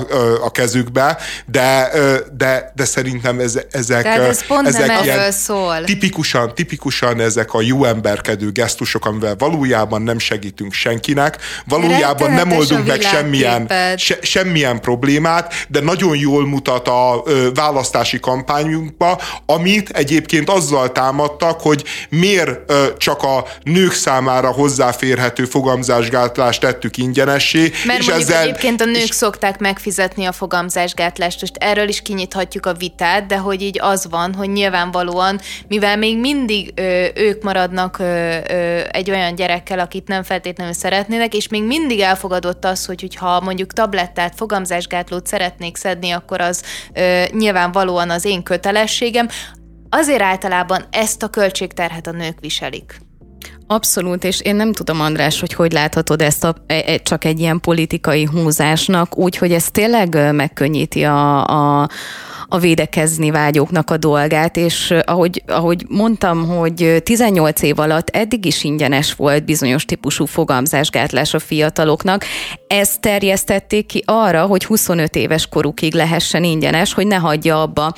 a 0.45 0.51
kezükbe, 0.51 1.19
de, 1.47 1.91
de, 2.37 2.73
de 2.75 2.85
szerintem 2.85 3.41
ez, 3.41 3.59
ezek, 3.71 4.07
ez 4.07 4.47
pont 4.47 4.67
ezek 4.67 4.87
nem 4.87 5.05
ilyen 5.05 5.33
szól. 5.33 5.85
tipikusan, 5.85 6.55
tipikusan 6.55 7.21
ezek 7.21 7.55
a 7.55 7.61
jó 7.61 7.85
emberkedő 7.85 8.51
gesztusok, 8.53 9.07
amivel 9.07 9.37
valójában 9.39 10.03
nem 10.03 10.19
segít 10.19 10.46
segítünk 10.47 10.73
senkinek, 10.73 11.39
valójában 11.65 12.31
nem 12.31 12.53
oldunk 12.53 12.87
meg 12.87 13.01
semmilyen, 13.01 13.71
se, 13.97 14.19
semmilyen 14.23 14.81
problémát, 14.81 15.55
de 15.69 15.81
nagyon 15.81 16.17
jól 16.17 16.47
mutat 16.47 16.89
a 16.89 17.23
ö, 17.25 17.49
választási 17.55 18.21
kampányunkba, 18.21 19.21
amit 19.47 19.89
egyébként 19.89 20.51
azzal 20.51 20.93
támadtak, 20.93 21.61
hogy 21.61 21.85
miért 22.09 22.71
ö, 22.71 22.87
csak 22.97 23.23
a 23.23 23.45
nők 23.63 23.93
számára 23.93 24.51
hozzáférhető 24.51 25.45
fogamzásgátlást 25.45 26.61
tettük 26.61 26.97
ingyenessé. 26.97 27.73
Mert 27.87 28.01
és 28.01 28.07
ezzel, 28.07 28.43
egyébként 28.43 28.81
a 28.81 28.85
nők 28.85 28.97
és, 28.97 29.15
szokták 29.15 29.59
megfizetni 29.59 30.25
a 30.25 30.33
fogamzásgátlást, 30.33 31.41
most 31.41 31.57
erről 31.57 31.89
is 31.89 32.03
kinyithatjuk 32.03 32.67
a 32.67 32.73
vitát, 32.73 33.27
de 33.27 33.37
hogy 33.37 33.63
így 33.63 33.79
az 33.81 34.07
van, 34.11 34.35
hogy 34.35 34.49
nyilvánvalóan, 34.49 35.41
mivel 35.69 35.97
még 35.97 36.19
mindig 36.19 36.73
ö, 36.75 37.07
ők 37.15 37.43
maradnak 37.43 37.99
ö, 37.99 38.37
ö, 38.49 38.81
egy 38.91 39.11
olyan 39.11 39.35
gyerekkel, 39.35 39.79
akit 39.79 40.09
nem 40.09 40.23
feltétlenül 40.37 40.73
szeretnének, 40.73 41.35
és 41.35 41.49
még 41.49 41.65
mindig 41.65 42.01
elfogadott 42.01 42.65
az, 42.65 42.85
hogy 42.85 43.15
ha 43.15 43.41
mondjuk 43.41 43.73
tablettát, 43.73 44.35
fogamzásgátlót 44.37 45.27
szeretnék 45.27 45.77
szedni, 45.77 46.11
akkor 46.11 46.41
az 46.41 46.63
ö, 46.95 47.23
nyilvánvalóan 47.31 48.11
az 48.11 48.25
én 48.25 48.43
kötelességem. 48.43 49.29
Azért 49.91 50.23
általában 50.23 50.85
ezt 50.91 51.23
a 51.23 51.29
költségterhet 51.29 52.07
a 52.07 52.11
nők 52.11 52.41
viselik. 52.41 53.01
Abszolút, 53.67 54.25
és 54.25 54.41
én 54.41 54.57
nem 54.57 54.73
tudom, 54.73 55.01
András, 55.01 55.41
hogy 55.41 55.53
hogy 55.53 55.73
láthatod 55.73 56.23
ezt 56.23 56.45
a, 56.45 56.55
e, 56.67 56.83
e, 56.87 56.97
csak 56.99 57.25
egy 57.25 57.41
ilyen 57.41 57.61
politikai 57.61 58.25
húzásnak, 58.25 59.19
úgy, 59.19 59.37
hogy 59.37 59.53
ez 59.53 59.71
tényleg 59.71 60.35
megkönnyíti 60.35 61.05
a, 61.05 61.47
a, 61.47 61.89
a 62.49 62.59
védekezni 62.59 63.31
vágyóknak 63.31 63.91
a 63.91 63.97
dolgát, 63.97 64.57
és 64.57 64.95
ahogy, 65.05 65.43
ahogy 65.47 65.85
mondtam, 65.89 66.49
hogy 66.49 67.01
18 67.03 67.63
év 67.63 67.79
alatt 67.79 68.09
eddig 68.09 68.45
is 68.45 68.65
ingyenes 68.65 69.15
volt 69.15 69.45
bizonyos 69.45 69.85
típusú 69.85 70.25
fogamzásgátlás 70.25 71.35
a 71.35 71.39
fiataloknak, 71.39 72.25
ezt 72.67 73.01
terjesztették 73.01 73.87
ki 73.87 74.03
arra, 74.07 74.47
hogy 74.47 74.65
25 74.65 75.15
éves 75.17 75.47
korukig 75.47 75.95
lehessen 75.95 76.45
ingyenes, 76.45 76.93
hogy 76.95 77.07
ne 77.07 77.17
hagyja 77.17 77.63
abba 77.63 77.95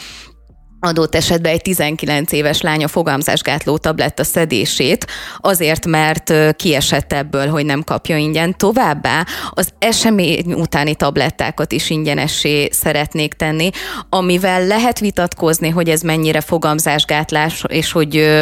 adott 0.80 1.14
esetben 1.14 1.52
egy 1.52 1.62
19 1.62 2.32
éves 2.32 2.60
lánya 2.60 2.88
fogamzásgátló 2.88 3.76
tabletta 3.76 4.24
szedését, 4.24 5.06
azért, 5.36 5.86
mert 5.86 6.56
kiesett 6.56 7.12
ebből, 7.12 7.48
hogy 7.48 7.64
nem 7.64 7.82
kapja 7.82 8.16
ingyen. 8.16 8.56
Továbbá 8.56 9.26
az 9.50 9.68
esemény 9.78 10.52
utáni 10.52 10.94
tablettákat 10.94 11.72
is 11.72 11.90
ingyenessé 11.90 12.68
szeretnék 12.72 13.34
tenni, 13.34 13.70
amivel 14.09 14.66
lehet 14.66 14.98
vitatkozni, 14.98 15.68
hogy 15.68 15.88
ez 15.88 16.00
mennyire 16.00 16.40
fogamzásgátlás, 16.40 17.64
és 17.68 17.92
hogy 17.92 18.38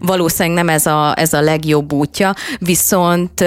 valószínűleg 0.00 0.64
nem 0.64 0.74
ez 0.74 0.86
a, 0.86 1.14
ez 1.16 1.32
a 1.32 1.40
legjobb 1.40 1.92
útja, 1.92 2.34
viszont 2.58 3.44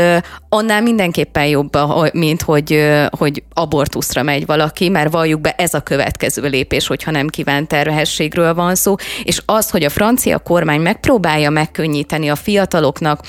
annál 0.50 0.82
mindenképpen 0.82 1.46
jobb, 1.46 1.78
mint 2.14 2.42
hogy, 2.42 2.90
hogy 3.18 3.44
abortuszra 3.54 4.24
megy 4.24 4.46
valaki, 4.46 4.90
mert 4.90 5.12
valljuk 5.12 5.42
be, 5.42 5.52
ez 5.52 5.74
a 5.74 5.82
következő 5.82 6.42
lépés, 6.48 6.88
hogyha 6.88 7.12
nem 7.12 7.28
kíván 7.28 7.68
terhesség 7.68 8.33
minőségről 8.34 8.54
van 8.54 8.76
szó, 8.76 8.96
és 9.24 9.42
az, 9.46 9.70
hogy 9.70 9.84
a 9.84 9.90
francia 9.90 10.40
kormány 10.40 10.82
megpróbálja 10.82 11.50
megkönnyíteni 11.50 12.30
a 12.30 12.36
fiataloknak 12.36 13.20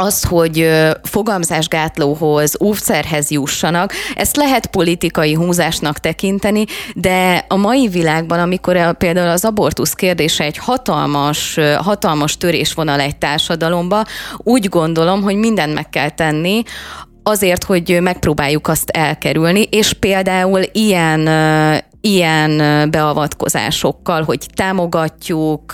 az, 0.00 0.24
hogy 0.24 0.68
fogamzásgátlóhoz, 1.02 2.56
óvszerhez 2.62 3.30
jussanak, 3.30 3.92
ezt 4.14 4.36
lehet 4.36 4.66
politikai 4.66 5.34
húzásnak 5.34 5.98
tekinteni, 5.98 6.64
de 6.94 7.44
a 7.48 7.56
mai 7.56 7.88
világban, 7.88 8.38
amikor 8.38 8.96
például 8.96 9.28
az 9.28 9.44
abortusz 9.44 9.92
kérdése 9.92 10.44
egy 10.44 10.56
hatalmas, 10.56 11.58
hatalmas 11.76 12.36
törésvonal 12.36 13.00
egy 13.00 13.16
társadalomba, 13.16 14.04
úgy 14.36 14.68
gondolom, 14.68 15.22
hogy 15.22 15.36
mindent 15.36 15.74
meg 15.74 15.88
kell 15.88 16.10
tenni, 16.10 16.62
azért, 17.22 17.64
hogy 17.64 17.98
megpróbáljuk 18.00 18.68
azt 18.68 18.90
elkerülni, 18.90 19.62
és 19.62 19.92
például 19.92 20.60
ilyen 20.72 21.28
ilyen 22.00 22.56
beavatkozásokkal, 22.90 24.22
hogy 24.22 24.46
támogatjuk, 24.54 25.72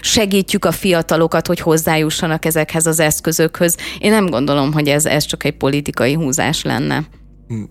segítjük 0.00 0.64
a 0.64 0.72
fiatalokat, 0.72 1.46
hogy 1.46 1.60
hozzájussanak 1.60 2.44
ezekhez 2.44 2.86
az 2.86 3.00
eszközökhöz. 3.00 3.76
Én 3.98 4.10
nem 4.10 4.26
gondolom, 4.26 4.72
hogy 4.72 4.88
ez, 4.88 5.06
ez 5.06 5.24
csak 5.24 5.44
egy 5.44 5.56
politikai 5.56 6.12
húzás 6.14 6.62
lenne 6.62 7.04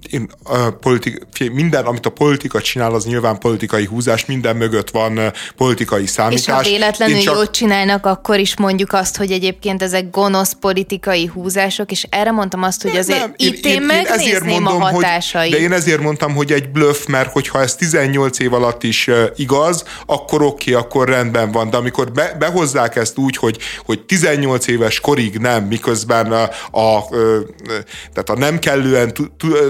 én 0.09 0.29
a 0.43 0.69
politik, 0.69 1.17
minden, 1.51 1.85
amit 1.85 2.05
a 2.05 2.09
politika 2.09 2.61
csinál, 2.61 2.93
az 2.93 3.05
nyilván 3.05 3.39
politikai 3.39 3.85
húzás, 3.85 4.25
minden 4.25 4.55
mögött 4.55 4.89
van 4.89 5.33
politikai 5.55 6.05
számítás. 6.05 6.45
És 6.45 6.53
ha 6.53 6.61
véletlenül 6.61 7.19
csak... 7.19 7.35
jót 7.35 7.51
csinálnak, 7.51 8.05
akkor 8.05 8.39
is 8.39 8.57
mondjuk 8.57 8.93
azt, 8.93 9.17
hogy 9.17 9.31
egyébként 9.31 9.81
ezek 9.81 10.09
gonosz 10.09 10.53
politikai 10.59 11.25
húzások, 11.25 11.91
és 11.91 12.07
erre 12.09 12.31
mondtam 12.31 12.63
azt, 12.63 12.81
hogy 12.81 12.95
azért 12.95 13.19
nem, 13.19 13.33
itt 13.35 13.65
én, 13.65 13.71
én, 13.71 13.81
én 13.81 13.81
megnézném 13.81 14.47
én 14.47 14.61
mondom, 14.61 14.81
a 14.81 14.91
hatásait. 14.91 15.51
Hogy, 15.51 15.59
de 15.59 15.65
én 15.65 15.71
ezért 15.71 16.01
mondtam, 16.01 16.35
hogy 16.35 16.51
egy 16.51 16.69
bluff, 16.69 17.05
mert 17.05 17.31
hogyha 17.31 17.61
ez 17.61 17.75
18 17.75 18.39
év 18.39 18.53
alatt 18.53 18.83
is 18.83 19.09
igaz, 19.35 19.83
akkor 20.05 20.41
oké, 20.41 20.71
okay, 20.71 20.83
akkor 20.83 21.07
rendben 21.07 21.51
van, 21.51 21.69
de 21.69 21.77
amikor 21.77 22.11
be, 22.11 22.35
behozzák 22.39 22.95
ezt 22.95 23.17
úgy, 23.17 23.37
hogy, 23.37 23.57
hogy 23.85 24.01
18 24.01 24.67
éves 24.67 24.99
korig 24.99 25.37
nem, 25.37 25.63
miközben 25.63 26.31
a, 26.31 26.49
a, 26.71 26.97
a 26.97 27.07
tehát 28.13 28.29
a 28.29 28.37
nem 28.37 28.59
kellően 28.59 29.13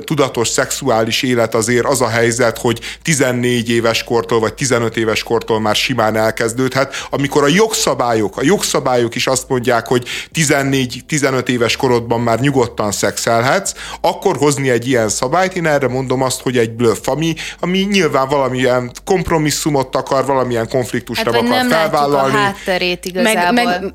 tudatos 0.03 0.47
szexuális 0.47 1.23
élet 1.23 1.55
azért 1.55 1.85
az 1.85 2.01
a 2.01 2.07
helyzet, 2.07 2.57
hogy 2.57 2.79
14 3.01 3.69
éves 3.69 4.03
kortól 4.03 4.39
vagy 4.39 4.53
15 4.53 4.97
éves 4.97 5.23
kortól 5.23 5.59
már 5.59 5.75
simán 5.75 6.15
elkezdődhet, 6.15 7.07
amikor 7.09 7.43
a 7.43 7.47
jogszabályok, 7.47 8.37
a 8.37 8.43
jogszabályok 8.43 9.15
is 9.15 9.27
azt 9.27 9.49
mondják, 9.49 9.87
hogy 9.87 10.07
14-15 10.33 11.47
éves 11.47 11.75
korodban 11.75 12.21
már 12.21 12.39
nyugodtan 12.39 12.91
szexelhetsz, 12.91 13.73
akkor 14.01 14.37
hozni 14.37 14.69
egy 14.69 14.87
ilyen 14.87 15.09
szabályt, 15.09 15.55
én 15.55 15.65
erre 15.65 15.87
mondom 15.87 16.21
azt, 16.21 16.41
hogy 16.41 16.57
egy 16.57 16.71
bluff, 16.71 17.07
ami, 17.07 17.35
ami 17.59 17.77
nyilván 17.77 18.27
valamilyen 18.27 18.91
kompromisszumot 19.05 19.95
akar, 19.95 20.25
valamilyen 20.25 20.69
konfliktusra 20.69 21.31
hát, 21.31 21.41
akar 21.41 21.49
nem 21.49 21.69
felvállalni. 21.69 22.33
a 22.33 22.37
hátterét 22.37 23.05
igazából. 23.05 23.51
Meg, 23.51 23.81
meg... 23.81 23.93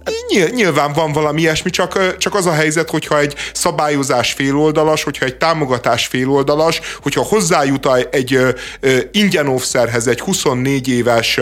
Nyilván 0.52 0.92
van 0.92 1.12
valami 1.12 1.40
ilyesmi, 1.40 1.70
csak, 1.70 2.16
csak 2.18 2.34
az 2.34 2.46
a 2.46 2.52
helyzet, 2.52 2.90
hogyha 2.90 3.18
egy 3.18 3.34
szabályozás 3.52 4.32
féloldalas, 4.32 5.02
hogyha 5.02 5.24
egy 5.24 5.36
támogatás 5.36 5.87
féloldalas, 5.96 6.80
hogyha 7.02 7.22
hozzájut 7.22 7.88
egy 8.10 8.38
ingyen 9.12 9.48
offszerhez 9.48 10.06
egy 10.06 10.20
24 10.20 10.88
éves 10.88 11.40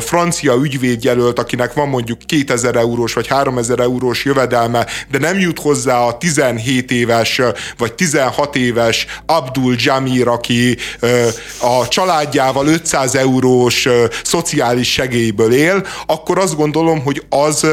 francia 0.00 0.54
ügyvédjelölt, 0.54 1.38
akinek 1.38 1.72
van 1.72 1.88
mondjuk 1.88 2.18
2000 2.18 2.76
eurós 2.76 3.12
vagy 3.12 3.26
3000 3.26 3.80
eurós 3.80 4.24
jövedelme, 4.24 4.86
de 5.10 5.18
nem 5.18 5.38
jut 5.38 5.58
hozzá 5.58 5.98
a 5.98 6.18
17 6.18 6.90
éves 6.90 7.40
vagy 7.78 7.94
16 7.94 8.56
éves 8.56 9.06
Abdul 9.26 9.74
Jamir, 9.78 10.28
aki 10.28 10.76
a 11.60 11.88
családjával 11.88 12.66
500 12.66 13.14
eurós 13.14 13.88
szociális 14.24 14.92
segélyből 14.92 15.52
él, 15.52 15.86
akkor 16.06 16.38
azt 16.38 16.56
gondolom, 16.56 17.02
hogy 17.02 17.22
az, 17.28 17.66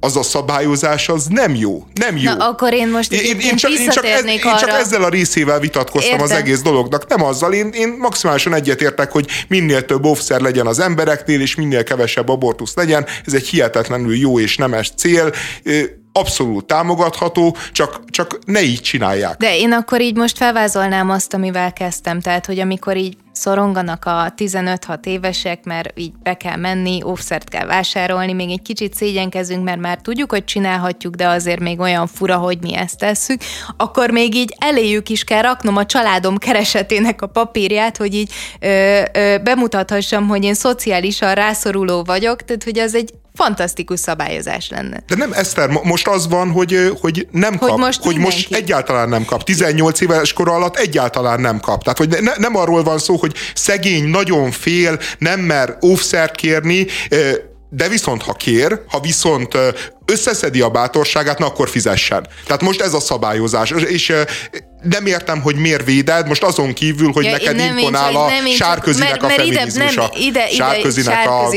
az 0.00 0.16
a 0.16 0.22
szabályozás 0.22 1.08
az 1.08 1.26
nem 1.28 1.54
jó. 1.54 1.86
Nem 1.94 2.16
jó. 2.16 2.32
Na, 2.32 2.48
akkor 2.48 2.72
én 2.72 2.88
most 2.88 3.12
én, 3.12 3.20
én, 3.24 3.38
én, 3.40 3.56
csak, 3.56 3.70
én, 3.70 3.88
csak, 3.88 4.06
ez, 4.06 4.24
én 4.24 4.40
csak 4.40 4.68
ezzel 4.68 5.02
a 5.02 5.08
részével 5.08 5.55
vitatkoztam 5.58 6.18
Értem. 6.18 6.24
az 6.24 6.42
egész 6.42 6.62
dolognak, 6.62 7.08
nem 7.08 7.24
azzal. 7.24 7.52
Én, 7.52 7.70
én 7.72 7.96
maximálisan 7.98 8.54
egyetértek, 8.54 9.12
hogy 9.12 9.26
minél 9.48 9.84
több 9.84 10.04
offszer 10.04 10.40
legyen 10.40 10.66
az 10.66 10.78
embereknél, 10.78 11.40
és 11.40 11.54
minél 11.54 11.82
kevesebb 11.82 12.28
abortusz 12.28 12.74
legyen. 12.74 13.06
Ez 13.26 13.34
egy 13.34 13.46
hihetetlenül 13.46 14.16
jó 14.16 14.40
és 14.40 14.56
nemes 14.56 14.92
cél 14.96 15.32
abszolút 16.12 16.64
támogatható, 16.64 17.56
csak, 17.72 18.00
csak 18.10 18.38
ne 18.44 18.62
így 18.62 18.80
csinálják. 18.80 19.36
De 19.36 19.56
én 19.56 19.72
akkor 19.72 20.00
így 20.00 20.16
most 20.16 20.36
felvázolnám 20.36 21.10
azt, 21.10 21.34
amivel 21.34 21.72
kezdtem, 21.72 22.20
tehát, 22.20 22.46
hogy 22.46 22.58
amikor 22.58 22.96
így 22.96 23.16
szoronganak 23.36 24.04
a 24.04 24.32
15-6 24.36 25.06
évesek, 25.06 25.64
mert 25.64 25.98
így 25.98 26.12
be 26.22 26.34
kell 26.34 26.56
menni, 26.56 27.02
offszert 27.02 27.48
kell 27.48 27.66
vásárolni, 27.66 28.32
még 28.32 28.50
egy 28.50 28.62
kicsit 28.62 28.94
szégyenkezünk, 28.94 29.64
mert 29.64 29.80
már 29.80 29.98
tudjuk, 30.02 30.30
hogy 30.30 30.44
csinálhatjuk, 30.44 31.14
de 31.14 31.28
azért 31.28 31.60
még 31.60 31.80
olyan 31.80 32.06
fura, 32.06 32.36
hogy 32.36 32.58
mi 32.60 32.76
ezt 32.76 32.98
tesszük, 32.98 33.40
akkor 33.76 34.10
még 34.10 34.34
így 34.34 34.54
eléjük 34.58 35.08
is 35.08 35.24
kell 35.24 35.42
raknom 35.42 35.76
a 35.76 35.86
családom 35.86 36.36
keresetének 36.36 37.22
a 37.22 37.26
papírját, 37.26 37.96
hogy 37.96 38.14
így 38.14 38.32
ö, 38.60 39.02
ö, 39.12 39.38
bemutathassam, 39.38 40.28
hogy 40.28 40.44
én 40.44 40.54
szociálisan 40.54 41.34
rászoruló 41.34 42.02
vagyok, 42.04 42.44
tehát 42.44 42.64
hogy 42.64 42.78
az 42.78 42.94
egy 42.94 43.12
fantasztikus 43.36 44.00
szabályozás 44.00 44.68
lenne. 44.70 45.02
De 45.06 45.16
nem, 45.16 45.32
Eszter, 45.32 45.68
most 45.82 46.08
az 46.08 46.28
van, 46.28 46.50
hogy, 46.50 46.92
hogy 47.00 47.28
nem 47.30 47.56
hogy 47.56 47.68
kap, 47.68 47.78
most 47.78 48.02
hogy 48.02 48.18
most 48.18 48.54
egyáltalán 48.54 49.08
nem 49.08 49.24
kap. 49.24 49.42
18 49.44 50.00
éves 50.00 50.32
kor 50.32 50.48
alatt 50.48 50.76
egyáltalán 50.76 51.40
nem 51.40 51.60
kap. 51.60 51.82
Tehát, 51.82 51.98
hogy 51.98 52.08
ne, 52.08 52.32
nem 52.36 52.56
arról 52.56 52.82
van 52.82 52.98
szó, 52.98 53.16
hogy 53.16 53.25
szegény 53.54 54.04
nagyon 54.04 54.50
fél, 54.50 54.98
nem 55.18 55.40
mer 55.40 55.76
offszert 55.80 56.34
kérni, 56.34 56.86
de 57.70 57.88
viszont 57.88 58.22
ha 58.22 58.32
kér, 58.32 58.80
ha 58.88 59.00
viszont 59.00 59.56
összeszedi 60.06 60.60
a 60.60 60.68
bátorságát, 60.68 61.38
na 61.38 61.46
akkor 61.46 61.68
fizessen. 61.68 62.26
Tehát 62.46 62.62
most 62.62 62.80
ez 62.80 62.94
a 62.94 63.00
szabályozás. 63.00 63.70
És 63.70 64.12
nem 64.88 65.06
értem, 65.06 65.40
hogy 65.40 65.56
miért 65.56 65.84
véded, 65.84 66.28
most 66.28 66.42
azon 66.42 66.72
kívül, 66.72 67.12
hogy 67.12 67.24
ja, 67.24 67.30
neked 67.30 67.58
imponál 67.58 68.16
a 68.16 68.28
Sárközinek 68.56 69.20
mert, 69.20 69.22
a 69.22 69.28
feminizmusa. 69.28 70.10
Ide, 70.14 70.26
ide, 70.26 70.48
Sárközinek 70.54 71.28
a, 71.28 71.48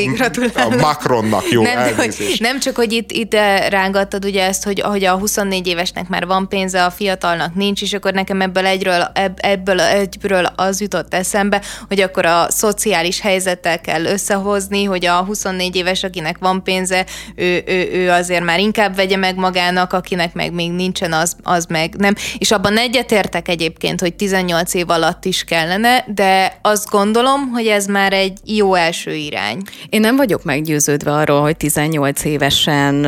a 0.53 0.75
Macronnak, 0.79 1.49
jó, 1.49 1.61
nem, 1.61 1.95
hogy, 1.95 2.35
nem 2.39 2.59
csak, 2.59 2.75
hogy 2.75 2.91
itt, 2.91 3.11
itt 3.11 3.33
rángattad 3.69 4.25
ugye 4.25 4.43
ezt, 4.43 4.63
hogy, 4.63 4.79
hogy 4.81 5.03
a 5.03 5.17
24 5.17 5.67
évesnek 5.67 6.07
már 6.07 6.25
van 6.25 6.49
pénze, 6.49 6.85
a 6.85 6.91
fiatalnak 6.91 7.55
nincs, 7.55 7.81
és 7.81 7.93
akkor 7.93 8.13
nekem 8.13 8.41
ebből 8.41 8.65
egyről, 8.65 9.11
ebből 9.35 9.81
egyből 9.81 10.45
az 10.55 10.81
jutott 10.81 11.13
eszembe, 11.13 11.61
hogy 11.87 12.01
akkor 12.01 12.25
a 12.25 12.45
szociális 12.49 13.21
helyzettel 13.21 13.81
kell 13.81 14.05
összehozni, 14.05 14.83
hogy 14.83 15.05
a 15.05 15.23
24 15.23 15.75
éves, 15.75 16.03
akinek 16.03 16.37
van 16.39 16.63
pénze, 16.63 17.05
ő, 17.35 17.63
ő, 17.67 17.89
ő 17.91 18.09
azért 18.09 18.38
már 18.43 18.59
inkább 18.59 18.95
vegye 18.95 19.17
meg 19.17 19.35
magának, 19.35 19.93
akinek 19.93 20.33
meg 20.33 20.53
még 20.53 20.71
nincsen, 20.71 21.13
az, 21.13 21.35
az 21.43 21.65
meg 21.65 21.95
nem. 21.97 22.15
És 22.37 22.51
abban 22.51 22.77
egyet 22.77 23.09
egyetértek 23.09 23.47
egyébként, 23.47 23.99
hogy 23.99 24.13
18 24.13 24.73
év 24.73 24.89
alatt 24.89 25.25
is 25.25 25.43
kellene, 25.43 26.05
de 26.07 26.59
azt 26.61 26.89
gondolom, 26.89 27.49
hogy 27.49 27.65
ez 27.65 27.85
már 27.85 28.13
egy 28.13 28.37
jó 28.45 28.73
első 28.73 29.13
irány. 29.13 29.61
Én 29.89 29.99
nem 29.99 30.15
vagyok 30.15 30.43
meggyőződve 30.43 31.11
arról, 31.11 31.41
hogy 31.41 31.57
18 31.57 32.23
évesen 32.23 33.07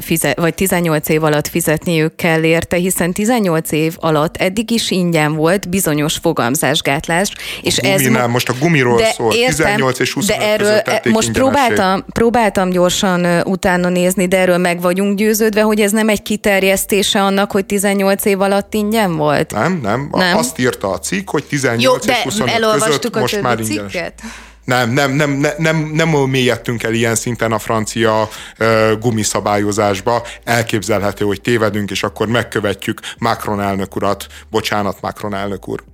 fizet, 0.00 0.38
vagy 0.38 0.54
18 0.54 1.08
év 1.08 1.22
alatt 1.22 1.48
fizetniük 1.48 2.16
kell 2.16 2.42
érte, 2.42 2.76
hiszen 2.76 3.12
18 3.12 3.72
év 3.72 3.96
alatt 4.00 4.36
eddig 4.36 4.70
is 4.70 4.90
ingyen 4.90 5.34
volt 5.34 5.68
bizonyos 5.68 6.16
fogamzásgátlás, 6.22 7.32
és 7.62 7.78
a 7.78 7.86
ez 7.86 8.00
nem, 8.00 8.30
most 8.30 8.48
a 8.48 8.54
gumiról 8.60 8.96
de 8.96 9.12
szól, 9.16 9.32
értem, 9.32 9.66
18 9.66 9.98
és 9.98 10.12
25 10.12 10.38
de 10.38 10.46
erről 10.46 10.82
most 11.12 11.32
próbáltam, 11.32 12.04
próbáltam 12.12 12.70
gyorsan 12.70 13.26
utána 13.44 13.88
nézni, 13.88 14.28
de 14.28 14.38
erről 14.38 14.53
meg 14.58 14.80
vagyunk 14.80 15.18
győződve, 15.18 15.62
hogy 15.62 15.80
ez 15.80 15.92
nem 15.92 16.08
egy 16.08 16.22
kiterjesztése 16.22 17.22
annak, 17.22 17.52
hogy 17.52 17.66
18 17.66 18.24
év 18.24 18.40
alatt 18.40 18.74
ingyen 18.74 19.16
volt? 19.16 19.52
Nem, 19.52 19.80
nem. 19.82 20.08
nem. 20.12 20.36
Azt 20.36 20.58
írta 20.58 20.90
a 20.90 20.98
cikk, 20.98 21.30
hogy 21.30 21.44
18 21.44 22.06
Jó, 22.06 22.12
és 22.12 22.22
25 22.22 22.98
között 22.98 23.20
most 23.20 23.40
már 23.40 23.60
ingyenes. 23.60 23.92
Cikket? 23.92 24.20
Nem, 24.64 24.90
nem, 24.90 25.12
nem, 25.12 25.30
nem, 25.30 25.54
nem, 25.58 25.90
nem 25.92 26.08
mélyedtünk 26.08 26.82
el 26.82 26.92
ilyen 26.92 27.14
szinten 27.14 27.52
a 27.52 27.58
francia 27.58 28.28
uh, 28.58 28.98
gumiszabályozásba. 29.00 30.26
Elképzelhető, 30.44 31.24
hogy 31.24 31.40
tévedünk, 31.40 31.90
és 31.90 32.02
akkor 32.02 32.26
megkövetjük 32.26 33.00
Macron 33.18 33.60
elnök 33.60 33.96
urat. 33.96 34.26
Bocsánat, 34.50 35.00
Macron 35.00 35.34
elnök 35.34 35.68
úr. 35.68 35.84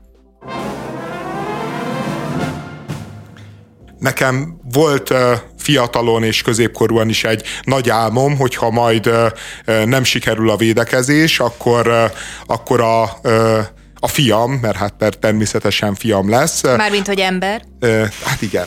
Nekem 4.00 4.60
volt 4.72 5.14
fiatalon 5.58 6.22
és 6.22 6.42
középkorúan 6.42 7.08
is 7.08 7.24
egy 7.24 7.42
nagy 7.62 7.90
álmom, 7.90 8.36
hogyha 8.36 8.70
majd 8.70 9.10
nem 9.84 10.04
sikerül 10.04 10.50
a 10.50 10.56
védekezés, 10.56 11.40
akkor, 11.40 12.12
akkor 12.46 12.80
a 12.80 13.20
a 14.02 14.08
fiam, 14.08 14.52
mert 14.52 14.76
hát 14.76 14.92
per 14.98 15.14
természetesen 15.14 15.94
fiam 15.94 16.30
lesz. 16.30 16.62
Mármint, 16.62 17.06
hogy 17.06 17.18
ember. 17.18 17.62
Hát 18.24 18.42
igen. 18.42 18.66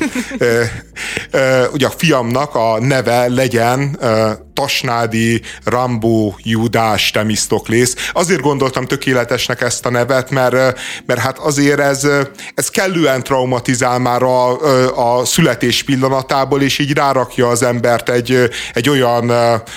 Ugye 1.72 1.88
a 1.88 1.90
fiamnak 1.90 2.56
a 2.56 2.80
neve 2.80 3.28
legyen 3.28 4.00
Tasnádi 4.54 5.42
Rambó 5.64 6.38
Judás 6.44 7.12
Temisztoklész. 7.12 7.96
Azért 8.14 8.42
gondoltam 8.42 8.86
tökéletesnek 8.86 9.62
ezt 9.62 9.86
a 9.86 9.90
nevet, 9.90 10.30
mert, 10.30 10.80
mert 11.06 11.20
hát 11.20 11.38
azért 11.38 11.80
ez, 11.80 12.08
ez 12.56 12.70
kellően 12.70 13.24
traumatizál 13.24 14.00
már 14.00 14.24
a, 14.24 15.20
a 15.20 15.26
születés 15.26 15.84
pillanatából, 15.84 16.62
és 16.62 16.80
így 16.80 16.92
rárakja 16.92 17.48
az 17.48 17.64
embert 17.64 18.10
egy, 18.10 18.50
egy 18.74 18.90
olyan, 18.90 19.32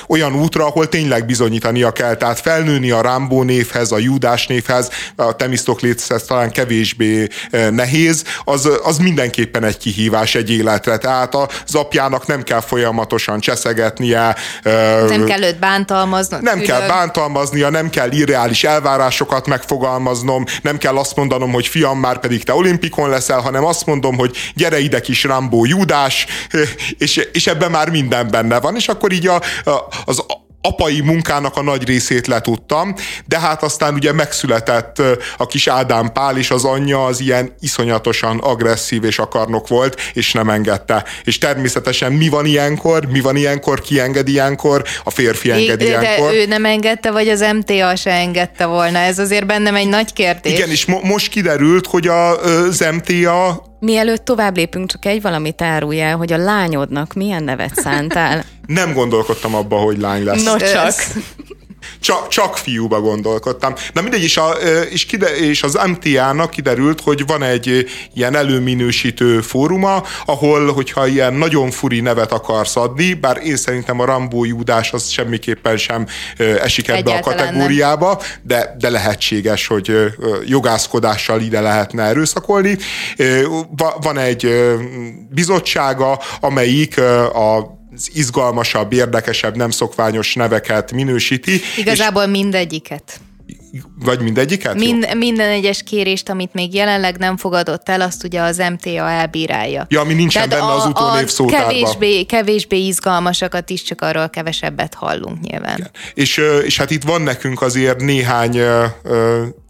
olyan 0.09 0.35
útra, 0.35 0.67
ahol 0.67 0.89
tényleg 0.89 1.27
bizonyítania 1.27 1.93
kell. 1.93 2.15
Tehát 2.15 2.41
felnőni 2.41 2.91
a 2.91 3.01
Rambó 3.01 3.43
névhez, 3.43 3.93
a 3.93 3.99
Judás 3.99 4.47
névhez, 4.47 4.91
a 5.17 5.37
Temisztoklészhez 5.37 6.23
talán 6.23 6.51
kevésbé 6.51 7.29
nehéz, 7.71 8.25
az, 8.45 8.69
az 8.83 8.99
mindenképpen 8.99 9.65
egy 9.65 9.79
kihívás 9.79 10.35
egy 10.35 10.51
életre. 10.51 10.97
Tehát 10.97 11.35
az 11.35 11.75
apjának 11.75 12.27
nem 12.27 12.43
kell 12.43 12.61
folyamatosan 12.61 13.41
cseszegetnie, 13.41 14.37
nem 15.09 15.25
kell 15.25 15.43
őt 15.43 15.59
bántalmazni. 15.59 16.37
Nem 16.41 16.59
külön. 16.59 16.67
kell 16.67 16.89
bántalmaznia, 16.89 17.71
nem 17.71 17.91
kell 17.91 18.11
irreális 18.11 18.65
elvárásokat 18.65 19.47
megfogalmaznom, 19.47 20.45
nem 20.63 20.79
kell 20.79 20.97
azt 20.97 21.17
mondanom, 21.17 21.53
hogy 21.53 21.67
fiam, 21.67 21.99
már 21.99 22.19
pedig 22.19 22.45
te 22.45 22.55
olimpikon 22.55 23.09
leszel, 23.09 23.41
hanem 23.41 23.65
azt 23.65 23.87
mondom, 23.87 24.17
hogy 24.17 24.37
gyere 24.55 24.79
ide 24.79 25.01
kis 25.01 25.25
Rambó 25.25 25.65
Júdás, 25.65 26.27
és, 26.99 27.17
és 27.33 27.47
ebben 27.47 27.71
már 27.71 27.91
minden 27.91 28.31
benne 28.31 28.61
van, 28.61 28.77
és 28.77 28.89
akkor 28.89 29.13
így 29.13 29.27
a, 29.27 29.41
a, 29.65 29.89
az 30.05 30.25
apai 30.61 31.01
munkának 31.01 31.57
a 31.57 31.63
nagy 31.63 31.87
részét 31.87 32.27
letudtam, 32.27 32.95
de 33.27 33.39
hát 33.39 33.63
aztán 33.63 33.95
ugye 33.95 34.13
megszületett 34.13 35.03
a 35.37 35.47
kis 35.47 35.67
Ádám 35.67 36.13
Pál, 36.13 36.37
és 36.37 36.51
az 36.51 36.65
anyja 36.65 37.05
az 37.05 37.21
ilyen 37.21 37.55
iszonyatosan 37.61 38.39
agresszív 38.39 39.05
és 39.05 39.19
akarnok 39.19 39.69
volt, 39.69 40.01
és 40.13 40.33
nem 40.33 40.49
engedte. 40.49 41.05
És 41.25 41.39
természetesen 41.39 42.13
mi 42.13 42.29
van 42.29 42.47
ilyenkor? 42.47 43.05
Mi 43.05 43.21
van 43.21 43.37
ilyenkor? 43.37 43.81
Ki 43.81 44.01
enged 44.01 44.29
ilyenkor? 44.29 44.85
A 45.05 45.11
férfi 45.11 45.51
enged 45.51 45.79
de 45.79 45.85
ilyenkor. 45.85 46.31
De 46.31 46.37
ő 46.37 46.47
nem 46.47 46.65
engedte, 46.65 47.11
vagy 47.11 47.29
az 47.29 47.45
MTA 47.55 47.97
se 47.97 48.11
engedte 48.11 48.67
volna? 48.67 48.99
Ez 48.99 49.19
azért 49.19 49.47
bennem 49.47 49.75
egy 49.75 49.89
nagy 49.89 50.13
kérdés. 50.13 50.53
Igen, 50.53 50.71
és 50.71 50.85
mo- 50.85 51.03
most 51.03 51.29
kiderült, 51.29 51.87
hogy 51.87 52.09
a, 52.09 52.41
az 52.41 52.85
MTA 52.93 53.65
Mielőtt 53.81 54.25
tovább 54.25 54.57
lépünk, 54.57 54.91
csak 54.91 55.05
egy 55.05 55.23
valamit 55.23 55.63
árulj 55.63 56.01
el, 56.01 56.17
hogy 56.17 56.33
a 56.33 56.37
lányodnak 56.37 57.13
milyen 57.15 57.45
nevet 57.45 57.75
szántál. 57.75 58.45
Nem 58.67 58.93
gondolkodtam 58.93 59.55
abba, 59.55 59.77
hogy 59.77 59.99
lány 59.99 60.25
lesz. 60.25 60.45
No 60.45 60.57
csak. 60.57 60.95
Csak, 62.01 62.29
csak 62.29 62.57
fiúba 62.57 63.01
gondolkodtam. 63.01 63.75
De 63.95 64.01
mindegy, 64.01 64.23
és, 64.23 64.37
a, 64.37 64.51
és, 64.91 65.07
kide, 65.07 65.37
és 65.37 65.63
az 65.63 65.79
MTA-nak 65.87 66.51
kiderült, 66.51 67.01
hogy 67.01 67.27
van 67.27 67.43
egy 67.43 67.87
ilyen 68.15 68.35
előminősítő 68.35 69.41
fóruma, 69.41 70.03
ahol, 70.25 70.73
hogyha 70.73 71.07
ilyen 71.07 71.35
nagyon 71.35 71.71
furi 71.71 72.01
nevet 72.01 72.33
akarsz 72.33 72.77
adni, 72.77 73.15
bár 73.15 73.41
én 73.45 73.57
szerintem 73.57 74.01
a 74.01 74.05
Rambó 74.05 74.45
Júdás 74.45 74.93
az 74.93 75.09
semmiképpen 75.09 75.77
sem 75.77 76.07
esik 76.63 76.89
ebbe 76.89 76.99
Egyáltalán 76.99 77.39
a 77.39 77.45
kategóriába, 77.45 78.23
de, 78.43 78.75
de 78.79 78.91
lehetséges, 78.91 79.67
hogy 79.67 80.15
jogászkodással 80.47 81.41
ide 81.41 81.61
lehetne 81.61 82.03
erőszakolni. 82.03 82.79
Van 84.01 84.19
egy 84.19 84.49
bizottsága, 85.31 86.21
amelyik 86.41 87.01
a 87.33 87.76
izgalmasabb, 88.13 88.93
érdekesebb, 88.93 89.57
nem 89.57 89.71
szokványos 89.71 90.35
neveket 90.35 90.93
minősíti. 90.93 91.61
Igazából 91.77 92.25
és 92.25 92.31
mindegyiket. 92.31 93.21
Vagy 93.99 94.21
mindegyiket? 94.21 94.75
Mind, 94.75 95.17
minden 95.17 95.49
egyes 95.49 95.83
kérést, 95.83 96.29
amit 96.29 96.55
még 96.55 96.75
jelenleg 96.75 97.19
nem 97.19 97.37
fogadott 97.37 97.89
el, 97.89 98.01
azt 98.01 98.25
ugye 98.25 98.41
az 98.41 98.57
MTA 98.57 99.11
elbírálja. 99.11 99.87
Ja, 99.89 100.01
ami 100.01 100.15
nincsen 100.15 100.49
Tehát 100.49 100.65
benne 100.65 100.73
a, 100.73 100.77
az 100.83 100.87
utónév 100.87 101.29
szótárban. 101.29 101.69
Kevésbé, 101.69 102.23
kevésbé 102.23 102.87
izgalmasakat 102.87 103.71
is, 103.71 103.83
csak 103.83 104.01
arról 104.01 104.29
kevesebbet 104.29 104.95
hallunk 104.95 105.41
nyilván. 105.41 105.91
És, 106.15 106.41
és 106.65 106.79
hát 106.79 106.91
itt 106.91 107.03
van 107.03 107.23
nekünk 107.23 107.63
azért 107.63 108.01
néhány 108.01 108.61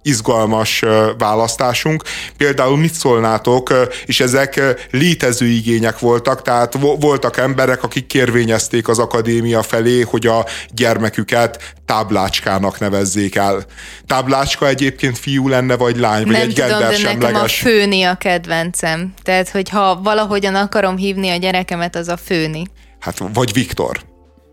izgalmas 0.07 0.83
választásunk. 1.19 2.03
Például 2.37 2.77
mit 2.77 2.95
szólnátok, 2.95 3.73
és 4.07 4.21
ezek 4.21 4.61
létező 4.91 5.47
igények 5.47 5.99
voltak, 5.99 6.43
tehát 6.43 6.79
voltak 7.01 7.37
emberek, 7.37 7.83
akik 7.83 8.07
kérvényezték 8.07 8.89
az 8.89 8.99
akadémia 8.99 9.63
felé, 9.63 10.01
hogy 10.01 10.27
a 10.27 10.47
gyermeküket 10.71 11.75
táblácskának 11.85 12.79
nevezzék 12.79 13.35
el. 13.35 13.65
Táblácska 14.07 14.67
egyébként 14.67 15.19
fiú 15.19 15.49
lenne, 15.49 15.77
vagy 15.77 15.97
lány, 15.97 16.25
vagy 16.25 16.33
Nem 16.33 16.43
egy 16.43 16.55
tudom, 16.55 16.79
de 16.79 16.99
nekem 17.03 17.35
a 17.35 17.49
főni 17.49 18.03
a 18.03 18.15
kedvencem. 18.15 19.15
Tehát, 19.23 19.49
hogyha 19.49 20.01
valahogyan 20.03 20.55
akarom 20.55 20.97
hívni 20.97 21.31
a 21.31 21.37
gyerekemet, 21.37 21.97
az 21.97 22.09
a 22.09 22.17
főni. 22.17 22.67
Hát, 23.01 23.23
vagy 23.33 23.53
Viktor. 23.53 24.01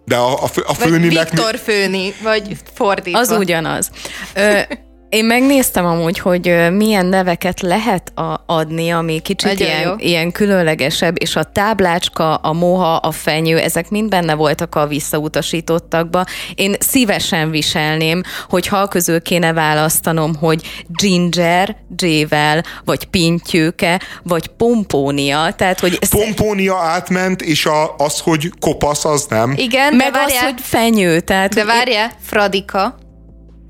De 0.06 0.16
a, 0.16 0.44
a, 0.44 0.48
fő, 0.48 0.62
a 0.62 0.74
főninek... 0.74 1.30
Vagy 1.30 1.32
Viktor 1.32 1.60
főni, 1.64 2.14
vagy 2.24 2.58
fordítva. 2.74 3.20
Az 3.20 3.32
ugyanaz. 3.32 3.90
Ö, 4.34 4.60
én 5.14 5.26
megnéztem 5.26 5.86
amúgy, 5.86 6.20
hogy 6.20 6.72
milyen 6.72 7.06
neveket 7.06 7.62
lehet 7.62 8.12
a, 8.16 8.44
adni, 8.46 8.90
ami 8.90 9.20
kicsit 9.20 9.60
ilyen, 9.60 9.96
ilyen 10.00 10.32
különlegesebb, 10.32 11.22
és 11.22 11.36
a 11.36 11.44
táblácska, 11.44 12.36
a 12.36 12.54
moha, 12.54 12.96
a 12.96 13.12
fenyő, 13.12 13.60
ezek 13.60 13.90
mind 13.90 14.10
benne 14.10 14.34
voltak 14.34 14.76
a 14.76 14.88
visszautasítottakba. 14.88 16.26
Én 16.56 16.76
szívesen 16.80 17.52
viselném, 17.52 18.22
hogy 18.50 18.68
ha 18.68 18.88
közül 18.88 19.22
kéne 19.22 19.54
választanom, 19.54 20.36
hogy 20.36 20.62
ginger, 20.88 21.76
J-vel, 21.96 22.64
vagy 22.86 23.06
pintyőke, 23.06 24.02
vagy 24.24 24.48
pompónia. 24.48 25.54
Tehát, 25.58 25.80
hogy. 25.80 26.00
Pompónia 26.10 26.76
átment, 26.76 27.42
és 27.42 27.66
a, 27.66 27.96
az, 27.98 28.20
hogy 28.20 28.52
kopasz, 28.60 29.06
az 29.06 29.26
nem. 29.30 29.54
Igen, 29.58 29.96
Meg 29.96 30.16
az, 30.26 30.38
hogy 30.40 30.62
fenyő. 30.62 31.20
Tehát, 31.20 31.54
de 31.54 31.66
várjál, 31.66 32.12
Fradika. 32.22 33.02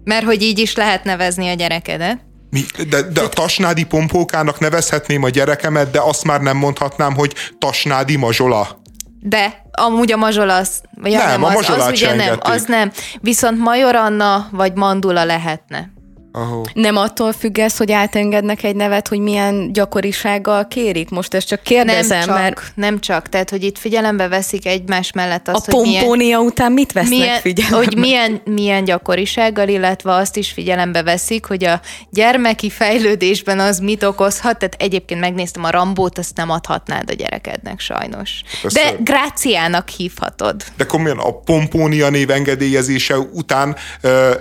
Mert 0.04 0.26
hogy 0.26 0.42
így 0.42 0.60
is 0.60 0.76
lehet 0.76 1.04
nevezni 1.04 1.50
a 1.50 1.54
gyerekedet. 1.54 2.20
Mi? 2.50 2.62
De, 2.90 3.02
de 3.02 3.22
a 3.22 3.30
tasnádi 3.30 3.84
pompókának 3.84 4.60
nevezhetném 4.60 5.24
a 5.24 5.30
gyerekemet, 5.30 5.92
de 5.92 6.00
azt 6.02 6.24
már 6.24 6.42
nem 6.42 6.58
mondhatnám, 6.58 7.16
hogy 7.16 7.34
tasnádi 7.58 8.16
mazsola. 8.16 8.82
De, 9.20 9.66
amúgy 9.72 10.12
a 10.12 10.18
mazsola 10.18 10.56
az, 10.56 10.82
vagy 11.02 11.12
nem, 11.12 11.28
nem, 11.28 11.44
a 11.44 11.48
az, 11.48 11.70
az 11.70 11.88
ugye 11.88 12.16
nem, 12.16 12.38
az 12.40 12.66
nem. 12.66 12.92
Viszont 13.22 13.60
Major 13.60 13.96
Anna 13.96 14.48
vagy 14.52 14.74
Mandula 14.74 15.24
lehetne. 15.24 15.92
Ahó. 16.36 16.66
Nem 16.74 16.96
attól 16.96 17.32
függ 17.32 17.58
ez, 17.58 17.78
hogy 17.78 17.92
átengednek 17.92 18.64
egy 18.64 18.76
nevet, 18.76 19.08
hogy 19.08 19.20
milyen 19.20 19.74
gyakorisággal 19.74 20.68
kérik? 20.68 21.10
Most 21.10 21.34
ezt 21.34 21.48
csak 21.48 21.62
kérdezem, 21.62 22.18
nem 22.18 22.28
csak, 22.28 22.38
mert... 22.38 22.62
Nem 22.76 23.00
csak, 23.00 23.30
tehát 23.30 23.50
hogy 23.50 23.64
itt 23.64 23.78
figyelembe 23.78 24.28
veszik 24.28 24.66
egymás 24.66 25.12
mellett 25.12 25.48
azt, 25.48 25.68
a 25.68 25.72
hogy 25.72 25.84
pompónia 25.84 26.16
milyen, 26.16 26.40
után 26.40 26.72
mit 26.72 26.92
vesznek 26.92 27.18
milyen, 27.18 27.40
figyelembe? 27.40 27.78
Hogy 27.78 27.98
milyen, 27.98 28.42
milyen 28.46 28.84
gyakorisággal, 28.84 29.68
illetve 29.68 30.14
azt 30.14 30.38
is 30.38 30.52
figyelembe 30.52 31.04
veszik, 31.04 31.46
hogy 31.46 31.64
a 31.64 31.82
gyermeki 32.10 32.70
fejlődésben 32.70 33.60
az 33.60 33.80
mit 33.80 34.04
okozhat, 34.04 34.58
tehát 34.58 34.76
egyébként 34.78 35.20
megnéztem 35.20 35.64
a 35.64 35.70
Rambót, 35.70 36.18
azt 36.18 36.36
nem 36.36 36.50
adhatnád 36.50 37.10
a 37.10 37.14
gyerekednek 37.14 37.80
sajnos. 37.80 38.42
Persze. 38.62 38.82
De 38.82 38.96
Gráciának 39.04 39.90
hívhatod. 39.90 40.64
De 40.78 40.86
komolyan 40.86 41.20
a 41.20 41.32
pompónia 41.32 42.10
név 42.10 42.30
engedélyezése 42.30 43.18
után 43.18 43.76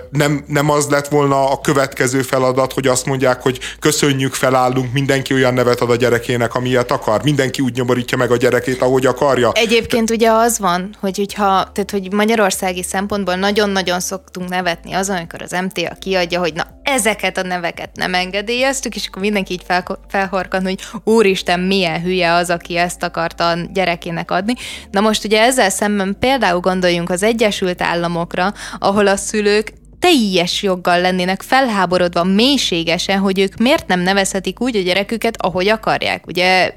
nem, 0.09 0.43
nem 0.47 0.69
az 0.69 0.87
lett 0.87 1.07
volna 1.07 1.51
a 1.51 1.61
követ 1.61 1.81
következő 1.83 2.21
feladat, 2.21 2.73
hogy 2.73 2.87
azt 2.87 3.05
mondják, 3.05 3.41
hogy 3.41 3.59
köszönjük, 3.79 4.33
felállunk, 4.33 4.93
mindenki 4.93 5.33
olyan 5.33 5.53
nevet 5.53 5.81
ad 5.81 5.89
a 5.89 5.95
gyerekének, 5.95 6.55
amilyet 6.55 6.91
akar. 6.91 7.23
Mindenki 7.23 7.61
úgy 7.61 7.75
nyomorítja 7.75 8.17
meg 8.17 8.31
a 8.31 8.37
gyerekét, 8.37 8.81
ahogy 8.81 9.05
akarja. 9.05 9.51
Egyébként 9.53 10.09
ugye 10.09 10.29
az 10.29 10.59
van, 10.59 10.95
hogy 10.99 11.17
hogyha, 11.17 11.71
tehát 11.71 11.91
hogy 11.91 12.11
magyarországi 12.11 12.83
szempontból 12.83 13.35
nagyon-nagyon 13.35 13.99
szoktunk 13.99 14.49
nevetni 14.49 14.93
az, 14.93 15.09
amikor 15.09 15.41
az 15.41 15.51
MTA 15.51 15.95
kiadja, 15.99 16.39
hogy 16.39 16.53
na 16.53 16.67
ezeket 16.83 17.37
a 17.37 17.43
neveket 17.43 17.89
nem 17.93 18.13
engedélyeztük, 18.13 18.95
és 18.95 19.07
akkor 19.07 19.21
mindenki 19.21 19.53
így 19.53 19.63
fel, 19.67 19.99
felhorkan, 20.07 20.63
hogy 20.63 20.79
úristen, 21.03 21.59
milyen 21.59 22.01
hülye 22.01 22.33
az, 22.33 22.49
aki 22.49 22.77
ezt 22.77 23.03
akarta 23.03 23.49
a 23.49 23.57
gyerekének 23.73 24.31
adni. 24.31 24.53
Na 24.91 24.99
most 24.99 25.25
ugye 25.25 25.41
ezzel 25.41 25.69
szemben 25.69 26.15
például 26.19 26.59
gondoljunk 26.59 27.09
az 27.09 27.23
Egyesült 27.23 27.81
Államokra, 27.81 28.53
ahol 28.79 29.07
a 29.07 29.15
szülők 29.15 29.81
teljes 30.03 30.63
joggal 30.63 31.01
lennének 31.01 31.41
felháborodva 31.41 32.23
mélységesen, 32.23 33.19
hogy 33.19 33.39
ők 33.39 33.57
miért 33.57 33.87
nem 33.87 33.99
nevezhetik 33.99 34.61
úgy 34.61 34.75
a 34.75 34.81
gyereküket, 34.81 35.41
ahogy 35.41 35.67
akarják. 35.67 36.27
Ugye 36.27 36.73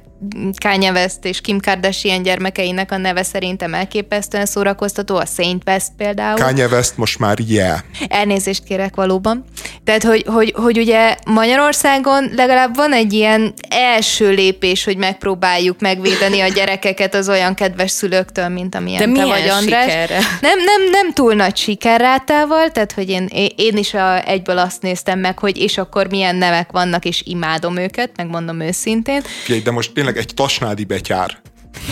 Kanye 0.62 0.90
West 0.90 1.24
és 1.24 1.40
Kim 1.40 1.60
Kardashian 1.60 2.22
gyermekeinek 2.22 2.92
a 2.92 2.96
neve 2.96 3.22
szerintem 3.22 3.74
elképesztően 3.74 4.46
szórakoztató, 4.46 5.16
a 5.16 5.24
Saint 5.24 5.62
West 5.66 5.90
például. 5.96 6.38
Kanye 6.38 6.66
West 6.66 6.96
most 6.96 7.18
már 7.18 7.38
yeah. 7.46 7.78
Elnézést 8.08 8.64
kérek 8.64 8.94
valóban. 8.94 9.44
Tehát, 9.84 10.02
hogy, 10.02 10.24
hogy, 10.26 10.52
hogy 10.56 10.78
ugye 10.78 11.16
Magyarországon 11.26 12.30
legalább 12.36 12.76
van 12.76 12.92
egy 12.92 13.12
ilyen 13.12 13.54
első 13.68 14.30
lépés, 14.30 14.84
hogy 14.84 14.96
megpróbáljuk 14.96 15.80
megvédeni 15.80 16.40
a 16.40 16.48
gyerekeket 16.48 17.14
az 17.14 17.28
olyan 17.28 17.54
kedves 17.54 17.90
szülőktől, 17.90 18.48
mint 18.48 18.74
amilyen 18.74 19.12
De 19.12 19.20
te 19.20 19.26
vagy 19.26 19.48
András. 19.48 19.82
Sikerre? 19.84 20.18
Nem, 20.40 20.58
nem, 20.58 20.90
nem 20.90 21.12
túl 21.12 21.34
nagy 21.34 21.56
sikerrátával, 21.56 22.70
tehát 22.70 22.92
hogy 22.92 23.08
én, 23.08 23.28
én 23.56 23.76
is 23.76 23.94
a, 23.94 24.28
egyből 24.28 24.58
azt 24.58 24.82
néztem 24.82 25.18
meg, 25.18 25.38
hogy 25.38 25.58
és 25.58 25.78
akkor 25.78 26.08
milyen 26.08 26.36
nevek 26.36 26.72
vannak, 26.72 27.04
és 27.04 27.22
imádom 27.24 27.76
őket, 27.76 28.10
megmondom 28.16 28.60
őszintén. 28.60 29.22
Figyelj, 29.44 29.62
de 29.62 29.70
most 29.70 29.92
tényleg 30.06 30.24
egy 30.24 30.34
tasnádi 30.34 30.84
betyár. 30.84 31.38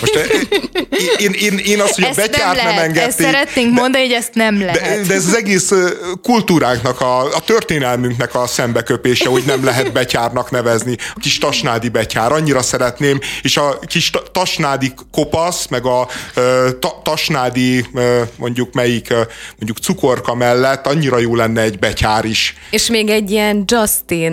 Most 0.01 0.16
eh, 0.16 0.27
én, 1.16 1.31
én, 1.31 1.59
én 1.59 1.81
azt, 1.81 1.94
hogy 1.94 2.05
ezt 2.05 2.19
a 2.19 2.20
betyárt 2.20 2.56
nem, 2.56 2.66
nem 2.66 2.78
engedték. 2.78 3.09
Ezt 3.09 3.20
szeretnénk 3.20 3.74
de, 3.74 3.81
mondani, 3.81 4.05
hogy 4.05 4.15
ezt 4.15 4.35
nem 4.35 4.61
lehet. 4.61 4.81
De, 4.81 5.06
de 5.06 5.15
ez 5.15 5.27
az 5.27 5.36
egész 5.36 5.70
kultúránknak, 6.23 7.01
a, 7.01 7.24
a 7.24 7.40
történelmünknek 7.40 8.35
a 8.35 8.47
szembeköpése, 8.47 9.28
hogy 9.28 9.43
nem 9.47 9.65
lehet 9.65 9.93
betyárnak 9.93 10.51
nevezni. 10.51 10.97
A 11.15 11.19
kis 11.20 11.39
tasnádi 11.39 11.89
betyár, 11.89 12.32
annyira 12.32 12.62
szeretném, 12.62 13.19
és 13.43 13.56
a 13.56 13.78
kis 13.86 14.11
tasnádi 14.32 14.93
kopasz, 15.12 15.66
meg 15.66 15.86
a 15.86 16.09
ta, 16.78 17.01
tasnádi 17.02 17.86
mondjuk 18.36 18.73
melyik, 18.73 19.09
mondjuk 19.56 19.78
cukorka 19.78 20.35
mellett 20.35 20.86
annyira 20.86 21.19
jó 21.19 21.35
lenne 21.35 21.61
egy 21.61 21.78
betyár 21.78 22.24
is. 22.24 22.55
És 22.70 22.89
még 22.89 23.09
egy 23.09 23.31
ilyen 23.31 23.65
Justin 23.66 24.32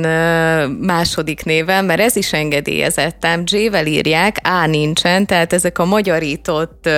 második 0.79 1.43
néven, 1.43 1.85
mert 1.85 1.99
ez 1.99 2.15
is 2.15 2.33
engedélyezettem, 2.33 3.43
J-vel 3.45 3.85
írják, 3.85 4.37
A 4.43 4.65
nincsen, 4.65 5.25
tehát 5.25 5.40
tehát 5.41 5.53
ezek 5.65 5.79
a 5.79 5.85
magyarított 5.85 6.89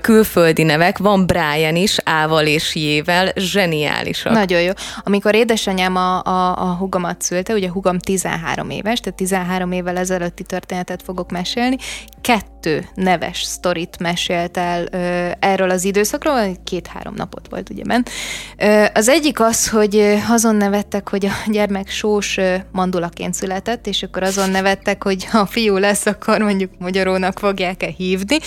külföldi 0.00 0.62
nevek, 0.62 0.98
van 0.98 1.26
Brian 1.26 1.76
is, 1.76 1.98
Ával 2.04 2.46
és 2.46 2.74
Jével, 2.74 3.32
zseniálisak. 3.36 4.32
Nagyon 4.32 4.60
jó. 4.60 4.72
Amikor 5.02 5.34
édesanyám 5.34 5.96
a, 5.96 6.22
a, 6.22 6.58
a 6.58 6.74
hugomat 6.74 7.22
szülte, 7.22 7.54
ugye 7.54 7.70
hugom 7.70 7.98
13 7.98 8.70
éves, 8.70 9.00
tehát 9.00 9.18
13 9.18 9.72
évvel 9.72 9.96
ezelőtti 9.96 10.42
történetet 10.42 11.02
fogok 11.02 11.30
mesélni, 11.30 11.76
kettő 12.20 12.53
neves 12.94 13.42
sztorit 13.42 13.98
mesélt 13.98 14.56
el 14.56 14.86
ö, 14.90 15.30
erről 15.38 15.70
az 15.70 15.84
időszakról, 15.84 16.56
két-három 16.64 17.14
napot 17.14 17.48
volt 17.50 17.70
ugye 17.70 17.82
ment. 17.86 18.10
Ö, 18.56 18.84
az 18.94 19.08
egyik 19.08 19.40
az, 19.40 19.68
hogy 19.68 20.18
azon 20.28 20.56
nevettek, 20.56 21.08
hogy 21.08 21.26
a 21.26 21.32
gyermek 21.46 21.88
sós 21.88 22.38
mandulaként 22.72 23.34
született, 23.34 23.86
és 23.86 24.02
akkor 24.02 24.22
azon 24.22 24.50
nevettek, 24.50 25.02
hogy 25.02 25.24
ha 25.24 25.46
fiú 25.46 25.76
lesz, 25.76 26.06
akkor 26.06 26.40
mondjuk 26.40 26.70
magyarónak 26.78 27.38
fogják-e 27.38 27.88
hívni. 27.96 28.38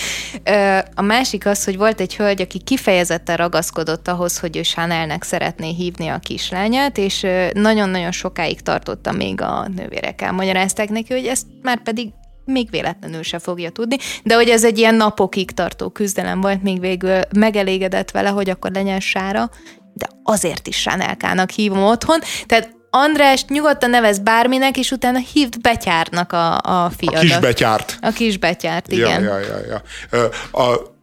A 0.94 1.02
másik 1.02 1.46
az, 1.46 1.64
hogy 1.64 1.76
volt 1.76 2.00
egy 2.00 2.16
hölgy, 2.16 2.40
aki 2.40 2.58
kifejezetten 2.58 3.36
ragaszkodott 3.36 4.08
ahhoz, 4.08 4.38
hogy 4.38 4.56
ő 4.56 4.62
Chanelnek 4.62 5.22
szeretné 5.22 5.72
hívni 5.72 6.08
a 6.08 6.18
kislányát, 6.18 6.98
és 6.98 7.26
nagyon-nagyon 7.52 8.12
sokáig 8.12 8.60
tartotta 8.60 9.12
még 9.12 9.40
a 9.40 9.68
nővérek 9.76 10.22
elmagyarázták 10.22 10.88
neki, 10.88 11.12
hogy 11.12 11.26
ezt 11.26 11.46
már 11.62 11.82
pedig 11.82 12.08
még 12.48 12.70
véletlenül 12.70 13.22
se 13.22 13.38
fogja 13.38 13.70
tudni, 13.70 13.96
de 14.22 14.34
hogy 14.34 14.48
ez 14.48 14.64
egy 14.64 14.78
ilyen 14.78 14.94
napokig 14.94 15.50
tartó 15.50 15.88
küzdelem 15.88 16.40
volt, 16.40 16.62
még 16.62 16.80
végül 16.80 17.20
megelégedett 17.36 18.10
vele, 18.10 18.28
hogy 18.28 18.50
akkor 18.50 18.70
legyen 18.70 19.00
sára, 19.00 19.50
de 19.94 20.06
azért 20.22 20.66
is 20.66 20.76
Sánelkának 20.76 21.50
hívom 21.50 21.82
otthon. 21.82 22.18
Tehát 22.46 22.76
András 22.90 23.44
nyugodtan 23.44 23.90
nevez 23.90 24.18
bárminek, 24.18 24.76
és 24.76 24.90
utána 24.90 25.18
hívd 25.32 25.60
Betyárnak 25.60 26.32
a, 26.32 26.56
a 26.56 26.90
fiadat. 26.96 27.18
A 27.18 27.26
kis 27.26 27.38
Betyárt. 27.38 27.98
A 28.00 28.10
kis 28.10 28.38
Betyárt, 28.38 28.92
igen. 28.92 29.22
Ja, 29.22 29.38
ja, 29.38 29.58
ja, 29.58 29.82
ja. 30.10 30.28
A, 30.62 30.96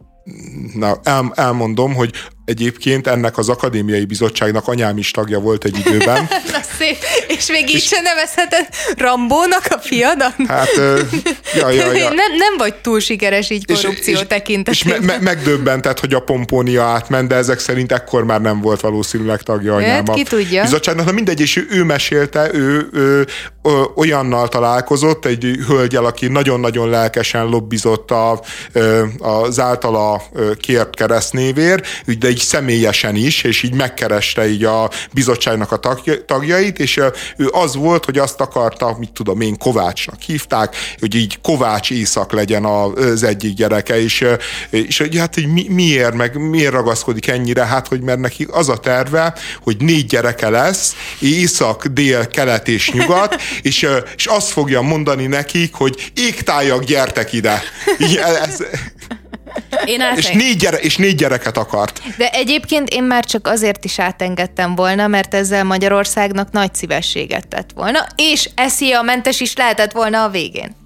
na, 0.74 1.00
el, 1.02 1.32
elmondom, 1.34 1.94
hogy 1.94 2.12
Egyébként 2.46 3.06
ennek 3.06 3.38
az 3.38 3.48
akadémiai 3.48 4.04
bizottságnak 4.04 4.68
anyám 4.68 4.98
is 4.98 5.10
tagja 5.10 5.38
volt 5.38 5.64
egy 5.64 5.78
időben. 5.78 6.28
Na 6.52 6.60
szép, 6.78 6.96
és 7.28 7.48
még 7.50 7.74
így 7.74 7.82
sem 7.82 8.02
nevezheted 8.02 8.68
Rambónak 8.96 9.66
a 9.70 9.78
fiadat? 9.78 10.34
Hát, 10.48 10.74
ja, 11.54 11.70
ja, 11.70 11.92
ja. 11.92 12.08
Nem, 12.22 12.36
nem 12.36 12.56
vagy 12.58 12.74
túl 12.74 13.00
sikeres 13.00 13.50
így 13.50 13.66
korrupció 13.66 14.14
és, 14.14 14.20
tekintetében. 14.28 15.00
És 15.00 15.06
me- 15.06 15.06
me- 15.06 15.20
megdöbbentett, 15.20 16.00
hogy 16.00 16.14
a 16.14 16.20
pompónia 16.20 16.82
átment, 16.82 17.28
de 17.28 17.34
ezek 17.34 17.58
szerint 17.58 17.92
ekkor 17.92 18.24
már 18.24 18.40
nem 18.40 18.60
volt 18.60 18.80
valószínűleg 18.80 19.42
tagja 19.42 19.74
anyám 19.74 20.06
hát, 20.06 20.14
ki 20.14 20.22
tudja. 20.22 20.62
bizottságnak. 20.62 21.06
Na 21.06 21.12
mindegy, 21.12 21.40
és 21.40 21.56
ő, 21.56 21.66
ő 21.70 21.84
mesélte, 21.84 22.54
ő, 22.54 22.88
ő, 22.92 23.00
ő 23.00 23.26
olyannal 23.94 24.48
találkozott, 24.48 25.24
egy 25.24 25.58
hölgyel, 25.66 26.04
aki 26.04 26.26
nagyon-nagyon 26.26 26.88
lelkesen 26.88 27.46
lobbizott 27.46 28.10
a, 28.10 28.40
az 29.18 29.60
általa 29.60 30.22
kért 30.60 30.94
keresztnévér, 30.94 31.82
de 32.18 32.28
így 32.36 32.42
személyesen 32.42 33.14
is, 33.14 33.42
és 33.42 33.62
így 33.62 33.74
megkereste 33.74 34.48
így 34.48 34.64
a 34.64 34.90
bizottságnak 35.12 35.72
a 35.72 35.80
tagjait, 36.26 36.78
és 36.78 37.00
ő 37.36 37.48
az 37.50 37.74
volt, 37.74 38.04
hogy 38.04 38.18
azt 38.18 38.40
akarta, 38.40 38.96
mit 38.98 39.12
tudom 39.12 39.40
én, 39.40 39.58
Kovácsnak 39.58 40.20
hívták, 40.20 40.76
hogy 40.98 41.14
így 41.14 41.40
Kovács 41.40 41.90
éjszak 41.90 42.32
legyen 42.32 42.64
az 42.64 43.22
egyik 43.22 43.54
gyereke, 43.54 44.02
és, 44.02 44.24
és 44.70 45.08
hát 45.18 45.34
hogy 45.34 45.46
mi, 45.46 45.66
miért, 45.68 46.14
meg 46.14 46.48
miért 46.48 46.72
ragaszkodik 46.72 47.26
ennyire, 47.26 47.64
hát 47.66 47.88
hogy 47.88 48.00
mert 48.00 48.20
neki 48.20 48.46
az 48.50 48.68
a 48.68 48.76
terve, 48.76 49.34
hogy 49.62 49.76
négy 49.78 50.06
gyereke 50.06 50.48
lesz, 50.48 50.94
észak, 51.20 51.86
dél, 51.86 52.26
kelet 52.26 52.68
és 52.68 52.90
nyugat, 52.90 53.36
és, 53.62 53.88
és 54.16 54.26
azt 54.26 54.48
fogja 54.48 54.80
mondani 54.80 55.26
nekik, 55.26 55.74
hogy 55.74 56.12
égtájak, 56.14 56.84
gyertek 56.84 57.32
ide. 57.32 57.62
Ez, 58.42 58.60
én 59.84 60.00
és, 60.16 60.28
négy 60.28 60.56
gyere, 60.56 60.76
és 60.76 60.96
négy 60.96 61.14
gyereket 61.14 61.56
akart. 61.56 62.02
De 62.16 62.30
egyébként 62.30 62.88
én 62.88 63.02
már 63.02 63.24
csak 63.24 63.46
azért 63.46 63.84
is 63.84 63.98
átengedtem 63.98 64.74
volna, 64.74 65.06
mert 65.06 65.34
ezzel 65.34 65.64
Magyarországnak 65.64 66.50
nagy 66.50 66.74
szívességet 66.74 67.48
tett 67.48 67.70
volna, 67.74 68.06
és 68.16 68.50
a 68.98 69.02
mentes 69.02 69.40
is 69.40 69.56
lehetett 69.56 69.92
volna 69.92 70.22
a 70.22 70.28
végén. 70.28 70.84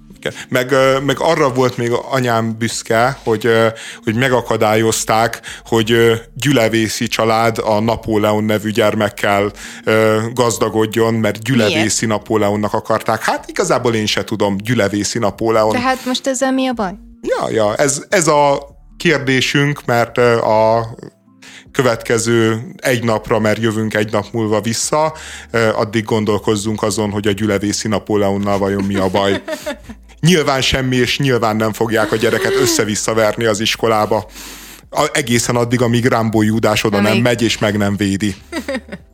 Meg, 0.49 0.75
meg 1.05 1.19
arra 1.19 1.53
volt 1.53 1.77
még 1.77 1.91
anyám 1.91 2.57
büszke, 2.57 3.17
hogy, 3.23 3.49
hogy 4.03 4.15
megakadályozták, 4.15 5.41
hogy 5.65 6.21
Gyülevészi 6.33 7.07
család 7.07 7.57
a 7.57 7.79
Napóleon 7.79 8.43
nevű 8.43 8.71
gyermekkel 8.71 9.51
gazdagodjon, 10.33 11.13
mert 11.13 11.43
Gyülevészi 11.43 12.05
Miért? 12.05 12.21
Napóleonnak 12.21 12.73
akarták. 12.73 13.23
Hát 13.23 13.49
igazából 13.49 13.95
én 13.95 14.05
se 14.05 14.23
tudom, 14.23 14.57
Gyülevészi 14.57 15.19
Napóleon. 15.19 15.71
Tehát 15.71 16.05
most 16.05 16.27
ezzel 16.27 16.51
mi 16.51 16.67
a 16.67 16.73
baj? 16.73 16.91
Ja, 17.21 17.49
ja, 17.49 17.75
ez, 17.75 18.03
ez 18.09 18.27
a 18.27 18.69
kérdésünk, 18.97 19.85
mert 19.85 20.17
a 20.17 20.87
következő 21.71 22.61
egy 22.77 23.03
napra, 23.03 23.39
mert 23.39 23.61
jövünk 23.61 23.93
egy 23.93 24.11
nap 24.11 24.25
múlva 24.31 24.61
vissza, 24.61 25.13
addig 25.73 26.03
gondolkozzunk 26.03 26.83
azon, 26.83 27.09
hogy 27.11 27.27
a 27.27 27.31
gyülevészi 27.31 27.87
Napóleonnal 27.87 28.57
vajon 28.57 28.83
mi 28.83 28.95
a 28.95 29.09
baj. 29.09 29.41
Nyilván 30.19 30.61
semmi, 30.61 30.95
és 30.95 31.19
nyilván 31.19 31.55
nem 31.55 31.73
fogják 31.73 32.11
a 32.11 32.15
gyereket 32.15 32.53
össze-vissza 32.53 33.13
verni 33.13 33.45
az 33.45 33.59
iskolába. 33.59 34.25
Egészen 35.11 35.55
addig, 35.55 35.81
amíg 35.81 36.05
Rámbó 36.05 36.41
Júdás 36.41 36.83
oda 36.83 36.97
amíg... 36.97 37.11
nem 37.11 37.21
megy, 37.21 37.41
és 37.41 37.57
meg 37.57 37.77
nem 37.77 37.95
védi. 37.95 38.35